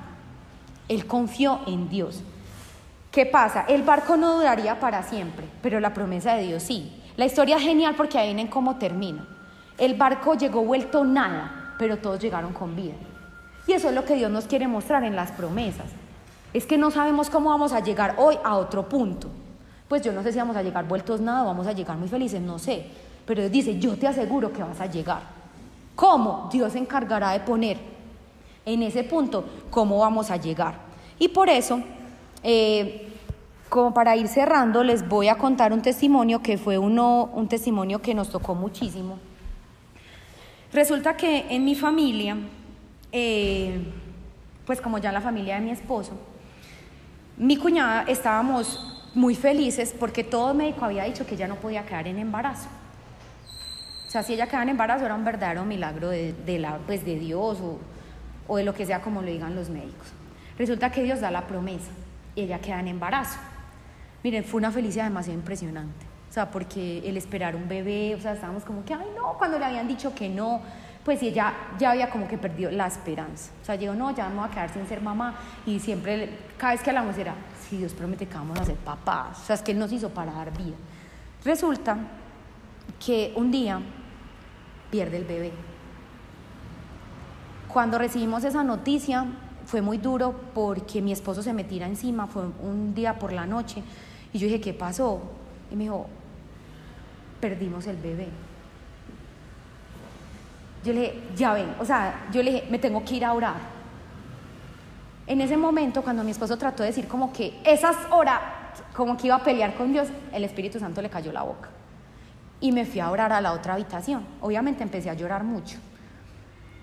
Él 0.88 1.07
confió 1.07 1.62
en 1.68 1.89
Dios. 1.89 2.22
¿Qué 3.12 3.26
pasa? 3.26 3.66
El 3.68 3.84
barco 3.84 4.18
no 4.18 4.36
duraría 4.36 4.80
para 4.80 5.03
siempre, 5.03 5.45
pero 5.62 5.80
la 5.80 5.93
promesa 5.93 6.36
de 6.36 6.43
Dios 6.43 6.64
sí. 6.64 7.01
La 7.18 7.26
historia 7.26 7.57
es 7.57 7.64
genial 7.64 7.95
porque 7.95 8.18
ahí 8.18 8.34
ven 8.34 8.47
cómo 8.47 8.78
termina. 8.78 9.28
El 9.78 9.95
barco 9.95 10.36
llegó 10.36 10.64
vuelto 10.64 11.03
nada, 11.03 11.76
pero 11.78 11.97
todos 11.97 12.20
llegaron 12.20 12.53
con 12.53 12.76
vida. 12.76 12.93
Y 13.68 13.74
eso 13.74 13.89
es 13.89 13.95
lo 13.95 14.05
que 14.05 14.16
Dios 14.16 14.32
nos 14.32 14.45
quiere 14.45 14.68
mostrar 14.68 15.03
en 15.03 15.16
las 15.16 15.32
promesas. 15.32 15.88
Es 16.53 16.66
que 16.66 16.78
no 16.78 16.91
sabemos 16.91 17.30
cómo 17.30 17.49
vamos 17.49 17.74
a 17.74 17.80
llegar 17.80 18.16
hoy 18.18 18.38
a 18.43 18.55
otro 18.55 18.88
punto. 18.88 19.30
Pues 19.88 20.01
yo 20.01 20.12
no 20.12 20.24
sé 20.24 20.32
si 20.32 20.39
vamos 20.39 20.55
a 20.55 20.64
llegar 20.64 20.88
vueltos 20.88 21.22
nada 21.22 21.43
o 21.43 21.47
vamos 21.47 21.68
a 21.68 21.74
llegar 21.74 21.97
muy 21.97 22.07
felices, 22.07 22.41
no 22.41 22.59
sé. 22.59 22.86
Pero 23.26 23.41
Dios 23.41 23.51
dice, 23.51 23.80
yo 23.80 23.97
te 23.97 24.07
aseguro 24.07 24.51
que 24.51 24.64
vas 24.64 24.80
a 24.82 24.86
llegar. 24.86 25.22
¿Cómo? 25.95 26.49
Dios 26.51 26.74
se 26.74 26.80
encargará 26.80 27.32
de 27.32 27.41
poner 27.41 27.78
en 28.66 28.84
ese 28.84 29.03
punto 29.03 29.45
cómo 29.70 29.99
vamos 29.99 30.32
a 30.32 30.38
llegar. 30.38 30.76
Y 31.20 31.30
por 31.30 31.49
eso, 31.49 31.82
eh, 32.43 33.09
como 33.70 33.93
para 33.93 34.16
ir 34.16 34.28
cerrando, 34.28 34.84
les 34.84 35.07
voy 35.07 35.28
a 35.28 35.38
contar 35.38 35.74
un 35.74 35.82
testimonio 35.82 36.41
que 36.41 36.57
fue 36.57 36.78
uno, 36.78 37.30
un 37.34 37.47
testimonio 37.47 38.01
que 38.01 38.14
nos 38.14 38.30
tocó 38.30 38.55
muchísimo 38.55 39.18
Resulta 40.74 41.18
que 41.18 41.47
en 41.49 41.66
mi 41.66 41.76
familia, 41.76 42.38
eh, 43.12 43.78
pues 44.66 44.80
como 44.80 44.99
ya 44.99 45.12
la 45.12 45.20
familia 45.20 45.55
de 45.55 45.62
mi 45.62 45.72
esposo, 45.72 46.14
mi 47.36 47.57
cuñada 47.57 48.03
estábamos 48.03 49.09
muy 49.14 49.36
felices 49.36 49.93
porque 49.99 50.24
todo 50.24 50.53
médico 50.53 50.86
había 50.86 51.03
dicho 51.03 51.26
que 51.26 51.36
ella 51.36 51.47
no 51.49 51.55
podía 51.55 51.86
quedar 51.86 52.07
en 52.07 52.20
embarazo. 52.20 52.70
O 54.07 54.12
sea, 54.12 54.24
si 54.24 54.34
ella 54.34 54.45
quedaba 54.45 54.64
en 54.64 54.70
embarazo 54.70 55.05
era 55.05 55.16
un 55.16 55.26
verdadero 55.26 55.66
milagro 55.66 56.09
de, 56.09 56.34
pues 56.86 57.03
de 57.03 57.20
Dios 57.20 57.59
o, 57.59 57.78
o 58.51 58.57
de 58.57 58.65
lo 58.65 58.73
que 58.73 58.85
sea 58.85 59.01
como 59.01 59.21
lo 59.21 59.27
digan 59.27 59.55
los 59.55 59.69
médicos. 59.69 60.07
Resulta 60.57 60.91
que 60.91 61.01
Dios 61.03 61.21
da 61.21 61.31
la 61.31 61.47
promesa 61.47 61.89
y 62.35 62.41
ella 62.41 62.59
queda 62.59 62.81
en 62.81 62.89
embarazo. 62.89 63.39
Miren, 64.25 64.43
fue 64.43 64.57
una 64.57 64.71
felicidad 64.71 65.05
demasiado 65.05 65.39
impresionante. 65.39 66.05
O 66.29 66.33
sea, 66.33 66.51
porque 66.51 66.99
el 67.07 67.15
esperar 67.15 67.55
un 67.55 67.69
bebé, 67.69 68.13
o 68.13 68.19
sea, 68.19 68.33
estábamos 68.33 68.65
como 68.65 68.83
que, 68.83 68.93
ay, 68.93 69.07
no, 69.15 69.37
cuando 69.37 69.57
le 69.57 69.63
habían 69.63 69.87
dicho 69.87 70.13
que 70.13 70.27
no, 70.27 70.59
pues 71.05 71.23
ella 71.23 71.53
ya 71.79 71.91
había 71.91 72.09
como 72.09 72.27
que 72.27 72.37
perdido 72.37 72.71
la 72.71 72.87
esperanza. 72.87 73.51
O 73.61 73.65
sea, 73.65 73.75
llegó, 73.75 73.93
no, 73.93 74.13
ya 74.13 74.25
vamos 74.25 74.49
a 74.49 74.51
quedar 74.51 74.73
sin 74.73 74.85
ser 74.85 74.99
mamá. 74.99 75.33
Y 75.65 75.79
siempre, 75.79 76.37
cada 76.57 76.73
vez 76.73 76.81
que 76.81 76.89
hablamos 76.89 77.17
era, 77.17 77.33
si 77.69 77.77
Dios 77.77 77.93
promete 77.93 78.25
que 78.25 78.33
vamos 78.33 78.59
a 78.59 78.65
ser 78.65 78.75
papás. 78.75 79.39
O 79.43 79.45
sea, 79.45 79.55
es 79.55 79.61
que 79.61 79.71
Él 79.71 79.79
nos 79.79 79.93
hizo 79.93 80.09
para 80.09 80.33
dar 80.33 80.51
vida. 80.57 80.75
Resulta 81.45 81.97
que 82.99 83.31
un 83.37 83.49
día 83.49 83.79
pierde 84.91 85.15
el 85.15 85.23
bebé. 85.23 85.70
Cuando 87.74 87.97
recibimos 87.97 88.43
esa 88.43 88.63
noticia, 88.63 89.26
fue 89.65 89.82
muy 89.82 89.97
duro 89.97 90.36
porque 90.53 91.01
mi 91.01 91.11
esposo 91.11 91.41
se 91.41 91.53
me 91.53 91.63
tira 91.63 91.88
encima, 91.88 92.28
fue 92.28 92.43
un 92.61 92.93
día 92.93 93.17
por 93.17 93.32
la 93.32 93.45
noche. 93.45 93.82
Y 94.34 94.39
yo 94.39 94.47
dije, 94.47 94.59
¿qué 94.59 94.74
pasó? 94.74 95.22
Y 95.72 95.76
me 95.76 95.84
dijo, 95.84 96.07
perdimos 97.39 97.88
el 97.88 97.97
bebé. 97.97 98.28
Yo 100.84 100.93
le 100.93 100.99
dije, 100.99 101.24
ya 101.36 101.53
ven, 101.53 101.76
o 101.80 101.86
sea, 101.86 102.28
yo 102.32 102.43
le 102.43 102.51
dije, 102.51 102.67
me 102.69 102.80
tengo 102.80 103.05
que 103.05 103.15
ir 103.15 103.26
a 103.26 103.34
orar. 103.34 103.55
En 105.28 105.39
ese 105.39 105.55
momento, 105.55 106.01
cuando 106.01 106.24
mi 106.24 106.32
esposo 106.32 106.57
trató 106.57 106.84
de 106.84 106.88
decir 106.89 107.07
como 107.07 107.32
que 107.32 107.61
esas 107.63 107.95
horas, 108.09 108.41
como 108.93 109.15
que 109.15 109.28
iba 109.28 109.36
a 109.36 109.43
pelear 109.43 109.76
con 109.76 109.93
Dios, 109.93 110.09
el 110.34 110.43
Espíritu 110.43 110.80
Santo 110.80 111.01
le 111.01 111.09
cayó 111.09 111.32
la 111.32 111.43
boca. 111.43 111.69
Y 112.59 112.72
me 112.72 112.86
fui 112.86 112.99
a 112.99 113.09
orar 113.09 113.32
a 113.32 113.39
la 113.39 113.53
otra 113.53 113.74
habitación. 113.74 114.26
Obviamente 114.41 114.84
empecé 114.84 115.09
a 115.09 115.13
llorar 115.13 115.43
mucho. 115.43 115.78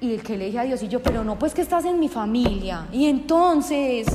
Y 0.00 0.14
el 0.14 0.22
que 0.22 0.36
le 0.36 0.46
dije 0.46 0.58
a 0.60 0.62
Dios, 0.62 0.82
y 0.82 0.88
yo, 0.88 1.02
pero 1.02 1.24
no, 1.24 1.38
pues 1.38 1.54
que 1.54 1.60
estás 1.60 1.84
en 1.84 1.98
mi 1.98 2.08
familia. 2.08 2.86
Y 2.92 3.06
entonces, 3.06 4.06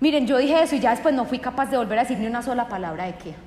miren, 0.00 0.26
yo 0.26 0.38
dije 0.38 0.62
eso 0.62 0.76
y 0.76 0.80
ya 0.80 0.90
después 0.90 1.14
no 1.14 1.24
fui 1.24 1.38
capaz 1.38 1.66
de 1.66 1.76
volver 1.76 1.98
a 1.98 2.02
decir 2.02 2.18
ni 2.18 2.26
una 2.26 2.42
sola 2.42 2.68
palabra 2.68 3.06
de 3.06 3.14
queja. 3.16 3.38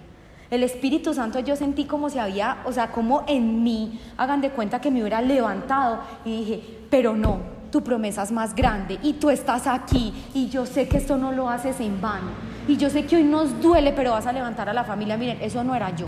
El 0.50 0.64
Espíritu 0.64 1.14
Santo 1.14 1.40
yo 1.40 1.56
sentí 1.56 1.86
como 1.86 2.10
si 2.10 2.20
había, 2.20 2.58
o 2.66 2.74
sea, 2.74 2.92
como 2.92 3.24
en 3.28 3.64
mí, 3.64 4.02
hagan 4.18 4.42
de 4.42 4.50
cuenta 4.50 4.82
que 4.82 4.92
me 4.92 5.00
hubiera 5.00 5.22
levantado 5.22 6.02
y 6.26 6.40
dije, 6.40 6.80
pero 6.90 7.16
no, 7.16 7.40
tu 7.72 7.82
promesa 7.82 8.24
es 8.24 8.34
más 8.34 8.54
grande 8.54 9.00
y 9.02 9.14
tú 9.14 9.30
estás 9.30 9.66
aquí 9.66 10.14
y 10.34 10.50
yo 10.50 10.66
sé 10.66 10.90
que 10.90 10.98
esto 10.98 11.16
no 11.16 11.32
lo 11.32 11.50
haces 11.50 11.80
en 11.80 12.02
vano 12.02 12.32
y 12.68 12.76
yo 12.76 12.90
sé 12.90 13.06
que 13.06 13.16
hoy 13.16 13.24
nos 13.24 13.62
duele, 13.62 13.94
pero 13.94 14.12
vas 14.12 14.28
a 14.28 14.34
levantar 14.34 14.68
a 14.68 14.74
la 14.74 14.84
familia. 14.84 15.18
Miren, 15.18 15.38
eso 15.42 15.64
no 15.64 15.74
era 15.74 15.96
yo. 15.96 16.06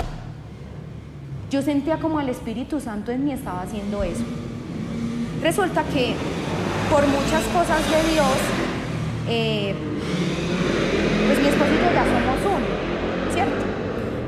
Yo 1.49 1.61
sentía 1.61 1.97
como 1.97 2.19
el 2.19 2.30
Espíritu 2.30 2.80
Santo 2.80 3.11
en 3.11 3.24
mí 3.24 3.32
estaba 3.32 3.61
haciendo 3.61 4.03
eso. 4.03 4.24
Resulta 5.43 5.83
que 5.83 6.15
por 6.89 7.05
muchas 7.05 7.43
cosas 7.47 7.81
de 7.91 8.13
Dios, 8.13 8.27
eh, 9.27 9.75
pues 11.27 11.39
mi 11.41 11.47
esposo 11.47 11.69
y 11.69 11.77
yo 11.79 11.91
ya 11.93 12.05
somos 12.05 12.55
uno, 12.55 13.33
¿cierto? 13.33 13.65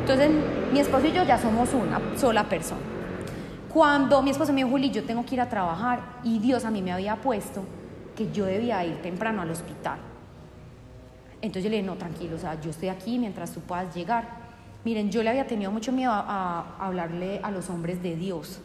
Entonces 0.01 0.31
mi 0.73 0.79
esposo 0.81 1.07
y 1.07 1.13
yo 1.13 1.23
ya 1.23 1.37
somos 1.37 1.73
una 1.73 2.01
sola 2.17 2.43
persona. 2.49 2.81
Cuando 3.73 4.21
mi 4.21 4.31
esposo 4.31 4.51
me 4.51 4.57
dijo, 4.57 4.71
Juli, 4.71 4.91
yo 4.91 5.05
tengo 5.05 5.25
que 5.25 5.35
ir 5.35 5.41
a 5.41 5.47
trabajar 5.47 6.01
y 6.21 6.39
Dios 6.39 6.65
a 6.65 6.69
mí 6.69 6.81
me 6.81 6.91
había 6.91 7.15
puesto 7.15 7.63
que 8.13 8.29
yo 8.33 8.43
debía 8.43 8.83
ir 8.83 9.01
temprano 9.01 9.41
al 9.41 9.51
hospital. 9.51 9.99
Entonces 11.41 11.63
yo 11.63 11.69
le 11.69 11.77
dije, 11.77 11.87
no, 11.87 11.95
tranquilo, 11.95 12.35
o 12.35 12.39
sea, 12.39 12.59
yo 12.59 12.71
estoy 12.71 12.89
aquí 12.89 13.19
mientras 13.19 13.53
tú 13.53 13.61
puedas 13.61 13.95
llegar. 13.95 14.27
Miren, 14.83 15.09
yo 15.11 15.23
le 15.23 15.29
había 15.29 15.47
tenido 15.47 15.71
mucho 15.71 15.93
miedo 15.93 16.11
a, 16.11 16.75
a 16.77 16.85
hablarle 16.85 17.39
a 17.41 17.51
los 17.51 17.69
hombres 17.69 18.03
de 18.03 18.17
Dios 18.17 18.59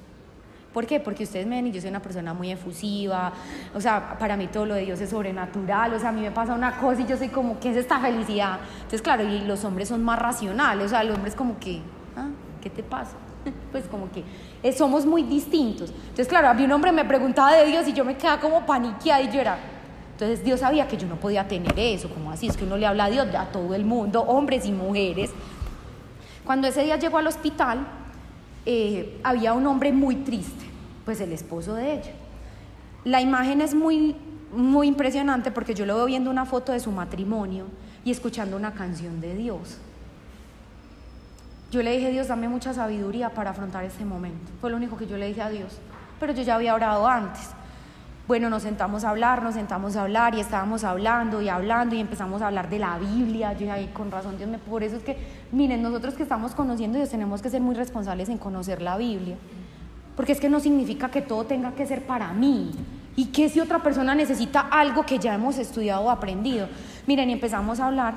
¿Por 0.73 0.87
qué? 0.87 1.01
Porque 1.01 1.25
ustedes 1.25 1.47
me 1.47 1.57
ven 1.57 1.67
y 1.67 1.73
yo 1.73 1.81
soy 1.81 1.91
una 1.91 2.01
persona 2.01 2.33
muy 2.33 2.53
efusiva, 2.53 3.33
o 3.75 3.81
sea, 3.81 4.17
para 4.19 4.37
mí 4.37 4.47
todo 4.47 4.67
lo 4.67 4.75
de 4.75 4.83
Dios 4.83 5.01
es 5.01 5.11
sobrenatural, 5.11 5.93
o 5.95 5.99
sea, 5.99 6.11
a 6.11 6.13
mí 6.13 6.21
me 6.21 6.31
pasa 6.31 6.55
una 6.55 6.77
cosa 6.77 7.01
y 7.01 7.07
yo 7.07 7.17
soy 7.17 7.29
como, 7.29 7.59
¿qué 7.59 7.71
es 7.71 7.77
esta 7.77 7.99
felicidad? 7.99 8.61
Entonces, 8.77 9.03
claro, 9.03 9.25
y 9.25 9.41
los 9.41 9.65
hombres 9.65 9.89
son 9.89 10.05
más 10.05 10.19
racionales, 10.19 10.87
o 10.87 10.89
sea, 10.89 11.03
los 11.03 11.17
hombres 11.17 11.35
como 11.35 11.59
que, 11.59 11.81
¿ah? 12.17 12.29
¿qué 12.61 12.71
te 12.71 12.83
pasa? 12.83 13.17
Pues 13.73 13.87
como 13.87 14.11
que 14.11 14.23
eh, 14.63 14.73
somos 14.73 15.07
muy 15.07 15.23
distintos. 15.23 15.91
Entonces, 15.91 16.29
claro, 16.29 16.49
a 16.49 16.55
mí 16.55 16.65
un 16.65 16.73
hombre 16.73 16.93
me 16.93 17.05
preguntaba 17.05 17.55
de 17.55 17.65
Dios 17.67 17.89
y 17.89 17.93
yo 17.93 18.05
me 18.05 18.17
quedaba 18.17 18.41
como 18.41 18.67
paniqueada 18.67 19.23
y 19.23 19.31
yo 19.31 19.41
era... 19.41 19.59
Entonces 20.13 20.45
Dios 20.45 20.61
sabía 20.61 20.87
que 20.87 20.99
yo 20.99 21.09
no 21.09 21.17
podía 21.17 21.49
tener 21.49 21.73
eso, 21.79 22.11
como 22.11 22.31
así, 22.31 22.47
es 22.47 22.57
que 22.57 22.65
uno 22.65 22.77
le 22.77 22.87
habla 22.87 23.05
a 23.07 23.11
Dios 23.11 23.27
a 23.35 23.47
todo 23.47 23.75
el 23.75 23.87
mundo, 23.87 24.21
hombres 24.23 24.67
y 24.67 24.73
mujeres. 24.73 25.31
Cuando 26.45 26.69
ese 26.69 26.83
día 26.83 26.97
llegó 26.97 27.17
al 27.17 27.27
hospital, 27.27 27.87
eh, 28.73 29.19
había 29.25 29.53
un 29.53 29.67
hombre 29.67 29.91
muy 29.91 30.15
triste, 30.15 30.65
pues 31.05 31.21
el 31.21 31.33
esposo 31.33 31.75
de 31.75 31.95
ella. 31.95 32.13
La 33.03 33.21
imagen 33.21 33.61
es 33.61 33.75
muy, 33.75 34.15
muy 34.53 34.87
impresionante 34.87 35.51
porque 35.51 35.75
yo 35.75 35.87
lo 35.87 35.97
veo 35.97 36.07
viendo 36.07 36.31
una 36.31 36.45
foto 36.45 36.71
de 36.71 36.79
su 36.79 36.93
matrimonio 36.93 37.65
y 38.05 38.13
escuchando 38.13 38.57
una 38.57 38.73
canción 38.73 39.21
de 39.21 39.35
Dios. 39.35 39.79
Yo 41.73 41.83
le 41.83 41.97
dije, 41.97 42.13
Dios, 42.13 42.29
dame 42.29 42.49
mucha 42.49 42.73
sabiduría 42.73 43.31
para 43.31 43.51
afrontar 43.51 43.83
este 43.83 44.05
momento. 44.05 44.53
Fue 44.61 44.71
lo 44.71 44.77
único 44.77 44.97
que 44.97 45.09
yo 45.09 45.17
le 45.17 45.27
dije 45.27 45.43
a 45.43 45.51
Dios. 45.51 45.79
Pero 46.21 46.33
yo 46.33 46.45
ya 46.45 46.55
había 46.55 46.73
orado 46.73 47.09
antes. 47.09 47.51
Bueno, 48.31 48.49
nos 48.49 48.63
sentamos 48.63 49.03
a 49.03 49.11
hablar, 49.11 49.43
nos 49.43 49.55
sentamos 49.55 49.97
a 49.97 50.03
hablar 50.03 50.37
y 50.37 50.41
estábamos 50.41 50.85
hablando 50.85 51.43
y 51.43 51.49
hablando 51.49 51.97
y 51.97 51.99
empezamos 51.99 52.43
a 52.43 52.47
hablar 52.47 52.71
de 52.71 52.79
la 52.79 52.97
Biblia. 52.97 53.55
Yo 53.55 53.73
ahí 53.73 53.89
con 53.89 54.13
razón, 54.13 54.39
Dios 54.39 54.49
me... 54.49 54.59
Por 54.59 54.85
eso 54.85 54.95
es 54.95 55.03
que, 55.03 55.17
miren, 55.51 55.83
nosotros 55.83 56.15
que 56.15 56.23
estamos 56.23 56.55
conociendo 56.55 56.97
Dios 56.97 57.11
tenemos 57.11 57.43
que 57.43 57.51
ser 57.51 57.61
muy 57.61 57.75
responsables 57.75 58.29
en 58.29 58.39
conocer 58.39 58.83
la 58.83 58.97
Biblia. 58.97 59.37
Porque 60.15 60.31
es 60.31 60.39
que 60.39 60.49
no 60.49 60.61
significa 60.61 61.11
que 61.11 61.23
todo 61.23 61.43
tenga 61.43 61.73
que 61.73 61.85
ser 61.89 62.07
para 62.07 62.33
mí. 62.33 62.71
Y 63.17 63.33
que 63.33 63.49
si 63.49 63.59
otra 63.59 63.81
persona 63.81 64.15
necesita 64.15 64.61
algo 64.61 65.05
que 65.05 65.19
ya 65.19 65.35
hemos 65.35 65.59
estudiado 65.59 66.03
o 66.03 66.11
aprendido. 66.11 66.69
Miren, 67.09 67.31
y 67.31 67.33
empezamos 67.33 67.81
a 67.81 67.89
hablar 67.89 68.15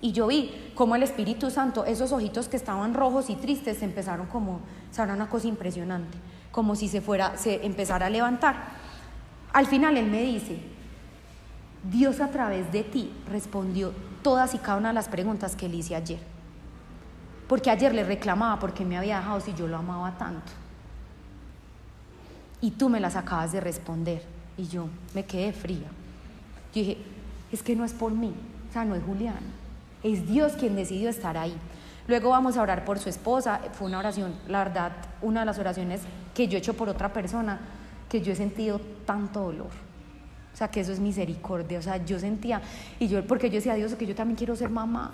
y 0.00 0.12
yo 0.12 0.28
vi 0.28 0.50
como 0.74 0.94
el 0.94 1.02
Espíritu 1.02 1.50
Santo, 1.50 1.84
esos 1.84 2.12
ojitos 2.12 2.48
que 2.48 2.56
estaban 2.56 2.94
rojos 2.94 3.28
y 3.28 3.34
tristes, 3.34 3.78
se 3.78 3.84
empezaron 3.84 4.28
como, 4.28 4.60
será 4.90 5.12
una 5.12 5.28
cosa 5.28 5.46
impresionante, 5.46 6.16
como 6.52 6.74
si 6.76 6.88
se 6.88 7.02
fuera, 7.02 7.36
se 7.36 7.66
empezara 7.66 8.06
a 8.06 8.10
levantar. 8.10 8.75
Al 9.56 9.66
final 9.66 9.96
él 9.96 10.10
me 10.10 10.20
dice, 10.20 10.58
Dios 11.90 12.20
a 12.20 12.28
través 12.28 12.70
de 12.72 12.84
ti 12.84 13.10
respondió 13.26 13.94
todas 14.22 14.54
y 14.54 14.58
cada 14.58 14.76
una 14.76 14.88
de 14.88 14.94
las 14.94 15.08
preguntas 15.08 15.56
que 15.56 15.66
le 15.66 15.76
hice 15.76 15.96
ayer. 15.96 16.18
Porque 17.48 17.70
ayer 17.70 17.94
le 17.94 18.04
reclamaba 18.04 18.58
porque 18.58 18.84
me 18.84 18.98
había 18.98 19.16
dejado 19.16 19.40
si 19.40 19.54
yo 19.54 19.66
lo 19.66 19.78
amaba 19.78 20.18
tanto. 20.18 20.52
Y 22.60 22.72
tú 22.72 22.90
me 22.90 23.00
las 23.00 23.16
acabas 23.16 23.50
de 23.52 23.60
responder. 23.60 24.22
Y 24.58 24.66
yo 24.68 24.90
me 25.14 25.24
quedé 25.24 25.54
fría. 25.54 25.88
Yo 26.74 26.82
dije, 26.82 26.98
es 27.50 27.62
que 27.62 27.74
no 27.74 27.86
es 27.86 27.94
por 27.94 28.12
mí, 28.12 28.34
o 28.68 28.72
sea, 28.74 28.84
no 28.84 28.94
es 28.94 29.02
Julián. 29.04 29.40
Es 30.02 30.28
Dios 30.28 30.52
quien 30.52 30.76
decidió 30.76 31.08
estar 31.08 31.38
ahí. 31.38 31.56
Luego 32.08 32.28
vamos 32.28 32.58
a 32.58 32.62
orar 32.62 32.84
por 32.84 32.98
su 32.98 33.08
esposa. 33.08 33.62
Fue 33.72 33.86
una 33.86 34.00
oración, 34.00 34.34
la 34.48 34.64
verdad, 34.64 34.92
una 35.22 35.40
de 35.40 35.46
las 35.46 35.58
oraciones 35.58 36.02
que 36.34 36.46
yo 36.46 36.58
he 36.58 36.60
hecho 36.60 36.74
por 36.74 36.90
otra 36.90 37.14
persona, 37.14 37.58
que 38.16 38.24
yo 38.24 38.32
he 38.32 38.36
sentido 38.36 38.80
tanto 39.04 39.40
dolor. 39.40 39.68
O 40.54 40.56
sea, 40.56 40.68
que 40.68 40.80
eso 40.80 40.92
es 40.92 41.00
misericordia. 41.00 41.78
O 41.78 41.82
sea, 41.82 42.02
yo 42.02 42.18
sentía, 42.18 42.62
y 42.98 43.08
yo, 43.08 43.26
porque 43.26 43.50
yo 43.50 43.56
decía, 43.56 43.74
Dios, 43.74 43.94
que 43.94 44.06
yo 44.06 44.14
también 44.14 44.36
quiero 44.36 44.56
ser 44.56 44.70
mamá. 44.70 45.12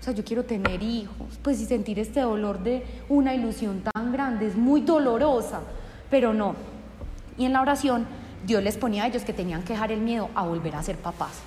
O 0.00 0.02
sea, 0.02 0.12
yo 0.12 0.24
quiero 0.24 0.44
tener 0.44 0.82
hijos. 0.82 1.38
Pues 1.42 1.60
y 1.60 1.66
sentir 1.66 2.00
este 2.00 2.20
dolor 2.20 2.60
de 2.60 2.84
una 3.08 3.34
ilusión 3.34 3.82
tan 3.82 4.12
grande 4.12 4.48
es 4.48 4.56
muy 4.56 4.80
dolorosa. 4.80 5.60
Pero 6.10 6.34
no. 6.34 6.56
Y 7.38 7.44
en 7.44 7.52
la 7.52 7.60
oración, 7.60 8.06
Dios 8.44 8.64
les 8.64 8.76
ponía 8.76 9.04
a 9.04 9.06
ellos 9.06 9.22
que 9.22 9.32
tenían 9.32 9.62
que 9.62 9.74
dejar 9.74 9.92
el 9.92 10.00
miedo 10.00 10.28
a 10.34 10.44
volver 10.44 10.74
a 10.74 10.82
ser 10.82 10.96
papás. 10.96 11.40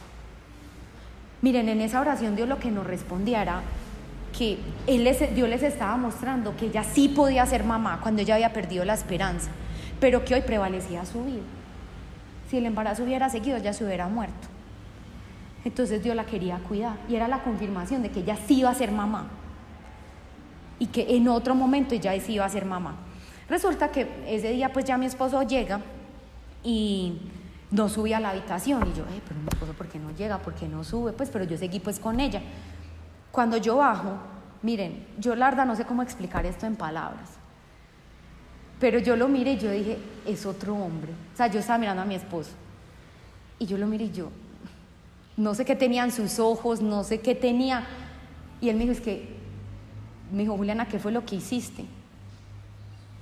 Miren, 1.41 1.67
en 1.67 1.81
esa 1.81 1.99
oración 1.99 2.37
Dios 2.37 2.47
lo 2.47 2.59
que 2.59 2.71
nos 2.71 2.87
respondía 2.87 3.41
era 3.41 3.61
que 4.37 4.57
él 4.87 5.03
les, 5.03 5.35
Dios 5.35 5.49
les 5.49 5.63
estaba 5.63 5.97
mostrando 5.97 6.55
que 6.55 6.67
ella 6.67 6.85
sí 6.85 7.09
podía 7.09 7.45
ser 7.45 7.65
mamá 7.65 7.99
cuando 8.01 8.21
ella 8.21 8.35
había 8.35 8.53
perdido 8.53 8.85
la 8.85 8.93
esperanza, 8.93 9.51
pero 10.03 10.25
que 10.25 10.35
hoy 10.35 10.41
prevalecía 10.41 11.05
su 11.05 11.23
vida. 11.23 11.45
Si 12.49 12.57
el 12.57 12.65
embarazo 12.65 13.05
hubiera 13.05 13.29
seguido, 13.29 13.55
ella 13.55 13.71
se 13.71 13.85
hubiera 13.85 14.09
muerto. 14.09 14.49
Entonces 15.63 16.03
Dios 16.03 16.13
la 16.13 16.25
quería 16.25 16.57
cuidar 16.57 16.97
y 17.07 17.15
era 17.15 17.29
la 17.29 17.41
confirmación 17.41 18.03
de 18.03 18.11
que 18.11 18.19
ella 18.19 18.35
sí 18.45 18.59
iba 18.59 18.69
a 18.69 18.75
ser 18.75 18.91
mamá 18.91 19.29
y 20.77 20.87
que 20.87 21.15
en 21.15 21.29
otro 21.29 21.55
momento 21.55 21.95
ella 21.95 22.19
sí 22.19 22.33
iba 22.33 22.43
a 22.43 22.49
ser 22.49 22.65
mamá. 22.65 22.97
Resulta 23.47 23.91
que 23.91 24.25
ese 24.27 24.51
día 24.51 24.73
pues 24.73 24.83
ya 24.83 24.97
mi 24.97 25.05
esposo 25.05 25.41
llega 25.43 25.79
y 26.65 27.21
no 27.71 27.87
subía 27.87 28.17
a 28.17 28.19
la 28.19 28.31
habitación. 28.31 28.85
Y 28.93 28.97
yo, 28.97 29.03
eh, 29.05 29.21
pero 29.25 29.39
mi 29.39 29.47
esposo, 29.47 29.71
¿por 29.71 29.87
qué 29.87 29.99
no 29.99 30.11
llega? 30.11 30.37
¿Por 30.39 30.53
qué 30.53 30.67
no 30.67 30.83
sube? 30.83 31.13
Pues, 31.13 31.29
pero 31.29 31.45
yo 31.45 31.57
seguí 31.57 31.79
pues 31.79 31.97
con 31.97 32.19
ella. 32.19 32.41
Cuando 33.31 33.55
yo 33.55 33.77
bajo, 33.77 34.17
miren, 34.63 35.07
yo 35.17 35.33
la 35.33 35.45
verdad 35.45 35.65
no 35.65 35.77
sé 35.77 35.85
cómo 35.85 36.03
explicar 36.03 36.45
esto 36.45 36.65
en 36.65 36.75
palabras. 36.75 37.32
Pero 38.79 38.99
yo 38.99 39.15
lo 39.15 39.27
miré 39.27 39.53
y 39.53 39.57
yo 39.57 39.71
dije, 39.71 39.97
es 40.25 40.45
otro 40.45 40.75
hombre. 40.75 41.11
O 41.33 41.37
sea, 41.37 41.47
yo 41.47 41.59
estaba 41.59 41.77
mirando 41.77 42.01
a 42.01 42.05
mi 42.05 42.15
esposo. 42.15 42.51
Y 43.59 43.65
yo 43.65 43.77
lo 43.77 43.87
miré 43.87 44.05
y 44.05 44.11
yo, 44.11 44.29
no 45.37 45.55
sé 45.55 45.65
qué 45.65 45.75
tenían 45.75 46.11
sus 46.11 46.39
ojos, 46.39 46.81
no 46.81 47.03
sé 47.03 47.19
qué 47.19 47.35
tenía. 47.35 47.85
Y 48.61 48.69
él 48.69 48.75
me 48.75 48.81
dijo, 48.83 48.93
es 48.93 49.01
que, 49.01 49.35
me 50.31 50.43
dijo, 50.43 50.57
Juliana, 50.57 50.87
¿qué 50.87 50.99
fue 50.99 51.11
lo 51.11 51.25
que 51.25 51.35
hiciste? 51.35 51.85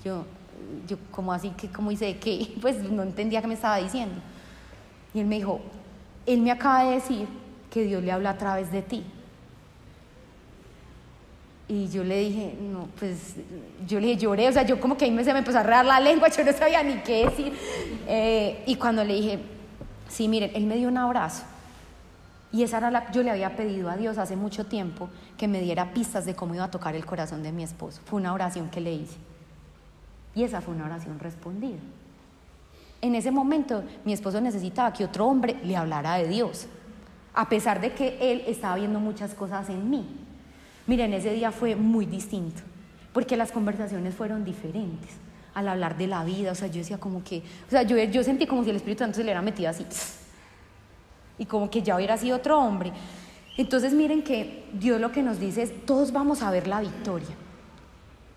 Yo, 0.04 0.26
yo, 0.88 0.98
como 1.12 1.32
así, 1.32 1.50
que 1.52 1.70
como 1.70 1.92
hice 1.92 2.06
de 2.06 2.18
qué? 2.18 2.54
Pues 2.62 2.78
no 2.90 3.04
entendía 3.04 3.42
qué 3.42 3.48
me 3.48 3.54
estaba 3.54 3.78
diciendo. 3.78 4.16
Y 5.14 5.20
él 5.20 5.28
me 5.28 5.36
dijo, 5.36 5.62
él 6.26 6.42
me 6.42 6.52
acaba 6.52 6.84
de 6.86 6.96
decir 6.96 7.28
que 7.70 7.84
Dios 7.84 8.04
le 8.04 8.12
habla 8.12 8.32
a 8.32 8.38
través 8.38 8.72
de 8.72 8.82
ti. 8.82 9.04
Y 11.72 11.88
yo 11.88 12.04
le 12.04 12.20
dije, 12.20 12.58
no, 12.60 12.90
pues 13.00 13.36
yo 13.88 14.02
le 14.02 14.08
dije, 14.08 14.20
lloré, 14.20 14.50
o 14.50 14.52
sea, 14.52 14.64
yo 14.64 14.78
como 14.78 14.98
que 14.98 15.06
ahí 15.06 15.12
me, 15.12 15.24
se 15.24 15.32
me 15.32 15.40
empezó 15.40 15.60
a 15.60 15.64
rear 15.64 15.86
la 15.86 16.00
lengua, 16.02 16.28
yo 16.28 16.44
no 16.44 16.52
sabía 16.52 16.84
ni 16.84 16.96
qué 16.96 17.26
decir. 17.26 17.54
Eh, 18.08 18.62
y 18.68 18.76
cuando 18.76 19.06
le 19.06 19.14
dije, 19.14 19.40
sí, 20.10 20.28
miren, 20.28 20.52
él 20.54 20.66
me 20.66 20.76
dio 20.76 20.90
un 20.90 20.98
abrazo. 20.98 21.44
Y 22.52 22.64
esa 22.64 22.80
era 22.80 22.92
la, 22.92 23.10
yo 23.14 23.24
le 23.24 23.32
había 23.32 23.56
pedido 23.56 23.90
a 23.90 23.96
Dios 23.96 24.18
hace 24.18 24.36
mucho 24.36 24.66
tiempo 24.66 25.08
que 25.38 25.48
me 25.48 25.62
diera 25.62 25.94
pistas 25.94 26.26
de 26.26 26.36
cómo 26.36 26.54
iba 26.56 26.66
a 26.66 26.72
tocar 26.72 26.94
el 26.94 27.06
corazón 27.06 27.42
de 27.42 27.54
mi 27.54 27.64
esposo. 27.64 28.02
Fue 28.04 28.20
una 28.20 28.34
oración 28.34 28.70
que 28.70 28.82
le 28.82 28.92
hice. 28.92 29.16
Y 30.36 30.44
esa 30.44 30.60
fue 30.60 30.74
una 30.74 30.88
oración 30.88 31.20
respondida. 31.20 31.80
En 33.00 33.16
ese 33.16 33.32
momento 33.32 33.82
mi 34.04 34.12
esposo 34.12 34.42
necesitaba 34.42 34.92
que 34.92 35.06
otro 35.06 35.26
hombre 35.26 35.56
le 35.64 35.78
hablara 35.78 36.16
de 36.16 36.28
Dios, 36.28 36.68
a 37.34 37.48
pesar 37.48 37.80
de 37.80 37.94
que 37.94 38.18
él 38.20 38.44
estaba 38.46 38.76
viendo 38.76 39.00
muchas 39.00 39.34
cosas 39.34 39.70
en 39.70 39.90
mí. 39.90 40.28
Miren, 40.88 41.14
ese 41.14 41.34
día 41.34 41.52
fue 41.52 41.76
muy 41.76 42.06
distinto, 42.06 42.62
porque 43.14 43.38
las 43.38 43.52
conversaciones 43.52 44.16
fueron 44.16 44.44
diferentes 44.44 45.10
al 45.54 45.68
hablar 45.68 45.98
de 45.98 46.08
la 46.08 46.24
vida. 46.24 46.52
O 46.52 46.56
sea, 46.56 46.68
yo 46.68 46.80
decía 46.80 46.98
como 46.98 47.24
que, 47.24 47.44
o 47.68 47.70
sea, 47.70 47.84
yo, 47.84 47.98
yo 47.98 48.24
sentí 48.24 48.48
como 48.48 48.64
si 48.64 48.70
el 48.70 48.78
Espíritu 48.78 49.00
Santo 49.00 49.16
se 49.16 49.22
le 49.22 49.28
hubiera 49.28 49.42
metido 49.42 49.70
así, 49.70 49.86
y 51.38 51.46
como 51.46 51.70
que 51.70 51.82
ya 51.82 51.96
hubiera 51.96 52.18
sido 52.18 52.38
otro 52.38 52.60
hombre. 52.60 52.92
Entonces 53.58 53.94
miren 53.94 54.24
que 54.24 54.66
Dios 54.74 55.00
lo 55.02 55.12
que 55.12 55.24
nos 55.24 55.40
dice 55.40 55.64
es, 55.64 55.86
todos 55.86 56.12
vamos 56.12 56.42
a 56.42 56.52
ver 56.52 56.68
la 56.68 56.82
victoria. 56.82 57.36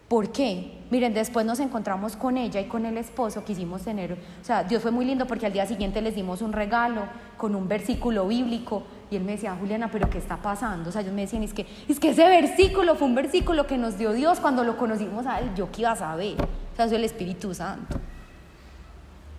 ¿Por 0.08 0.32
qué? 0.32 0.84
Miren, 0.90 1.14
después 1.14 1.46
nos 1.46 1.60
encontramos 1.60 2.14
con 2.14 2.36
ella 2.36 2.60
y 2.60 2.66
con 2.66 2.84
el 2.84 2.98
esposo, 2.98 3.42
quisimos 3.42 3.82
tener, 3.82 4.12
o 4.12 4.44
sea, 4.44 4.62
Dios 4.62 4.82
fue 4.82 4.90
muy 4.90 5.06
lindo 5.06 5.26
porque 5.26 5.46
al 5.46 5.52
día 5.52 5.66
siguiente 5.66 6.02
les 6.02 6.14
dimos 6.14 6.42
un 6.42 6.52
regalo 6.52 7.02
con 7.38 7.54
un 7.54 7.66
versículo 7.66 8.28
bíblico 8.28 8.82
y 9.10 9.16
él 9.16 9.24
me 9.24 9.32
decía, 9.32 9.56
Juliana, 9.58 9.90
pero 9.90 10.10
¿qué 10.10 10.18
está 10.18 10.36
pasando? 10.36 10.90
O 10.90 10.92
sea, 10.92 11.00
ellos 11.00 11.14
me 11.14 11.22
decían, 11.22 11.42
es 11.42 11.54
que, 11.54 11.66
es 11.88 11.98
que 11.98 12.10
ese 12.10 12.28
versículo 12.28 12.96
fue 12.96 13.08
un 13.08 13.14
versículo 13.14 13.66
que 13.66 13.78
nos 13.78 13.96
dio 13.96 14.12
Dios 14.12 14.40
cuando 14.40 14.62
lo 14.62 14.76
conocimos 14.76 15.26
a 15.26 15.40
él, 15.40 15.50
yo 15.56 15.72
qué 15.72 15.80
iba 15.80 15.92
a 15.92 15.96
saber, 15.96 16.36
o 16.40 16.76
sea, 16.76 16.86
soy 16.86 16.96
el 16.96 17.04
Espíritu 17.04 17.54
Santo. 17.54 17.98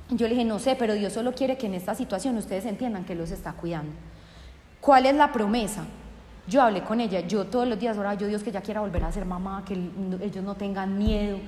Yo 0.10 0.28
le 0.28 0.34
dije, 0.34 0.46
no 0.46 0.60
sé, 0.60 0.76
pero 0.76 0.94
Dios 0.94 1.14
solo 1.14 1.34
quiere 1.34 1.58
que 1.58 1.68
en 1.68 1.76
esta 1.76 1.96
situación 1.96 2.38
ustedes 2.38 2.66
entiendan 2.66 3.06
que 3.06 3.16
los 3.16 3.32
está 3.32 3.54
cuidando. 3.54 3.94
¿Cuál 4.82 5.06
es 5.06 5.16
la 5.16 5.32
promesa? 5.32 5.84
Yo 6.48 6.62
hablé 6.62 6.84
con 6.84 7.00
ella, 7.00 7.22
yo 7.22 7.46
todos 7.46 7.68
los 7.68 7.80
días 7.80 7.98
oraba, 7.98 8.14
yo 8.16 8.28
Dios 8.28 8.44
que 8.44 8.52
ya 8.52 8.62
quiera 8.62 8.82
volver 8.82 9.04
a 9.04 9.12
ser 9.12 9.26
mamá, 9.26 9.64
que 9.66 9.74
ellos 10.22 10.44
no 10.44 10.56
tengan 10.56 10.98
miedo. 10.98 11.40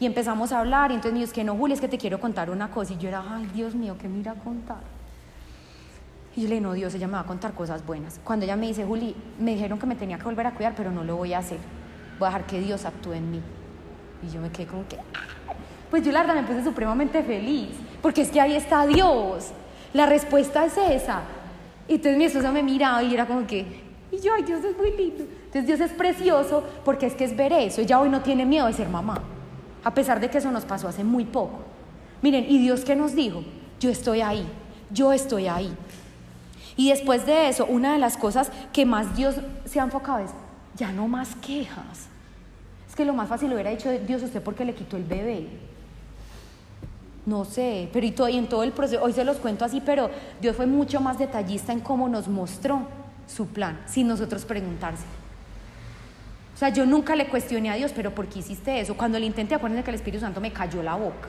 Y 0.00 0.06
empezamos 0.06 0.52
a 0.52 0.60
hablar, 0.60 0.90
y 0.90 0.94
entonces 0.94 1.12
me 1.12 1.18
dijo, 1.18 1.28
es 1.28 1.34
que 1.34 1.44
no, 1.44 1.56
Juli, 1.56 1.74
es 1.74 1.80
que 1.80 1.88
te 1.88 1.98
quiero 1.98 2.20
contar 2.20 2.50
una 2.50 2.70
cosa. 2.70 2.94
Y 2.94 2.98
yo 2.98 3.08
era, 3.08 3.22
ay, 3.28 3.46
Dios 3.52 3.74
mío, 3.74 3.96
¿qué 4.00 4.08
me 4.08 4.20
irá 4.20 4.32
a 4.32 4.36
contar? 4.36 4.78
Y 6.36 6.42
yo 6.42 6.48
le 6.48 6.54
dije, 6.54 6.60
no, 6.62 6.72
Dios, 6.72 6.94
ella 6.94 7.08
me 7.08 7.14
va 7.14 7.20
a 7.20 7.26
contar 7.26 7.52
cosas 7.52 7.84
buenas. 7.84 8.20
Cuando 8.24 8.44
ella 8.44 8.56
me 8.56 8.68
dice, 8.68 8.84
Juli, 8.84 9.14
me 9.38 9.54
dijeron 9.54 9.78
que 9.78 9.86
me 9.86 9.96
tenía 9.96 10.16
que 10.18 10.24
volver 10.24 10.46
a 10.46 10.52
cuidar, 10.52 10.74
pero 10.76 10.90
no 10.90 11.04
lo 11.04 11.16
voy 11.16 11.34
a 11.34 11.38
hacer. 11.38 11.58
Voy 12.18 12.26
a 12.26 12.30
dejar 12.30 12.46
que 12.46 12.60
Dios 12.60 12.84
actúe 12.84 13.14
en 13.14 13.30
mí. 13.30 13.42
Y 14.22 14.30
yo 14.32 14.40
me 14.40 14.50
quedé 14.50 14.66
como 14.66 14.86
que, 14.86 14.98
pues 15.90 16.04
yo 16.04 16.12
la 16.12 16.20
verdad 16.20 16.36
me 16.36 16.42
puse 16.44 16.62
supremamente 16.62 17.22
feliz, 17.22 17.70
porque 18.00 18.22
es 18.22 18.30
que 18.30 18.40
ahí 18.40 18.54
está 18.54 18.86
Dios. 18.86 19.50
La 19.92 20.06
respuesta 20.06 20.64
es 20.64 20.76
esa. 20.76 21.22
Y 21.88 21.94
entonces 21.94 22.18
mi 22.18 22.24
esposa 22.24 22.52
me 22.52 22.62
miraba 22.62 23.02
y 23.02 23.12
era 23.12 23.26
como 23.26 23.46
que, 23.46 23.87
y 24.10 24.20
yo, 24.20 24.32
ay, 24.34 24.42
Dios 24.42 24.64
es 24.64 24.76
muy 24.76 24.92
lindo. 24.92 25.24
Entonces 25.24 25.66
Dios 25.66 25.80
es 25.80 25.92
precioso 25.92 26.62
porque 26.84 27.06
es 27.06 27.14
que 27.14 27.24
es 27.24 27.36
ver 27.36 27.52
eso. 27.52 27.80
Ella 27.80 28.00
hoy 28.00 28.08
no 28.08 28.22
tiene 28.22 28.46
miedo 28.46 28.66
de 28.66 28.72
ser 28.72 28.88
mamá, 28.88 29.22
a 29.84 29.92
pesar 29.92 30.20
de 30.20 30.30
que 30.30 30.38
eso 30.38 30.50
nos 30.50 30.64
pasó 30.64 30.88
hace 30.88 31.04
muy 31.04 31.24
poco. 31.24 31.58
Miren, 32.22 32.46
¿y 32.48 32.58
Dios 32.58 32.84
qué 32.84 32.96
nos 32.96 33.14
dijo? 33.14 33.44
Yo 33.80 33.90
estoy 33.90 34.22
ahí, 34.22 34.46
yo 34.90 35.12
estoy 35.12 35.46
ahí. 35.46 35.72
Y 36.76 36.90
después 36.90 37.26
de 37.26 37.48
eso, 37.48 37.66
una 37.66 37.92
de 37.92 37.98
las 37.98 38.16
cosas 38.16 38.50
que 38.72 38.86
más 38.86 39.16
Dios 39.16 39.36
se 39.64 39.80
ha 39.80 39.84
enfocado 39.84 40.20
es, 40.20 40.30
ya 40.76 40.92
no 40.92 41.06
más 41.08 41.34
quejas. 41.36 42.06
Es 42.88 42.94
que 42.94 43.04
lo 43.04 43.12
más 43.12 43.28
fácil 43.28 43.48
lo 43.48 43.54
hubiera 43.54 43.70
dicho 43.70 43.90
Dios 43.90 44.22
usted 44.22 44.42
porque 44.42 44.64
le 44.64 44.74
quitó 44.74 44.96
el 44.96 45.04
bebé. 45.04 45.48
No 47.26 47.44
sé, 47.44 47.90
pero 47.92 48.06
y, 48.06 48.12
todo, 48.12 48.28
y 48.28 48.38
en 48.38 48.48
todo 48.48 48.62
el 48.62 48.72
proceso, 48.72 49.02
hoy 49.02 49.12
se 49.12 49.22
los 49.22 49.36
cuento 49.36 49.64
así, 49.64 49.82
pero 49.84 50.08
Dios 50.40 50.56
fue 50.56 50.66
mucho 50.66 50.98
más 51.00 51.18
detallista 51.18 51.72
en 51.72 51.80
cómo 51.80 52.08
nos 52.08 52.26
mostró 52.26 52.86
su 53.28 53.46
plan, 53.46 53.80
sin 53.86 54.08
nosotros 54.08 54.44
preguntarse. 54.44 55.04
O 56.54 56.58
sea, 56.58 56.70
yo 56.70 56.84
nunca 56.84 57.14
le 57.14 57.28
cuestioné 57.28 57.70
a 57.70 57.74
Dios, 57.74 57.92
pero 57.94 58.12
¿por 58.14 58.26
qué 58.26 58.40
hiciste 58.40 58.80
eso? 58.80 58.96
Cuando 58.96 59.18
le 59.18 59.26
intenté, 59.26 59.54
acuérdense 59.54 59.84
que 59.84 59.90
el 59.90 59.96
Espíritu 59.96 60.20
Santo 60.20 60.40
me 60.40 60.52
cayó 60.52 60.82
la 60.82 60.96
boca. 60.96 61.28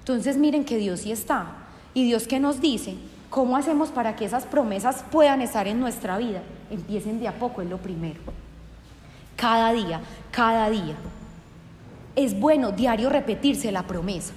Entonces 0.00 0.36
miren 0.36 0.64
que 0.64 0.76
Dios 0.76 1.00
sí 1.00 1.12
está. 1.12 1.46
Y 1.94 2.04
Dios 2.04 2.26
que 2.26 2.38
nos 2.38 2.60
dice, 2.60 2.96
¿cómo 3.30 3.56
hacemos 3.56 3.88
para 3.88 4.16
que 4.16 4.26
esas 4.26 4.44
promesas 4.44 5.04
puedan 5.10 5.40
estar 5.40 5.66
en 5.66 5.80
nuestra 5.80 6.18
vida? 6.18 6.42
Empiecen 6.70 7.18
de 7.18 7.28
a 7.28 7.38
poco, 7.38 7.62
es 7.62 7.70
lo 7.70 7.78
primero. 7.78 8.20
Cada 9.36 9.72
día, 9.72 10.02
cada 10.30 10.68
día. 10.68 10.96
Es 12.16 12.38
bueno 12.38 12.72
diario 12.72 13.08
repetirse 13.08 13.72
la 13.72 13.84
promesa 13.84 14.34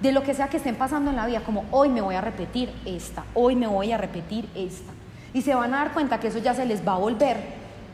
de 0.00 0.12
lo 0.12 0.22
que 0.22 0.34
sea 0.34 0.48
que 0.48 0.58
estén 0.58 0.76
pasando 0.76 1.10
en 1.10 1.16
la 1.16 1.26
vida, 1.26 1.40
como 1.40 1.64
hoy 1.70 1.88
me 1.88 2.00
voy 2.00 2.14
a 2.14 2.20
repetir 2.20 2.72
esta, 2.84 3.24
hoy 3.34 3.56
me 3.56 3.66
voy 3.66 3.92
a 3.92 3.98
repetir 3.98 4.48
esta. 4.54 4.92
Y 5.32 5.42
se 5.42 5.54
van 5.54 5.74
a 5.74 5.78
dar 5.78 5.92
cuenta 5.92 6.20
que 6.20 6.28
eso 6.28 6.38
ya 6.38 6.54
se 6.54 6.66
les 6.66 6.86
va 6.86 6.94
a 6.94 6.98
volver 6.98 7.36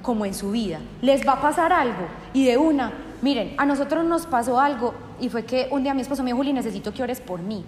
como 0.03 0.25
en 0.27 0.35
su 0.35 0.51
vida. 0.51 0.81
Les 1.03 1.27
va 1.27 1.33
a 1.33 1.41
pasar 1.41 1.73
algo 1.73 2.07
y 2.33 2.45
de 2.45 2.59
una, 2.59 2.93
miren, 3.23 3.55
a 3.59 3.65
nosotros 3.67 4.05
nos 4.05 4.27
pasó 4.27 4.61
algo 4.61 4.95
y 5.21 5.29
fue 5.29 5.45
que 5.45 5.69
un 5.71 5.83
día 5.83 5.95
mi 5.95 6.03
esposo 6.03 6.23
me 6.23 6.29
dijo, 6.29 6.39
Juli, 6.39 6.53
necesito 6.53 6.93
que 6.93 7.03
ores 7.03 7.21
por 7.21 7.41
mí. 7.41 7.65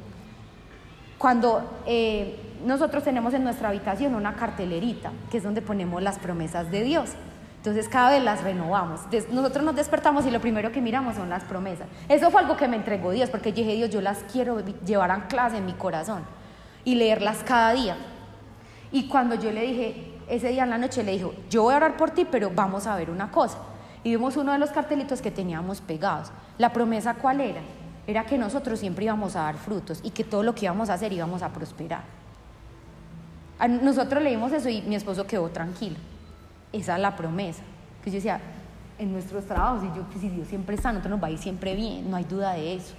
Cuando 1.19 1.81
eh, 1.87 2.39
nosotros 2.65 3.03
tenemos 3.03 3.33
en 3.33 3.43
nuestra 3.43 3.71
habitación 3.71 4.15
una 4.15 4.35
cartelerita, 4.35 5.13
que 5.31 5.39
es 5.39 5.43
donde 5.43 5.63
ponemos 5.63 6.03
las 6.03 6.19
promesas 6.19 6.71
de 6.71 6.83
Dios. 6.83 7.11
Entonces 7.67 7.89
cada 7.91 8.11
vez 8.11 8.23
las 8.23 8.45
renovamos. 8.45 9.01
Nosotros 9.33 9.65
nos 9.65 9.75
despertamos 9.75 10.25
y 10.25 10.31
lo 10.31 10.41
primero 10.41 10.71
que 10.71 10.81
miramos 10.81 11.17
son 11.17 11.29
las 11.29 11.43
promesas. 11.43 11.89
Eso 12.09 12.31
fue 12.31 12.41
algo 12.41 12.57
que 12.57 12.69
me 12.69 12.77
entregó 12.77 13.11
Dios, 13.11 13.29
porque 13.29 13.51
dije, 13.51 13.73
Dios, 13.75 13.91
yo 13.91 14.01
las 14.01 14.19
quiero 14.31 14.61
llevar 14.85 15.11
a 15.11 15.27
clase 15.27 15.57
en 15.57 15.67
mi 15.67 15.73
corazón 15.73 16.23
y 16.85 16.95
leerlas 16.95 17.39
cada 17.43 17.73
día. 17.73 17.97
Y 18.93 19.09
cuando 19.09 19.35
yo 19.35 19.51
le 19.51 19.63
dije, 19.63 20.15
ese 20.29 20.51
día 20.51 20.63
en 20.63 20.71
la 20.71 20.79
noche 20.79 21.03
le 21.03 21.11
dijo, 21.11 21.35
yo 21.51 21.65
voy 21.65 21.75
a 21.75 21.79
orar 21.79 21.97
por 21.97 22.13
ti, 22.13 22.25
pero 22.25 22.53
vamos 22.55 22.87
a 22.87 22.95
ver 22.95 23.11
una 23.11 23.33
cosa. 23.33 23.59
Y 24.05 24.11
vimos 24.11 24.37
uno 24.37 24.53
de 24.53 24.59
los 24.61 24.71
cartelitos 24.71 25.21
que 25.21 25.33
teníamos 25.33 25.81
pegados. 25.81 26.31
La 26.59 26.73
promesa 26.73 27.15
cuál 27.15 27.41
era? 27.41 27.63
Era 28.07 28.27
que 28.27 28.39
nosotros 28.39 28.79
siempre 28.79 29.07
íbamos 29.07 29.35
a 29.35 29.41
dar 29.41 29.57
frutos 29.57 29.99
y 30.05 30.11
que 30.11 30.23
todo 30.23 30.45
lo 30.45 30.55
que 30.55 30.67
íbamos 30.67 30.89
a 30.89 30.95
hacer 30.95 31.13
íbamos 31.13 31.43
a 31.43 31.49
prosperar. 31.49 32.05
Nosotros 33.83 34.23
leímos 34.23 34.53
eso 34.53 34.69
y 34.69 34.83
mi 34.83 34.95
esposo 34.95 35.27
quedó 35.27 35.49
tranquilo. 35.49 35.97
Esa 36.77 36.97
es 36.97 37.03
la 37.03 37.17
promesa. 37.17 37.63
Que 38.03 38.11
yo 38.11 38.17
decía, 38.17 38.41
en 38.99 39.13
nuestros 39.13 39.45
trabajos, 39.45 39.85
y 39.85 39.97
yo, 39.97 40.03
pues, 40.05 40.21
si 40.21 40.29
Dios 40.29 40.49
siempre 40.49 40.77
está, 40.77 40.93
nosotros 40.93 41.13
nos 41.13 41.23
va 41.23 41.29
a 41.29 41.31
ir 41.31 41.39
siempre 41.39 41.75
bien, 41.75 42.11
no 42.11 42.17
hay 42.17 42.25
duda 42.25 42.53
de 42.53 42.75
eso. 42.75 42.95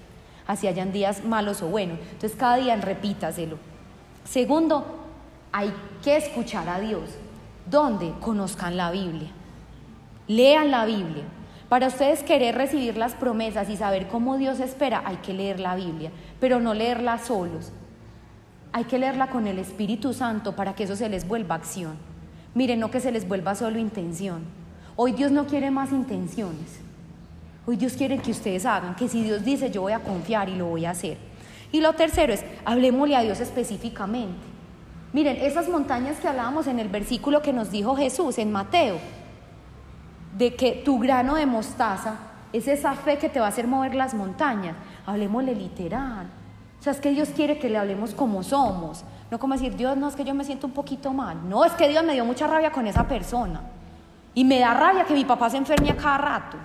Así 0.45 0.67
hayan 0.67 0.91
días 0.91 1.23
malos 1.25 1.61
o 1.61 1.67
buenos. 1.67 1.99
Entonces, 1.99 2.38
cada 2.38 2.57
día 2.57 2.75
repítaselo. 2.75 3.57
Segundo, 4.23 4.86
hay 5.51 5.73
que 6.03 6.17
escuchar 6.17 6.69
a 6.69 6.80
Dios. 6.80 7.09
¿Dónde? 7.69 8.13
Conozcan 8.21 8.78
la 8.78 8.91
Biblia. 8.91 9.30
Lean 10.28 10.71
la 10.71 10.86
Biblia. 10.86 11.23
Para 11.69 11.88
ustedes 11.88 12.23
querer 12.23 12.55
recibir 12.55 12.95
las 12.95 13.13
promesas 13.13 13.69
y 13.69 13.75
saber 13.75 14.07
cómo 14.07 14.38
Dios 14.38 14.61
espera, 14.61 15.03
hay 15.05 15.17
que 15.17 15.34
leer 15.34 15.59
la 15.59 15.75
Biblia, 15.75 16.11
pero 16.39 16.61
no 16.61 16.73
leerla 16.73 17.17
solos. 17.17 17.73
Hay 18.71 18.86
que 18.86 18.99
leerla 18.99 19.28
con 19.28 19.47
el 19.47 19.59
Espíritu 19.59 20.13
Santo 20.13 20.55
para 20.55 20.75
que 20.75 20.86
eso 20.86 20.95
se 20.95 21.09
les 21.09 21.28
vuelva 21.28 21.55
acción. 21.55 21.97
Miren, 22.57 22.79
no 22.79 22.89
que 22.89 22.99
se 22.99 23.11
les 23.11 23.27
vuelva 23.27 23.53
solo 23.53 23.77
intención. 23.77 24.41
Hoy 24.95 25.11
Dios 25.11 25.29
no 25.29 25.45
quiere 25.45 25.69
más 25.69 25.91
intenciones. 25.91 26.79
Hoy 27.67 27.77
Dios 27.77 27.93
quiere 27.93 28.17
que 28.17 28.31
ustedes 28.31 28.65
hagan, 28.65 28.95
que 28.95 29.07
si 29.07 29.21
Dios 29.21 29.45
dice 29.45 29.69
yo 29.69 29.83
voy 29.83 29.93
a 29.93 29.99
confiar 29.99 30.49
y 30.49 30.55
lo 30.55 30.65
voy 30.65 30.85
a 30.85 30.89
hacer. 30.89 31.19
Y 31.71 31.81
lo 31.81 31.93
tercero 31.93 32.33
es, 32.33 32.43
hablemosle 32.65 33.15
a 33.15 33.21
Dios 33.21 33.41
específicamente. 33.41 34.41
Miren, 35.13 35.37
esas 35.39 35.69
montañas 35.69 36.17
que 36.19 36.27
hablábamos 36.27 36.65
en 36.65 36.79
el 36.79 36.89
versículo 36.89 37.43
que 37.43 37.53
nos 37.53 37.69
dijo 37.69 37.95
Jesús 37.95 38.39
en 38.39 38.51
Mateo, 38.51 38.97
de 40.35 40.55
que 40.55 40.81
tu 40.83 40.97
grano 40.97 41.35
de 41.35 41.45
mostaza 41.45 42.15
es 42.53 42.67
esa 42.67 42.95
fe 42.95 43.19
que 43.19 43.29
te 43.29 43.39
va 43.39 43.45
a 43.45 43.49
hacer 43.49 43.67
mover 43.67 43.93
las 43.93 44.15
montañas. 44.15 44.75
Hablemosle 45.05 45.53
literal. 45.53 46.25
O 46.80 46.84
sea, 46.84 46.93
es 46.93 46.99
que 46.99 47.11
Dios 47.11 47.30
quiere 47.30 47.57
que 47.57 47.69
le 47.69 47.78
hablemos 47.78 48.13
como 48.13 48.43
somos. 48.43 49.03
No 49.32 49.39
como 49.39 49.53
decir, 49.53 49.75
Dios, 49.75 49.97
no 49.97 50.07
es 50.07 50.15
que 50.15 50.23
yo 50.23 50.34
me 50.34 50.45
siento 50.45 50.67
un 50.67 50.73
poquito 50.73 51.11
mal. 51.11 51.49
No, 51.49 51.65
es 51.65 51.73
que 51.73 51.89
Dios 51.89 52.03
me 52.03 52.13
dio 52.13 52.23
mucha 52.23 52.47
rabia 52.47 52.71
con 52.71 52.88
esa 52.88 53.07
persona. 53.07 53.61
Y 54.34 54.43
me 54.45 54.59
da 54.59 54.73
rabia 54.73 55.03
que 55.03 55.13
mi 55.13 55.25
papá 55.25 55.49
se 55.49 55.57
enferme 55.57 55.89
a 55.89 55.97
cada 55.97 56.17
rato. 56.17 56.57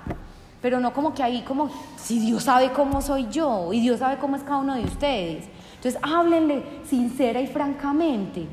Pero 0.60 0.78
no 0.78 0.92
como 0.92 1.12
que 1.12 1.22
ahí, 1.22 1.42
como, 1.42 1.70
si 1.96 2.20
Dios 2.20 2.44
sabe 2.44 2.70
cómo 2.70 3.00
soy 3.02 3.26
yo 3.30 3.72
y 3.72 3.80
Dios 3.80 3.98
sabe 3.98 4.18
cómo 4.18 4.36
es 4.36 4.42
cada 4.42 4.58
uno 4.58 4.74
de 4.74 4.84
ustedes. 4.84 5.48
Entonces, 5.76 6.00
háblenle 6.02 6.62
sincera 6.84 7.40
y 7.40 7.48
francamente. 7.48 8.46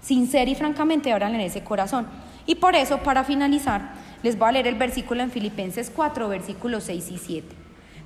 Sincera 0.00 0.50
y 0.50 0.54
francamente, 0.54 1.12
háblenle 1.12 1.40
en 1.40 1.46
ese 1.46 1.62
corazón. 1.62 2.06
Y 2.46 2.54
por 2.54 2.74
eso, 2.74 2.98
para 2.98 3.24
finalizar, 3.24 3.92
les 4.22 4.38
voy 4.38 4.48
a 4.48 4.52
leer 4.52 4.68
el 4.68 4.76
versículo 4.76 5.22
en 5.22 5.30
Filipenses 5.30 5.92
4, 5.94 6.28
versículos 6.28 6.84
6 6.84 7.10
y 7.10 7.18
7. 7.18 7.56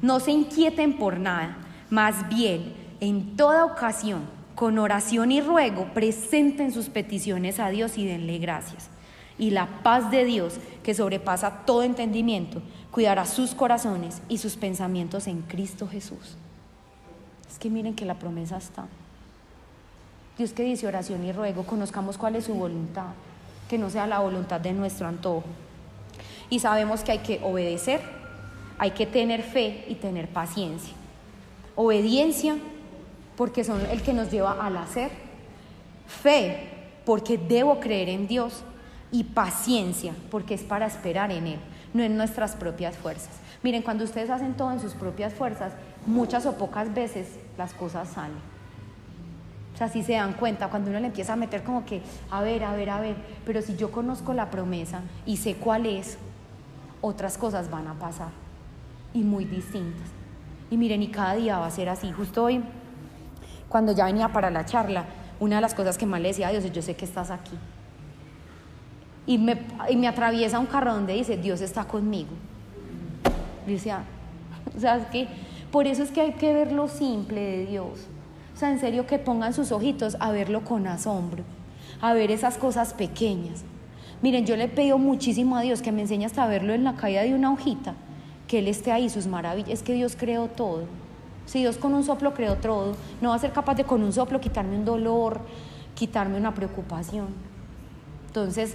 No 0.03 0.19
se 0.19 0.33
inquieten 0.33 0.97
por 0.97 1.21
nada, 1.21 1.57
más 1.91 2.29
bien, 2.29 2.75
en 3.01 3.37
toda 3.37 3.65
ocasión, 3.65 4.23
con 4.55 4.79
oración 4.79 5.33
y 5.33 5.41
ruego, 5.41 5.87
presenten 5.95 6.73
sus 6.73 6.89
peticiones 6.89 7.61
a 7.61 7.69
Dios 7.69 7.97
y 7.97 8.05
denle 8.05 8.39
gracias. 8.39 8.89
Y 9.39 9.51
la 9.51 9.83
paz 9.83 10.11
de 10.11 10.25
Dios, 10.25 10.59
que 10.83 10.95
sobrepasa 10.95 11.65
todo 11.65 11.85
entendimiento, 11.85 12.61
cuidará 12.91 13.25
sus 13.25 13.55
corazones 13.55 14.21
y 14.29 14.39
sus 14.39 14.57
pensamientos 14.57 15.29
en 15.29 15.43
Cristo 15.43 15.87
Jesús. 15.87 16.37
Es 17.49 17.59
que 17.59 17.71
miren 17.71 17.95
que 17.95 18.05
la 18.05 18.19
promesa 18.19 18.57
está. 18.57 18.87
Dios 20.37 20.53
que 20.53 20.65
dice 20.65 20.87
oración 20.87 21.25
y 21.25 21.33
ruego, 21.33 21.65
conozcamos 21.65 22.19
cuál 22.19 22.37
es 22.37 22.45
su 22.45 22.55
voluntad, 22.55 23.13
que 23.69 23.79
no 23.79 23.91
sea 23.91 24.07
la 24.07 24.19
voluntad 24.19 24.61
de 24.61 24.73
nuestro 24.73 25.07
antojo. 25.07 25.45
Y 26.51 26.59
sabemos 26.59 27.03
que 27.03 27.13
hay 27.13 27.19
que 27.19 27.41
obedecer, 27.43 28.01
hay 28.79 28.91
que 28.91 29.07
tener 29.07 29.43
fe 29.43 29.85
y 29.89 29.95
tener 29.95 30.29
paciencia. 30.29 30.98
Obediencia 31.81 32.57
porque 33.37 33.63
son 33.63 33.81
el 33.87 34.03
que 34.03 34.13
nos 34.13 34.33
lleva 34.33 34.51
al 34.67 34.77
hacer. 34.79 35.13
Fe, 36.09 36.71
porque 37.07 37.39
debo 37.39 37.79
creer 37.79 38.09
en 38.09 38.27
Dios. 38.27 38.65
Y 39.13 39.23
paciencia, 39.23 40.13
porque 40.29 40.55
es 40.55 40.63
para 40.63 40.87
esperar 40.87 41.31
en 41.31 41.47
Él, 41.47 41.61
no 41.95 42.03
en 42.03 42.17
nuestras 42.17 42.57
propias 42.57 42.97
fuerzas. 42.97 43.31
Miren, 43.63 43.83
cuando 43.83 44.03
ustedes 44.03 44.29
hacen 44.29 44.55
todo 44.55 44.73
en 44.73 44.81
sus 44.81 44.95
propias 44.95 45.33
fuerzas, 45.33 45.73
muchas 46.05 46.47
o 46.47 46.57
pocas 46.57 46.93
veces 46.93 47.29
las 47.57 47.73
cosas 47.75 48.09
salen. 48.09 48.39
O 49.73 49.79
sea, 49.79 49.89
si 49.89 50.03
se 50.03 50.15
dan 50.15 50.33
cuenta, 50.33 50.69
cuando 50.71 50.91
uno 50.91 50.99
le 50.99 51.07
empieza 51.07 51.35
a 51.35 51.37
meter 51.37 51.63
como 51.63 51.87
que, 51.87 52.03
a 52.29 52.43
ver, 52.43 52.65
a 52.65 52.75
ver, 52.75 52.91
a 52.91 53.01
ver, 53.01 53.15
pero 53.47 53.63
si 53.63 53.77
yo 53.77 53.93
conozco 53.93 54.35
la 54.35 54.51
promesa 54.51 55.03
y 55.25 55.37
sé 55.37 55.55
cuál 55.55 55.87
es, 55.87 56.19
otras 57.01 57.39
cosas 57.39 57.71
van 57.71 57.87
a 57.87 57.95
pasar 57.95 58.31
y 59.15 59.21
muy 59.21 59.45
distintas. 59.45 60.18
Y 60.71 60.77
miren, 60.77 61.03
y 61.03 61.09
cada 61.09 61.35
día 61.35 61.59
va 61.59 61.67
a 61.67 61.71
ser 61.71 61.89
así. 61.89 62.13
Justo 62.13 62.45
hoy, 62.45 62.63
cuando 63.69 63.93
ya 63.93 64.07
venía 64.07 64.29
para 64.29 64.51
la 64.51 64.65
charla, 64.65 65.05
una 65.41 65.57
de 65.57 65.63
las 65.63 65.75
cosas 65.75 65.97
que 65.97 66.07
más 66.07 66.21
le 66.21 66.29
decía 66.29 66.49
a 66.49 66.51
Dios 66.51 66.65
es, 66.65 66.73
yo 66.73 66.83
sé 66.83 66.97
que 66.97 67.05
estás 67.05 67.31
aquí. 67.31 67.57
Y 69.27 69.39
me, 69.39 69.59
y 69.89 69.97
me 69.97 70.09
atraviesa 70.09 70.59
un 70.59 70.67
carro 70.67 70.95
donde 70.95 71.15
dice, 71.15 71.37
Dios 71.37 71.61
está 71.61 71.85
conmigo. 71.85 72.31
Y 73.67 73.73
decía, 73.73 74.05
o 74.77 74.81
sea, 74.81 74.97
es 74.97 75.07
que 75.07 75.29
por 75.71 75.87
eso 75.87 76.03
es 76.03 76.11
que 76.11 76.21
hay 76.21 76.33
que 76.33 76.53
ver 76.53 76.73
lo 76.73 76.89
simple 76.89 77.41
de 77.41 77.67
Dios. 77.67 78.07
O 78.55 78.59
sea, 78.59 78.71
en 78.71 78.81
serio 78.81 79.07
que 79.07 79.19
pongan 79.19 79.55
sus 79.55 79.71
ojitos 79.71 80.17
a 80.21 80.33
verlo 80.33 80.65
con 80.65 80.87
asombro, 80.87 81.45
a 82.01 82.13
ver 82.13 82.31
esas 82.31 82.59
cosas 82.59 82.93
pequeñas. 82.93 83.65
Miren, 84.21 84.47
yo 84.47 84.57
le 84.57 84.65
he 84.65 84.69
pedido 84.69 84.99
muchísimo 84.99 85.57
a 85.57 85.61
Dios 85.61 85.81
que 85.81 85.93
me 85.93 86.03
enseñe 86.03 86.25
hasta 86.25 86.43
a 86.43 86.49
verlo 86.49 86.73
en 86.73 86.83
la 86.83 86.95
caída 86.95 87.23
de 87.23 87.35
una 87.35 87.53
hojita, 87.53 87.95
que 88.49 88.59
Él 88.59 88.67
esté 88.67 88.91
ahí, 88.91 89.09
sus 89.09 89.27
maravillas. 89.27 89.71
Es 89.71 89.83
que 89.83 89.93
Dios 89.93 90.17
creó 90.19 90.49
todo. 90.49 90.85
Si 91.47 91.61
Dios 91.61 91.77
con 91.77 91.95
un 91.95 92.03
soplo 92.03 92.35
creó 92.35 92.57
todo, 92.57 92.97
no 93.21 93.31
va 93.31 93.37
a 93.37 93.39
ser 93.39 93.53
capaz 93.53 93.75
de 93.75 93.85
con 93.85 94.03
un 94.03 94.13
soplo 94.13 94.41
quitarme 94.41 94.77
un 94.77 94.85
dolor, 94.85 95.41
quitarme 95.95 96.37
una 96.37 96.53
preocupación. 96.55 97.29
Entonces, 98.27 98.75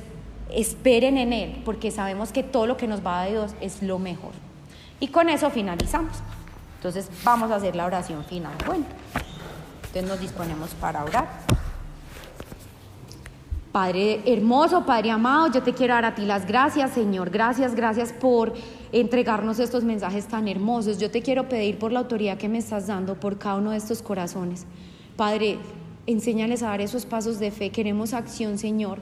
esperen 0.51 1.17
en 1.17 1.33
Él, 1.33 1.61
porque 1.65 1.91
sabemos 1.91 2.31
que 2.31 2.43
todo 2.43 2.65
lo 2.65 2.77
que 2.77 2.87
nos 2.87 3.05
va 3.05 3.21
a 3.21 3.25
Dios 3.25 3.53
es 3.61 3.83
lo 3.83 3.99
mejor. 3.99 4.31
Y 4.99 5.09
con 5.09 5.29
eso 5.29 5.49
finalizamos. 5.49 6.13
Entonces, 6.77 7.09
vamos 7.23 7.51
a 7.51 7.55
hacer 7.55 7.75
la 7.75 7.85
oración 7.85 8.23
final. 8.23 8.53
Bueno, 8.65 8.85
entonces 9.87 10.03
nos 10.03 10.19
disponemos 10.19 10.71
para 10.71 11.03
orar. 11.03 11.27
Padre 13.73 14.21
hermoso, 14.27 14.85
Padre 14.85 15.09
amado, 15.09 15.51
yo 15.51 15.63
te 15.63 15.73
quiero 15.73 15.95
dar 15.95 16.05
a 16.05 16.13
ti 16.13 16.25
las 16.25 16.45
gracias, 16.45 16.91
Señor. 16.91 17.31
Gracias, 17.31 17.73
gracias 17.73 18.13
por 18.13 18.53
entregarnos 18.91 19.57
estos 19.57 19.83
mensajes 19.83 20.27
tan 20.27 20.47
hermosos. 20.47 20.99
Yo 20.99 21.09
te 21.09 21.23
quiero 21.23 21.49
pedir 21.49 21.79
por 21.79 21.91
la 21.91 22.01
autoridad 22.01 22.37
que 22.37 22.47
me 22.47 22.59
estás 22.59 22.85
dando 22.85 23.19
por 23.19 23.39
cada 23.39 23.55
uno 23.55 23.71
de 23.71 23.77
estos 23.77 24.03
corazones. 24.03 24.67
Padre, 25.17 25.57
enséñales 26.05 26.61
a 26.61 26.67
dar 26.67 26.81
esos 26.81 27.07
pasos 27.07 27.39
de 27.39 27.49
fe. 27.49 27.71
Queremos 27.71 28.13
acción, 28.13 28.59
Señor. 28.59 28.99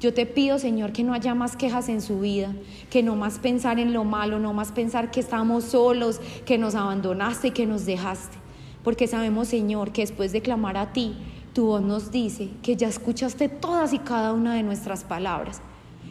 Yo 0.00 0.14
te 0.14 0.24
pido, 0.24 0.58
Señor, 0.58 0.92
que 0.92 1.04
no 1.04 1.12
haya 1.12 1.34
más 1.34 1.54
quejas 1.54 1.90
en 1.90 2.00
su 2.00 2.20
vida, 2.20 2.54
que 2.88 3.02
no 3.02 3.16
más 3.16 3.38
pensar 3.38 3.78
en 3.78 3.92
lo 3.92 4.04
malo, 4.04 4.38
no 4.38 4.54
más 4.54 4.72
pensar 4.72 5.10
que 5.10 5.20
estamos 5.20 5.64
solos, 5.64 6.22
que 6.46 6.56
nos 6.56 6.74
abandonaste 6.74 7.48
y 7.48 7.50
que 7.50 7.66
nos 7.66 7.84
dejaste. 7.84 8.38
Porque 8.82 9.08
sabemos, 9.08 9.48
Señor, 9.48 9.92
que 9.92 10.00
después 10.00 10.32
de 10.32 10.40
clamar 10.40 10.78
a 10.78 10.94
ti, 10.94 11.16
tu 11.56 11.64
voz 11.64 11.80
nos 11.80 12.10
dice 12.10 12.50
que 12.62 12.76
ya 12.76 12.86
escuchaste 12.86 13.48
todas 13.48 13.94
y 13.94 13.98
cada 13.98 14.34
una 14.34 14.52
de 14.52 14.62
nuestras 14.62 15.04
palabras 15.04 15.62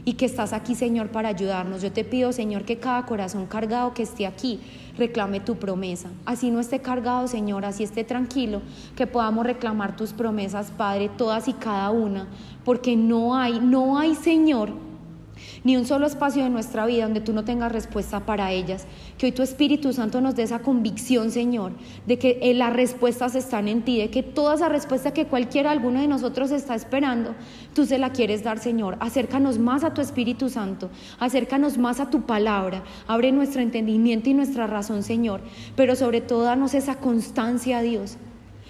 y 0.04 0.14
que 0.14 0.26
estás 0.26 0.54
aquí, 0.54 0.74
Señor, 0.74 1.10
para 1.10 1.30
ayudarnos. 1.30 1.84
Yo 1.84 1.92
te 1.92 2.04
pido, 2.04 2.34
Señor, 2.34 2.64
que 2.64 2.80
cada 2.80 3.06
corazón 3.06 3.46
cargado 3.46 3.94
que 3.94 4.02
esté 4.02 4.26
aquí 4.26 4.60
reclame 4.98 5.40
tu 5.42 5.58
promesa. 5.58 6.10
Así 6.26 6.50
no 6.50 6.60
esté 6.60 6.80
cargado, 6.80 7.28
Señor, 7.28 7.64
así 7.64 7.84
esté 7.84 8.04
tranquilo, 8.04 8.64
que 8.96 9.06
podamos 9.06 9.46
reclamar 9.46 9.96
tus 9.96 10.14
promesas, 10.14 10.72
Padre, 10.72 11.12
todas 11.16 11.48
y 11.48 11.54
cada 11.54 11.92
una, 11.92 12.28
porque 12.64 12.96
no 12.96 13.36
hay, 13.36 13.60
no 13.60 14.00
hay, 14.00 14.16
Señor, 14.16 14.72
ni 15.66 15.76
un 15.76 15.86
solo 15.86 16.06
espacio 16.06 16.44
de 16.44 16.50
nuestra 16.50 16.86
vida 16.86 17.04
donde 17.04 17.20
tú 17.20 17.34
no 17.34 17.44
tengas 17.44 17.72
respuesta 17.72 18.22
para 18.22 18.52
ellas. 18.52 18.86
Que 19.18 19.26
hoy 19.26 19.32
tu 19.34 19.42
Espíritu 19.42 19.92
Santo 19.92 20.22
nos 20.22 20.36
dé 20.36 20.44
esa 20.44 20.60
convicción, 20.60 21.32
Señor, 21.32 21.74
de 22.06 22.18
que 22.18 22.38
eh, 22.42 22.54
las 22.54 22.72
respuestas 22.72 23.36
están 23.36 23.68
en 23.68 23.82
ti, 23.82 23.98
de 23.98 24.12
que 24.12 24.22
toda 24.24 24.56
esa 24.56 24.70
respuesta 24.70 25.12
que 25.12 25.26
cualquiera, 25.26 25.72
alguno 25.72 26.00
de 26.00 26.08
nosotros 26.08 26.52
está 26.52 26.76
esperando, 26.76 27.36
tú 27.74 27.86
se 27.86 27.98
la 27.98 28.12
quieres 28.12 28.44
dar, 28.44 28.60
Señor. 28.60 28.96
Acércanos 29.00 29.58
más 29.58 29.84
a 29.84 29.94
tu 29.94 30.02
Espíritu 30.02 30.50
Santo, 30.50 30.92
acércanos 31.20 31.80
más 31.80 32.00
a 32.00 32.12
tu 32.12 32.22
palabra, 32.22 32.84
abre 33.08 33.32
nuestro 33.32 33.62
entendimiento 33.62 34.30
y 34.30 34.36
nuestra 34.36 34.68
razón, 34.68 35.02
Señor, 35.02 35.42
pero 35.76 35.96
sobre 35.96 36.22
todo 36.22 36.44
danos 36.44 36.76
esa 36.76 37.00
constancia, 37.00 37.82
Dios 37.82 38.18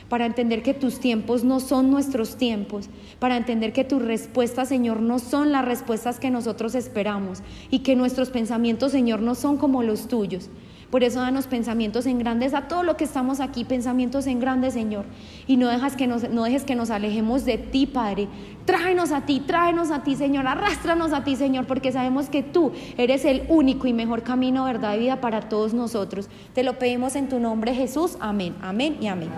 para 0.09 0.25
entender 0.25 0.61
que 0.63 0.73
tus 0.73 0.99
tiempos 0.99 1.43
no 1.43 1.59
son 1.59 1.89
nuestros 1.89 2.35
tiempos, 2.35 2.89
para 3.19 3.37
entender 3.37 3.73
que 3.73 3.83
tus 3.83 4.01
respuestas, 4.01 4.69
Señor, 4.69 5.01
no 5.01 5.19
son 5.19 5.51
las 5.51 5.65
respuestas 5.65 6.19
que 6.19 6.29
nosotros 6.29 6.75
esperamos 6.75 7.41
y 7.69 7.79
que 7.79 7.95
nuestros 7.95 8.29
pensamientos, 8.29 8.91
Señor, 8.91 9.21
no 9.21 9.35
son 9.35 9.57
como 9.57 9.83
los 9.83 10.07
tuyos. 10.07 10.49
Por 10.91 11.03
eso 11.03 11.19
danos 11.19 11.47
pensamientos 11.47 12.05
en 12.05 12.19
grandes 12.19 12.53
a 12.53 12.67
todo 12.67 12.83
lo 12.83 12.95
que 12.95 13.03
estamos 13.03 13.39
aquí, 13.39 13.65
pensamientos 13.65 14.27
en 14.27 14.39
grandes, 14.39 14.75
Señor. 14.75 15.03
Y 15.47 15.57
no, 15.57 15.67
dejas 15.67 15.95
que 15.95 16.07
nos, 16.07 16.29
no 16.29 16.43
dejes 16.43 16.63
que 16.63 16.75
nos 16.75 16.89
alejemos 16.89 17.43
de 17.43 17.57
ti, 17.57 17.87
Padre. 17.87 18.27
Tráenos 18.65 19.11
a 19.11 19.25
ti, 19.25 19.41
tráenos 19.45 19.91
a 19.91 20.03
ti, 20.03 20.15
Señor. 20.15 20.47
Arrástranos 20.47 21.11
a 21.11 21.23
ti, 21.23 21.35
Señor, 21.35 21.65
porque 21.65 21.91
sabemos 21.91 22.29
que 22.29 22.43
tú 22.43 22.71
eres 22.97 23.25
el 23.25 23.43
único 23.49 23.87
y 23.87 23.93
mejor 23.93 24.23
camino, 24.23 24.63
verdad 24.63 24.95
y 24.95 24.99
vida 24.99 25.19
para 25.19 25.49
todos 25.49 25.73
nosotros. 25.73 26.29
Te 26.53 26.63
lo 26.63 26.77
pedimos 26.77 27.15
en 27.15 27.29
tu 27.29 27.39
nombre, 27.39 27.73
Jesús. 27.73 28.17
Amén, 28.21 28.55
amén 28.61 28.97
y 29.01 29.07
amén. 29.07 29.31